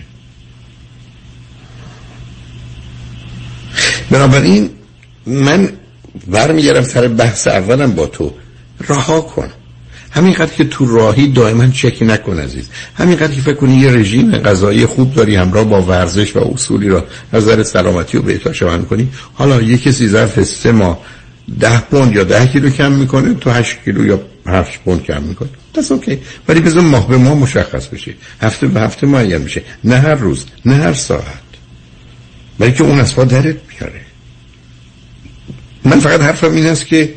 بنابراین 4.11 4.69
من 5.26 5.69
برمیگردم 6.27 6.84
سر 6.84 7.07
بحث 7.07 7.48
اولم 7.48 7.91
با 7.91 8.06
تو. 8.06 8.34
رها 8.79 9.21
کن. 9.21 9.49
همینقدر 10.11 10.53
که 10.53 10.63
تو 10.63 10.85
راهی 10.85 11.27
دائما 11.27 11.67
چک 11.67 11.97
نکن 12.01 12.39
عزیز. 12.39 12.69
همینقدر 12.95 13.33
که 13.33 13.41
فکر 13.41 13.53
کنی 13.53 13.75
یه 13.75 13.91
رژیم 13.91 14.31
غذایی 14.31 14.85
خوب 14.85 15.13
داری 15.13 15.35
همراه 15.35 15.63
با 15.63 15.81
ورزش 15.81 16.35
و 16.35 16.39
اصولی 16.39 16.89
را 16.89 17.05
نظر 17.33 17.63
سلامتی 17.63 18.17
و 18.17 18.21
بهداشت 18.21 18.63
عمل 18.63 18.81
کنی. 18.81 19.09
حالا 19.33 19.61
یه 19.61 19.77
کسی 19.77 20.07
ظرف 20.07 20.43
سه 20.43 20.71
ماه 20.71 20.99
ده 21.59 21.79
پوند 21.79 22.15
یا 22.15 22.23
ده 22.23 22.47
کیلو 22.47 22.69
کم 22.69 22.91
می‌کنه 22.91 23.33
تو 23.33 23.49
هشت 23.49 23.77
کیلو 23.85 24.05
یا 24.05 24.21
هفت 24.45 24.83
پوند 24.83 25.03
کم 25.03 25.23
می‌کنه. 25.23 25.49
دست 25.75 25.91
اوکی 25.91 26.19
ولی 26.47 26.59
بذار 26.59 26.81
ماه 26.81 27.07
به 27.07 27.17
ماه 27.17 27.33
مشخص 27.33 27.87
بشه. 27.87 28.13
هفته 28.41 28.67
به 28.67 28.81
هفته 28.81 29.07
معین 29.07 29.43
بشه. 29.43 29.61
نه 29.83 29.95
هر 29.95 30.15
روز 30.15 30.45
نه 30.65 30.75
هر 30.75 30.93
ساعت. 30.93 31.47
ولی 32.59 32.71
که 32.71 32.83
اون 32.83 32.99
اصفا 32.99 33.23
درت 33.23 33.55
میاره 33.69 34.01
من 35.85 35.99
فقط 35.99 36.21
حرفم 36.21 36.53
این 36.53 36.65
است 36.65 36.87
که 36.87 37.13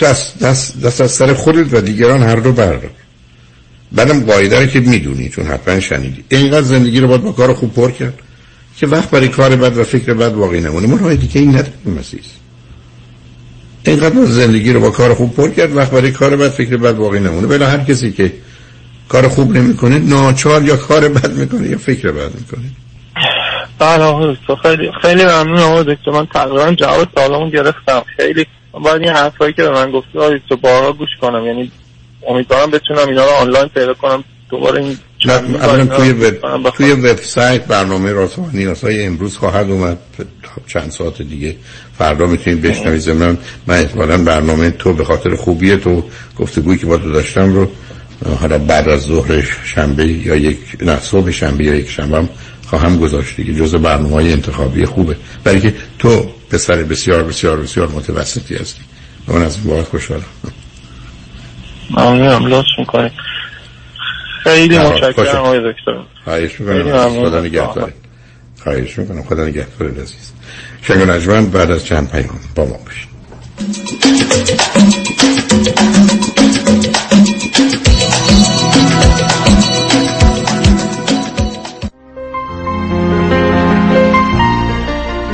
دست, 0.00 0.38
دست, 0.38 0.80
دست 0.80 1.00
از 1.00 1.10
سر 1.10 1.34
خودت 1.34 1.74
و 1.74 1.80
دیگران 1.80 2.22
هر 2.22 2.36
دو 2.36 2.52
بردار 2.52 2.90
بعدم 3.92 4.20
قاعده 4.20 4.60
رو 4.60 4.66
که 4.66 4.80
می‌دونی 4.80 5.28
چون 5.28 5.46
حتما 5.46 5.80
شنیدی. 5.80 6.24
اینقدر 6.28 6.62
زندگی 6.62 7.00
رو 7.00 7.08
باید 7.08 7.22
با 7.22 7.32
کار 7.32 7.54
خوب 7.54 7.74
پر 7.74 7.90
کرد 7.90 8.18
که 8.76 8.86
وقت 8.86 9.10
برای 9.10 9.28
کار 9.28 9.56
بد 9.56 9.76
و 9.76 9.84
فکر 9.84 10.14
بد 10.14 10.32
واقعی 10.34 10.60
نمونه. 10.60 10.86
ما 10.86 10.96
راه 10.96 11.14
دیگه 11.14 11.40
این 11.40 11.50
نداریم 11.50 11.98
عزیز. 11.98 12.20
اینقدر 13.84 14.24
زندگی 14.24 14.72
رو 14.72 14.80
با 14.80 14.90
کار 14.90 15.14
خوب 15.14 15.34
پر 15.34 15.50
کرد 15.50 15.76
وقت 15.76 15.90
برای 15.90 16.10
کار 16.10 16.36
بد 16.36 16.48
فکر 16.48 16.76
بد 16.76 16.94
واقعی 16.94 17.20
نمونه. 17.20 17.46
بلا 17.46 17.66
هر 17.66 17.78
کسی 17.78 18.12
که 18.12 18.32
کار 19.08 19.28
خوب 19.28 19.56
نمی‌کنه 19.56 19.98
ناچار 19.98 20.62
یا 20.62 20.76
کار 20.76 21.08
بد 21.08 21.32
می‌کنه 21.32 21.68
یا 21.68 21.78
فکر 21.78 22.10
بد 22.10 22.34
می‌کنه. 22.34 22.70
بله 23.78 24.36
خیلی 24.62 24.90
خیلی 25.02 25.24
ممنون 25.24 25.58
آقا 25.58 25.82
دکتر. 25.82 26.10
من 26.10 26.26
تقریبا 26.26 26.72
جواب 26.72 27.08
سوالمو 27.14 27.50
گرفتم. 27.50 28.02
خیلی 28.16 28.46
باید 28.84 29.02
این 29.02 29.10
حرفایی 29.12 29.52
که 29.52 29.62
به 29.62 29.70
من 29.70 29.90
گفتی 29.90 30.18
آقای 30.18 30.40
تو 30.48 30.56
بارها 30.56 30.92
گوش 30.92 31.08
کنم. 31.20 31.46
یعنی 31.46 31.72
امیدوارم 32.28 32.70
بتونم 32.70 33.08
اینا 33.08 33.24
رو 33.24 33.30
آنلاین 33.30 33.68
پیدا 33.68 33.94
کنم. 33.94 34.24
دوباره 34.50 34.84
این 34.84 34.98
اولا 35.28 35.86
توی 35.86 36.12
وب 36.12 36.70
توی 36.70 36.92
وبسایت 36.92 37.64
برنامه 37.66 38.12
راست 38.12 38.38
و 38.38 38.46
نیازهای 38.52 39.06
امروز 39.06 39.36
خواهد 39.36 39.70
اومد. 39.70 39.98
چند 40.66 40.90
ساعت 40.90 41.22
دیگه 41.22 41.56
فردا 41.98 42.26
می‌تونید 42.26 42.62
بشنوید 42.62 43.00
زمین 43.00 43.38
من 43.66 43.78
احتمالا 43.78 44.18
برنامه 44.18 44.70
تو 44.70 44.92
به 44.92 45.04
خاطر 45.04 45.36
خوبی 45.36 45.76
تو 45.76 46.04
گفتگویی 46.38 46.78
که 46.78 46.86
با 46.86 46.98
تو 46.98 47.12
داشتم 47.12 47.52
رو 47.52 47.68
حالا 48.40 48.58
بعد 48.58 48.88
از 48.88 49.00
ظهر 49.00 49.42
شنبه 49.64 50.06
یا 50.06 50.36
یک 50.36 50.58
نه 50.80 51.00
صبح 51.00 51.30
شنبه 51.30 51.64
یا 51.64 51.74
یک 51.74 51.90
شنبه 51.90 52.28
خواهم 52.66 52.98
گذاشت 52.98 53.36
دیگه. 53.36 53.54
جز 53.54 53.74
برنامه 53.74 54.14
های 54.14 54.32
انتخابی 54.32 54.86
خوبه. 54.86 55.16
برای 55.44 55.60
که 55.60 55.74
تو 55.98 56.30
پسر 56.50 56.82
بسیار 56.82 57.22
بسیار 57.22 57.56
بسیار 57.56 57.88
متوسطی 57.88 58.56
هستی. 58.56 58.80
و 59.28 59.32
من 59.32 59.42
از 59.42 59.56
این 59.56 59.66
باید 59.66 59.84
خوشحالم. 59.84 60.24
ممنونم. 61.90 62.46
لطف 62.46 62.66
می‌کنی. 62.78 63.10
خیلی 64.42 64.78
متشکرم 64.78 65.36
آقای 65.36 65.72
دکتر. 65.72 66.02
خواهش 66.24 66.60
می‌کنم. 66.60 67.20
خدا 67.24 67.40
نگهداری 67.40 67.92
خواهش 68.62 68.98
می‌کنم. 68.98 69.22
خدا 69.22 69.44
نگهدار 69.44 69.90
عزیز. 69.90 70.32
شنگ 70.82 71.10
نجمن 71.10 71.46
بعد 71.46 71.70
از 71.70 71.84
چند 71.84 72.10
پیام 72.10 72.40
با 72.54 72.64
ما 72.64 72.76
باشید. 72.84 73.08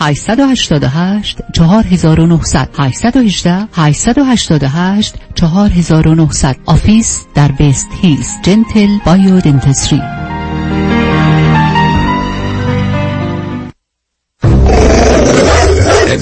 888 0.00 1.38
4900 1.52 2.68
818 2.78 3.68
888 3.72 5.14
4900 5.34 6.56
office 6.66 7.24
در 7.34 7.52
West 7.52 7.86
Hills. 8.02 8.28
Gentle 8.44 8.98
Biodentistry 9.06 10.02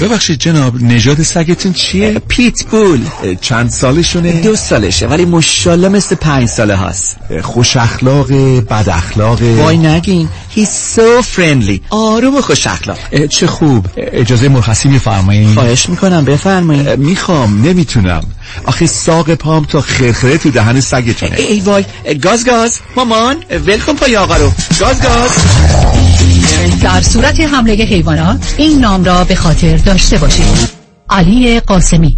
ببخشید 0.01 0.39
جناب 0.39 0.81
نژاد 0.81 1.21
سگتون 1.21 1.73
چیه؟ 1.73 2.19
pit 2.27 2.65
bull 2.65 2.99
چند 3.41 3.69
سالشونه؟ 3.69 4.41
دو 4.41 4.55
سالشه 4.55 5.07
ولی 5.07 5.25
مشالله 5.25 5.89
مثل 5.89 6.15
پنج 6.15 6.47
ساله 6.47 6.75
هست 6.75 7.17
خوش 7.41 7.77
اخلاق 7.77 8.31
بد 8.61 8.89
اخلاق. 8.89 9.41
وای 9.41 9.77
نگین. 9.77 10.29
He's 10.57 10.95
so 10.97 11.23
friendly. 11.35 11.79
آروم 11.89 12.35
و 12.35 12.41
خوش 12.41 12.67
اخلاق. 12.67 13.25
چه 13.29 13.47
خوب. 13.47 13.85
اجازه 13.97 14.49
مرخصی 14.49 14.89
میفرمایید 14.89 15.53
خواهش 15.53 15.89
می‌کنم 15.89 16.25
بفرمایید 16.25 16.99
می‌خوام 16.99 17.61
نمی‌تونم. 17.61 18.23
آخه 18.65 18.85
ساق 18.85 19.33
پام 19.33 19.65
تا 19.65 19.81
خرخره 19.81 20.37
تو 20.37 20.51
دهن 20.51 20.81
سگتونه. 20.81 21.35
ای 21.35 21.59
وای. 21.59 21.85
گاز 22.21 22.45
گاز. 22.45 22.79
مامان 22.95 23.35
ولکن 23.67 23.93
پای 23.93 24.17
آقا 24.17 24.35
رو. 24.37 24.51
گاز 24.79 25.01
گاز. 25.01 25.29
در 26.81 27.01
صورت 27.01 27.39
حمله 27.39 27.73
حیوانات 27.73 28.53
این 28.57 28.79
نام 28.79 29.03
را 29.03 29.23
به 29.23 29.35
خاطر 29.35 29.77
داشته 29.77 30.17
باشید. 30.17 30.69
علی 31.09 31.59
قاسمی. 31.59 32.17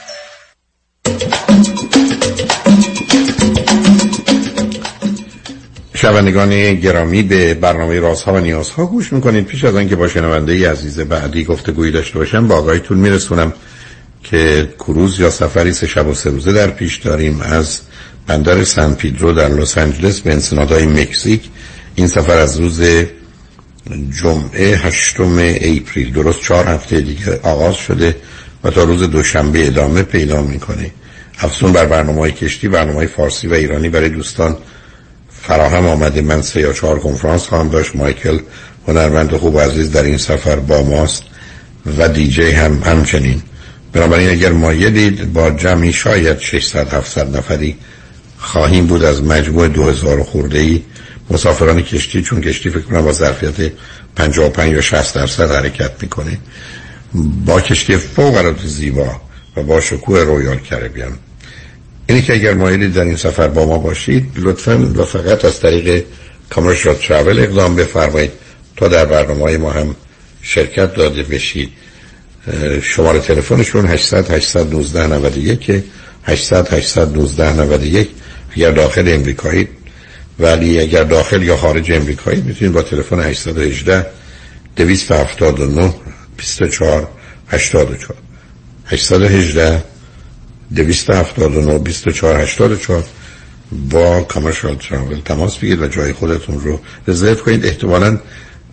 شنوندگان 6.01 6.75
گرامی 6.75 7.23
به 7.23 7.53
برنامه 7.53 7.99
رازها 7.99 8.33
و 8.33 8.39
نیازها 8.39 8.85
گوش 8.85 9.13
می‌کنید. 9.13 9.45
پیش 9.45 9.63
از 9.63 9.75
آنکه 9.75 9.95
با 9.95 10.07
شنونده 10.07 10.71
عزیز 10.71 10.99
بعدی 10.99 11.43
گفتگویی 11.43 11.91
داشته 11.91 12.19
باشم 12.19 12.47
با 12.47 12.55
آقایتون 12.55 12.97
میرسونم 12.97 13.53
که 14.23 14.73
کروز 14.79 15.19
یا 15.19 15.29
سفری 15.29 15.73
سه 15.73 15.87
شب 15.87 16.07
و 16.07 16.13
سه 16.13 16.29
روزه 16.29 16.53
در 16.53 16.67
پیش 16.67 16.97
داریم 16.97 17.41
از 17.41 17.79
بندر 18.27 18.63
سن 18.63 18.93
پیدرو 18.93 19.33
در 19.33 19.49
لس 19.49 19.77
آنجلس 19.77 20.19
به 20.19 20.31
انسنادهای 20.31 20.85
مکزیک. 20.85 21.41
این 21.95 22.07
سفر 22.07 22.37
از 22.37 22.59
روز 22.59 22.81
جمعه 24.21 24.77
هشتم 24.77 25.37
اپریل 25.61 26.13
درست 26.13 26.41
چهار 26.41 26.67
هفته 26.67 27.01
دیگه 27.01 27.39
آغاز 27.43 27.75
شده. 27.75 28.15
و 28.63 28.69
تا 28.69 28.83
روز 28.83 29.03
دوشنبه 29.03 29.67
ادامه 29.67 30.03
پیدا 30.03 30.41
می‌کنه 30.41 30.91
افزون 31.39 31.71
بر 31.71 31.85
برنامه 31.85 32.19
های 32.19 32.31
کشتی 32.31 32.67
برنامه 32.67 32.97
های 32.97 33.07
فارسی 33.07 33.47
و 33.47 33.53
ایرانی 33.53 33.89
برای 33.89 34.09
دوستان 34.09 34.57
فراهم 35.41 35.87
آمده. 35.87 36.21
من 36.21 36.41
سه 36.41 36.59
یا 36.59 36.73
چهار 36.73 36.99
کنفرانس 36.99 37.47
خواهم 37.47 37.69
داشت. 37.69 37.95
مایکل 37.95 38.39
هنرمند 38.87 39.37
خوب 39.37 39.55
و 39.55 39.59
عزیز 39.59 39.91
در 39.91 40.03
این 40.03 40.17
سفر 40.17 40.55
با 40.55 40.81
ماست 40.81 41.23
و 41.97 42.09
دیجی 42.09 42.51
هم 42.51 42.83
همچنین. 42.85 43.41
بنابراین 43.93 44.29
اگر 44.29 44.51
مایلید 44.51 45.33
با 45.33 45.51
جمعی 45.51 45.93
شاید 45.93 46.39
600 46.39 46.93
700 46.93 47.37
نفری 47.37 47.75
خواهیم 48.37 48.85
بود 48.85 49.03
از 49.03 49.23
مجموع 49.23 49.67
2000 49.67 50.23
خورده 50.23 50.59
ای 50.59 50.81
مسافران 51.29 51.81
کشتی 51.81 52.21
چون 52.21 52.41
کشتی 52.41 52.69
فکر 52.69 52.81
کنم 52.81 53.01
با 53.01 53.11
ظرفیت 53.11 53.71
55 54.15 54.73
یا 54.73 54.81
60 54.81 55.15
درصد 55.15 55.51
حرکت 55.51 55.91
می‌کنه. 56.01 56.37
با 57.45 57.61
کشتی 57.61 57.97
فوق 57.97 58.35
العاده 58.35 58.67
زیبا 58.67 59.21
و 59.57 59.63
با 59.63 59.81
شکوه 59.81 60.19
رویال 60.19 60.59
کربیان 60.59 61.17
اینی 62.07 62.21
که 62.21 62.33
اگر 62.33 62.53
مایلید 62.53 62.93
در 62.93 63.01
این 63.03 63.15
سفر 63.15 63.47
با 63.47 63.65
ما 63.65 63.77
باشید 63.77 64.31
لطفا 64.35 64.91
و 64.95 65.03
فقط 65.03 65.45
از 65.45 65.59
طریق 65.59 66.03
کامرشال 66.49 66.95
ترافل 66.95 67.39
اقدام 67.39 67.75
بفرمایید 67.75 68.31
تا 68.77 68.87
در 68.87 69.05
برنامه 69.05 69.41
های 69.41 69.57
ما 69.57 69.71
هم 69.71 69.95
شرکت 70.41 70.93
داده 70.95 71.23
بشید 71.23 71.69
شماره 72.81 73.19
تلفنشون 73.19 73.85
800 73.85 74.31
819 74.31 75.07
91 75.07 75.83
800 76.23 76.73
819 76.73 77.53
91 77.53 78.09
اگر 78.55 78.71
داخل 78.71 79.13
امریکایی 79.13 79.67
ولی 80.39 80.79
اگر 80.79 81.03
داخل 81.03 81.43
یا 81.43 81.57
خارج 81.57 81.91
امریکایی 81.91 82.41
می‌تونید 82.41 82.73
با 82.73 82.81
تلفن 82.81 83.19
818 83.19 84.05
279 84.75 85.93
24 86.41 87.07
84 87.47 88.17
818 88.85 89.83
279 90.75 91.79
24 91.79 92.41
84 92.41 93.03
با 93.89 94.21
کامرشال 94.21 94.75
ترافل 94.75 95.19
تماس 95.25 95.57
بگیرید 95.57 95.81
و 95.81 95.87
جای 95.87 96.13
خودتون 96.13 96.59
رو 96.59 96.79
رزرو 97.07 97.35
کنید. 97.35 97.65
احتمالا 97.65 98.19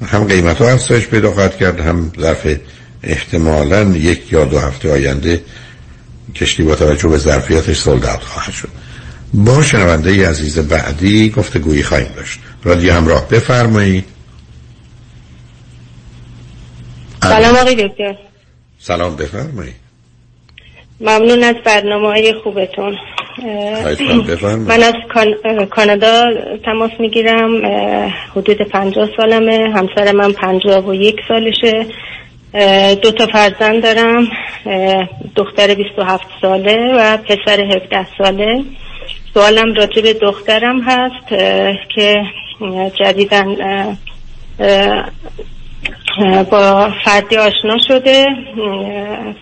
هم 0.07 0.25
قیمت 0.25 0.59
ها 0.59 0.71
افزایش 0.71 1.07
پیدا 1.07 1.33
خواهد 1.33 1.57
کرد 1.57 1.81
هم 1.81 2.13
ظرف 2.21 2.57
احتمالا 3.03 3.83
یک 3.83 4.33
یا 4.33 4.45
دو 4.45 4.59
هفته 4.59 4.93
آینده 4.93 5.43
کشتی 6.35 6.63
با 6.63 6.75
توجه 6.75 7.09
به 7.09 7.19
ظرفیتش 7.19 7.79
سولد 7.79 8.21
خواهد 8.21 8.53
شد. 8.53 8.69
با 9.35 9.63
شنونده 9.63 10.29
عزیز 10.29 10.59
بعدی 10.59 11.31
گفته 11.31 11.59
گویی 11.59 11.83
خواهیم 11.83 12.13
داشت. 12.17 12.39
رادیو 12.65 12.93
همراه 12.93 13.29
بفرمایید. 13.29 14.05
سلام 17.29 17.57
آقای 17.57 17.89
دکتر. 17.89 18.15
سلام 18.79 19.17
بفرمایید. 19.17 19.75
ممنون 21.01 21.43
از 21.43 21.55
برنامه 21.65 22.09
های 22.09 22.35
خوبتون. 22.43 22.97
من 24.59 24.83
از 24.83 24.95
کانادا 25.71 26.25
تماس 26.65 26.91
می‌گیرم. 27.01 27.67
حدود 28.37 28.63
پنجاه 28.63 29.09
سالمه. 29.17 29.73
همسر 29.77 30.13
من 30.13 30.33
پنجاه 30.33 30.89
و 30.89 30.95
یک 30.95 31.17
سالشه. 31.29 31.87
دو 32.95 33.11
تا 33.11 33.27
فرزند 33.27 33.83
دارم. 33.83 34.29
دختر 35.37 35.75
27 35.75 36.27
ساله 36.41 36.95
و 36.97 37.17
پسر 37.17 37.61
17 37.61 38.07
ساله. 38.19 38.65
سوالم 39.35 39.75
راجع 39.75 40.03
به 40.03 40.13
دخترم 40.13 40.81
هست 40.81 41.29
که 41.95 42.15
جدیدن 43.01 43.47
با 46.51 46.91
فردی 47.05 47.37
آشنا 47.37 47.79
شده 47.89 48.27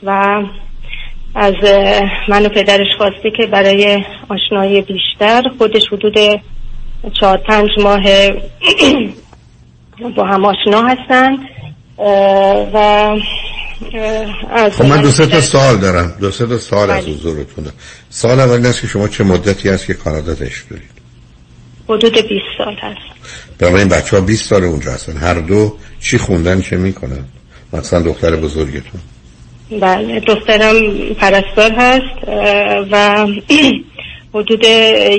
و 0.03 0.43
از 1.35 1.55
من 2.29 2.47
و 2.47 2.49
پدرش 2.49 2.89
خواسته 2.99 3.31
که 3.37 3.47
برای 3.47 4.05
آشنایی 4.29 4.83
بیشتر 4.83 5.43
خودش 5.59 5.83
حدود 5.93 6.15
چهار 7.21 7.37
پنج 7.37 7.69
ماه 7.79 8.03
با 10.17 10.25
هم 10.25 10.45
آشنا 10.45 10.83
هستن 10.83 11.37
و 12.73 12.77
از 14.51 14.77
خب 14.77 14.85
من 14.85 15.01
دو 15.01 15.11
سه 15.11 15.27
تا 15.27 15.41
سوال 15.41 15.77
دارم. 15.77 16.15
دو 16.21 16.31
سه 16.31 16.47
تا 16.47 16.59
سوال 16.59 16.91
از 16.91 17.09
حضورتونه 17.09 17.71
سوال 18.11 18.41
اول 18.41 18.53
این 18.53 18.67
است 18.67 18.81
که 18.81 18.87
شما 18.87 19.09
چه 19.09 19.25
مدتی 19.25 19.69
هست 19.69 19.87
که 19.87 19.95
کانادا 19.95 20.35
تشت 20.35 20.69
دارید؟ 20.71 20.91
حدود 21.89 22.13
20 22.13 22.31
سال 22.59 22.75
هست. 22.75 23.17
برای 23.59 23.75
این 23.75 23.89
بچه 23.89 24.17
ها 24.17 24.23
20 24.23 24.49
سال 24.49 24.65
اونجا 24.65 24.93
هستن. 24.93 25.17
هر 25.17 25.35
دو 25.35 25.77
چی 26.01 26.19
خوندن 26.19 26.61
چه 26.61 26.77
می‌کنن؟ 26.77 27.25
مثلا 27.73 28.01
دختر 28.03 28.37
بزرگتون. 28.37 29.01
بله 29.81 30.21
دخترم 30.21 30.75
پرستار 31.15 31.73
هست 31.73 32.29
و 32.91 33.27
حدود 34.35 34.65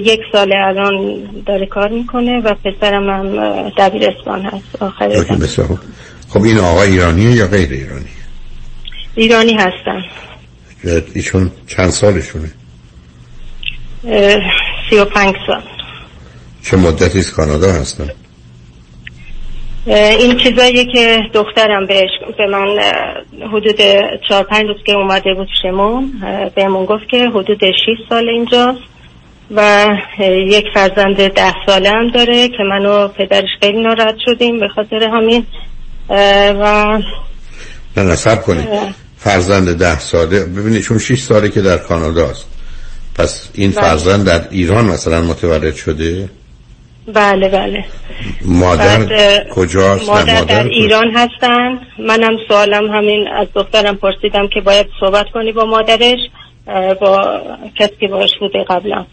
یک 0.06 0.20
سال 0.32 0.54
الان 0.54 1.24
داره 1.46 1.66
کار 1.66 1.90
می‌کنه 1.90 2.42
و 2.42 2.54
پسرم 2.54 3.10
هم 3.10 3.70
دبیرستان 3.78 4.42
هست 4.42 4.82
آخر 4.82 5.24
خب 6.30 6.42
این 6.42 6.58
آقا 6.58 6.84
ایرانیه 6.84 7.32
یا 7.32 7.48
غیر 7.48 7.72
ایرانی؟ 7.72 8.06
ایرانی 9.16 9.54
هستن. 9.54 10.02
ایشون 11.14 11.52
چند 11.68 11.90
سالشونه؟ 11.90 12.52
سی 14.90 14.96
و 14.96 15.06
پنج 15.06 15.36
سال. 15.48 15.62
چه 16.64 16.78
مدتی 16.78 17.20
از 17.20 17.32
کانادا 17.32 17.72
هستن؟ 17.74 18.10
این 19.88 20.38
چیزایی 20.38 20.86
که 20.86 21.20
دخترم 21.34 21.86
بهش 21.86 22.10
به 22.38 22.48
من 22.48 22.80
حدود 23.48 23.82
چهار 24.30 24.44
پنج 24.44 24.66
روز 24.68 24.84
که 24.86 24.94
اومده 24.94 25.34
بود 25.34 25.48
شمون 25.62 26.12
بهمون 26.56 26.86
گفت 26.86 27.10
که 27.10 27.30
حدود 27.30 27.60
6 27.66 28.10
سال 28.10 28.30
اینجاست 28.30 28.82
و 29.52 29.88
یک 30.48 30.66
فرزند 30.74 31.28
ده 31.28 31.54
ساله 31.66 31.90
هم 31.90 32.08
داره 32.08 32.48
که 32.48 32.64
من 32.70 32.86
و 32.86 33.08
پدرش 33.08 33.50
خیلی 33.62 33.84
ناراحت 33.84 34.16
شدیم 34.26 34.60
به 34.60 34.68
خاطر 34.76 35.10
همین. 35.14 35.46
و 36.10 36.98
نه 37.98 38.04
نصب 38.04 38.42
کنید. 38.42 38.68
فرزند 39.18 39.78
ده 39.78 40.00
ساله 40.00 40.46
ببینید 40.46 40.82
چون 40.82 41.00
6 41.00 41.20
ساله 41.20 41.50
که 41.50 41.62
در 41.62 41.78
کانادا 41.78 42.30
است. 42.30 42.46
پس 43.16 43.50
این 43.54 43.72
بله. 43.72 43.82
فرزند 43.82 44.26
در 44.26 44.42
ایران 44.52 44.86
مثلا 44.86 45.22
متولد 45.22 45.76
شده؟ 45.76 46.30
بله 47.08 47.50
بله. 47.50 47.86
مادر 48.46 49.44
کجاست؟ 49.50 50.10
مادر, 50.10 50.40
مادر 50.40 50.42
در 50.42 50.68
ایران 50.68 51.12
هستن. 51.16 51.80
منم 52.00 52.38
سوالم 52.48 52.92
همین 52.92 53.28
از 53.28 53.48
دخترم 53.56 53.96
پرسیدم 53.96 54.48
که 54.48 54.62
باید 54.62 54.88
صحبت 55.00 55.26
کنی 55.34 55.52
با 55.52 55.66
مادرش 55.66 56.20
با 57.02 57.42
کسی 57.76 57.96
که 58.00 58.08
باش 58.08 58.30
بوده 58.40 58.64
قبلا. 58.64 59.06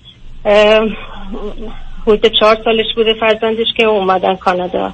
حدود 2.06 2.26
چهار 2.40 2.58
سالش 2.64 2.86
بوده 2.96 3.14
فرزندش 3.20 3.66
که 3.76 3.84
اومدن 3.84 4.36
کانادا. 4.36 4.92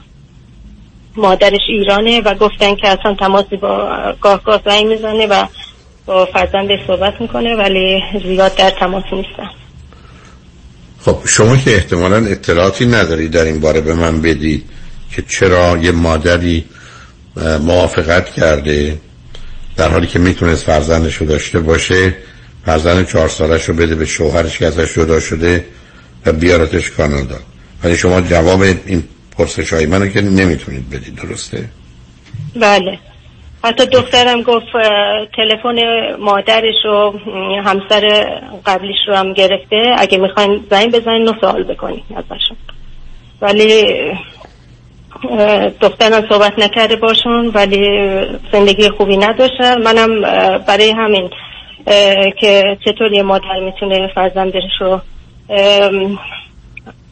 مادرش 1.17 1.61
ایرانه 1.69 2.21
و 2.21 2.35
گفتن 2.35 2.75
که 2.75 2.89
اصلا 2.89 3.15
تماسی 3.15 3.57
با 3.57 3.89
گاه 4.21 4.43
گاه 4.43 4.61
زنگ 4.65 4.87
می‌زنه 4.87 5.27
و 5.27 5.45
با 6.07 6.25
فرزندش 6.25 6.79
صحبت 6.87 7.21
می‌کنه 7.21 7.55
ولی 7.57 8.03
زیاد 8.25 8.57
در 8.57 8.71
تماس 8.71 9.05
نیستن. 9.13 9.51
خب 11.03 11.19
شما 11.27 11.57
که 11.57 11.75
احتمالا 11.75 12.17
اطلاعاتی 12.27 12.87
ندارید 12.87 13.31
در 13.31 13.45
این 13.45 13.61
باره 13.61 13.81
به 13.81 13.95
من 13.95 14.21
بدید 14.21 14.65
که 15.13 15.23
چرا 15.29 15.79
یه 15.83 15.93
مادری 15.93 16.65
موافقت 17.61 18.31
کرده 18.31 18.99
در 19.77 19.89
حالی 19.89 20.07
که 20.07 20.19
می‌تونست 20.19 20.65
فرزندش 20.65 21.17
رو 21.17 21.27
داشته 21.27 21.59
باشه 21.59 22.15
فرزند 22.67 23.09
چهار 23.09 23.29
سالش 23.29 23.69
رو 23.69 23.75
بده 23.75 23.95
به 23.95 24.07
شوهرش 24.07 24.59
که 24.59 24.67
ازش 24.67 24.95
جدا 24.95 25.21
شده 25.21 25.65
و 26.27 26.33
بیارتش 26.33 26.91
کانادا 26.91 27.39
ولی 27.85 27.97
شما 27.97 28.21
جواب 28.21 28.63
این 28.63 29.05
پرسش 29.39 29.73
های 29.73 29.87
منو 29.87 30.09
که 30.09 30.21
نمی‌تونید 30.21 30.91
بدید 30.91 31.15
درسته؟ 31.15 31.69
بله 32.61 32.99
حتی 33.65 33.87
دخترم 33.87 34.43
گفت 34.43 34.67
تلفن 35.37 35.77
مادرش 36.19 36.85
و 36.85 37.13
همسر 37.65 38.25
قبلیش 38.67 38.97
رو 39.09 39.15
هم 39.15 39.33
گرفته. 39.33 39.95
اگه 39.99 40.19
می‌خواین 40.19 40.67
زنگ 40.71 40.93
بزنین 40.93 41.29
و 41.29 41.33
سوال 41.41 41.63
بکنین 41.63 42.03
ازشون. 42.17 42.57
ولی 43.43 43.85
دخترم 45.81 46.29
صحبت 46.29 46.59
نکرده 46.59 46.97
باشون 46.97 47.47
ولی 47.55 48.01
زندگی 48.53 48.89
خوبی 48.89 49.17
نداشتن 49.17 49.83
منم 49.83 50.21
برای 50.67 50.91
همین 50.91 51.31
که 52.41 52.79
چطور 52.85 53.13
یه 53.13 53.23
مادر 53.23 53.61
می‌تونه 53.65 54.11
فرزندش 54.15 54.63
رو 54.81 55.01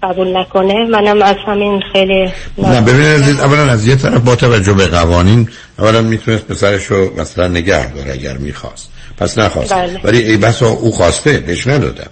قبول 0.03 0.37
نکنه. 0.37 0.85
منم 0.85 1.23
از 1.23 1.37
همین 1.47 1.83
خیلی 1.93 2.33
نه 2.59 2.81
ببینید 2.81 3.23
عزیز 3.23 3.41
اولا 3.41 3.73
از 3.73 3.87
یه 3.87 3.97
طرف 3.97 4.20
با 4.20 4.37
توجه 4.37 4.73
به 4.73 4.87
قوانین 4.87 5.49
اولا 5.79 6.03
می‌تونست 6.03 6.45
پسرش 6.45 6.87
رو 6.87 7.20
مثلا 7.20 7.49
نگه 7.49 7.93
داره 7.93 8.12
اگر 8.12 8.37
می‌خواست. 8.37 8.89
پس 9.16 9.39
نخواست. 9.39 9.73
بله. 9.73 10.01
ولی 10.05 10.19
ای 10.19 10.37
بسا 10.37 10.66
او 10.66 10.93
خواسته 10.93 11.39
بهش 11.39 11.66
ندادن. 11.66 12.09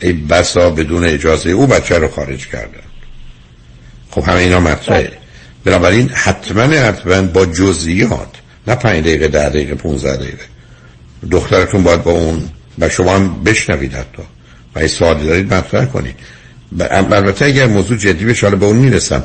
ای 0.00 0.12
بسا 0.12 0.70
بدون 0.70 1.04
اجازه 1.04 1.50
او 1.50 1.66
بچه 1.66 1.98
رو 1.98 2.08
خارج 2.08 2.46
کردن. 2.46 2.82
خب 4.10 4.22
همه 4.22 4.36
اینا 4.36 4.60
مطرحه. 4.60 5.02
بله. 5.02 5.12
بنابراین 5.64 6.08
حتما 6.08 6.62
حتما 6.62 7.22
با 7.22 7.46
جزئیات 7.46 8.28
نه 8.66 8.74
پنج 8.74 9.00
دقیقه 9.00 9.28
ده 9.28 9.48
دقیقه 9.48 9.74
15 9.74 10.16
دقیقه. 10.16 10.44
دخترتون 11.30 11.82
باید 11.82 12.02
با 12.02 12.10
اون 12.10 12.50
و 12.78 12.88
شما 12.88 13.14
هم 13.14 13.44
بشنوید 13.44 13.94
حتی. 13.94 14.22
و 14.74 14.88
سوالی 14.88 15.26
دارید 15.26 15.54
مطرح 15.54 15.84
کنید. 15.84 16.14
البته 16.90 17.44
اگر 17.44 17.66
موضوع 17.66 17.96
جدی 17.96 18.24
بشه 18.24 18.46
حالا 18.46 18.58
به 18.58 18.66
اون 18.66 18.76
می‌رسم. 18.76 19.22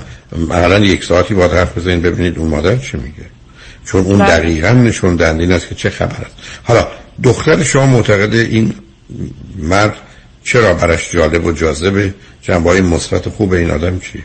مثلا 0.50 0.80
یک 0.80 1.04
ساعتی 1.04 1.34
با 1.34 1.48
حرف 1.48 1.78
بزنید 1.78 2.02
ببینید 2.02 2.38
اون 2.40 2.48
مادر 2.48 2.76
چی 2.76 2.98
میگه. 2.98 3.26
چون 3.86 4.02
اون 4.02 4.18
بله. 4.20 4.28
دقیقا 4.28 4.70
نشون 4.70 5.16
دهنده 5.16 5.44
این 5.44 5.52
است 5.52 5.70
که 5.70 5.76
چه 5.76 5.90
خبر 5.90 6.26
است 6.26 6.36
حالا 6.64 6.88
دختر 7.24 7.64
شما 7.64 7.86
معتقد 7.86 8.34
این 8.34 8.74
مرد 9.56 9.96
چرا 10.44 10.74
برش 10.74 11.12
جالب 11.12 11.46
و 11.46 11.52
جاذبه؟ 11.52 12.14
جنبه 12.42 12.70
های 12.70 12.82
مثبت 12.82 13.30
خوب 13.30 13.54
این 13.54 13.72
آدم 13.72 14.00
چیه؟ 14.00 14.24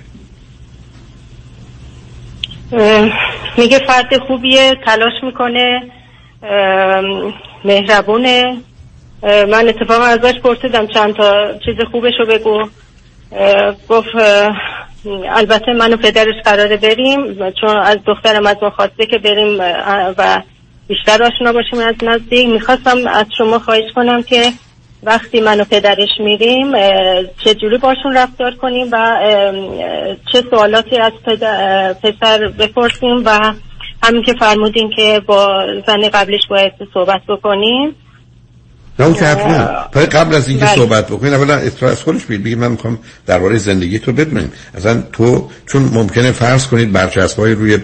میگه 3.59 3.79
فرد 3.87 4.19
خوبیه 4.27 4.75
تلاش 4.87 5.13
می‌کنه 5.23 5.81
مهربونه. 7.65 8.57
من 9.23 9.69
اتفاقا 9.69 10.05
ازش 10.05 10.35
پرسیدم 10.43 10.87
چند 10.87 11.15
تا 11.15 11.53
چیز 11.65 11.75
خوبشو 11.93 12.27
بگو. 12.29 12.69
گفت 13.89 14.15
البته 15.31 15.73
من 15.73 15.93
و 15.93 15.97
پدرش 15.97 16.35
قراره 16.45 16.77
بریم 16.77 17.51
چون 17.51 17.77
از 17.77 17.99
دخترم 18.07 18.47
از 18.47 18.57
ما 18.63 18.71
خواسته 18.71 19.07
که 19.07 19.19
بریم 19.19 19.59
و 20.19 20.43
بیشتر 20.89 21.23
آشنا 21.23 21.53
باشیم 21.53 21.79
از 21.79 21.95
نزدیک. 22.03 22.49
می‌خواستم 22.49 23.07
از 23.07 23.27
شما 23.39 23.59
خواهش 23.59 23.93
کنم 23.95 24.23
که 24.23 24.53
وقتی 25.03 25.41
من 25.41 25.61
و 25.61 25.65
پدرش 25.65 26.09
میریم 26.21 26.73
چجوری 27.45 27.79
باشون 27.79 28.17
رفتار 28.17 28.55
کنیم 28.55 28.89
و 28.93 29.19
چه 30.33 30.43
سوالاتی 30.51 30.97
از 30.97 31.13
پسر 32.03 32.49
بپرسیم 32.59 33.23
و 33.25 33.55
همین 34.03 34.23
که 34.23 34.33
فرمودین 34.33 34.91
که 34.97 35.21
با 35.27 35.67
زن 35.87 36.09
قبلش 36.09 36.47
باید 36.51 36.73
صحبت 36.95 37.23
بکنیم. 37.29 37.95
نه 38.99 39.07
اون 39.07 39.15
که 39.15 39.25
قبل 40.07 40.35
از 40.35 40.49
اینکه 40.49 40.65
بله. 40.65 40.75
صحبت 40.75 41.07
بکنین 41.07 41.35
اولا 41.35 41.55
از 41.83 42.03
خودش 42.03 42.25
بید 42.25 42.45
بگید 42.45 42.59
من 42.59 42.71
می‌خوام 42.71 42.99
درباره 43.27 43.59
زندگی 43.59 43.99
تو 43.99 44.13
بدونیم 44.13 44.53
اصلا 44.75 45.03
تو 45.13 45.51
چون 45.67 45.83
ممکنه 45.83 46.33
فرض 46.33 46.67
کنید 46.67 46.93
برچسبای 46.93 47.53
روی 47.53 47.79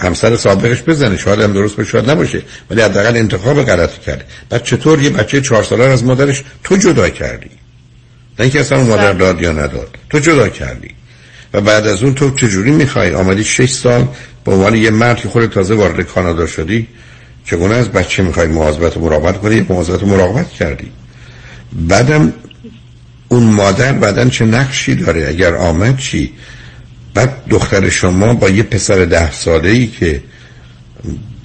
همسر 0.00 0.36
سابقش 0.36 0.82
بزنه. 0.82 1.16
شاید 1.16 1.40
هم 1.40 1.52
درست 1.52 1.76
باشه 1.76 1.90
شاید 1.90 2.10
نباشه. 2.10 2.42
ولی 2.70 2.80
حداقل 2.80 3.16
انتخاب 3.16 3.62
غلطی 3.62 4.00
کرده. 4.06 4.24
بعد 4.50 4.62
چطور 4.62 5.02
یه 5.02 5.10
بچه 5.10 5.40
چهار 5.40 5.62
ساله 5.62 5.84
از 5.84 6.04
مادرش 6.04 6.44
تو 6.64 6.76
جدا 6.76 7.08
کردی؟ 7.08 7.50
نه 8.38 8.40
اینکه 8.40 8.60
اصلا 8.60 8.82
مادر 8.82 9.12
بله. 9.12 9.18
داد 9.18 9.42
یا 9.42 9.52
نداد. 9.52 9.98
تو 10.10 10.18
جدا 10.18 10.48
کردی. 10.48 10.90
و 11.54 11.60
بعد 11.60 11.86
از 11.86 12.02
اون 12.02 12.14
تو 12.14 12.30
چجوری 12.30 12.70
می‌خوای؟ 12.70 13.14
آمدی 13.14 13.44
شش 13.44 13.70
سال 13.70 14.08
به 14.44 14.52
عنوان 14.52 14.74
یه 14.74 14.90
مرد 14.90 15.16
که 15.16 15.28
خود 15.28 15.46
تازه 15.46 15.74
وارد 15.74 16.06
کانادا 16.06 16.46
شدی. 16.46 16.86
چگونه 17.44 17.74
از 17.74 17.88
بچه 17.88 18.22
می‌خوای 18.22 18.46
مواظبت 18.46 18.96
و 18.96 19.00
مراقبت 19.00 19.40
کنی 19.40 19.66
مواظبت 19.68 20.02
و 20.02 20.06
مراقبت 20.06 20.50
کردی. 20.50 20.90
بعدم 21.72 22.32
اون 23.28 23.42
مادر 23.42 23.92
بعدا 23.92 24.28
چه 24.28 24.44
نقشی 24.44 24.94
داره؟ 24.94 25.28
اگر 25.28 25.54
آمد 25.54 25.98
چی؟ 25.98 26.32
بعد 27.14 27.42
دختر 27.50 27.88
شما 27.88 28.34
با 28.34 28.48
یه 28.48 28.62
پسر 28.62 29.04
ده 29.04 29.32
ساله 29.32 29.70
ای 29.70 29.86
که 29.86 30.22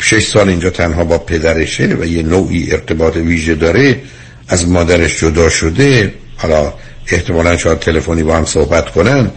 شش 0.01 0.27
سال 0.27 0.49
اینجا 0.49 0.69
تنها 0.69 1.03
با 1.03 1.17
پدرشه 1.17 1.97
و 1.99 2.05
یه 2.05 2.23
نوعی 2.23 2.71
ارتباط 2.71 3.15
ویژه 3.15 3.55
داره 3.55 4.01
از 4.47 4.67
مادرش 4.67 5.19
جدا 5.19 5.49
شده 5.49 6.13
حالا 6.37 6.73
احتمالا 7.07 7.57
شاید 7.57 7.79
تلفنی 7.79 8.23
با 8.23 8.37
هم 8.37 8.45
صحبت 8.45 8.89
کنن 8.89 9.31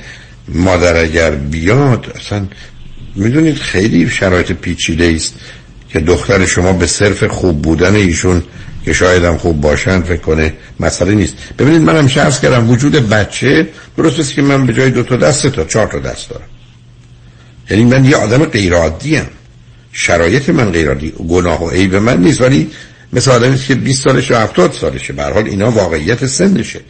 مادر 0.48 0.96
اگر 0.96 1.30
بیاد 1.30 2.12
اصلا 2.20 2.46
می‌دونید 3.16 3.56
خیلی 3.56 4.10
شرایط 4.10 4.52
پیچیده 4.52 5.12
است 5.14 5.34
که 5.92 6.00
دختر 6.00 6.46
شما 6.46 6.72
به 6.72 6.86
صرف 6.86 7.24
خوب 7.24 7.62
بودن 7.62 7.94
ایشون 7.94 8.42
که 8.84 8.92
شاید 8.92 9.24
هم 9.24 9.36
خوب 9.38 9.60
باشن 9.60 10.02
فکر 10.02 10.20
کنه 10.20 10.52
مسئله 10.80 11.14
نیست. 11.14 11.34
ببینید 11.58 11.82
من 11.82 11.96
هم 11.96 12.08
شرس 12.08 12.40
کردم 12.40 12.70
وجود 12.70 13.08
بچه 13.08 13.68
درست 13.96 14.20
است 14.20 14.34
که 14.34 14.42
من 14.42 14.66
به 14.66 14.72
جای 14.72 14.90
دو 14.90 15.02
تا 15.02 15.16
دست 15.16 15.46
تا 15.46 15.64
چهار 15.64 15.86
تا 15.86 15.98
دست 15.98 16.30
دارم. 16.30 16.46
یعنی 17.70 17.84
من 17.84 18.04
یه 18.04 18.16
آدم 18.16 18.44
غیر 18.44 18.74
عادی 18.74 19.20
شرایط 19.92 20.48
من 20.48 20.70
غیر 20.70 20.88
عادی 20.88 21.10
گناه 21.28 21.64
و 21.64 21.70
عیب 21.70 21.94
من 21.94 22.22
نیست. 22.22 22.40
ولی 22.40 22.70
مثل 23.12 23.30
آدمی 23.30 23.58
که 23.58 23.74
20 23.74 24.04
سالشه 24.04 24.34
و 24.34 24.38
70 24.38 24.72
سالشه. 24.72 25.12
به 25.12 25.22
حال 25.22 25.46
اینا 25.46 25.70
واقعیت 25.70 26.26
سنشه. 26.26 26.80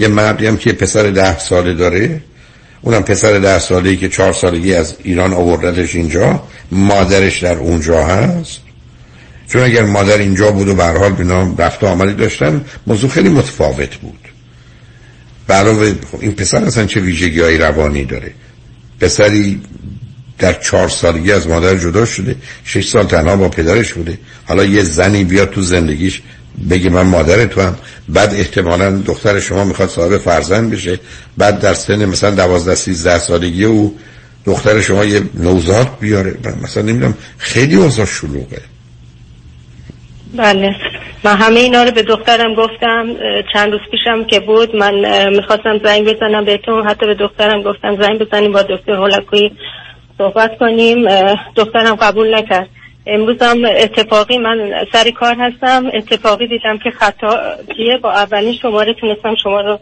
یه 0.00 0.08
مردی 0.08 0.46
هم 0.46 0.56
که 0.56 0.72
پسر 0.72 1.10
ده 1.10 1.38
ساله 1.38 1.74
داره 1.74 2.20
اونم 2.82 3.02
پسر 3.02 3.38
ده 3.38 3.58
ساله 3.58 3.90
ای 3.90 3.96
که 3.96 4.08
چهار 4.08 4.32
سالگی 4.32 4.74
از 4.74 4.94
ایران 5.02 5.32
آوردتش 5.32 5.94
اینجا 5.94 6.42
مادرش 6.70 7.42
در 7.42 7.56
اونجا 7.56 8.04
هست. 8.04 8.60
چون 9.48 9.62
اگر 9.62 9.82
مادر 9.82 10.18
اینجا 10.18 10.50
بود 10.50 10.68
و 10.68 10.74
به 10.74 10.84
حال 10.84 11.12
بینا 11.12 11.54
رفت 11.58 11.82
و 11.82 11.86
آمدی 11.86 12.12
داشتن 12.12 12.64
موضوع 12.86 13.10
خیلی 13.10 13.28
متفاوت 13.28 13.96
بود. 13.96 14.18
برای 15.46 15.94
خب 16.12 16.18
این 16.20 16.32
پسر 16.32 16.64
اصلا 16.64 16.86
چه 16.86 17.00
ویژگی 17.00 17.40
های 17.40 17.58
روانی 17.58 18.04
داره؟ 18.04 18.32
پسری 19.00 19.60
در 20.38 20.52
چهار 20.52 20.88
سالگی 20.88 21.32
از 21.32 21.48
مادر 21.48 21.78
جدا 21.78 22.04
شده 22.04 22.36
شش 22.64 22.88
سال 22.88 23.06
تنها 23.06 23.36
با 23.36 23.48
پدرش 23.48 23.92
بوده. 23.92 24.18
حالا 24.44 24.64
یه 24.64 24.82
زنی 24.82 25.24
بیاد 25.24 25.50
تو 25.50 25.62
زندگیش 25.62 26.22
بگه 26.70 26.90
من 26.90 27.02
مادر 27.02 27.46
تو 27.46 27.60
هم. 27.60 27.76
بعد 28.08 28.34
احتمالا 28.34 28.90
دختر 28.90 29.40
شما 29.40 29.64
می‌خواد 29.64 29.88
صاحب 29.88 30.16
فرزند 30.16 30.72
بشه. 30.72 30.98
بعد 31.38 31.60
در 31.60 31.74
سن 31.74 32.04
مثلا 32.04 32.30
دوازده 32.30 32.74
سیزده 32.74 33.18
سالگی 33.18 33.64
او 33.64 33.98
دختر 34.46 34.80
شما 34.80 35.04
یه 35.04 35.20
نوزاد 35.34 35.88
بیاره. 36.00 36.34
مثلا 36.62 36.82
نمی‌دونم 36.82 37.14
خیلی 37.38 37.74
اوضاع 37.74 38.06
شلوغه. 38.06 38.60
بله. 40.36 40.70
من 41.24 41.36
همه 41.36 41.60
اینا 41.60 41.82
رو 41.82 41.90
به 41.90 42.02
دخترم 42.02 42.54
گفتم. 42.54 43.06
چند 43.52 43.72
روز 43.72 43.80
پیشم 43.90 44.24
که 44.24 44.40
بود 44.40 44.76
من 44.76 44.94
می‌خواستم 45.36 45.80
زنگ 45.84 46.14
بزنم 46.14 46.44
بهتون. 46.44 46.88
حتی 46.88 47.06
به 47.06 47.14
دخترم 47.14 47.62
گفتم 47.62 48.02
زنگ 48.02 48.18
بزنیم 48.18 48.52
با 48.52 48.62
دکتر 48.62 48.92
هولکوی 48.92 49.50
صحبت 50.18 50.50
کنیم. 50.60 51.08
دخترم 51.56 51.94
قبول 51.94 52.34
نکرد. 52.34 52.68
امروز 53.06 53.36
هم 53.40 53.58
اتفاقی 53.64 54.38
من 54.38 54.56
سر 54.92 55.10
کار 55.10 55.36
هستم. 55.38 55.84
اتفاقی 55.94 56.46
دیدم 56.46 56.78
که 56.84 56.90
خطا 56.90 57.38
کیه 57.76 57.98
با 58.02 58.12
اولین 58.12 58.54
شماره 58.62 58.94
تونستم 59.00 59.34
شما 59.42 59.60
رو 59.60 59.78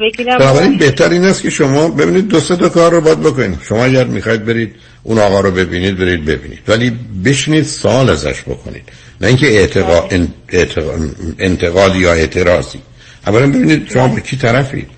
بگیرم. 0.00 0.38
بنابراین 0.38 0.76
بهتر 0.76 1.08
این 1.08 1.24
است 1.24 1.42
که 1.42 1.50
شما 1.50 1.88
ببینید 1.88 2.28
دو 2.28 2.40
سه 2.40 2.56
کار 2.56 2.92
رو 2.92 3.00
باید 3.00 3.20
بکنید. 3.20 3.58
شما 3.68 3.84
اگر 3.84 4.04
می‌خواید 4.04 4.44
برید 4.44 4.74
اون 5.02 5.18
آقا 5.18 5.40
رو 5.40 5.50
ببینید 5.50 5.98
برید 5.98 6.24
ببینید. 6.24 6.58
ولی 6.68 6.92
بشنید 7.24 7.64
سال 7.64 8.10
ازش 8.10 8.42
بکنید. 8.42 8.82
نه 9.20 9.28
اینکه 9.28 9.46
اعتقاد 9.46 10.14
انتقاد 11.38 11.96
یا 11.96 12.12
اعتراضی. 12.12 12.78
اولا 13.26 13.46
ببینید 13.46 13.90
شما 13.92 14.08
به 14.08 14.20
کی 14.20 14.36
طرفید. 14.36 14.88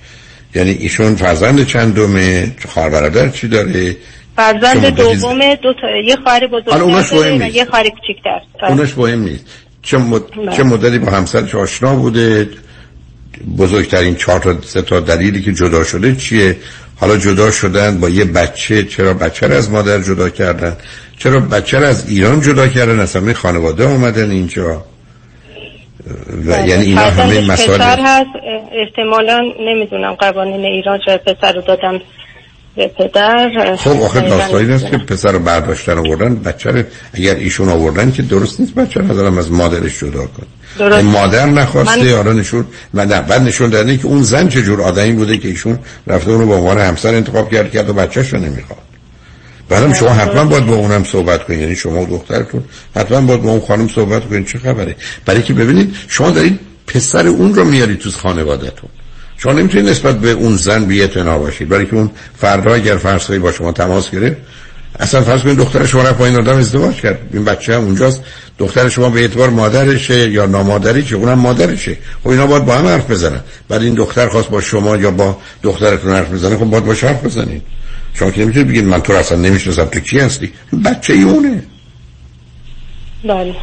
یعنی 0.54 0.70
ایشون 0.70 1.16
فرزند 1.16 1.66
چندمه؟ 1.66 2.52
خواهر 2.68 2.90
برادر 2.90 3.28
چی 3.28 3.48
داره؟ 3.48 3.96
فرزند 4.36 4.86
دومه 4.86 5.56
دو 5.56 5.72
تا 5.72 5.96
یه 6.04 6.16
خواهر 6.16 6.46
بزرگتر 6.46 7.50
یه 7.50 7.64
خواهر 7.64 7.88
کوچیک‌تر. 7.88 8.40
اونش 8.68 8.98
مهم 8.98 9.22
نیست. 9.22 9.44
چه, 9.82 9.98
مد... 9.98 10.22
بله. 10.22 10.56
چه 10.56 10.62
مدلی 10.62 10.98
با 10.98 11.10
همسرش 11.10 11.54
آشنا 11.54 11.94
بوده 11.94 12.48
بزرگترین 13.58 14.14
چهار 14.14 14.40
تا 14.40 14.60
سه 14.60 14.82
تا 14.82 15.00
دلیلی 15.00 15.42
که 15.42 15.52
جدا 15.52 15.84
شده 15.84 16.16
چیه؟ 16.16 16.56
حالا 17.00 17.16
جدا 17.16 17.50
شدن 17.50 18.00
با 18.00 18.08
یه 18.08 18.24
بچه 18.24 18.82
چرا 18.82 19.14
بچه 19.14 19.46
از 19.46 19.70
مادر 19.70 19.98
جدا 19.98 20.30
کردن؟ 20.30 20.76
چرا 21.18 21.40
بچه 21.40 21.76
از 21.76 22.10
ایران 22.10 22.40
جدا 22.40 22.68
کردن؟ 22.68 23.00
اصلا 23.00 23.32
خانواده 23.32 23.86
آمدن 23.86 24.30
اینجا. 24.30 24.84
و 26.46 26.52
بله. 26.52 26.68
یعنی 26.68 26.84
اینا 26.84 27.00
همه 27.00 27.50
مسائل 27.50 27.80
هست. 27.80 28.30
احتمالا 28.72 29.40
نمی‌دونم 29.60 30.12
قوانین 30.12 30.64
ایران 30.64 31.00
چرا 31.06 31.18
پسر 31.18 31.52
رو 31.52 31.60
دادم 31.60 32.00
به 32.76 32.88
پدر 32.88 33.76
خب 33.76 34.02
آخه 34.02 34.20
داستانی 34.20 34.72
است 34.72 34.86
که 34.86 34.98
پسر 34.98 35.32
رو 35.32 35.38
برداشتن 35.38 35.98
آوردن 35.98 36.34
بچه 36.34 36.86
اگر 37.12 37.34
ایشون 37.34 37.68
آوردن 37.68 38.12
که 38.12 38.22
درست 38.22 38.60
نیست 38.60 38.74
بچه 38.74 39.00
رو 39.00 39.38
از 39.38 39.50
مادرش 39.50 40.00
جدا 40.00 40.26
کن 40.26 40.46
درست. 40.78 41.04
مادر 41.04 41.46
نخواسته 41.46 42.22
من... 42.22 42.38
نشون 42.38 42.66
و 42.94 43.06
بعد 43.06 43.42
نشون 43.42 43.70
داده 43.70 43.96
که 43.96 44.06
اون 44.06 44.22
زن 44.22 44.48
چه 44.48 44.62
جور 44.62 44.82
آدمی 44.82 45.12
بوده 45.12 45.38
که 45.38 45.48
ایشون 45.48 45.78
رفته 46.06 46.30
اونو 46.30 46.46
به 46.46 46.54
عنوان 46.54 46.78
همسر 46.78 47.14
انتخاب 47.14 47.50
کرد 47.50 47.72
کرد 47.72 47.90
و 47.90 47.92
بچه‌ش 47.92 48.32
رو 48.32 48.38
نمی‌خواد. 48.38 48.78
بعدم 49.68 49.92
شما 49.92 50.08
حتما 50.08 50.44
باید 50.44 50.66
با 50.66 50.74
اونم 50.74 51.04
صحبت 51.04 51.44
کنید. 51.44 51.60
یعنی 51.60 51.76
شما 51.76 52.02
و 52.02 52.06
دخترتون 52.06 52.64
حتما 52.96 53.20
باید 53.20 53.42
با 53.42 53.50
اون 53.50 53.60
خانم 53.60 53.88
صحبت 53.88 54.28
کنید. 54.28 54.46
چه 54.46 54.58
خبره؟ 54.58 54.96
برای 55.26 55.42
که 55.42 55.54
ببینید 55.54 55.96
شما 56.08 56.30
دارید 56.30 56.60
پسر 56.86 57.26
اون 57.26 57.54
رو 57.54 57.64
میارید 57.64 57.98
تو 57.98 58.10
خانوادهتون. 58.10 58.90
شما 59.38 59.52
نمی‌تونید 59.52 59.88
نسبت 59.88 60.18
به 60.20 60.30
اون 60.30 60.56
زن 60.56 60.84
بی 60.84 61.06
باشید. 61.06 61.68
برای 61.68 61.86
که 61.86 61.94
اون 61.94 62.10
فردا 62.36 62.74
اگر 62.74 62.96
فرض 62.96 63.30
با 63.30 63.52
شما 63.52 63.72
تماس 63.72 64.10
گرفت 64.10 64.36
اصلا 64.98 65.22
فرض 65.22 65.42
کنید 65.42 65.56
دختر 65.56 65.86
شما 65.86 66.02
رفت 66.02 66.18
با 66.18 66.26
این 66.26 66.36
آدم 66.36 66.56
ازدواج 66.56 66.94
کرد. 66.94 67.18
این 67.32 67.44
بچه 67.44 67.74
هم 67.74 67.84
اونجاست. 67.84 68.22
دختر 68.58 68.88
شما 68.88 69.10
به 69.10 69.20
اعتبار 69.20 69.50
مادرشه 69.50 70.30
یا 70.30 70.46
نامادریشه 70.46 71.16
اونم 71.16 71.38
مادرشه. 71.38 71.96
خب 72.24 72.28
اینا 72.28 72.46
باید 72.46 72.64
با 72.64 72.74
هم 72.74 72.86
حرف 72.86 73.10
بزنن. 73.10 73.40
بعد 73.68 73.82
این 73.82 73.94
دختر 73.94 74.28
خواست 74.28 74.48
با 74.48 74.60
شما 74.60 74.96
یا 74.96 75.10
با 75.10 75.38
دخترتون 75.62 76.12
حرف 76.12 76.32
بزنه 76.32 76.56
خب 76.56 76.64
باید 76.64 76.84
با 76.84 76.92
حرف 76.92 77.24
بزنید. 77.24 77.62
شما 78.14 78.30
که 78.30 78.40
نمی‌تونید 78.40 78.68
بگید 78.68 78.84
من 78.84 79.00
تو 79.00 79.12
اصلا 79.12 79.38
نمی‌شناسم 79.38 79.84
تو 79.84 80.00
کی 80.00 80.18
هستی؟ 80.18 80.52
بچه 80.84 81.12
اونه. 81.12 81.62
بله. 83.24 83.54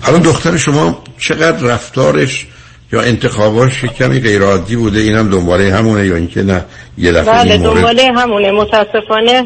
حالا 0.00 0.18
دختر 0.18 0.56
شما 0.56 1.04
چقدر 1.18 1.66
رفتارش 1.66 2.46
یا 2.92 3.00
انتخاباش 3.00 3.84
کمی 3.84 4.20
غیر 4.20 4.42
عادی 4.42 4.76
بوده 4.76 5.00
اینم 5.00 5.30
دنباله 5.30 5.72
همونه 5.72 6.06
یا 6.06 6.16
اینکه 6.16 6.42
نه 6.42 6.64
یه 6.98 7.12
دفعه 7.12 7.32
بله 7.32 7.58
دنباله 7.58 8.12
همونه. 8.16 8.52
متاسفانه 8.52 9.44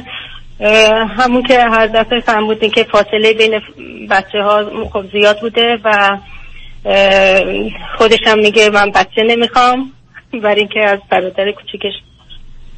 همون 1.18 1.42
که 1.42 1.60
هر 1.60 1.86
دفعه 1.86 2.20
فهم 2.20 2.54
که 2.54 2.84
فاصله 2.84 3.32
بین 3.32 3.60
بچه 4.10 4.42
ها 4.42 4.64
خب 4.92 5.04
زیاد 5.12 5.40
بوده 5.40 5.78
و 5.84 6.18
خودش 7.98 8.18
هم 8.26 8.38
میگه 8.38 8.70
من 8.70 8.90
بچه 8.90 9.22
نمی‌خوام 9.26 9.92
برای 10.42 10.60
اینکه 10.60 10.80
از 10.80 10.98
برادر 11.10 11.52
کوچیکش 11.52 11.92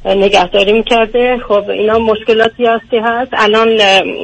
نگهداری 0.05 0.73
می‌کرده. 0.73 1.37
خب 1.47 1.69
اینا 1.69 1.99
مشکلاتی 1.99 2.65
هستی 2.65 2.97
هست. 3.03 3.31
الان 3.33 3.79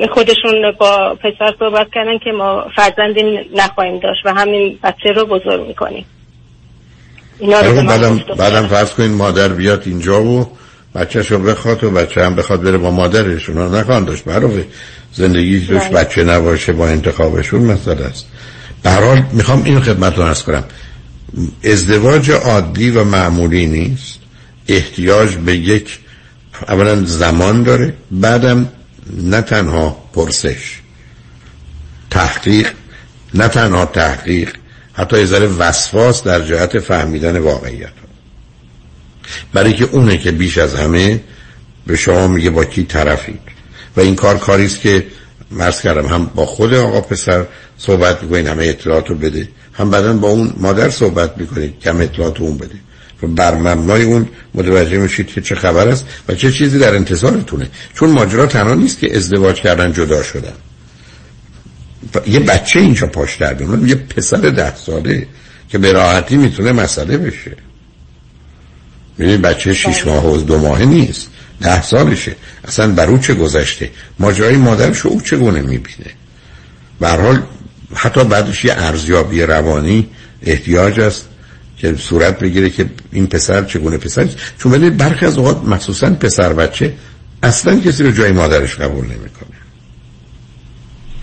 خودشون 0.07 0.71
با 0.79 1.15
پسر 1.15 1.53
صحبت 1.59 1.87
کردن 1.93 2.17
که 2.17 2.31
ما 2.31 2.65
فرزندی 2.75 3.39
نخواهیم 3.55 3.99
داشت 3.99 4.25
و 4.25 4.33
همین 4.33 4.79
بچه 4.83 5.11
رو 5.15 5.25
بزرگ 5.25 5.67
می‌کنیم. 5.67 6.05
اینا 7.39 7.61
رو 7.61 7.87
بعدم, 7.87 8.17
بعدم 8.37 8.67
فرض 8.67 8.89
کنین 8.89 9.11
مادر 9.11 9.47
بیاد 9.47 9.83
اینجا 9.85 10.23
و 10.23 10.51
بچهش 10.95 11.31
رو 11.31 11.39
بخواد 11.39 11.83
و 11.83 11.91
بچه 11.91 12.25
هم 12.25 12.35
بخواد 12.35 12.61
بره 12.61 12.77
با 12.77 12.91
مادرش 12.91 13.49
اونا 13.49 13.79
نخواهند 13.79 14.05
داشت. 14.05 14.23
برای 14.23 14.63
زندگی 15.13 15.67
توش 15.67 15.77
بله. 15.77 15.89
بچه 15.89 16.23
نباشه 16.23 16.73
با 16.73 16.87
انتخابشون 16.87 17.61
مسئله 17.61 18.05
است. 18.05 18.25
در 18.83 19.03
حال 19.03 19.23
می‌خوام 19.31 19.63
این 19.63 19.81
خدمت 19.81 20.17
رو 20.17 20.23
ارز 20.23 20.43
کنم. 20.43 20.63
ازدواج 21.63 22.31
عادی 22.31 22.89
و 22.89 23.03
معمولی 23.03 23.65
نیست. 23.65 24.19
احتیاج 24.67 25.35
به 25.35 25.55
یک 25.55 25.99
اولا 26.67 27.03
زمان 27.03 27.63
داره. 27.63 27.93
بعدم 28.11 28.69
نه 29.21 29.41
تنها 29.41 29.97
پرسش. 30.13 30.79
تحقیق. 32.09 32.69
نه 33.33 33.47
تنها 33.47 33.85
تحقیق. 33.85 34.49
حتی 34.95 35.19
یه 35.19 35.25
ذره 35.25 35.47
وسواس 35.47 36.23
در 36.23 36.41
جهت 36.41 36.79
فهمیدن 36.79 37.37
واقعیت. 37.37 37.93
برای 39.53 39.73
که 39.73 39.89
اونه 39.91 40.17
که 40.17 40.31
بیش 40.31 40.57
از 40.57 40.75
همه 40.75 41.21
به 41.87 41.95
شما 41.95 42.27
میگه 42.27 42.49
با 42.49 42.65
کی 42.65 42.83
طرفید. 42.83 43.39
و 43.97 44.01
این 44.01 44.15
کار 44.15 44.37
کاری 44.37 44.65
است 44.65 44.81
که 44.81 45.05
مرز 45.51 45.81
کردم 45.81 46.05
هم 46.05 46.31
با 46.35 46.45
خود 46.45 46.73
آقا 46.73 47.01
پسر 47.01 47.45
صحبت 47.77 48.23
می‌کنید 48.23 48.47
همه 48.47 48.65
اطلاعات 48.65 49.09
رو 49.09 49.15
بده. 49.15 49.47
هم 49.73 49.89
بعدا 49.89 50.13
با 50.13 50.29
اون 50.29 50.53
مادر 50.57 50.89
صحبت 50.89 51.37
می‌کنید 51.37 51.79
کم 51.79 52.01
اطلاعات 52.01 52.41
اون 52.41 52.57
بده. 52.57 52.75
و 53.23 53.27
بر 53.27 53.55
مبنای 53.55 54.03
اون 54.03 54.27
متوجه 54.53 54.97
میشید 54.97 55.27
که 55.27 55.41
چه 55.41 55.55
خبر 55.55 55.87
است 55.87 56.05
و 56.27 56.35
چه 56.35 56.51
چیزی 56.51 56.79
در 56.79 56.95
انتظارتونه. 56.95 57.69
چون 57.93 58.09
ماجرا 58.09 58.45
تنها 58.45 58.73
نیست 58.73 58.99
که 58.99 59.15
ازدواج 59.17 59.61
کردن 59.61 59.93
جدا 59.93 60.23
شدن. 60.23 60.53
یه 62.27 62.39
بچه 62.39 62.79
اینجا 62.79 63.07
پاش 63.07 63.35
در 63.35 63.61
یه 63.61 63.95
پسر 63.95 64.37
ده 64.37 64.75
ساله 64.75 65.27
که 65.69 65.77
به 65.77 65.91
راحتی 65.91 66.37
می‌تونه 66.37 66.71
مسئله 66.71 67.17
بشه. 67.17 67.51
ببین 69.19 69.41
بچه 69.41 69.73
شیش 69.73 70.07
ماه 70.07 70.31
و 70.31 70.37
دو 70.37 70.57
ماه 70.57 70.85
نیست. 70.85 71.29
ده 71.61 71.81
سالشه. 71.81 72.35
اصلا 72.63 72.87
بر 72.87 73.05
او 73.05 73.17
چه 73.17 73.33
گذشته؟ 73.33 73.91
ماجرای 74.19 74.57
مادرش 74.57 75.05
او 75.05 75.21
چگونه 75.21 75.61
می‌بینه؟ 75.61 76.11
حال 77.01 77.43
حتی 77.95 78.23
بعدش 78.23 78.65
یه 78.65 78.73
ارزیابی 78.77 79.41
روانی 79.41 80.07
احتیاج 80.43 80.99
است 80.99 81.27
که 81.77 81.95
صورت 81.95 82.39
بگیره 82.39 82.69
که 82.69 82.89
این 83.11 83.27
پسر 83.27 83.63
چگونه 83.63 83.97
پسر 83.97 84.29
چون 84.57 84.71
ولی 84.71 84.89
برخی 84.89 85.25
از 85.25 85.37
اوقات 85.37 85.63
مخصوصا 85.63 86.09
پسر 86.09 86.53
بچه 86.53 86.93
اصلا 87.43 87.79
کسی 87.79 88.03
رو 88.03 88.11
جای 88.11 88.31
مادرش 88.31 88.75
قبول 88.75 89.05
نمی‌کنه. 89.05 89.54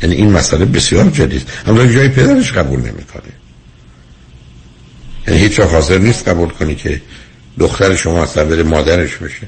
یعنی 0.02 0.14
این 0.14 0.32
مسئله 0.32 0.64
بسیار 0.64 1.10
جدید. 1.10 1.48
اما 1.66 1.86
جای 1.86 2.08
پدرش 2.08 2.52
قبول 2.52 2.80
نمی‌کنه. 2.80 3.32
یعنی 5.28 5.40
هیچ 5.40 5.60
حاضر 5.60 5.98
نیست 5.98 6.28
قبول 6.28 6.48
کنی 6.48 6.74
که 6.74 7.00
دختر 7.58 7.94
شما 7.96 8.22
اصلا 8.22 8.44
بره 8.44 8.62
مادرش 8.62 9.16
بشه. 9.16 9.46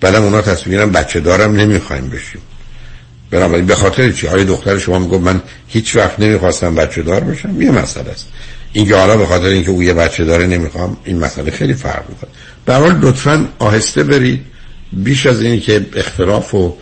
بعدم 0.00 0.22
اونا 0.22 0.42
تصمیرم 0.42 0.92
بچه 0.92 1.20
دارم 1.20 1.56
نمی‌خوایم 1.56 2.08
بشیم. 2.08 2.40
بنابراین 3.30 3.66
به 3.66 3.74
خاطر 3.74 4.12
چی؟ 4.12 4.26
های 4.26 4.44
دختر 4.44 4.78
شما 4.78 4.98
میگو 4.98 5.18
من 5.18 5.42
هیچ 5.68 5.96
وقت 5.96 6.20
نمی‌خواستم 6.20 6.74
بچه 6.74 7.02
دار 7.02 7.20
بشم؟ 7.20 7.62
یه 7.62 7.70
مسئله 7.70 8.10
است. 8.10 8.26
این 8.72 8.92
حالا 8.92 9.16
به 9.16 9.26
خاطر 9.26 9.46
اینکه 9.46 9.70
او 9.70 9.82
یه 9.82 9.94
بچه 9.94 10.24
داره 10.24 10.46
نمی‌خوام 10.46 10.96
این 11.04 11.18
مسئله 11.18 11.50
خیلی 11.50 11.74
فرق 11.74 12.04
می‌کنه. 12.08 12.30
به 12.64 12.74
حال 12.74 12.98
لطفا 12.98 13.48
آهسته 13.58 14.04
برید. 14.04 14.44
بیش 14.92 15.26
از 15.26 15.42
اینی 15.42 15.60
که 15.60 15.86
اختلاف 15.96 16.54
و 16.54 16.76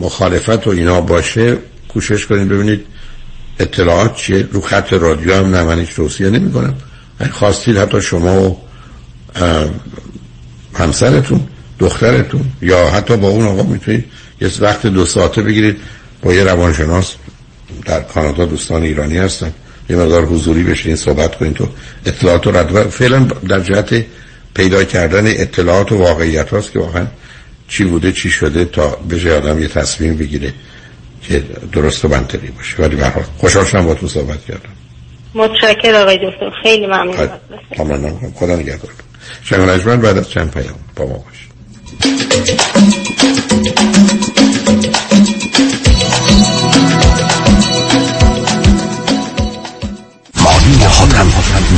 مخالفت 0.00 0.66
و 0.66 0.70
اینا 0.70 1.00
باشه 1.00 1.56
کوشش 1.92 2.26
کنید 2.26 2.48
ببینید 2.48 2.86
اطلاعات 3.58 4.16
چیه. 4.16 4.48
رو 4.52 4.60
خط 4.60 4.92
رادیو 4.92 5.34
هم 5.34 5.54
نه 5.54 5.62
من 5.62 5.78
هیچ 5.78 5.94
توصیه 5.94 6.30
نمی 6.30 6.52
کنم 6.52 6.74
خواستید 7.30 7.76
حتی 7.76 8.02
شما 8.02 8.42
و 8.42 8.58
همسرتون 10.74 11.46
دخترتون 11.78 12.44
یا 12.62 12.90
حتی 12.90 13.16
با 13.16 13.28
اون 13.28 13.46
آقا 13.46 13.62
می‌تونید 13.62 14.04
یه 14.40 14.50
وقت 14.60 14.86
دو 14.86 15.06
ساعته 15.06 15.42
بگیرید. 15.42 15.76
با 16.22 16.34
یه 16.34 16.44
روانشناس 16.44 17.14
در 17.84 18.00
کانادا 18.00 18.44
دوستان 18.44 18.82
ایرانی 18.82 19.18
هستن. 19.18 19.52
یه 19.90 19.96
مقدار 19.96 20.24
حضوری 20.24 20.62
بشین 20.62 20.96
صحبت 20.96 21.36
کنید 21.36 21.54
تو 21.54 21.68
اطلاعات 22.06 22.46
و 22.46 22.90
فعلا 22.90 23.18
در 23.48 23.60
جهت 23.60 24.04
پیدا 24.54 24.84
کردن 24.84 25.26
اطلاعات 25.26 25.92
و 25.92 25.96
واقعیت 25.96 26.50
هاست 26.50 26.72
که 26.72 26.78
واقعا 26.78 27.06
چی 27.68 27.84
بوده 27.84 28.12
چی 28.12 28.30
شده 28.30 28.64
تا 28.64 28.88
به 29.08 29.36
آدم 29.36 29.58
یه 29.58 29.68
تصمیم 29.68 30.16
بگیره. 30.16 30.52
که 31.22 31.38
درست 31.72 32.04
و 32.04 32.08
منطقی 32.08 32.48
باشه. 32.48 32.82
ولی 32.82 32.96
به 32.96 33.08
حال 33.08 33.24
خوشحال 33.38 33.64
شدم 33.64 33.86
با 33.86 33.94
تو 33.94 34.08
صحبت 34.08 34.44
کردم. 34.44 34.70
متشکر 35.34 35.94
آقای 35.94 36.16
دکتر. 36.16 36.50
خیلی 36.62 36.86
ممنون. 36.86 37.28
ممنون 37.78 38.32
خدا 38.34 38.56
نگهدار. 38.56 38.92
شنگ 39.44 40.00
بعد 40.00 40.18
از 40.18 40.30
چند 40.30 40.50
پیام 40.50 40.78
با 40.96 41.06
ما 41.06 41.12
باش. 41.12 41.48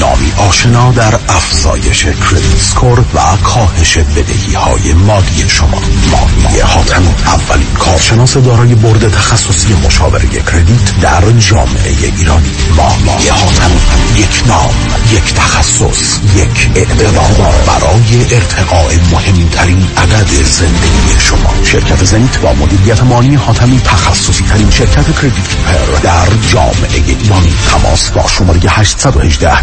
نامی 0.01 0.33
آشنا 0.49 0.93
در 0.93 1.15
افزایش 1.29 2.05
کردیت 2.05 2.59
سکور 2.61 3.01
و 3.01 3.37
کاهش 3.43 3.99
بدهی 3.99 4.55
های 4.55 4.93
مالی 4.93 5.49
شما. 5.49 5.81
مانی 6.13 6.61
حاتم 6.61 7.03
اولین 7.27 7.73
کارشناس 7.79 8.37
دارای 8.37 8.75
برد 8.75 9.09
تخصصی 9.09 9.75
مشاوره 9.87 10.29
کردیت 10.29 11.01
در 11.01 11.33
جامعه 11.39 11.97
ایرانی. 12.17 12.51
مانی 12.77 13.29
حاتم 13.29 13.71
یک 14.17 14.43
نام 14.47 14.75
یک 15.13 15.35
تخصص 15.35 16.19
یک 16.37 16.71
اعتبار 16.75 17.55
برای 17.67 18.35
ارتقاء 18.35 18.93
مهمترین 19.13 19.87
عدد 19.97 20.29
زندگی 20.45 21.19
شما. 21.19 21.65
شرکت 21.65 22.05
زنیت 22.05 22.39
با 22.39 22.53
مدیریت 22.53 23.03
مانی 23.03 23.35
حاتمی 23.35 23.81
تخصصی 23.81 24.45
ترین 24.45 24.71
شرکت 24.71 25.21
کردیت 25.21 26.03
در 26.03 26.27
جامعه 26.53 27.03
ایرانی. 27.07 27.55
تماس 27.71 28.11
با 28.11 28.29
شماره 28.29 28.61
818 28.69 29.63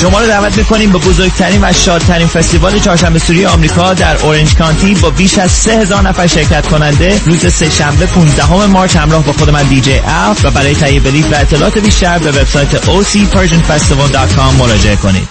شما 0.00 0.20
رو 0.20 0.26
دعوت 0.26 0.58
می‌کنیم 0.58 0.92
به 0.92 0.98
بزرگترین 0.98 1.64
و 1.64 1.72
شادترین 1.72 2.26
فستیوال 2.26 2.78
چهارشنبه 2.78 3.18
سوری 3.18 3.46
آمریکا 3.46 3.94
در 3.94 4.16
اورنج 4.16 4.54
کانتی 4.54 4.94
با 4.94 5.10
بیش 5.10 5.38
از 5.38 5.50
3000 5.50 6.02
نفر 6.02 6.26
شرکت 6.26 6.66
کننده 6.66 7.20
روز 7.24 7.54
سه 7.54 7.70
شنبه 7.70 8.06
15 8.06 8.66
مارچ 8.66 8.96
همراه 8.96 9.24
با 9.24 9.32
خود 9.32 9.50
من 9.50 9.62
دیجی 9.62 10.00
اف 10.06 10.44
و 10.44 10.50
برای 10.50 10.74
تهیه 10.74 11.00
بلیط 11.00 11.26
و 11.32 11.34
اطلاعات 11.34 11.78
بیشتر 11.78 12.18
به 12.18 12.30
وبسایت 12.30 12.84
ocpersianfestival.com 12.84 14.54
مراجعه 14.58 14.96
کنید. 14.96 15.28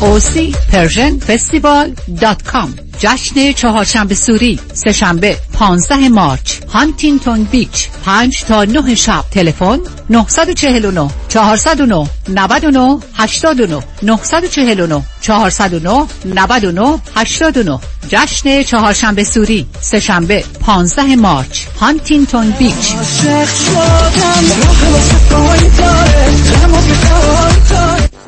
ocpersianfestival.com 0.00 2.87
جشن 2.98 3.52
چهارشنبه 3.52 4.14
سوری 4.14 4.60
سهشنبه 4.72 5.36
15 5.52 6.08
مارچ 6.08 6.52
هانتینگتون 6.68 7.44
بیچ 7.44 7.88
5 8.04 8.44
تا 8.44 8.64
9 8.64 8.94
شب. 8.94 9.24
تلفن 9.30 9.78
949 10.10 11.10
409 11.28 12.06
99 12.28 12.98
89 13.14 13.82
949 14.02 15.02
409 15.20 16.06
99 16.24 16.98
89 17.16 17.78
جشن 18.08 18.62
چهارشنبه 18.62 19.24
سوری 19.24 19.66
سهشنبه 19.80 20.44
15 20.60 21.16
مارچ 21.16 21.64
هانتینگتون 21.80 22.50
بیچ. 22.50 22.94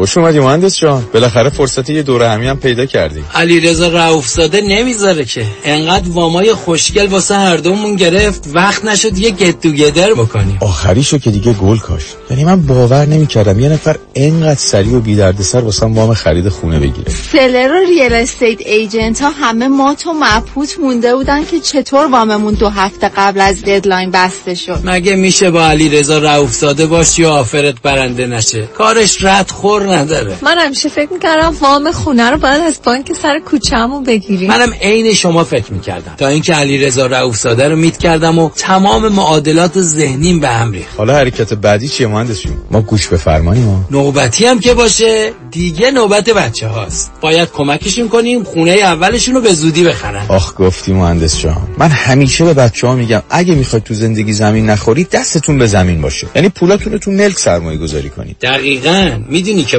خوش 0.00 0.18
اومدی 0.18 0.40
مهندس 0.40 0.78
جان. 0.78 1.04
بالاخره 1.14 1.50
فرصت 1.50 1.90
یه 1.90 2.02
دوره 2.02 2.28
همی 2.28 2.46
هم 2.46 2.56
پیدا 2.56 2.86
کردی 2.86 3.24
علی 3.34 3.60
رضا 3.60 3.88
رؤوف 3.88 4.28
زاده 4.28 4.60
نمی‌ذاره 4.60 5.24
که. 5.24 5.46
انقدر 5.64 6.08
وامای 6.08 6.54
خوشگل 6.54 7.06
واسه 7.06 7.34
هر 7.34 7.56
دومون 7.56 7.96
گرفت 7.96 8.44
وقت 8.54 8.84
نشد 8.84 9.18
یه 9.18 9.30
گت 9.30 9.66
گدر 9.66 10.14
بکنیم. 10.14 10.58
آخریشو 10.60 11.18
که 11.18 11.30
دیگه 11.30 11.52
گل 11.52 11.78
کاشت 11.78 12.06
یعنی 12.30 12.44
من 12.44 12.66
باور 12.66 13.06
نمی‌کردم 13.06 13.60
یه 13.60 13.68
نفر 13.68 13.96
انقدر 14.14 14.60
سریع 14.60 14.96
و 14.96 15.00
بی 15.00 15.16
دردسر 15.16 15.60
واسه 15.60 15.86
وام 15.86 16.14
خرید 16.14 16.48
خونه 16.48 16.78
بگیره. 16.78 17.12
seller 17.32 17.72
و 17.72 17.86
real 17.88 18.12
estate 18.12 18.60
agent 18.60 19.22
ها 19.22 19.30
همه 19.30 19.68
مات 19.68 19.94
و 19.94 20.12
مبهوت 20.12 20.78
مونده 20.78 21.14
بودن 21.14 21.44
که 21.44 21.60
چطور 21.60 22.06
واممون 22.06 22.54
دو 22.54 22.68
هفته 22.68 23.10
قبل 23.16 23.40
از 23.40 23.62
deadline 23.62 24.10
بسته 24.10 24.54
شد. 24.54 24.80
مگه 24.84 25.16
میشه 25.16 25.50
با 25.50 25.66
علی 25.66 25.88
رضا 25.88 26.18
رؤوف 26.18 26.52
زاده 26.52 26.86
باشی 26.86 27.24
و 27.24 27.28
offer 27.28 27.73
ت 27.73 27.82
برنده 27.82 28.26
نشه؟ 28.26 28.62
کارش 28.62 29.24
رد 29.24 29.50
خور 29.50 29.89
نداره. 29.96 30.36
من 30.42 30.58
همیشه 30.58 30.88
فکر 30.88 31.12
می‌کردم 31.12 31.54
وام 31.60 31.92
خونه 31.92 32.30
رو 32.30 32.38
باید 32.38 32.62
از 32.62 32.80
بانک 32.84 33.12
سر 33.12 33.38
کوچه‌مون 33.38 34.04
بگیریم. 34.04 34.48
منم 34.48 34.72
عین 34.82 35.14
شما 35.14 35.44
فکر 35.44 35.72
می‌کردم. 35.72 36.14
تا 36.18 36.28
اینکه 36.28 36.54
علی 36.54 36.78
رضا 36.78 37.06
رؤوف 37.06 37.36
زاده 37.36 37.68
رو 37.68 37.76
meet 37.76 37.96
کردم 37.98 38.38
و 38.38 38.50
تمام 38.56 39.08
معادلات 39.08 39.80
ذهنیم 39.80 40.40
به 40.40 40.48
هم 40.48 40.72
ریخت. 40.72 40.96
حالا 40.96 41.14
حرکت 41.14 41.54
بعدی 41.54 41.88
چیه 41.88 42.06
مهندس 42.06 42.40
جون 42.40 42.56
ما 42.70 42.80
گوش 42.80 43.08
به 43.08 43.16
فرمانی 43.16 43.60
ما. 43.60 43.84
نوبتی 43.90 44.46
هم 44.46 44.60
که 44.60 44.74
باشه 44.74 45.32
دیگه 45.50 45.90
نوبت 45.90 46.30
بچه 46.30 46.68
هاست. 46.68 47.12
باید 47.20 47.50
کمکشون 47.52 48.08
کنیم 48.08 48.44
خونه 48.44 48.70
اولشون 48.70 49.34
رو 49.34 49.40
به 49.40 49.52
زودی 49.52 49.84
بخرن. 49.84 50.26
آخ 50.28 50.54
گفتی 50.58 50.92
مهندس 50.92 51.38
جان. 51.38 51.68
من 51.78 51.88
همیشه 51.88 52.44
به 52.44 52.54
بچه 52.54 52.86
ها 52.86 52.94
میگم 52.94 53.22
اگه 53.30 53.54
می‌خواید 53.54 53.84
تو 53.84 53.94
زندگی 53.94 54.32
زمین 54.32 54.70
نخورید 54.70 55.10
دستتون 55.10 55.58
به 55.58 55.66
زمین 55.66 56.00
باشه. 56.00 56.26
یعنی 56.34 56.48
پولاتون 56.48 56.92
رو 56.92 56.98
تو 56.98 57.10
ملک 57.10 57.38
سرمایه 57.38 57.78
گذاری 57.78 58.10
کنید. 58.10 58.36
دقیقاً. 58.40 59.10
می‌دونی 59.28 59.64
که 59.64 59.78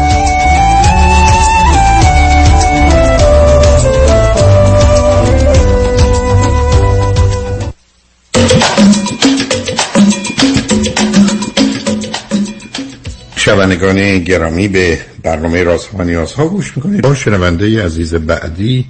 شنوندگان 13.41 14.19
گرامی 14.19 14.67
به 14.67 14.97
برنامه 15.23 15.63
رازها 15.63 15.97
و 15.97 16.03
نیازها 16.03 16.47
گوش 16.47 16.77
می‌کنید. 16.77 17.01
با 17.01 17.15
شنونده 17.15 17.85
عزیز 17.85 18.15
بعدی 18.15 18.85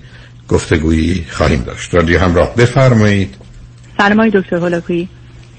گفتگویی 0.47 1.25
خواهیم 1.29 1.63
داشت. 1.63 1.93
رادیو 1.93 2.19
همراه 2.19 2.55
بفرمایید. 2.55 3.35
سلام 3.97 4.19
آقای 4.19 4.29
دکتر 4.33 4.55
هولاکویی. 4.55 5.09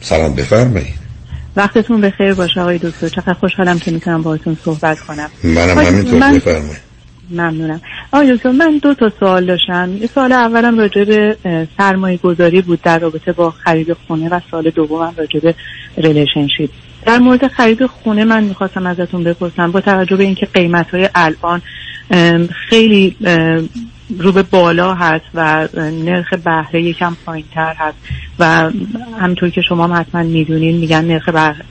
سلام 0.00 0.34
بفرمایید. 0.34 0.94
وقتتون 1.56 2.00
بخیر 2.00 2.34
باشه 2.34 2.60
آقای 2.60 2.78
دکتر. 2.78 3.08
چقدر 3.08 3.32
خوشحالم 3.32 3.78
که 3.78 3.90
می‌تونم 3.90 4.22
باهاتون 4.22 4.56
صحبت 4.64 5.00
کنم. 5.00 5.30
منم 5.44 5.78
همینطور. 5.78 6.18
من... 6.18 6.34
بفرمایید. 6.34 6.92
ممنونم. 7.30 7.80
آقای 8.12 8.36
دکتر 8.36 8.50
من 8.50 8.80
دو 8.82 8.94
تا 8.94 9.12
سوال 9.20 9.46
داشتم. 9.46 9.96
یه 10.00 10.10
سوال 10.14 10.32
اولم 10.32 10.78
راجع 10.78 11.04
به 11.04 11.36
سرمایه 11.78 12.16
گذاری 12.16 12.62
بود 12.62 12.82
در 12.82 12.98
رابطه 12.98 13.32
با 13.32 13.50
خرید 13.50 13.92
خونه 14.06 14.28
و 14.28 14.40
سال 14.50 14.70
دومم 14.70 15.14
راجع 15.16 15.40
به 15.40 15.54
relationship 15.96 16.70
در 17.06 17.18
مورد 17.18 17.46
خرید 17.46 17.86
خونه 17.86 18.24
من 18.24 18.44
می‌خواستم 18.44 18.86
ازتون 18.86 19.24
بپرسم 19.24 19.72
با 19.72 19.80
توجه 19.80 20.16
به 20.16 20.24
اینکه 20.24 20.46
قیمت 20.46 20.90
های 20.90 21.08
الان 21.14 21.62
خیلی 22.68 23.16
رو 24.18 24.32
به 24.32 24.42
بالا 24.42 24.94
هست 24.94 25.24
و 25.34 25.68
نرخ 25.76 26.34
بهره 26.44 26.82
یکم 26.82 27.16
پایین 27.26 27.44
تر 27.54 27.74
هست 27.78 27.96
و 28.38 28.70
همینطور 29.20 29.50
که 29.50 29.62
شما 29.68 29.84
هم 29.84 30.00
حتما 30.00 30.22
می‌دونین 30.22 30.76
میگن 30.76 31.04
نرخ 31.04 31.28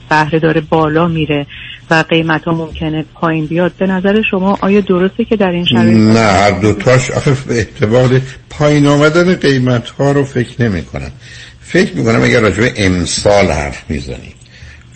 بهره 0.08 0.38
داره 0.38 0.60
بالا 0.60 1.08
میره 1.08 1.46
و 1.90 2.04
قیمت 2.08 2.44
ها 2.44 2.52
ممکنه 2.52 3.04
پایین 3.14 3.46
بیاد. 3.46 3.72
به 3.78 3.86
نظر 3.86 4.22
شما 4.30 4.58
آیا 4.60 4.80
درسته 4.80 5.24
که 5.24 5.36
در 5.36 5.50
این 5.50 5.64
شرایط 5.64 5.96
نه 5.96 6.20
هر 6.20 6.50
دوتاش 6.50 7.10
آخه 7.10 7.36
احتمال 7.50 8.20
پایین 8.50 8.86
آمدن 8.86 9.34
قیمت 9.34 9.88
ها 9.88 10.12
رو 10.12 10.24
فکر 10.24 10.62
نمی 10.62 10.82
کنم 10.82 11.12
فکر 11.60 11.96
می 11.96 12.04
کنم 12.04 12.22
اگر 12.22 12.40
راجع 12.40 12.68
امسال 12.76 13.46
حرف 13.46 13.90
می‌زنیم. 13.90 14.34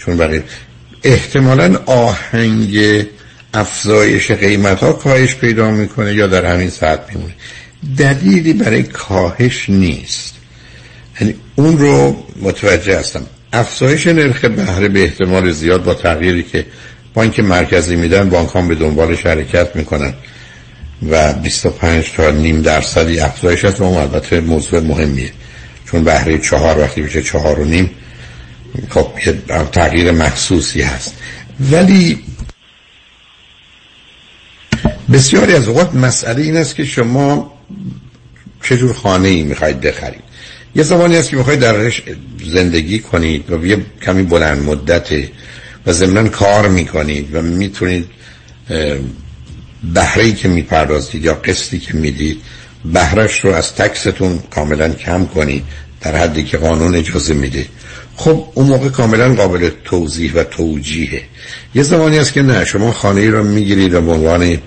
چون 0.06 0.16
برای 0.16 0.40
احتمالا 1.04 1.78
آهنگ 1.86 3.04
افزایش 3.54 4.30
قیمت 4.30 4.80
ها 4.80 4.92
کاهش 4.92 5.34
پیدا 5.34 5.70
می‌کنه 5.70 6.14
یا 6.14 6.26
در 6.26 6.44
همین 6.44 6.70
ساعت 6.70 7.00
میمونه. 7.08 7.34
دلیلی 7.98 8.52
برای 8.52 8.82
کاهش 8.82 9.70
نیست. 9.70 10.34
یعنی 11.20 11.34
اون 11.56 11.78
رو 11.78 12.16
متوجه 12.42 12.98
هستم. 12.98 13.26
افزایش 13.52 14.06
نرخ 14.06 14.44
بهره 14.44 14.88
به 14.88 15.02
احتمال 15.02 15.52
زیاد 15.52 15.84
با 15.84 15.94
تغییری 15.94 16.42
که 16.42 16.66
بانک 17.14 17.40
مرکزی 17.40 17.96
میدن 17.96 18.30
بانک 18.30 18.56
هم 18.56 18.68
به 18.68 18.74
دنبالش 18.74 19.26
حرکت 19.26 19.76
می‌کنن. 19.76 20.14
و 21.10 21.32
25 21.32 22.12
تا 22.12 22.30
نیم 22.30 22.62
درصدی 22.62 23.20
افزایش 23.20 23.64
هست 23.64 23.80
و 23.80 23.84
البته 23.84 24.40
موضوع 24.40 24.80
مهمیه. 24.80 25.30
چون 25.90 26.04
بهره 26.04 26.38
چهار 26.38 26.78
وقتی 26.78 27.00
میشه 27.00 27.22
چهار 27.22 27.60
و 27.60 27.64
نیم 27.64 27.90
خب 28.88 29.12
تغییر 29.72 30.10
محسوسی 30.10 30.82
هست. 30.82 31.14
ولی 31.70 32.22
بسیاری 35.12 35.54
از 35.54 35.68
اوقات 35.68 35.94
مسئله 35.94 36.42
این 36.42 36.56
است 36.56 36.76
که 36.76 36.84
شما 36.84 37.52
چه 38.62 38.92
خانه 38.92 39.28
ای 39.28 39.42
می‌خواید 39.42 39.80
بخرید. 39.80 40.22
یه 40.74 40.82
زمانی 40.82 41.16
هست 41.16 41.30
که 41.30 41.36
می‌خواید 41.36 41.60
درش 41.60 42.02
زندگی 42.44 42.98
کنید 42.98 43.52
و 43.52 43.66
یه 43.66 43.78
کمی 44.02 44.22
بلند 44.22 44.62
مدته 44.62 45.30
و 45.86 45.92
ضمنا 45.92 46.28
کار 46.28 46.68
می‌کنید 46.68 47.34
و 47.34 47.42
می‌تونید 47.42 48.06
بهره 49.94 50.32
که 50.32 50.48
می‌پردازید 50.48 51.24
یا 51.24 51.34
قسطی 51.34 51.78
که 51.78 51.94
می‌دید 51.94 52.42
بهرش 52.84 53.44
رو 53.44 53.50
از 53.52 53.74
تکستون 53.74 54.38
کاملا 54.50 54.88
کم 54.88 55.26
کنید 55.26 55.64
در 56.00 56.16
حدی 56.16 56.44
که 56.44 56.56
قانون 56.58 56.94
اجازه 56.94 57.34
میده. 57.34 57.66
خب 58.16 58.48
اون 58.54 58.66
موقع 58.66 58.88
کاملا 58.88 59.34
قابل 59.34 59.70
توضیح 59.84 60.32
و 60.34 60.44
توجیهه. 60.44 61.22
یه 61.74 61.82
زمانی 61.82 62.18
هست 62.18 62.32
که 62.32 62.42
نه 62.42 62.64
شما 62.64 62.92
خانه 62.92 63.20
ای 63.20 63.28
رو 63.28 63.44
می‌گیرید 63.44 63.94
و 63.94 64.00
به 64.00 64.12
عنوان 64.12 64.58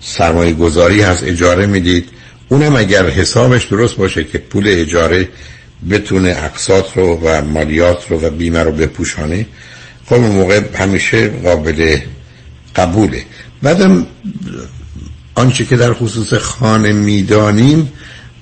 سرمایه 0.00 0.52
گذاری 0.52 1.00
هست 1.02 1.24
اجاره 1.24 1.66
می‌دید. 1.66 2.08
اونم 2.48 2.76
اگر 2.76 3.08
حسابش 3.08 3.64
درست 3.64 3.96
باشه 3.96 4.24
که 4.24 4.38
پول 4.38 4.64
اجاره 4.68 5.28
بتونه 5.90 6.28
اقساط 6.28 6.96
رو 6.96 7.20
و 7.22 7.42
مالیات 7.42 8.10
رو 8.10 8.20
و 8.20 8.30
بیمه 8.30 8.62
رو 8.62 8.72
بپوشانه 8.72 9.46
خب 10.06 10.14
اون 10.14 10.30
موقع 10.30 10.60
همیشه 10.74 11.28
قابل 11.28 11.98
قبوله. 12.76 13.22
بعدم 13.62 14.06
آنچه 15.34 15.64
که 15.64 15.76
در 15.76 15.92
خصوص 15.92 16.34
خانه 16.34 16.92
می‌دانیم 16.92 17.92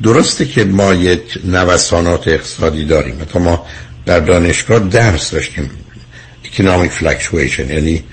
درسته 0.03 0.47
که 0.47 0.65
ما 0.65 0.95
یک 0.95 1.39
نوسانات 1.45 2.29
اقتصادی 2.29 2.85
داریم 2.85 3.15
تا 3.33 3.39
ما 3.39 3.67
در 4.07 4.21
دانشگاه 4.21 4.79
درس 4.79 5.31
داشتیم. 5.31 5.71
Economic 6.45 6.91
fluctuation 7.01 7.71
یعنی 7.71 8.05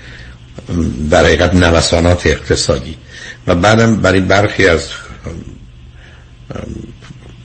در 1.10 1.24
حقیقت 1.24 1.54
نوسانات 1.54 2.26
اقتصادی. 2.26 2.96
و 3.46 3.54
بعدم 3.54 3.96
برای 3.96 4.20
برخی 4.20 4.66
از 4.66 4.88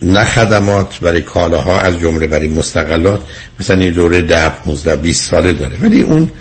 نه 0.02 0.24
خدمات 0.24 1.00
برای 1.00 1.22
کالاها 1.22 1.80
از 1.80 2.00
جمله 2.00 2.28
برای 2.28 2.48
مستقلات 2.48 3.22
مثلا 3.60 3.80
این 3.80 3.94
دوره 3.94 4.22
ده 4.22 4.50
15 4.50 4.96
20 4.96 5.30
ساله 5.32 5.54
داره. 5.54 5.78
ولی 5.82 6.02
اون 6.02 6.32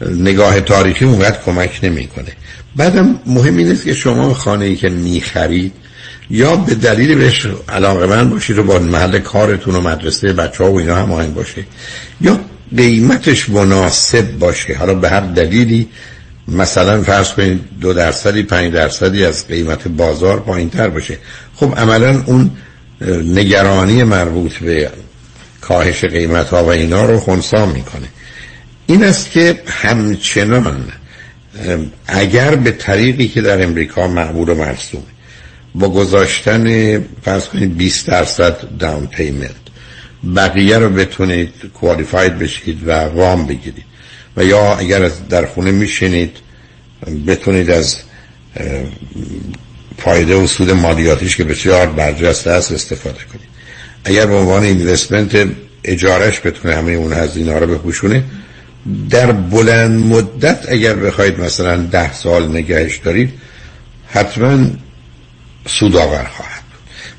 نگاه 0.00 0.60
تاریخی 0.60 1.04
اونقدر 1.04 1.38
کمک 1.44 1.80
نمی‌کنه. 1.82 2.32
بعدم 2.76 3.20
مهم 3.26 3.56
این 3.56 3.70
است 3.70 3.84
که 3.84 3.94
شما 3.94 4.34
خانه 4.34 4.64
ای 4.64 4.76
که 4.76 4.88
می‌خرید 4.88 5.72
یا 6.30 6.56
به 6.56 6.74
دلیل 6.74 7.14
بهش 7.14 7.46
علاقه 7.68 8.06
من 8.06 8.30
باشید 8.30 8.58
و 8.58 8.62
با 8.62 8.78
محل 8.78 9.18
کارتون 9.18 9.74
و 9.74 9.80
مدرسه 9.80 10.32
بچه 10.32 10.64
ها 10.64 10.72
و 10.72 10.78
اینا 10.78 10.96
هم 10.96 11.12
آهنگ 11.12 11.34
باشه. 11.34 11.64
یا 12.20 12.40
قیمتش 12.76 13.48
مناسب 13.48 14.38
باشه. 14.38 14.74
حالا 14.74 14.94
به 14.94 15.08
هر 15.10 15.20
دلیلی 15.20 15.88
مثلا 16.48 17.02
فرض 17.02 17.32
کنید 17.32 17.60
دو 17.80 17.92
درصدی 17.92 18.42
پنج 18.42 18.72
درصدی 18.72 19.24
از 19.24 19.46
قیمت 19.46 19.88
بازار 19.88 20.40
پایین 20.40 20.70
تر 20.70 20.88
باشه. 20.88 21.18
خب 21.56 21.74
عملا 21.76 22.22
اون 22.26 22.50
نگرانی 23.24 24.04
مربوط 24.04 24.54
به 24.54 24.90
کاهش 25.60 26.04
قیمت 26.04 26.48
ها 26.48 26.64
و 26.64 26.68
اینا 26.68 27.04
رو 27.04 27.20
خونسا 27.20 27.66
می‌کنه. 27.66 28.08
این 28.86 29.04
است 29.04 29.30
که 29.30 29.62
همچنان 29.66 30.84
اگر 32.06 32.54
به 32.54 32.70
طریقی 32.70 33.28
که 33.28 33.40
در 33.40 33.62
امریکا 33.64 34.08
معمول 34.08 34.48
و 34.48 34.54
مرسومه 34.54 35.04
با 35.74 35.88
گذاشتن 35.88 36.98
فرض 37.22 37.46
کنید 37.46 37.76
20 37.76 38.06
درصد 38.06 38.56
داون 38.78 39.06
پیمنت 39.06 39.50
بقیه 40.36 40.78
رو 40.78 40.90
بتونید 40.90 41.52
کوالیفاید 41.74 42.38
بشید 42.38 42.88
و 42.88 42.92
وام 42.92 43.46
بگیرید. 43.46 43.84
و 44.36 44.44
یا 44.44 44.74
اگر 44.74 45.10
در 45.28 45.46
خونه 45.46 45.70
میشینید 45.70 46.36
بتونید 47.26 47.70
از 47.70 47.96
فایده 49.98 50.34
و 50.34 50.46
سود 50.46 50.70
مالیاتیش 50.70 51.36
که 51.36 51.44
بسیار 51.44 51.86
برجسته 51.86 52.50
است 52.50 52.72
استفاده 52.72 53.18
کنید. 53.32 53.50
اگر 54.04 54.26
به 54.26 54.34
عنوان 54.34 54.62
اینوستمنت 54.62 55.48
اجارش 55.84 56.40
بتونه 56.46 56.74
همه 56.74 56.92
اون 56.92 57.12
هزینه 57.12 57.58
رو 57.58 57.66
بپوشونه 57.66 58.24
در 59.10 59.32
بلند 59.32 60.04
مدت 60.04 60.66
اگر 60.68 60.94
بخواید 60.94 61.40
مثلا 61.40 61.76
ده 61.76 62.12
سال 62.12 62.48
نگهش 62.48 62.96
دارید 62.96 63.32
حتما 64.08 64.66
سودآور 65.78 66.24
خواهد 66.24 66.62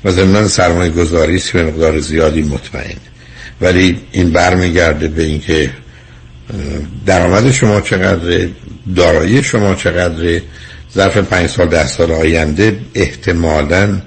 و 0.04 0.10
ضمن 0.10 0.48
سرمایه 0.48 0.90
گذاری 0.90 1.36
است 1.36 1.52
به 1.52 1.64
مقدار 1.64 1.98
زیادی 1.98 2.42
مطمئن. 2.42 2.96
ولی 3.60 4.00
این 4.12 4.30
برمیگرده 4.30 5.08
به 5.08 5.22
اینکه 5.22 5.70
درآمد 7.06 7.50
شما 7.50 7.80
چقدره 7.80 8.50
دارایی 8.96 9.42
شما 9.42 9.74
چقدره 9.74 10.42
ظرف 10.94 11.16
پنج 11.16 11.50
سال 11.50 11.68
ده 11.68 11.86
سال 11.86 12.12
آینده 12.12 12.78
احتمالا 12.94 14.00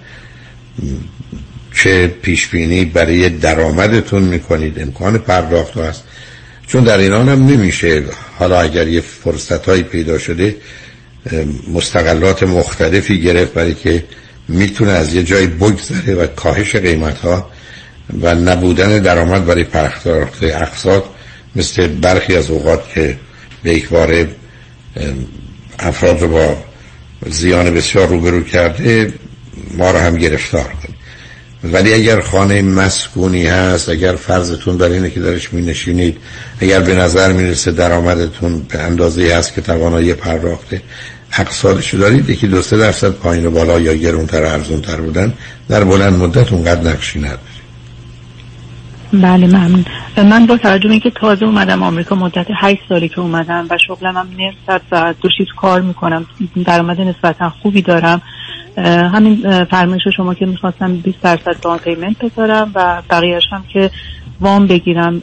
چه 1.76 2.08
پیش 2.08 2.48
بینی 2.48 2.86
برای 2.86 3.30
درآمدتون 3.30 4.24
می‌کنید. 4.24 4.82
امکان 4.82 5.18
پرداخت 5.18 5.78
هست. 5.78 6.04
چون 6.68 6.84
در 6.84 6.98
اینان 6.98 7.30
هم 7.30 7.48
نمیشه. 7.48 8.04
حالا 8.40 8.60
اگر 8.60 8.88
یه 8.88 9.02
فرصت 9.02 9.70
پیدا 9.70 10.18
شده 10.18 10.56
مستقلات 11.74 12.44
مختلفی 12.44 13.22
گرفت 13.22 13.54
برای 13.54 13.74
که 13.74 14.04
می‌تونه 14.48 14.92
از 14.92 15.14
یه 15.14 15.24
جای 15.24 15.48
بگذره 15.48 16.16
و 16.16 16.28
کاهش 16.28 16.76
قیمت 16.76 17.18
ها 17.18 17.50
و 18.22 18.36
نبودن 18.36 19.00
درآمد 19.00 19.46
برای 19.46 19.64
پرداخت 19.64 20.44
اقساط 20.44 21.04
مثل 21.56 21.88
برخی 21.88 22.36
از 22.36 22.50
اوقات 22.50 22.90
که 22.94 23.18
به 23.64 23.74
یک 23.74 23.90
بار 23.90 24.28
افراد 25.80 26.22
رو 26.22 26.28
با 26.28 26.58
زیان 27.30 27.74
بسیار 27.74 28.08
روبرو 28.08 28.44
کرده 28.44 29.14
ما 29.78 29.92
رو 29.92 29.98
هم 29.98 30.18
گرفتار 30.18 30.64
کنه 30.64 30.96
ولی 31.72 31.94
اگر 31.94 32.22
خانه 32.22 32.62
مسکونی 32.62 33.48
هست 33.48 33.90
اگر 33.90 34.16
فرضتون 34.16 34.78
بر 34.78 34.90
اینه 34.90 35.10
که 35.10 35.20
درش 35.20 35.54
می 35.54 35.62
نشینید 35.62 36.18
اگر 36.60 36.80
به 36.80 36.96
نظر 36.96 37.32
می‌رسه 37.34 37.72
درآمدتون 37.72 38.60
به 38.60 38.80
اندازه 38.80 39.36
هست 39.36 39.54
که 39.54 39.62
توانایی 39.62 40.14
پرداخت 40.14 40.68
اقصادشو 41.40 41.98
دارید 41.98 42.30
یکی 42.30 42.48
دو 42.48 42.62
سه 42.62 42.78
درصد 42.78 43.12
پایین 43.12 43.46
و 43.46 43.52
بالا 43.52 43.80
یا 43.80 43.94
گرونتر 43.96 44.44
و 44.44 44.48
ارزونتر 44.48 44.96
بودن 45.02 45.34
در 45.70 45.84
بلند 45.84 46.14
مدت 46.14 46.54
اونقدر 46.54 46.82
نقشی 46.82 47.20
نداره 47.20 47.40
بله 49.14 49.48
ممنون. 49.48 49.86
من 50.18 50.46
با 50.46 50.58
توجه 50.58 50.90
اینکه 50.90 51.10
تازه 51.10 51.46
اومدم 51.46 51.84
آمریکا 51.84 52.16
مدت 52.16 52.48
8 52.56 52.82
سالی 52.90 53.10
که 53.10 53.20
اومدم 53.20 53.68
و 53.70 53.78
شغلم 53.88 54.18
هم 54.18 54.28
نصف 54.40 54.82
ساعت 54.90 55.16
دو 55.22 55.30
چیز 55.38 55.48
کار 55.58 55.82
می‌کنم 55.82 56.26
درآمد 56.66 57.02
نسبتا 57.02 57.50
خوبی 57.50 57.82
دارم. 57.82 58.22
همین 59.14 59.66
فرمایش 59.66 60.04
شما 60.18 60.34
که 60.34 60.46
می‌خواستم 60.46 60.96
20 60.96 61.22
درصد 61.22 61.56
دان 61.62 61.78
پیمنت 61.78 62.16
بذارم 62.26 62.72
و 62.76 63.02
بقیهش 63.10 63.44
هم 63.52 63.64
که 63.74 63.92
وام 64.42 64.68
بگیرم 64.68 65.20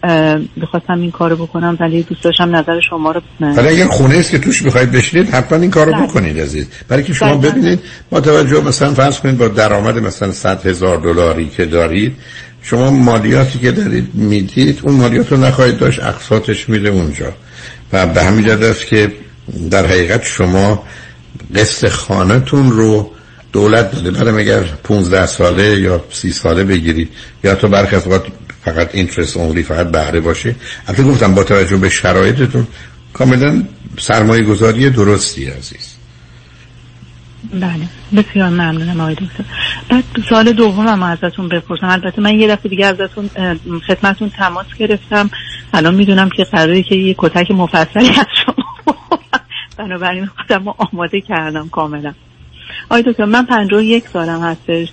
بخواستم 0.63 1.01
این 1.01 1.11
کارو 1.11 1.37
بکنم 1.37 1.77
ولی 1.81 2.03
دوست 2.03 2.23
داشتم 2.23 2.57
نظر 2.57 2.81
شما 2.81 3.13
رو 3.13 3.21
ولی 3.41 3.69
اگر 3.69 3.87
خونه 3.87 4.17
است 4.17 4.31
که 4.31 4.39
توش 4.39 4.63
بخواید 4.63 4.93
بشینید 4.93 5.29
حتما 5.29 5.59
این 5.59 5.71
کارو 5.71 5.93
بله. 5.93 6.07
بکنید 6.07 6.41
عزیز. 6.41 6.69
برای 6.89 7.03
که 7.03 7.13
شما 7.13 7.37
ببینید 7.37 7.81
با 8.11 8.21
توجه 8.21 8.61
مثلا 8.61 8.95
فرض 8.95 9.21
کنید 9.21 9.39
با 9.39 9.49
درآمد 9.49 9.99
مثلا 9.99 10.33
100 10.33 10.67
هزار 10.67 10.97
دلاری 10.97 11.49
که 11.49 11.65
دارید 11.65 12.17
شما 12.63 12.91
مالیاتی 12.91 13.59
که 13.59 13.71
دارید 13.71 14.09
می‌دید 14.15 14.81
اون 14.83 14.95
مالیات 14.95 15.33
رو 15.33 15.39
نخواهید 15.39 15.79
داشت 15.79 16.03
اقساطش 16.03 16.69
میره 16.69 16.91
اونجا. 16.91 17.33
و 17.93 18.07
به 18.07 18.23
همین 18.23 18.47
جد 18.47 18.63
است 18.63 18.87
که 18.87 19.13
در 19.71 19.87
حقیقت 19.87 20.25
شما 20.25 20.85
قسط 21.55 21.89
خانهتون 21.89 22.71
رو 22.71 23.11
دولت 23.53 23.93
داده. 23.93 24.11
بعدم 24.11 24.39
اگر 24.39 24.63
15 24.85 25.27
ساله 25.27 25.81
یا 25.81 26.05
30 26.11 26.33
ساله 26.33 26.65
بگیرید 26.65 27.09
یا 27.45 27.55
تو 27.55 27.69
برخی 27.69 27.97
از 27.97 28.07
وقت 28.07 28.23
فقط 28.65 28.95
اینترست 28.95 29.37
اونلی 29.37 29.63
فقط 29.63 29.87
بهره 29.87 30.21
باشه. 30.21 30.55
البته 30.89 31.03
گفتم 31.03 31.35
با 31.35 31.45
توجه 31.45 31.77
به 31.77 31.89
شرایطتون 31.89 32.67
کاملا 33.13 33.63
سرمایه 33.99 34.45
گذاری 34.45 34.91
درستی 34.91 35.47
عزیز. 35.47 35.95
بله 37.53 37.89
بسیار 38.17 38.49
ممنونم 38.49 39.01
آقای 39.01 39.15
دکتر. 39.15 39.45
بعد 39.89 40.05
سال 40.29 40.53
دومم 40.53 41.03
ازتون 41.03 41.49
بپرسم. 41.49 41.89
البته 41.89 42.23
من 42.23 42.39
یه 42.39 42.49
دفعه 42.49 42.71
دیگه 42.71 42.87
ازتون 42.87 43.31
خدمتون 43.87 44.31
تماس 44.31 44.67
گرفتم. 44.79 45.31
الان 45.75 45.95
می‌دونم 45.95 46.29
که 46.29 46.45
قراره 46.45 46.83
که 46.83 46.95
یه 46.95 47.15
کتک 47.19 47.51
مفصلی 47.51 48.09
از 48.09 48.27
شما 48.45 48.55
بنابراین 49.79 50.27
خودم 50.27 50.69
آماده 50.69 51.21
کردم 51.21 51.69
کاملا. 51.69 52.15
آقای 52.91 53.03
دکتر 53.03 53.25
من 53.25 53.47
پنجاه 53.47 53.85
یک 53.85 54.05
سالم 54.13 54.43
هستش. 54.43 54.89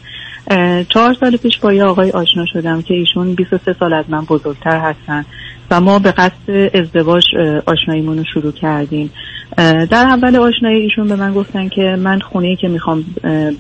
چهار 0.89 1.13
سال 1.19 1.38
پیش 1.38 1.57
با 1.57 1.73
یه 1.73 1.84
آقای 1.84 2.11
آشنا 2.11 2.45
شدم 2.53 2.81
که 2.81 2.93
ایشون 2.93 3.34
23 3.34 3.76
سال 3.80 3.93
از 3.93 4.05
من 4.09 4.26
بزرگتر 4.26 4.80
هستن 4.80 5.26
و 5.71 5.81
ما 5.81 5.99
به 5.99 6.11
قصد 6.11 6.49
ازدواج 6.73 7.23
آشناییمون 7.65 8.17
رو 8.17 8.23
شروع 8.34 8.51
کردیم. 8.51 9.11
در 9.57 10.05
اول 10.05 10.35
آشنایی 10.35 10.81
ایشون 10.81 11.07
به 11.07 11.15
من 11.15 11.34
گفتن 11.34 11.69
که 11.69 11.95
من 11.99 12.19
خونه 12.19 12.47
ای 12.47 12.55
که 12.55 12.67
می‌خوام 12.67 13.05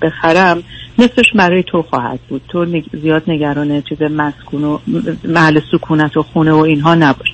بخرم 0.01 0.63
نصفش 0.99 1.33
برای 1.35 1.63
تو 1.63 1.81
خواهد 1.81 2.19
بود. 2.29 2.41
تو 2.47 2.65
زیاد 3.01 3.23
نگران 3.27 3.81
چیز 3.81 4.01
مسکون 4.01 4.63
و 4.63 4.79
محل 5.23 5.59
سکونت 5.71 6.17
و 6.17 6.23
خونه 6.23 6.51
و 6.51 6.57
اینها 6.57 6.95
نباش. 6.95 7.27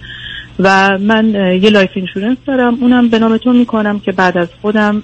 و 0.59 0.97
من 0.97 1.29
یه 1.61 1.69
life 1.69 1.89
insurance 1.93 2.37
دارم. 2.47 2.77
اونم 2.81 3.09
به 3.09 3.19
نام 3.19 3.37
تو 3.37 3.53
می‌کنم 3.53 3.99
که 3.99 4.11
بعد 4.11 4.37
از 4.37 4.47
خودم 4.61 5.03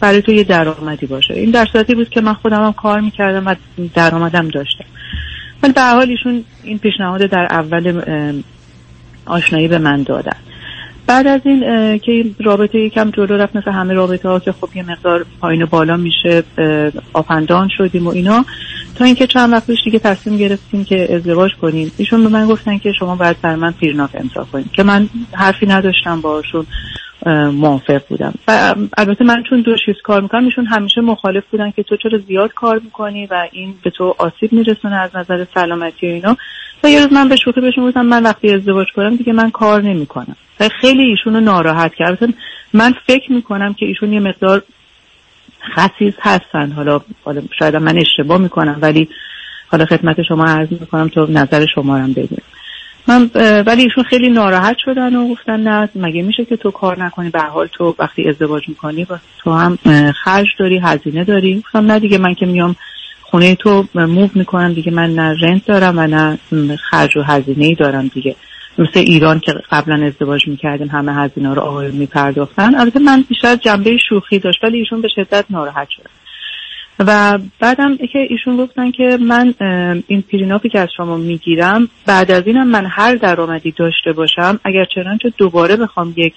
برای 0.00 0.22
تو 0.22 0.32
یه 0.32 0.44
درآمدی 0.44 1.06
باشه. 1.06 1.34
این 1.34 1.50
در 1.50 1.66
صورتی 1.72 1.94
بود 1.94 2.08
که 2.08 2.20
من 2.20 2.34
خودم 2.34 2.64
هم 2.64 2.72
کار 2.72 3.00
می‌کردم 3.00 3.46
و 3.46 3.54
درآمدم 3.94 4.48
داشتم. 4.48 4.84
ولی 5.62 5.72
به 5.72 5.82
حال 5.82 6.08
ایشون 6.10 6.44
این 6.62 6.78
پیشنهاد 6.78 7.20
در 7.20 7.46
اول 7.50 8.02
آشنایی 9.26 9.68
به 9.68 9.78
من 9.78 10.02
دادن. 10.02 10.36
بعد 11.12 11.26
از 11.26 11.40
این 11.44 11.98
که 11.98 12.24
رابطه 12.40 12.78
یکم 12.78 13.10
جلو 13.10 13.36
رفت 13.36 13.56
مثل 13.56 13.70
همه 13.70 13.94
رابطه 13.94 14.28
ها 14.28 14.38
که 14.38 14.52
خب 14.52 14.68
یه 14.74 14.82
مقدار 14.82 15.26
پایین 15.40 15.62
و 15.62 15.66
بالا 15.66 15.96
میشه 15.96 16.42
آفندان 17.12 17.68
شدیم 17.76 18.06
و 18.06 18.10
اینا. 18.10 18.44
تا 18.94 19.04
اینکه 19.04 19.26
چند 19.26 19.52
وقت 19.52 19.70
دیگه 19.84 19.98
تصمیم 19.98 20.36
گرفتیم 20.36 20.84
که 20.84 21.14
ازدواج 21.14 21.50
کنیم. 21.62 21.92
ایشون 21.96 22.22
به 22.22 22.28
من 22.28 22.46
گفتن 22.46 22.78
که 22.78 22.92
شما 22.92 23.16
باید 23.16 23.40
بر 23.40 23.56
من 23.56 23.72
پیرناف 23.72 24.10
امضا 24.14 24.46
کنیم 24.52 24.70
که 24.72 24.82
من 24.82 25.08
حرفی 25.32 25.66
نداشتم 25.66 26.20
باشون 26.20 26.66
موافق 27.52 28.02
بودم. 28.08 28.34
و 28.48 28.74
البته 28.98 29.24
من 29.24 29.42
چون 29.50 29.60
دو 29.60 29.76
چیز 29.76 29.94
کار 30.04 30.20
می‌کنم 30.20 30.44
ایشون 30.44 30.66
همیشه 30.66 31.00
مخالف 31.00 31.44
بودن 31.50 31.70
که 31.70 31.82
تو 31.82 31.96
چرا 31.96 32.18
زیاد 32.18 32.54
کار 32.54 32.78
می‌کنی 32.84 33.26
و 33.26 33.48
این 33.52 33.74
به 33.82 33.90
تو 33.90 34.14
آسیب 34.18 34.52
میرسونه 34.52 34.96
از 34.96 35.16
نظر 35.16 35.46
سلامتی 35.54 36.06
و 36.06 36.10
اینا. 36.10 36.36
و 36.84 36.90
یه 36.90 37.00
روز 37.02 37.12
من 37.12 37.28
به 37.28 37.36
شوخی 37.36 37.60
بهشون 37.60 37.88
گفتم 37.88 38.06
من 38.06 38.22
وقتی 38.22 38.50
ازدواج 38.50 38.86
کنم 38.96 39.16
دیگه 39.16 39.32
من 39.32 39.50
کار 39.50 39.82
نمی‌کنم. 39.82 40.36
و 40.60 40.68
خیلی 40.80 41.02
ایشونو 41.02 41.40
ناراحت 41.40 41.94
کرد. 41.94 42.18
من 42.72 42.94
فکر 43.06 43.32
می‌کنم 43.32 43.74
که 43.74 43.86
ایشون 43.86 44.12
یه 44.12 44.20
مقدار 44.20 44.62
خصیص 45.74 46.14
هستن. 46.20 46.72
حالا, 46.72 47.00
شاید 47.58 47.76
من 47.76 47.98
اشتباه 47.98 48.38
می‌کنم 48.38 48.78
ولی 48.82 49.08
حالا 49.68 49.84
خدمت 49.84 50.22
شما 50.22 50.44
عرض 50.44 50.68
می‌کنم 50.70 51.08
تو 51.08 51.26
نظر 51.30 51.66
شما 51.74 51.98
رو 51.98 52.06
بگیرم 52.06 52.42
من 53.08 53.30
ولی 53.66 53.82
ایشون 53.82 54.04
خیلی 54.04 54.28
ناراحت 54.30 54.76
شدن 54.84 55.16
و 55.16 55.28
گفتن 55.28 55.60
نه 55.60 55.88
مگه 55.94 56.22
میشه 56.22 56.44
که 56.44 56.56
تو 56.56 56.70
کار 56.70 57.04
نکنی؟ 57.04 57.30
به 57.30 57.40
حال 57.40 57.66
تو 57.66 57.94
وقتی 57.98 58.28
ازدواج 58.28 58.68
می‌کنی 58.68 59.06
تو 59.38 59.52
هم 59.52 59.78
خرج 60.24 60.46
داری 60.58 60.78
هزینه 60.78 61.24
داری. 61.24 61.60
گفتم 61.60 61.86
نه 61.86 61.98
دیگه 61.98 62.18
من 62.18 62.34
که 62.34 62.46
میام 62.46 62.76
خونه 63.22 63.54
تو 63.54 63.84
موو 63.94 64.28
می‌کنم 64.34 64.72
دیگه 64.72 64.92
من 64.92 65.14
نه 65.14 65.34
رنت 65.40 65.66
دارم 65.66 65.98
و 65.98 66.06
نه 66.06 66.38
خرج 66.76 67.16
و 67.16 67.22
هزینه 67.22 67.64
ای 67.64 67.74
دارم 67.74 68.08
دیگه. 68.14 68.36
مثل 68.78 69.00
ایران 69.00 69.40
که 69.40 69.52
قبلا 69.70 70.06
ازدواج 70.06 70.48
می‌کردیم 70.48 70.88
همه 70.88 71.14
هزینه 71.14 71.54
رو 71.54 71.60
آقایون 71.62 71.96
میپرداختن. 71.96 72.74
البته 72.74 72.98
من 72.98 73.24
بیشتر 73.28 73.56
جنبه 73.56 73.96
شوخی 74.08 74.38
داشت 74.38 74.64
ولی 74.64 74.78
ایشون 74.78 75.00
به 75.00 75.08
شدت 75.14 75.44
ناراحت 75.50 75.88
شد 75.88 76.21
و 77.06 77.38
بعدم 77.60 77.96
که 77.96 78.18
ایشون 78.28 78.56
گفتن 78.56 78.90
که 78.90 79.18
من 79.20 79.54
این 80.06 80.22
پریناپی 80.32 80.68
که 80.68 80.80
از 80.80 80.88
شما 80.96 81.16
می‌گیرم 81.16 81.88
بعد 82.06 82.30
از 82.30 82.42
اینم 82.46 82.68
من 82.68 82.86
هر 82.86 83.14
درآمدی 83.14 83.74
داشته 83.78 84.12
باشم 84.12 84.60
اگر 84.64 84.84
چنانچه 84.94 85.32
دوباره 85.38 85.76
بخوام 85.76 86.14
یک 86.16 86.34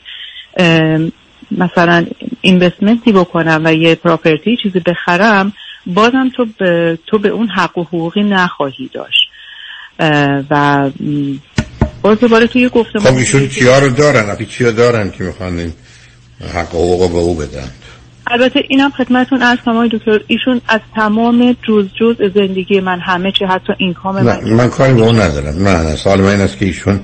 مثلا 1.52 2.06
اینوستمنتی 2.42 3.12
بکنم 3.12 3.62
و 3.64 3.74
یه 3.74 3.96
پراپرتی 3.96 4.58
چیزی 4.64 4.80
بخرم 4.80 5.54
بازم 5.86 6.32
تو 6.36 6.46
به, 6.60 6.98
تو 7.08 7.18
به 7.18 7.30
اون 7.30 7.48
حق 7.48 7.78
و 7.78 7.84
حقوقی 7.84 8.24
نخواهی 8.24 8.90
داشت. 8.94 9.30
و 10.50 10.90
باز 12.02 12.20
دوباره 12.20 12.48
توی 12.48 12.70
گفتم 12.70 13.00
خب 13.00 13.16
ایشون 13.16 13.48
چیا 13.48 13.80
رو 13.80 13.90
دارن؟ 13.90 14.46
چیا 14.46 14.72
دارن 14.72 15.12
که 15.12 15.24
می‌خوان 15.24 15.74
حق 16.54 16.76
و 16.76 16.78
حقوق 16.78 17.12
به 17.12 17.18
او 17.18 17.36
بدن؟ 17.36 17.72
البته 18.28 18.64
اینم 18.70 18.90
خدمتون 18.90 19.42
از 19.42 19.58
کنم 19.66 19.88
دکتر 19.88 20.20
ایشون 20.28 20.62
از 20.68 20.80
تمام 20.96 21.56
جز 21.68 21.88
جز 22.00 22.16
زندگی 22.36 22.80
من 22.80 23.00
همه 23.00 23.32
چی 23.32 23.46
حتی 23.46 23.74
اینکام 23.78 24.22
من. 24.22 24.40
من 24.44 24.70
کاری 24.70 24.94
به 24.94 25.02
اون 25.02 25.22
ندارم. 25.22 25.68
نه 25.68 25.96
سوال 25.96 26.22
من 26.22 26.30
این 26.30 26.42
است 26.42 26.58
که 26.58 26.66
ایشون 26.66 27.00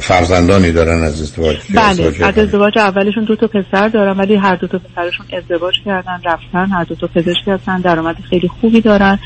فرزندانی 0.00 0.72
دارن 0.72 1.02
از 1.02 1.20
ازدواج 1.22 1.56
بله 1.74 2.26
از 2.26 2.38
ازدواج 2.38 2.78
اولشون 2.78 3.24
دو 3.24 3.36
تا 3.36 3.46
پسر 3.46 3.88
دارن 3.88 4.16
ولی 4.16 4.36
هر 4.36 4.56
دو 4.56 4.66
تا 4.66 4.78
پسرشون 4.78 5.26
ازدواج 5.32 5.74
کردن 5.84 6.20
رفتن 6.24 6.66
هر 6.66 6.84
دو 6.84 6.94
تا 6.94 7.06
پزشک 7.06 7.48
هستن 7.48 7.80
درآمد 7.80 8.16
خیلی 8.30 8.48
خوبی 8.48 8.80
دارن. 8.80 9.18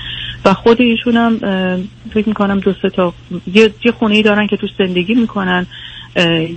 و 0.44 0.55
خود 0.55 0.81
ایشون 0.81 1.16
هم 1.16 1.39
فکر 2.15 2.28
می‌کنم 2.28 2.61
دو 2.61 2.73
تا 2.73 3.15
یه, 3.55 3.70
یه 3.85 3.93
خونه 3.93 4.15
ای 4.15 4.23
دارن 4.23 4.47
که 4.47 4.56
تو 4.56 4.66
زندگی 4.78 5.15
می‌کنن. 5.15 5.66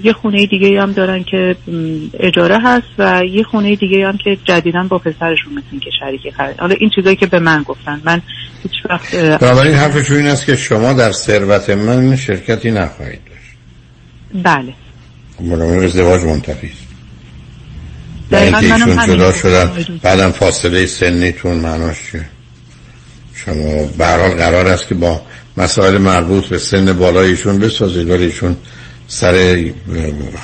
یه 0.03 0.13
خونه 0.13 0.45
دیگه 0.45 0.81
هم 0.81 0.91
دارن 0.91 1.23
که 1.23 1.55
اجاره 2.19 2.59
هست 2.63 2.87
و 2.97 3.21
یه 3.25 3.43
خونه 3.43 3.75
دیگه 3.75 4.07
هم 4.07 4.17
که 4.17 4.37
جدیدا 4.45 4.83
با 4.83 4.97
پسرشون 4.97 5.53
مثل 5.53 5.79
که 5.83 5.89
شریکی 5.99 6.31
خرید 6.31 6.59
حالا 6.59 6.75
این 6.79 6.89
چیزایی 6.95 7.15
که 7.15 7.25
به 7.25 7.39
من 7.39 7.63
گفتن 7.63 8.01
من 8.05 8.21
هیچ 8.63 8.71
وقت 8.89 9.15
بنابراین 9.15 9.73
حرفشون 9.73 10.17
این 10.17 10.27
است 10.27 10.45
که 10.45 10.55
شما 10.55 10.93
در 10.93 11.11
ثروت 11.11 11.69
من 11.69 12.15
شرکتی 12.15 12.71
نخواهید 12.71 13.19
داشت. 13.25 13.57
بله. 14.43 14.73
بنابراین 15.39 15.83
ازدواج 15.83 16.21
منتفی 16.21 16.67
است. 16.67 16.87
اینکه 18.31 18.73
ایشون 18.73 19.07
جدا 19.07 19.33
شدن 19.33 19.71
بعدم 20.01 20.31
فاصله 20.31 20.85
سنیتون 20.85 21.57
معناش 21.57 22.11
چیه؟ 22.11 22.25
شما 23.35 23.85
برحال 23.97 24.31
قرار 24.31 24.67
است 24.67 24.87
که 24.87 24.95
با 24.95 25.21
مسائل 25.57 25.97
مربوط 25.97 26.45
به 26.45 26.57
سن 26.57 26.93
بالایشون 26.93 27.59
بسازید 27.59 28.09
ولی 28.09 28.23
ایشون 28.23 28.57
سر 29.07 29.65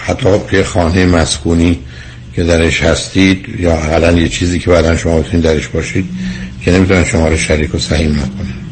حتی 0.06 0.38
پی 0.38 0.64
خانه 0.64 1.06
مسکونی 1.06 1.80
که 2.36 2.44
درش 2.44 2.84
هستید 2.84 3.60
یا 3.60 3.74
اقلا 3.74 4.12
یه 4.12 4.30
چیزی 4.30 4.60
که 4.60 4.70
بعدا 4.70 4.98
شما 4.98 5.20
بتونید 5.20 5.46
درش 5.46 5.68
باشید 5.68 6.10
که 6.62 6.72
نمی‌تونن 6.72 7.04
شما 7.04 7.28
رو 7.28 7.38
شریک 7.38 7.76
و 7.76 7.80
سهیم 7.80 8.12
نکنن. 8.12 8.64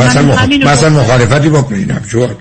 مثلا, 0.00 0.22
مخ... 0.22 0.42
مثلا 0.66 0.90
مخالفتی 0.90 1.48
با 1.48 1.62
پرینپچور 1.62 2.36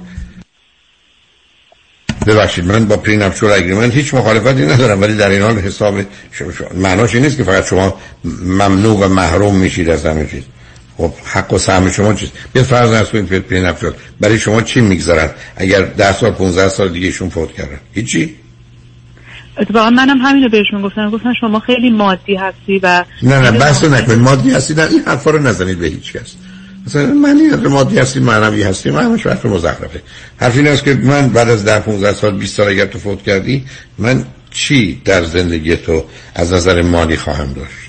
ببخشید 2.27 2.65
من 2.65 2.85
با 2.85 2.97
prenuptial 2.97 3.51
agreement 3.51 3.93
هیچ 3.93 4.13
مخالفتی 4.13 4.65
ندارم 4.65 5.01
ولی 5.01 5.15
در 5.15 5.29
این 5.29 5.41
حال 5.41 5.59
حساب 5.59 6.01
معناش 6.75 7.15
این 7.15 7.23
نیست 7.23 7.37
که 7.37 7.43
فقط 7.43 7.65
شما 7.65 7.97
ممنوع 8.43 8.99
و 8.99 9.07
محروم 9.07 9.55
میشید 9.55 9.89
از 9.89 10.05
همه 10.05 10.27
چیز. 10.27 10.43
خب 10.97 11.13
حق 11.25 11.53
و 11.53 11.57
سهم 11.57 11.91
شما 11.91 12.13
چیست؟ 12.13 12.31
بیاد 12.53 12.65
فرض 12.65 12.91
نرس 12.91 13.09
کنید 13.09 13.39
پی 13.39 13.89
برای 14.19 14.39
شما 14.39 14.61
چی 14.61 14.81
می‌گذارن 14.81 15.29
اگر 15.55 15.81
10 15.81 16.13
سال 16.13 16.31
15 16.31 16.69
سال 16.69 16.89
دیگه 16.89 17.05
ایشون 17.05 17.29
فوت 17.29 17.51
کردن. 17.51 17.79
هیچی؟ 17.93 18.35
اتفاقا 19.57 19.89
منم 19.89 20.17
همینو 20.17 20.49
بهشون 20.49 20.81
گفتم. 20.81 21.09
گفتن 21.09 21.33
شما 21.39 21.59
خیلی 21.59 21.89
مادی 21.89 22.35
هستی 22.35 22.79
و 22.83 23.05
نه 23.21 23.39
نه 23.39 23.51
بحث 23.51 23.83
نکنید. 23.83 24.19
مادی 24.19 24.51
هستی؟ 24.51 24.73
نه 24.73 24.81
این 24.81 25.01
حرفا 25.05 25.31
رو 25.31 25.39
نزنید 25.39 25.79
به 25.79 25.87
هیچ 25.87 26.13
کس. 26.13 26.33
مثلا 26.87 27.05
من 27.05 27.37
این 27.37 27.67
مادی 27.67 27.99
هستی 27.99 28.19
معنوی 28.19 28.63
هستی 28.63 28.91
من 28.91 29.03
همش 29.03 29.25
وقت 29.25 29.45
مزخرفه. 29.45 30.01
حرف 30.37 30.57
این 30.57 30.67
است 30.67 30.83
که 30.83 30.93
من 30.93 31.29
بعد 31.29 31.49
از 31.49 31.65
10 31.65 31.79
15 31.79 32.13
سال 32.13 32.37
20 32.37 32.55
سال 32.55 32.67
اگر 32.67 32.85
تو 32.85 32.99
فوت 32.99 33.23
کردی 33.23 33.65
من 33.97 34.25
چی 34.51 35.01
در 35.05 35.23
زندگی 35.23 35.75
تو 35.75 36.05
از 36.35 36.53
نظر 36.53 36.81
مالی 36.81 37.17
خواهم 37.17 37.53
داشت؟ 37.53 37.84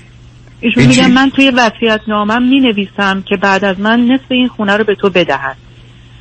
ایشون 0.61 0.85
میگن 0.85 1.11
من 1.11 1.29
توی 1.29 1.49
وصیت 1.49 2.01
نامم 2.07 2.49
می 2.49 2.59
نویسم 2.59 3.23
که 3.29 3.37
بعد 3.37 3.65
از 3.65 3.79
من 3.79 3.99
نصف 3.99 4.25
این 4.29 4.47
خونه 4.47 4.77
رو 4.77 4.83
به 4.83 4.95
تو 4.95 5.09
بدهد. 5.09 5.57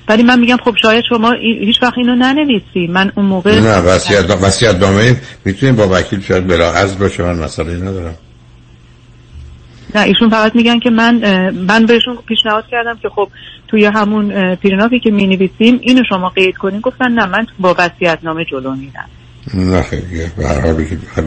ولی 0.09 0.23
من 0.23 0.39
میگم 0.39 0.57
خب 0.65 0.75
شاید 0.83 1.05
شما 1.09 1.33
هیچ 1.41 1.83
وقت 1.83 1.95
اینو 1.97 2.15
ننویسی. 2.15 2.87
من 2.87 3.13
اون 3.17 3.27
موقع 3.27 3.61
نه 3.61 3.79
وصیت 3.79 4.31
وصیت 4.31 4.75
نامه 4.75 5.17
می‌تونیم 5.45 5.77
با 5.77 5.89
وکیل 5.89 6.21
شاید 6.21 6.47
بلا 6.47 6.73
از 6.73 6.99
باشه 6.99 7.23
من 7.23 7.39
مسئله 7.39 7.77
ندارم. 7.77 8.15
نه 9.95 10.01
ایشون 10.01 10.31
فقط 10.31 10.57
میگن 10.57 10.79
که 10.79 10.91
من 10.91 11.51
من 11.51 11.87
بهشون 11.87 12.17
پیشنهاد 12.29 12.65
کردم 12.71 12.99
که 13.03 13.09
خب 13.09 13.29
توی 13.69 13.85
همون 13.85 14.55
پیرنافی 14.55 15.01
که 15.01 15.11
می 15.11 15.27
نویسیم 15.27 15.79
اینو 15.83 16.03
شما 16.09 16.29
قید 16.29 16.57
کنین. 16.57 16.81
گفتن 16.81 17.13
نه 17.13 17.27
من 17.27 17.47
با 17.59 17.75
وصیت 17.79 18.19
نامه 18.23 18.45
جلو 18.45 18.75
میرم. 18.75 19.09
نه 19.55 19.83
خیلی 19.83 20.03
به 20.37 20.49
هر 20.49 20.61
حال 20.61 20.85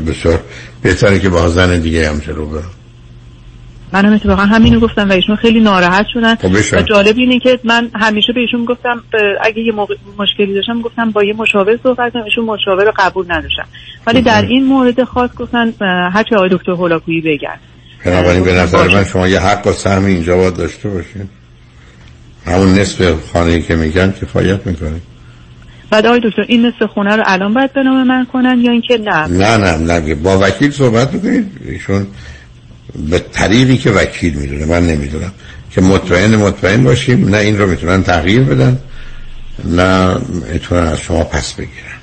بسیار 0.08 0.40
بهتره 0.82 1.20
که 1.20 1.30
با 1.30 1.50
زن 1.50 1.80
دیگه 1.80 2.10
هم 2.10 2.20
جلو 2.20 2.46
برم. 2.46 2.72
منم 3.94 4.14
اتفاقا 4.14 4.42
همینو 4.42 4.80
گفتم 4.80 5.10
و 5.10 5.12
ایشون 5.12 5.36
خیلی 5.36 5.60
ناراحت 5.60 6.06
شدن. 6.14 6.36
خب 6.36 6.52
و 6.74 6.82
جالب 6.82 7.18
اینه 7.18 7.40
که 7.40 7.60
من 7.64 7.90
همیشه 7.96 8.34
به 8.34 8.40
ایشون 8.40 8.66
گفتم 8.66 9.04
اگه 9.42 9.62
یه 9.62 9.74
مشکلی 10.20 10.54
داشتم 10.54 10.82
گفتم 10.82 11.12
با 11.12 11.24
یه 11.24 11.34
مشاور 11.34 11.80
صحبت 11.84 12.14
کنم 12.14 12.24
ایشون 12.24 12.46
مشاور 12.46 12.86
رو 12.86 12.92
قبول 12.98 13.26
نداشتن. 13.30 13.64
ولی 14.08 14.22
در 14.22 14.42
این 14.42 14.66
مورد 14.66 15.04
خاص 15.04 15.30
گفتن 15.38 15.74
هرچی 16.14 16.36
آقای 16.36 16.50
دکتر 16.52 16.72
هولاکویی 16.72 17.22
بگن. 17.22 17.60
بنابراین 18.06 18.44
به 18.44 18.54
نظر 18.54 18.88
من 18.88 19.04
شما 19.04 19.28
یه 19.28 19.40
حق 19.40 19.68
و 19.68 19.72
سهم 19.72 20.06
اینجا 20.06 20.38
باید 20.38 20.54
داشته 20.54 20.90
باشین. 20.90 21.30
همون 22.46 22.74
نصف 22.74 23.32
خانه 23.34 23.62
که 23.62 23.76
میگن 23.76 24.12
کفایت 24.12 24.68
می‌کنه 24.68 25.02
بعد 25.92 26.06
آقای 26.06 26.20
دکتر 26.24 26.42
این 26.48 26.66
نصف 26.66 26.84
خونه 26.94 27.16
رو 27.16 27.24
الان 27.26 27.54
باید 27.54 27.74
به 27.74 27.84
نام 27.84 28.08
من 28.08 28.26
کنن 28.34 28.62
یا 28.62 28.72
اینکه 28.72 28.98
نه؟ 28.98 29.28
نه 29.28 29.58
نه 29.58 29.78
نه. 29.78 30.16
با 30.16 30.40
وکیل 30.40 30.72
صحبت 30.72 31.14
می‌کنید 31.14 31.46
ایشون 31.66 32.08
به 33.10 33.20
طریقی 33.20 33.78
که 33.78 33.92
وکیل 33.92 34.34
می‌دونه 34.34 34.66
من 34.66 34.88
نمی‌دونم 34.88 35.32
که 35.72 35.82
مطمئن 35.82 36.36
مطمئن 36.36 36.84
باشیم. 36.84 37.30
نه 37.30 37.38
این 37.38 37.58
رو 37.58 37.68
می‌تونن 37.68 38.04
تغییر 38.04 38.44
بدن 38.44 38.80
نه 39.66 40.18
می‌تونن 40.54 40.88
از 40.88 41.00
شما 41.00 41.24
پس 41.24 41.54
بگیرن. 41.54 42.00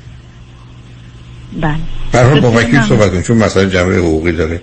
بله. 1.61 1.77
برحال 2.13 2.41
با 2.41 2.51
وکیل 2.51 2.83
صحبت 2.83 3.11
کن 3.11 3.23
چون 3.23 3.37
مسئله 3.37 3.71
جمعه 3.71 3.99
حقوقی 3.99 4.33
داره. 4.33 4.61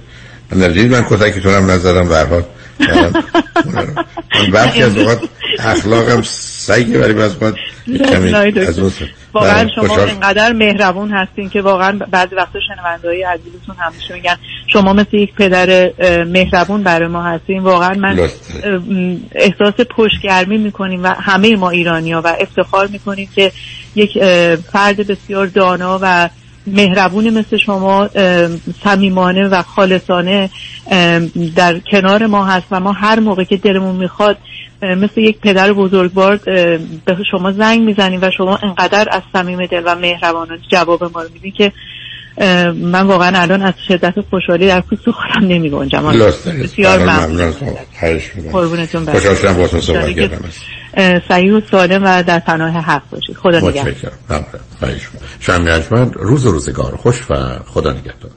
من 0.51 0.87
من 0.87 1.05
کتکتونم 1.09 1.71
نزدم 1.71 2.09
برحال 2.09 2.43
من 2.79 4.51
برخی 4.53 4.83
از 4.83 4.97
اوقات 4.97 5.19
اخلاقم 5.59 6.21
سعی 6.21 6.83
برای 6.83 7.21
از 7.21 7.33
اوقات 7.33 7.55
از 8.67 8.79
واقعا 9.33 9.67
شما 9.75 10.03
اینقدر 10.03 10.53
مهربون 10.53 11.11
هستین 11.11 11.49
که 11.49 11.61
واقعا 11.61 11.99
بعضی 12.11 12.35
وقتا 12.35 12.59
شنونده 12.67 13.07
های 13.07 13.23
عزیزتون 13.23 13.75
همیشه 13.79 14.13
میگن 14.13 14.35
شما 14.67 14.93
مثل 14.93 15.17
یک 15.17 15.33
پدر 15.33 15.91
مهربون 16.23 16.83
برای 16.83 17.07
ما 17.07 17.23
هستین. 17.23 17.59
واقعا 17.59 17.93
من 17.93 18.29
احساس 19.35 19.73
پشتگرمی 19.97 20.57
می‌کنیم 20.57 21.03
و 21.03 21.07
همه 21.07 21.55
ما 21.55 21.69
ایرانی 21.69 22.11
ها 22.11 22.21
و 22.21 22.35
افتخار 22.39 22.87
می‌کنیم 22.87 23.29
که 23.35 23.51
یک 23.95 24.23
فرد 24.71 25.07
بسیار 25.07 25.47
دانا 25.47 25.99
و 26.01 26.29
مهربونی 26.67 27.29
مثل 27.29 27.57
شما 27.57 28.09
صمیمانه 28.83 29.47
و 29.47 29.61
خالصانه 29.61 30.49
در 31.55 31.79
کنار 31.79 32.25
ما 32.25 32.45
هست 32.45 32.67
و 32.71 32.79
ما 32.79 32.91
هر 32.91 33.19
موقع 33.19 33.43
که 33.43 33.57
دلمون 33.57 33.95
می‌خواد 33.95 34.37
مثل 34.81 35.21
یک 35.21 35.39
پدر 35.39 35.73
بزرگوار 35.73 36.37
به 37.05 37.17
شما 37.31 37.51
زنگ 37.51 37.81
می‌زنیم 37.81 38.19
و 38.21 38.29
شما 38.37 38.57
انقدر 38.57 39.07
از 39.11 39.21
صمیم 39.33 39.65
دل 39.65 39.83
و 39.85 39.95
مهربانانه 39.95 40.61
جواب 40.71 41.03
ما 41.03 41.21
رو 41.21 41.29
میدین 41.33 41.51
که 41.51 41.71
من 42.75 43.01
واقعا 43.01 43.41
الان 43.41 43.61
از 43.61 43.73
شدت 43.87 44.13
خوشحالی 44.29 44.67
در 44.67 44.81
پوست 44.81 45.01
خودم 45.11 45.47
نمی 45.47 45.69
گنجم 45.69 46.11
بسیار 46.63 46.99
ممنون. 46.99 47.53
قربونتون 48.51 49.05
خوشحال 49.05 49.35
شدم 49.35 49.53
با 49.53 49.67
صحبت 49.67 50.15
کردم. 50.15 50.39
صحیح 51.29 51.53
و 51.53 51.61
سالم 51.71 52.03
و 52.05 52.23
در 52.23 52.39
پناه 52.39 52.71
حق 52.71 53.01
باشید. 53.11 53.37
خدا 53.37 53.59
نگهدار. 53.59 54.11
شما 55.39 56.11
روز 56.13 56.45
روزگار. 56.45 56.95
خوش 56.95 57.21
و 57.29 57.35
خدا 57.65 57.91
نگهدار. 57.91 58.31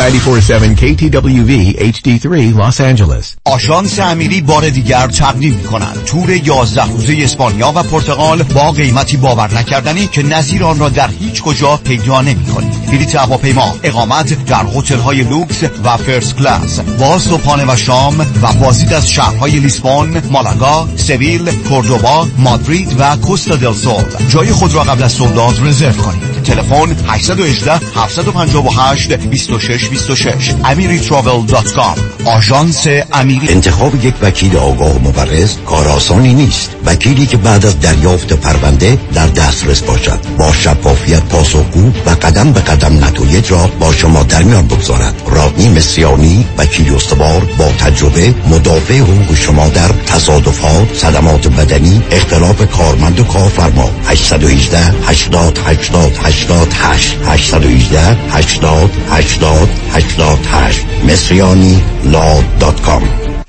KTWV 0.00 1.52
HD3 1.94 2.54
Los 2.56 2.80
Angeles. 2.80 3.36
آژانس 3.44 3.98
امیری 3.98 4.40
بار 4.40 4.70
دیگر 4.70 5.06
تقدیم 5.06 5.54
می 5.54 5.62
کنند 5.64 6.04
تور 6.06 6.30
11 6.30 6.84
روزه 6.84 7.16
اسپانیا 7.22 7.72
و 7.76 7.82
پرتغال 7.82 8.42
با 8.42 8.72
قیمتی 8.72 9.16
باور 9.16 9.54
نکردنی 9.54 10.06
که 10.06 10.22
نظیر 10.22 10.64
آن 10.64 10.78
را 10.78 10.88
در 10.88 11.08
هیچ 11.20 11.42
کجا 11.42 11.76
پیدا 11.76 12.20
نمی 12.20 12.44
کنید 12.44 12.86
بلیط 12.86 13.14
هواپیما 13.14 13.74
اقامت 13.82 14.44
در 14.44 14.64
هتل 14.74 14.98
های 14.98 15.22
لوکس 15.22 15.62
و 15.84 15.96
first 15.96 16.36
class. 16.36 16.80
با 16.80 17.18
صبحانه 17.18 17.72
و 17.72 17.76
شام 17.76 18.20
و 18.20 18.52
بازدید 18.52 18.92
از 18.92 19.10
شهرهای 19.10 19.58
لیسبون 19.58 20.22
مالاگا 20.30 20.88
سویل 20.96 21.50
کوردوبا 21.50 22.28
مادرید 22.38 22.96
و 22.98 23.16
کوستا 23.16 23.56
دل 23.56 23.72
سول. 23.72 24.04
جای 24.28 24.52
خود 24.52 24.74
را 24.74 24.82
قبل 24.82 25.02
از 25.02 25.12
سولداد 25.12 25.66
رزرو 25.66 25.92
کنید. 25.92 26.42
تلفن 26.42 26.96
818 27.08 27.72
758 27.96 29.12
26 29.12 29.89
26 29.90 30.54
amiritravel.com 30.64 32.10
آژانس 32.24 32.86
امیری. 33.12 33.48
انتخاب 33.48 34.04
یک 34.04 34.14
وکیل 34.22 34.56
آگاه 34.56 34.96
و 34.96 35.08
مبرز 35.08 35.56
کار 35.66 35.88
آسانی 35.88 36.34
نیست. 36.34 36.70
وکیلی 36.86 37.26
که 37.26 37.36
بعد 37.36 37.66
از 37.66 37.80
دریافت 37.80 38.32
پرونده 38.32 38.98
در 39.14 39.26
دسترس 39.26 39.82
باشد. 39.82 40.18
با 40.38 40.52
شفافیت 40.52 41.22
پاسخگو 41.22 41.92
و 42.06 42.10
قدم 42.10 42.52
به 42.52 42.60
قدم 42.60 43.04
نتایج 43.04 43.52
را 43.52 43.70
با 43.80 43.92
شما 43.92 44.22
در 44.22 44.42
میان 44.42 44.66
بگذارد. 44.66 45.22
رادنی 45.26 45.68
مصریانی 45.68 46.46
وکیل 46.58 46.94
استوار 46.94 47.40
با 47.58 47.68
تجربه 47.78 48.34
مدافع 48.48 48.98
حقوق 48.98 49.34
شما 49.34 49.68
در 49.68 49.88
تصادفات 50.06 50.94
صدمات 50.96 51.48
بدنی 51.48 52.02
اختلاف 52.10 52.70
کارمند 52.70 53.20
و 53.20 53.24
کارفرما. 53.24 53.90
818 54.06 54.78
80 55.06 55.58
80 55.66 56.18
88 56.22 57.18
818 57.26 58.16
80 58.30 58.90
80 59.10 59.79
88 59.92 60.84
مصریانی 61.04 61.82
لا 62.04 62.42
دات 62.60 62.80
کام. 62.82 63.02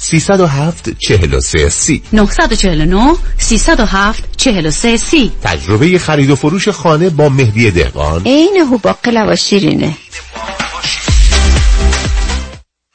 307 0.00 0.90
43 0.98 1.68
سی. 1.68 2.02
949 2.12 3.16
307 3.38 4.24
43 4.36 4.96
سی. 4.96 5.32
تجربه 5.44 5.98
خرید 5.98 6.30
و 6.30 6.36
فروش 6.36 6.68
خانه 6.68 7.10
با 7.10 7.28
مهدی 7.28 7.70
دهقان. 7.70 8.22
عین 8.26 8.56
هوباقلا 8.56 9.26
و 9.32 9.36
شیرینه. 9.36 9.96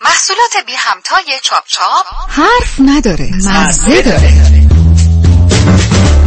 محصولات 0.02 0.66
بی 0.68 0.74
همتای 0.78 1.40
چاپ 1.44 1.64
چاپ. 1.68 2.06
حرف 2.28 2.76
نداره 2.80 3.30
مزه 3.36 4.02
داره. 4.02 4.75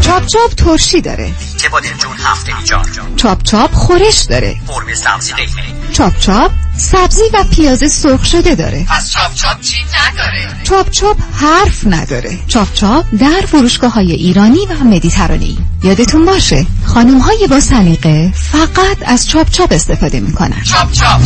چاپ 0.08 0.26
چاپ 0.26 0.54
ترشی 0.54 1.00
داره. 1.00 1.32
که 1.58 1.68
با 1.68 1.80
جون 1.80 2.16
هفته 2.24 2.58
ایجاد 2.58 2.86
چاپ 3.16 3.42
چاپ 3.42 3.72
خورش 3.72 4.20
داره. 4.20 4.56
فرم 4.66 4.94
سبزی 4.94 5.32
قیمه 5.32 5.62
چاپ 5.92 6.18
چاپ 6.18 6.50
سبزی 6.76 7.22
و 7.32 7.44
پیاز 7.44 7.92
سرخ 7.92 8.24
شده 8.24 8.54
داره. 8.54 8.86
پس 8.88 9.10
چاپ 9.10 9.34
چاپ 9.34 9.60
چی 9.60 9.76
نداره؟ 9.84 10.62
چاپ 10.62 10.90
چاپ 10.90 11.16
حرف 11.32 11.86
نداره. 11.86 12.38
چاپ 12.48 12.72
چاپ 12.74 13.04
در 13.20 13.46
فروشگاه 13.46 13.92
های 13.92 14.12
ایرانی 14.12 14.66
و 14.66 14.84
مدیترانی 14.84 15.58
یادتون 15.82 16.24
باشه 16.24 16.66
خانم 16.84 17.18
های 17.18 17.46
با 17.50 17.60
سلیقه 17.60 18.32
فقط 18.34 18.96
از 19.06 19.28
چاپ 19.28 19.50
چاپ 19.50 19.72
استفاده 19.72 20.20
می‌کنن. 20.20 20.62
چاپ 20.62 20.92
چاپ. 20.92 21.20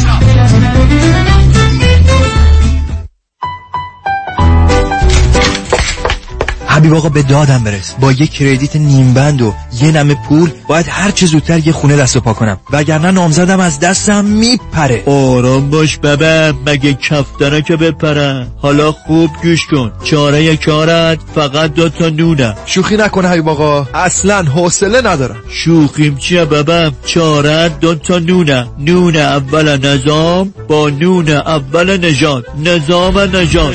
حبیب 6.72 6.94
آقا 6.94 7.08
به 7.08 7.22
دادم 7.22 7.64
برس. 7.64 7.94
با 8.00 8.12
یه 8.12 8.26
کردیت 8.26 8.76
نیم 8.76 9.14
بند 9.14 9.42
و 9.42 9.54
یه 9.80 9.90
نمه 9.90 10.14
پول 10.28 10.50
باید 10.68 10.86
هر 10.88 11.10
چه 11.10 11.26
زودتر 11.26 11.58
یه 11.58 11.72
خونه 11.72 11.96
دست 11.96 12.16
و 12.16 12.20
پا 12.20 12.32
کنم. 12.32 12.60
وگرنه 12.70 13.10
نامزدم 13.10 13.60
از 13.60 13.80
دستم 13.80 14.24
میپره. 14.24 15.02
آرام 15.06 15.70
باش 15.70 15.96
بابا 15.96 16.52
مگه 16.66 16.94
کفتره 16.94 17.62
که 17.62 17.76
بپره؟ 17.76 18.46
حالا 18.62 18.92
خوب 18.92 19.30
گوش 19.42 19.66
کن. 19.66 19.92
چاره 20.04 20.56
کارت 20.56 21.18
فقط 21.34 21.74
دو 21.74 21.88
تا 21.88 22.08
نونه. 22.08 22.54
شوخی 22.66 22.96
نکنه 22.96 23.28
حبیب 23.28 23.48
آقا. 23.48 23.86
اصلا 23.94 24.42
حوصله 24.42 25.00
ندارم. 25.00 25.36
شوخیم 25.48 26.16
چیه 26.16 26.44
بابا؟ 26.44 26.90
چاره 27.04 27.68
دو 27.68 27.94
تا 27.94 28.18
نونه. 28.18 28.66
نون 28.78 29.16
اول 29.16 29.86
نظام 29.86 30.54
با 30.68 30.90
نون 30.90 31.28
اول 31.28 32.06
نجات 32.06 32.44
نظام 32.64 33.18
نجات 33.18 33.74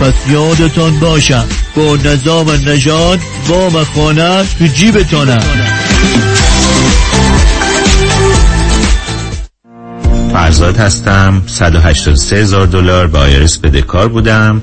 پس 0.00 0.14
یادتان 0.30 1.00
باشه 1.00 1.44
با 1.76 1.96
نظام 2.04 2.50
نژاد 2.50 3.18
وام 3.48 3.84
خانه 3.84 4.44
تو 4.58 4.66
جیبتانه 4.66 5.44
فرزاد 10.32 10.76
هستم. 10.76 11.42
183 11.46 12.36
هزار 12.36 12.66
دلار 12.66 13.06
با 13.06 13.18
IRS 13.18 13.58
بدهکار 13.58 14.08
بودم. 14.08 14.62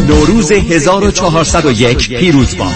نوروز 0.09 0.53
1401 0.53 2.09
پیروز 2.09 2.57
باد 2.57 2.75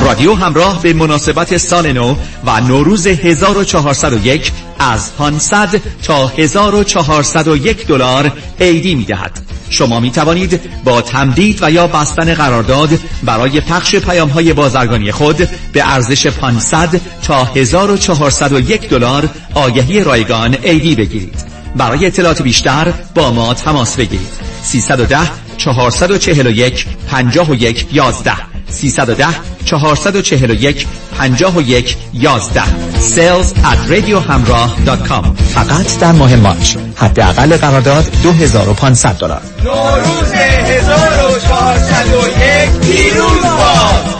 رادیو 0.00 0.34
همراه 0.34 0.82
به 0.82 0.92
مناسبت 0.92 1.56
سال 1.56 1.92
نو 1.92 2.14
و 2.44 2.60
نوروز 2.60 3.06
1401 3.06 4.52
از 4.78 5.16
500 5.16 5.80
تا 6.02 6.26
1401 6.26 7.86
دلار 7.86 8.32
عیدی 8.60 8.94
می 8.94 9.04
دهد. 9.04 9.40
شما 9.70 10.00
می 10.00 10.10
توانید 10.10 10.60
با 10.84 11.00
تمدید 11.00 11.58
و 11.62 11.70
یا 11.70 11.86
بستن 11.86 12.34
قرارداد 12.34 12.90
برای 13.22 13.60
پخش 13.60 13.96
پیام 13.96 14.28
های 14.28 14.52
بازرگانی 14.52 15.12
خود 15.12 15.48
به 15.72 15.92
ارزش 15.92 16.26
500 16.26 17.00
تا 17.22 17.44
1401 17.44 18.88
دلار 18.88 19.28
آگهی 19.54 20.04
رایگان 20.04 20.54
عیدی 20.54 20.94
بگیرید. 20.94 21.44
برای 21.76 22.06
اطلاعات 22.06 22.42
بیشتر 22.42 22.92
با 23.14 23.30
ما 23.30 23.54
تماس 23.54 23.96
بگیرید 23.96 24.28
310 24.62 25.18
441 25.56 26.86
51 27.10 27.86
11 27.92 28.57
310 28.70 29.34
441 29.66 30.86
51 31.18 31.96
11 32.12 32.62
sales 33.00 33.52
at 33.64 33.78
radiohamrah.com 33.88 35.24
فقط 35.54 35.98
در 36.00 36.12
ماه 36.12 36.36
مارچ. 36.36 36.76
حداقل 36.96 37.56
قرارداد 37.56 38.04
2500 38.22 39.18
دلار. 39.18 39.42
نوروز 39.64 40.32
1401 40.32 42.70
پیروز 42.80 43.42
باد 43.42 44.17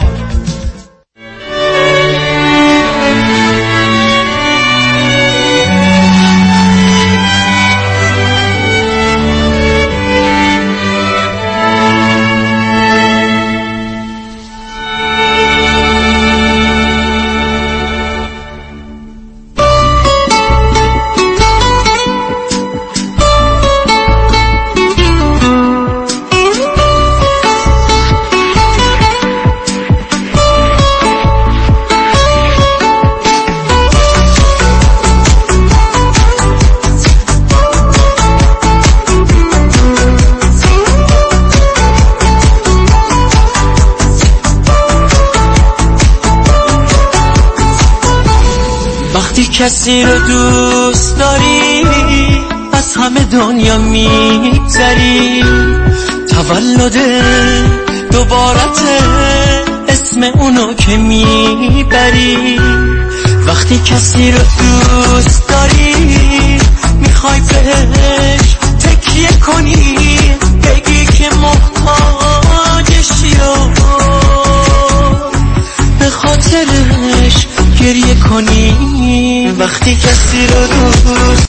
کسی 49.59 50.03
رو 50.03 50.19
دوست 50.19 51.17
داری؟ 51.17 51.81
از 52.73 52.95
همه 52.95 53.23
دنیا 53.23 53.77
میگذری؟ 53.77 55.43
تولد 56.29 56.97
دوبارت 58.11 58.81
اسم 59.87 60.23
اونو 60.23 60.73
که 60.73 60.97
می‌بری؟ 60.97 62.59
وقتی 63.47 63.79
کسی 63.85 64.31
رو 64.31 64.39
دوست 64.39 65.49
داری 65.49 65.95
می‌خوای 66.99 67.41
بهش 67.41 68.55
تکیه 68.79 69.29
کنی 69.45 69.97
بگی 70.63 71.05
که 71.05 71.29
محتاجشی 71.35 73.35
و 73.35 73.69
به 75.99 76.09
خاطرش 76.09 77.48
گریه 77.79 78.15
کنی. 78.15 78.75
وقتی 79.59 79.95
کسی 79.95 80.47
رو 80.47 81.39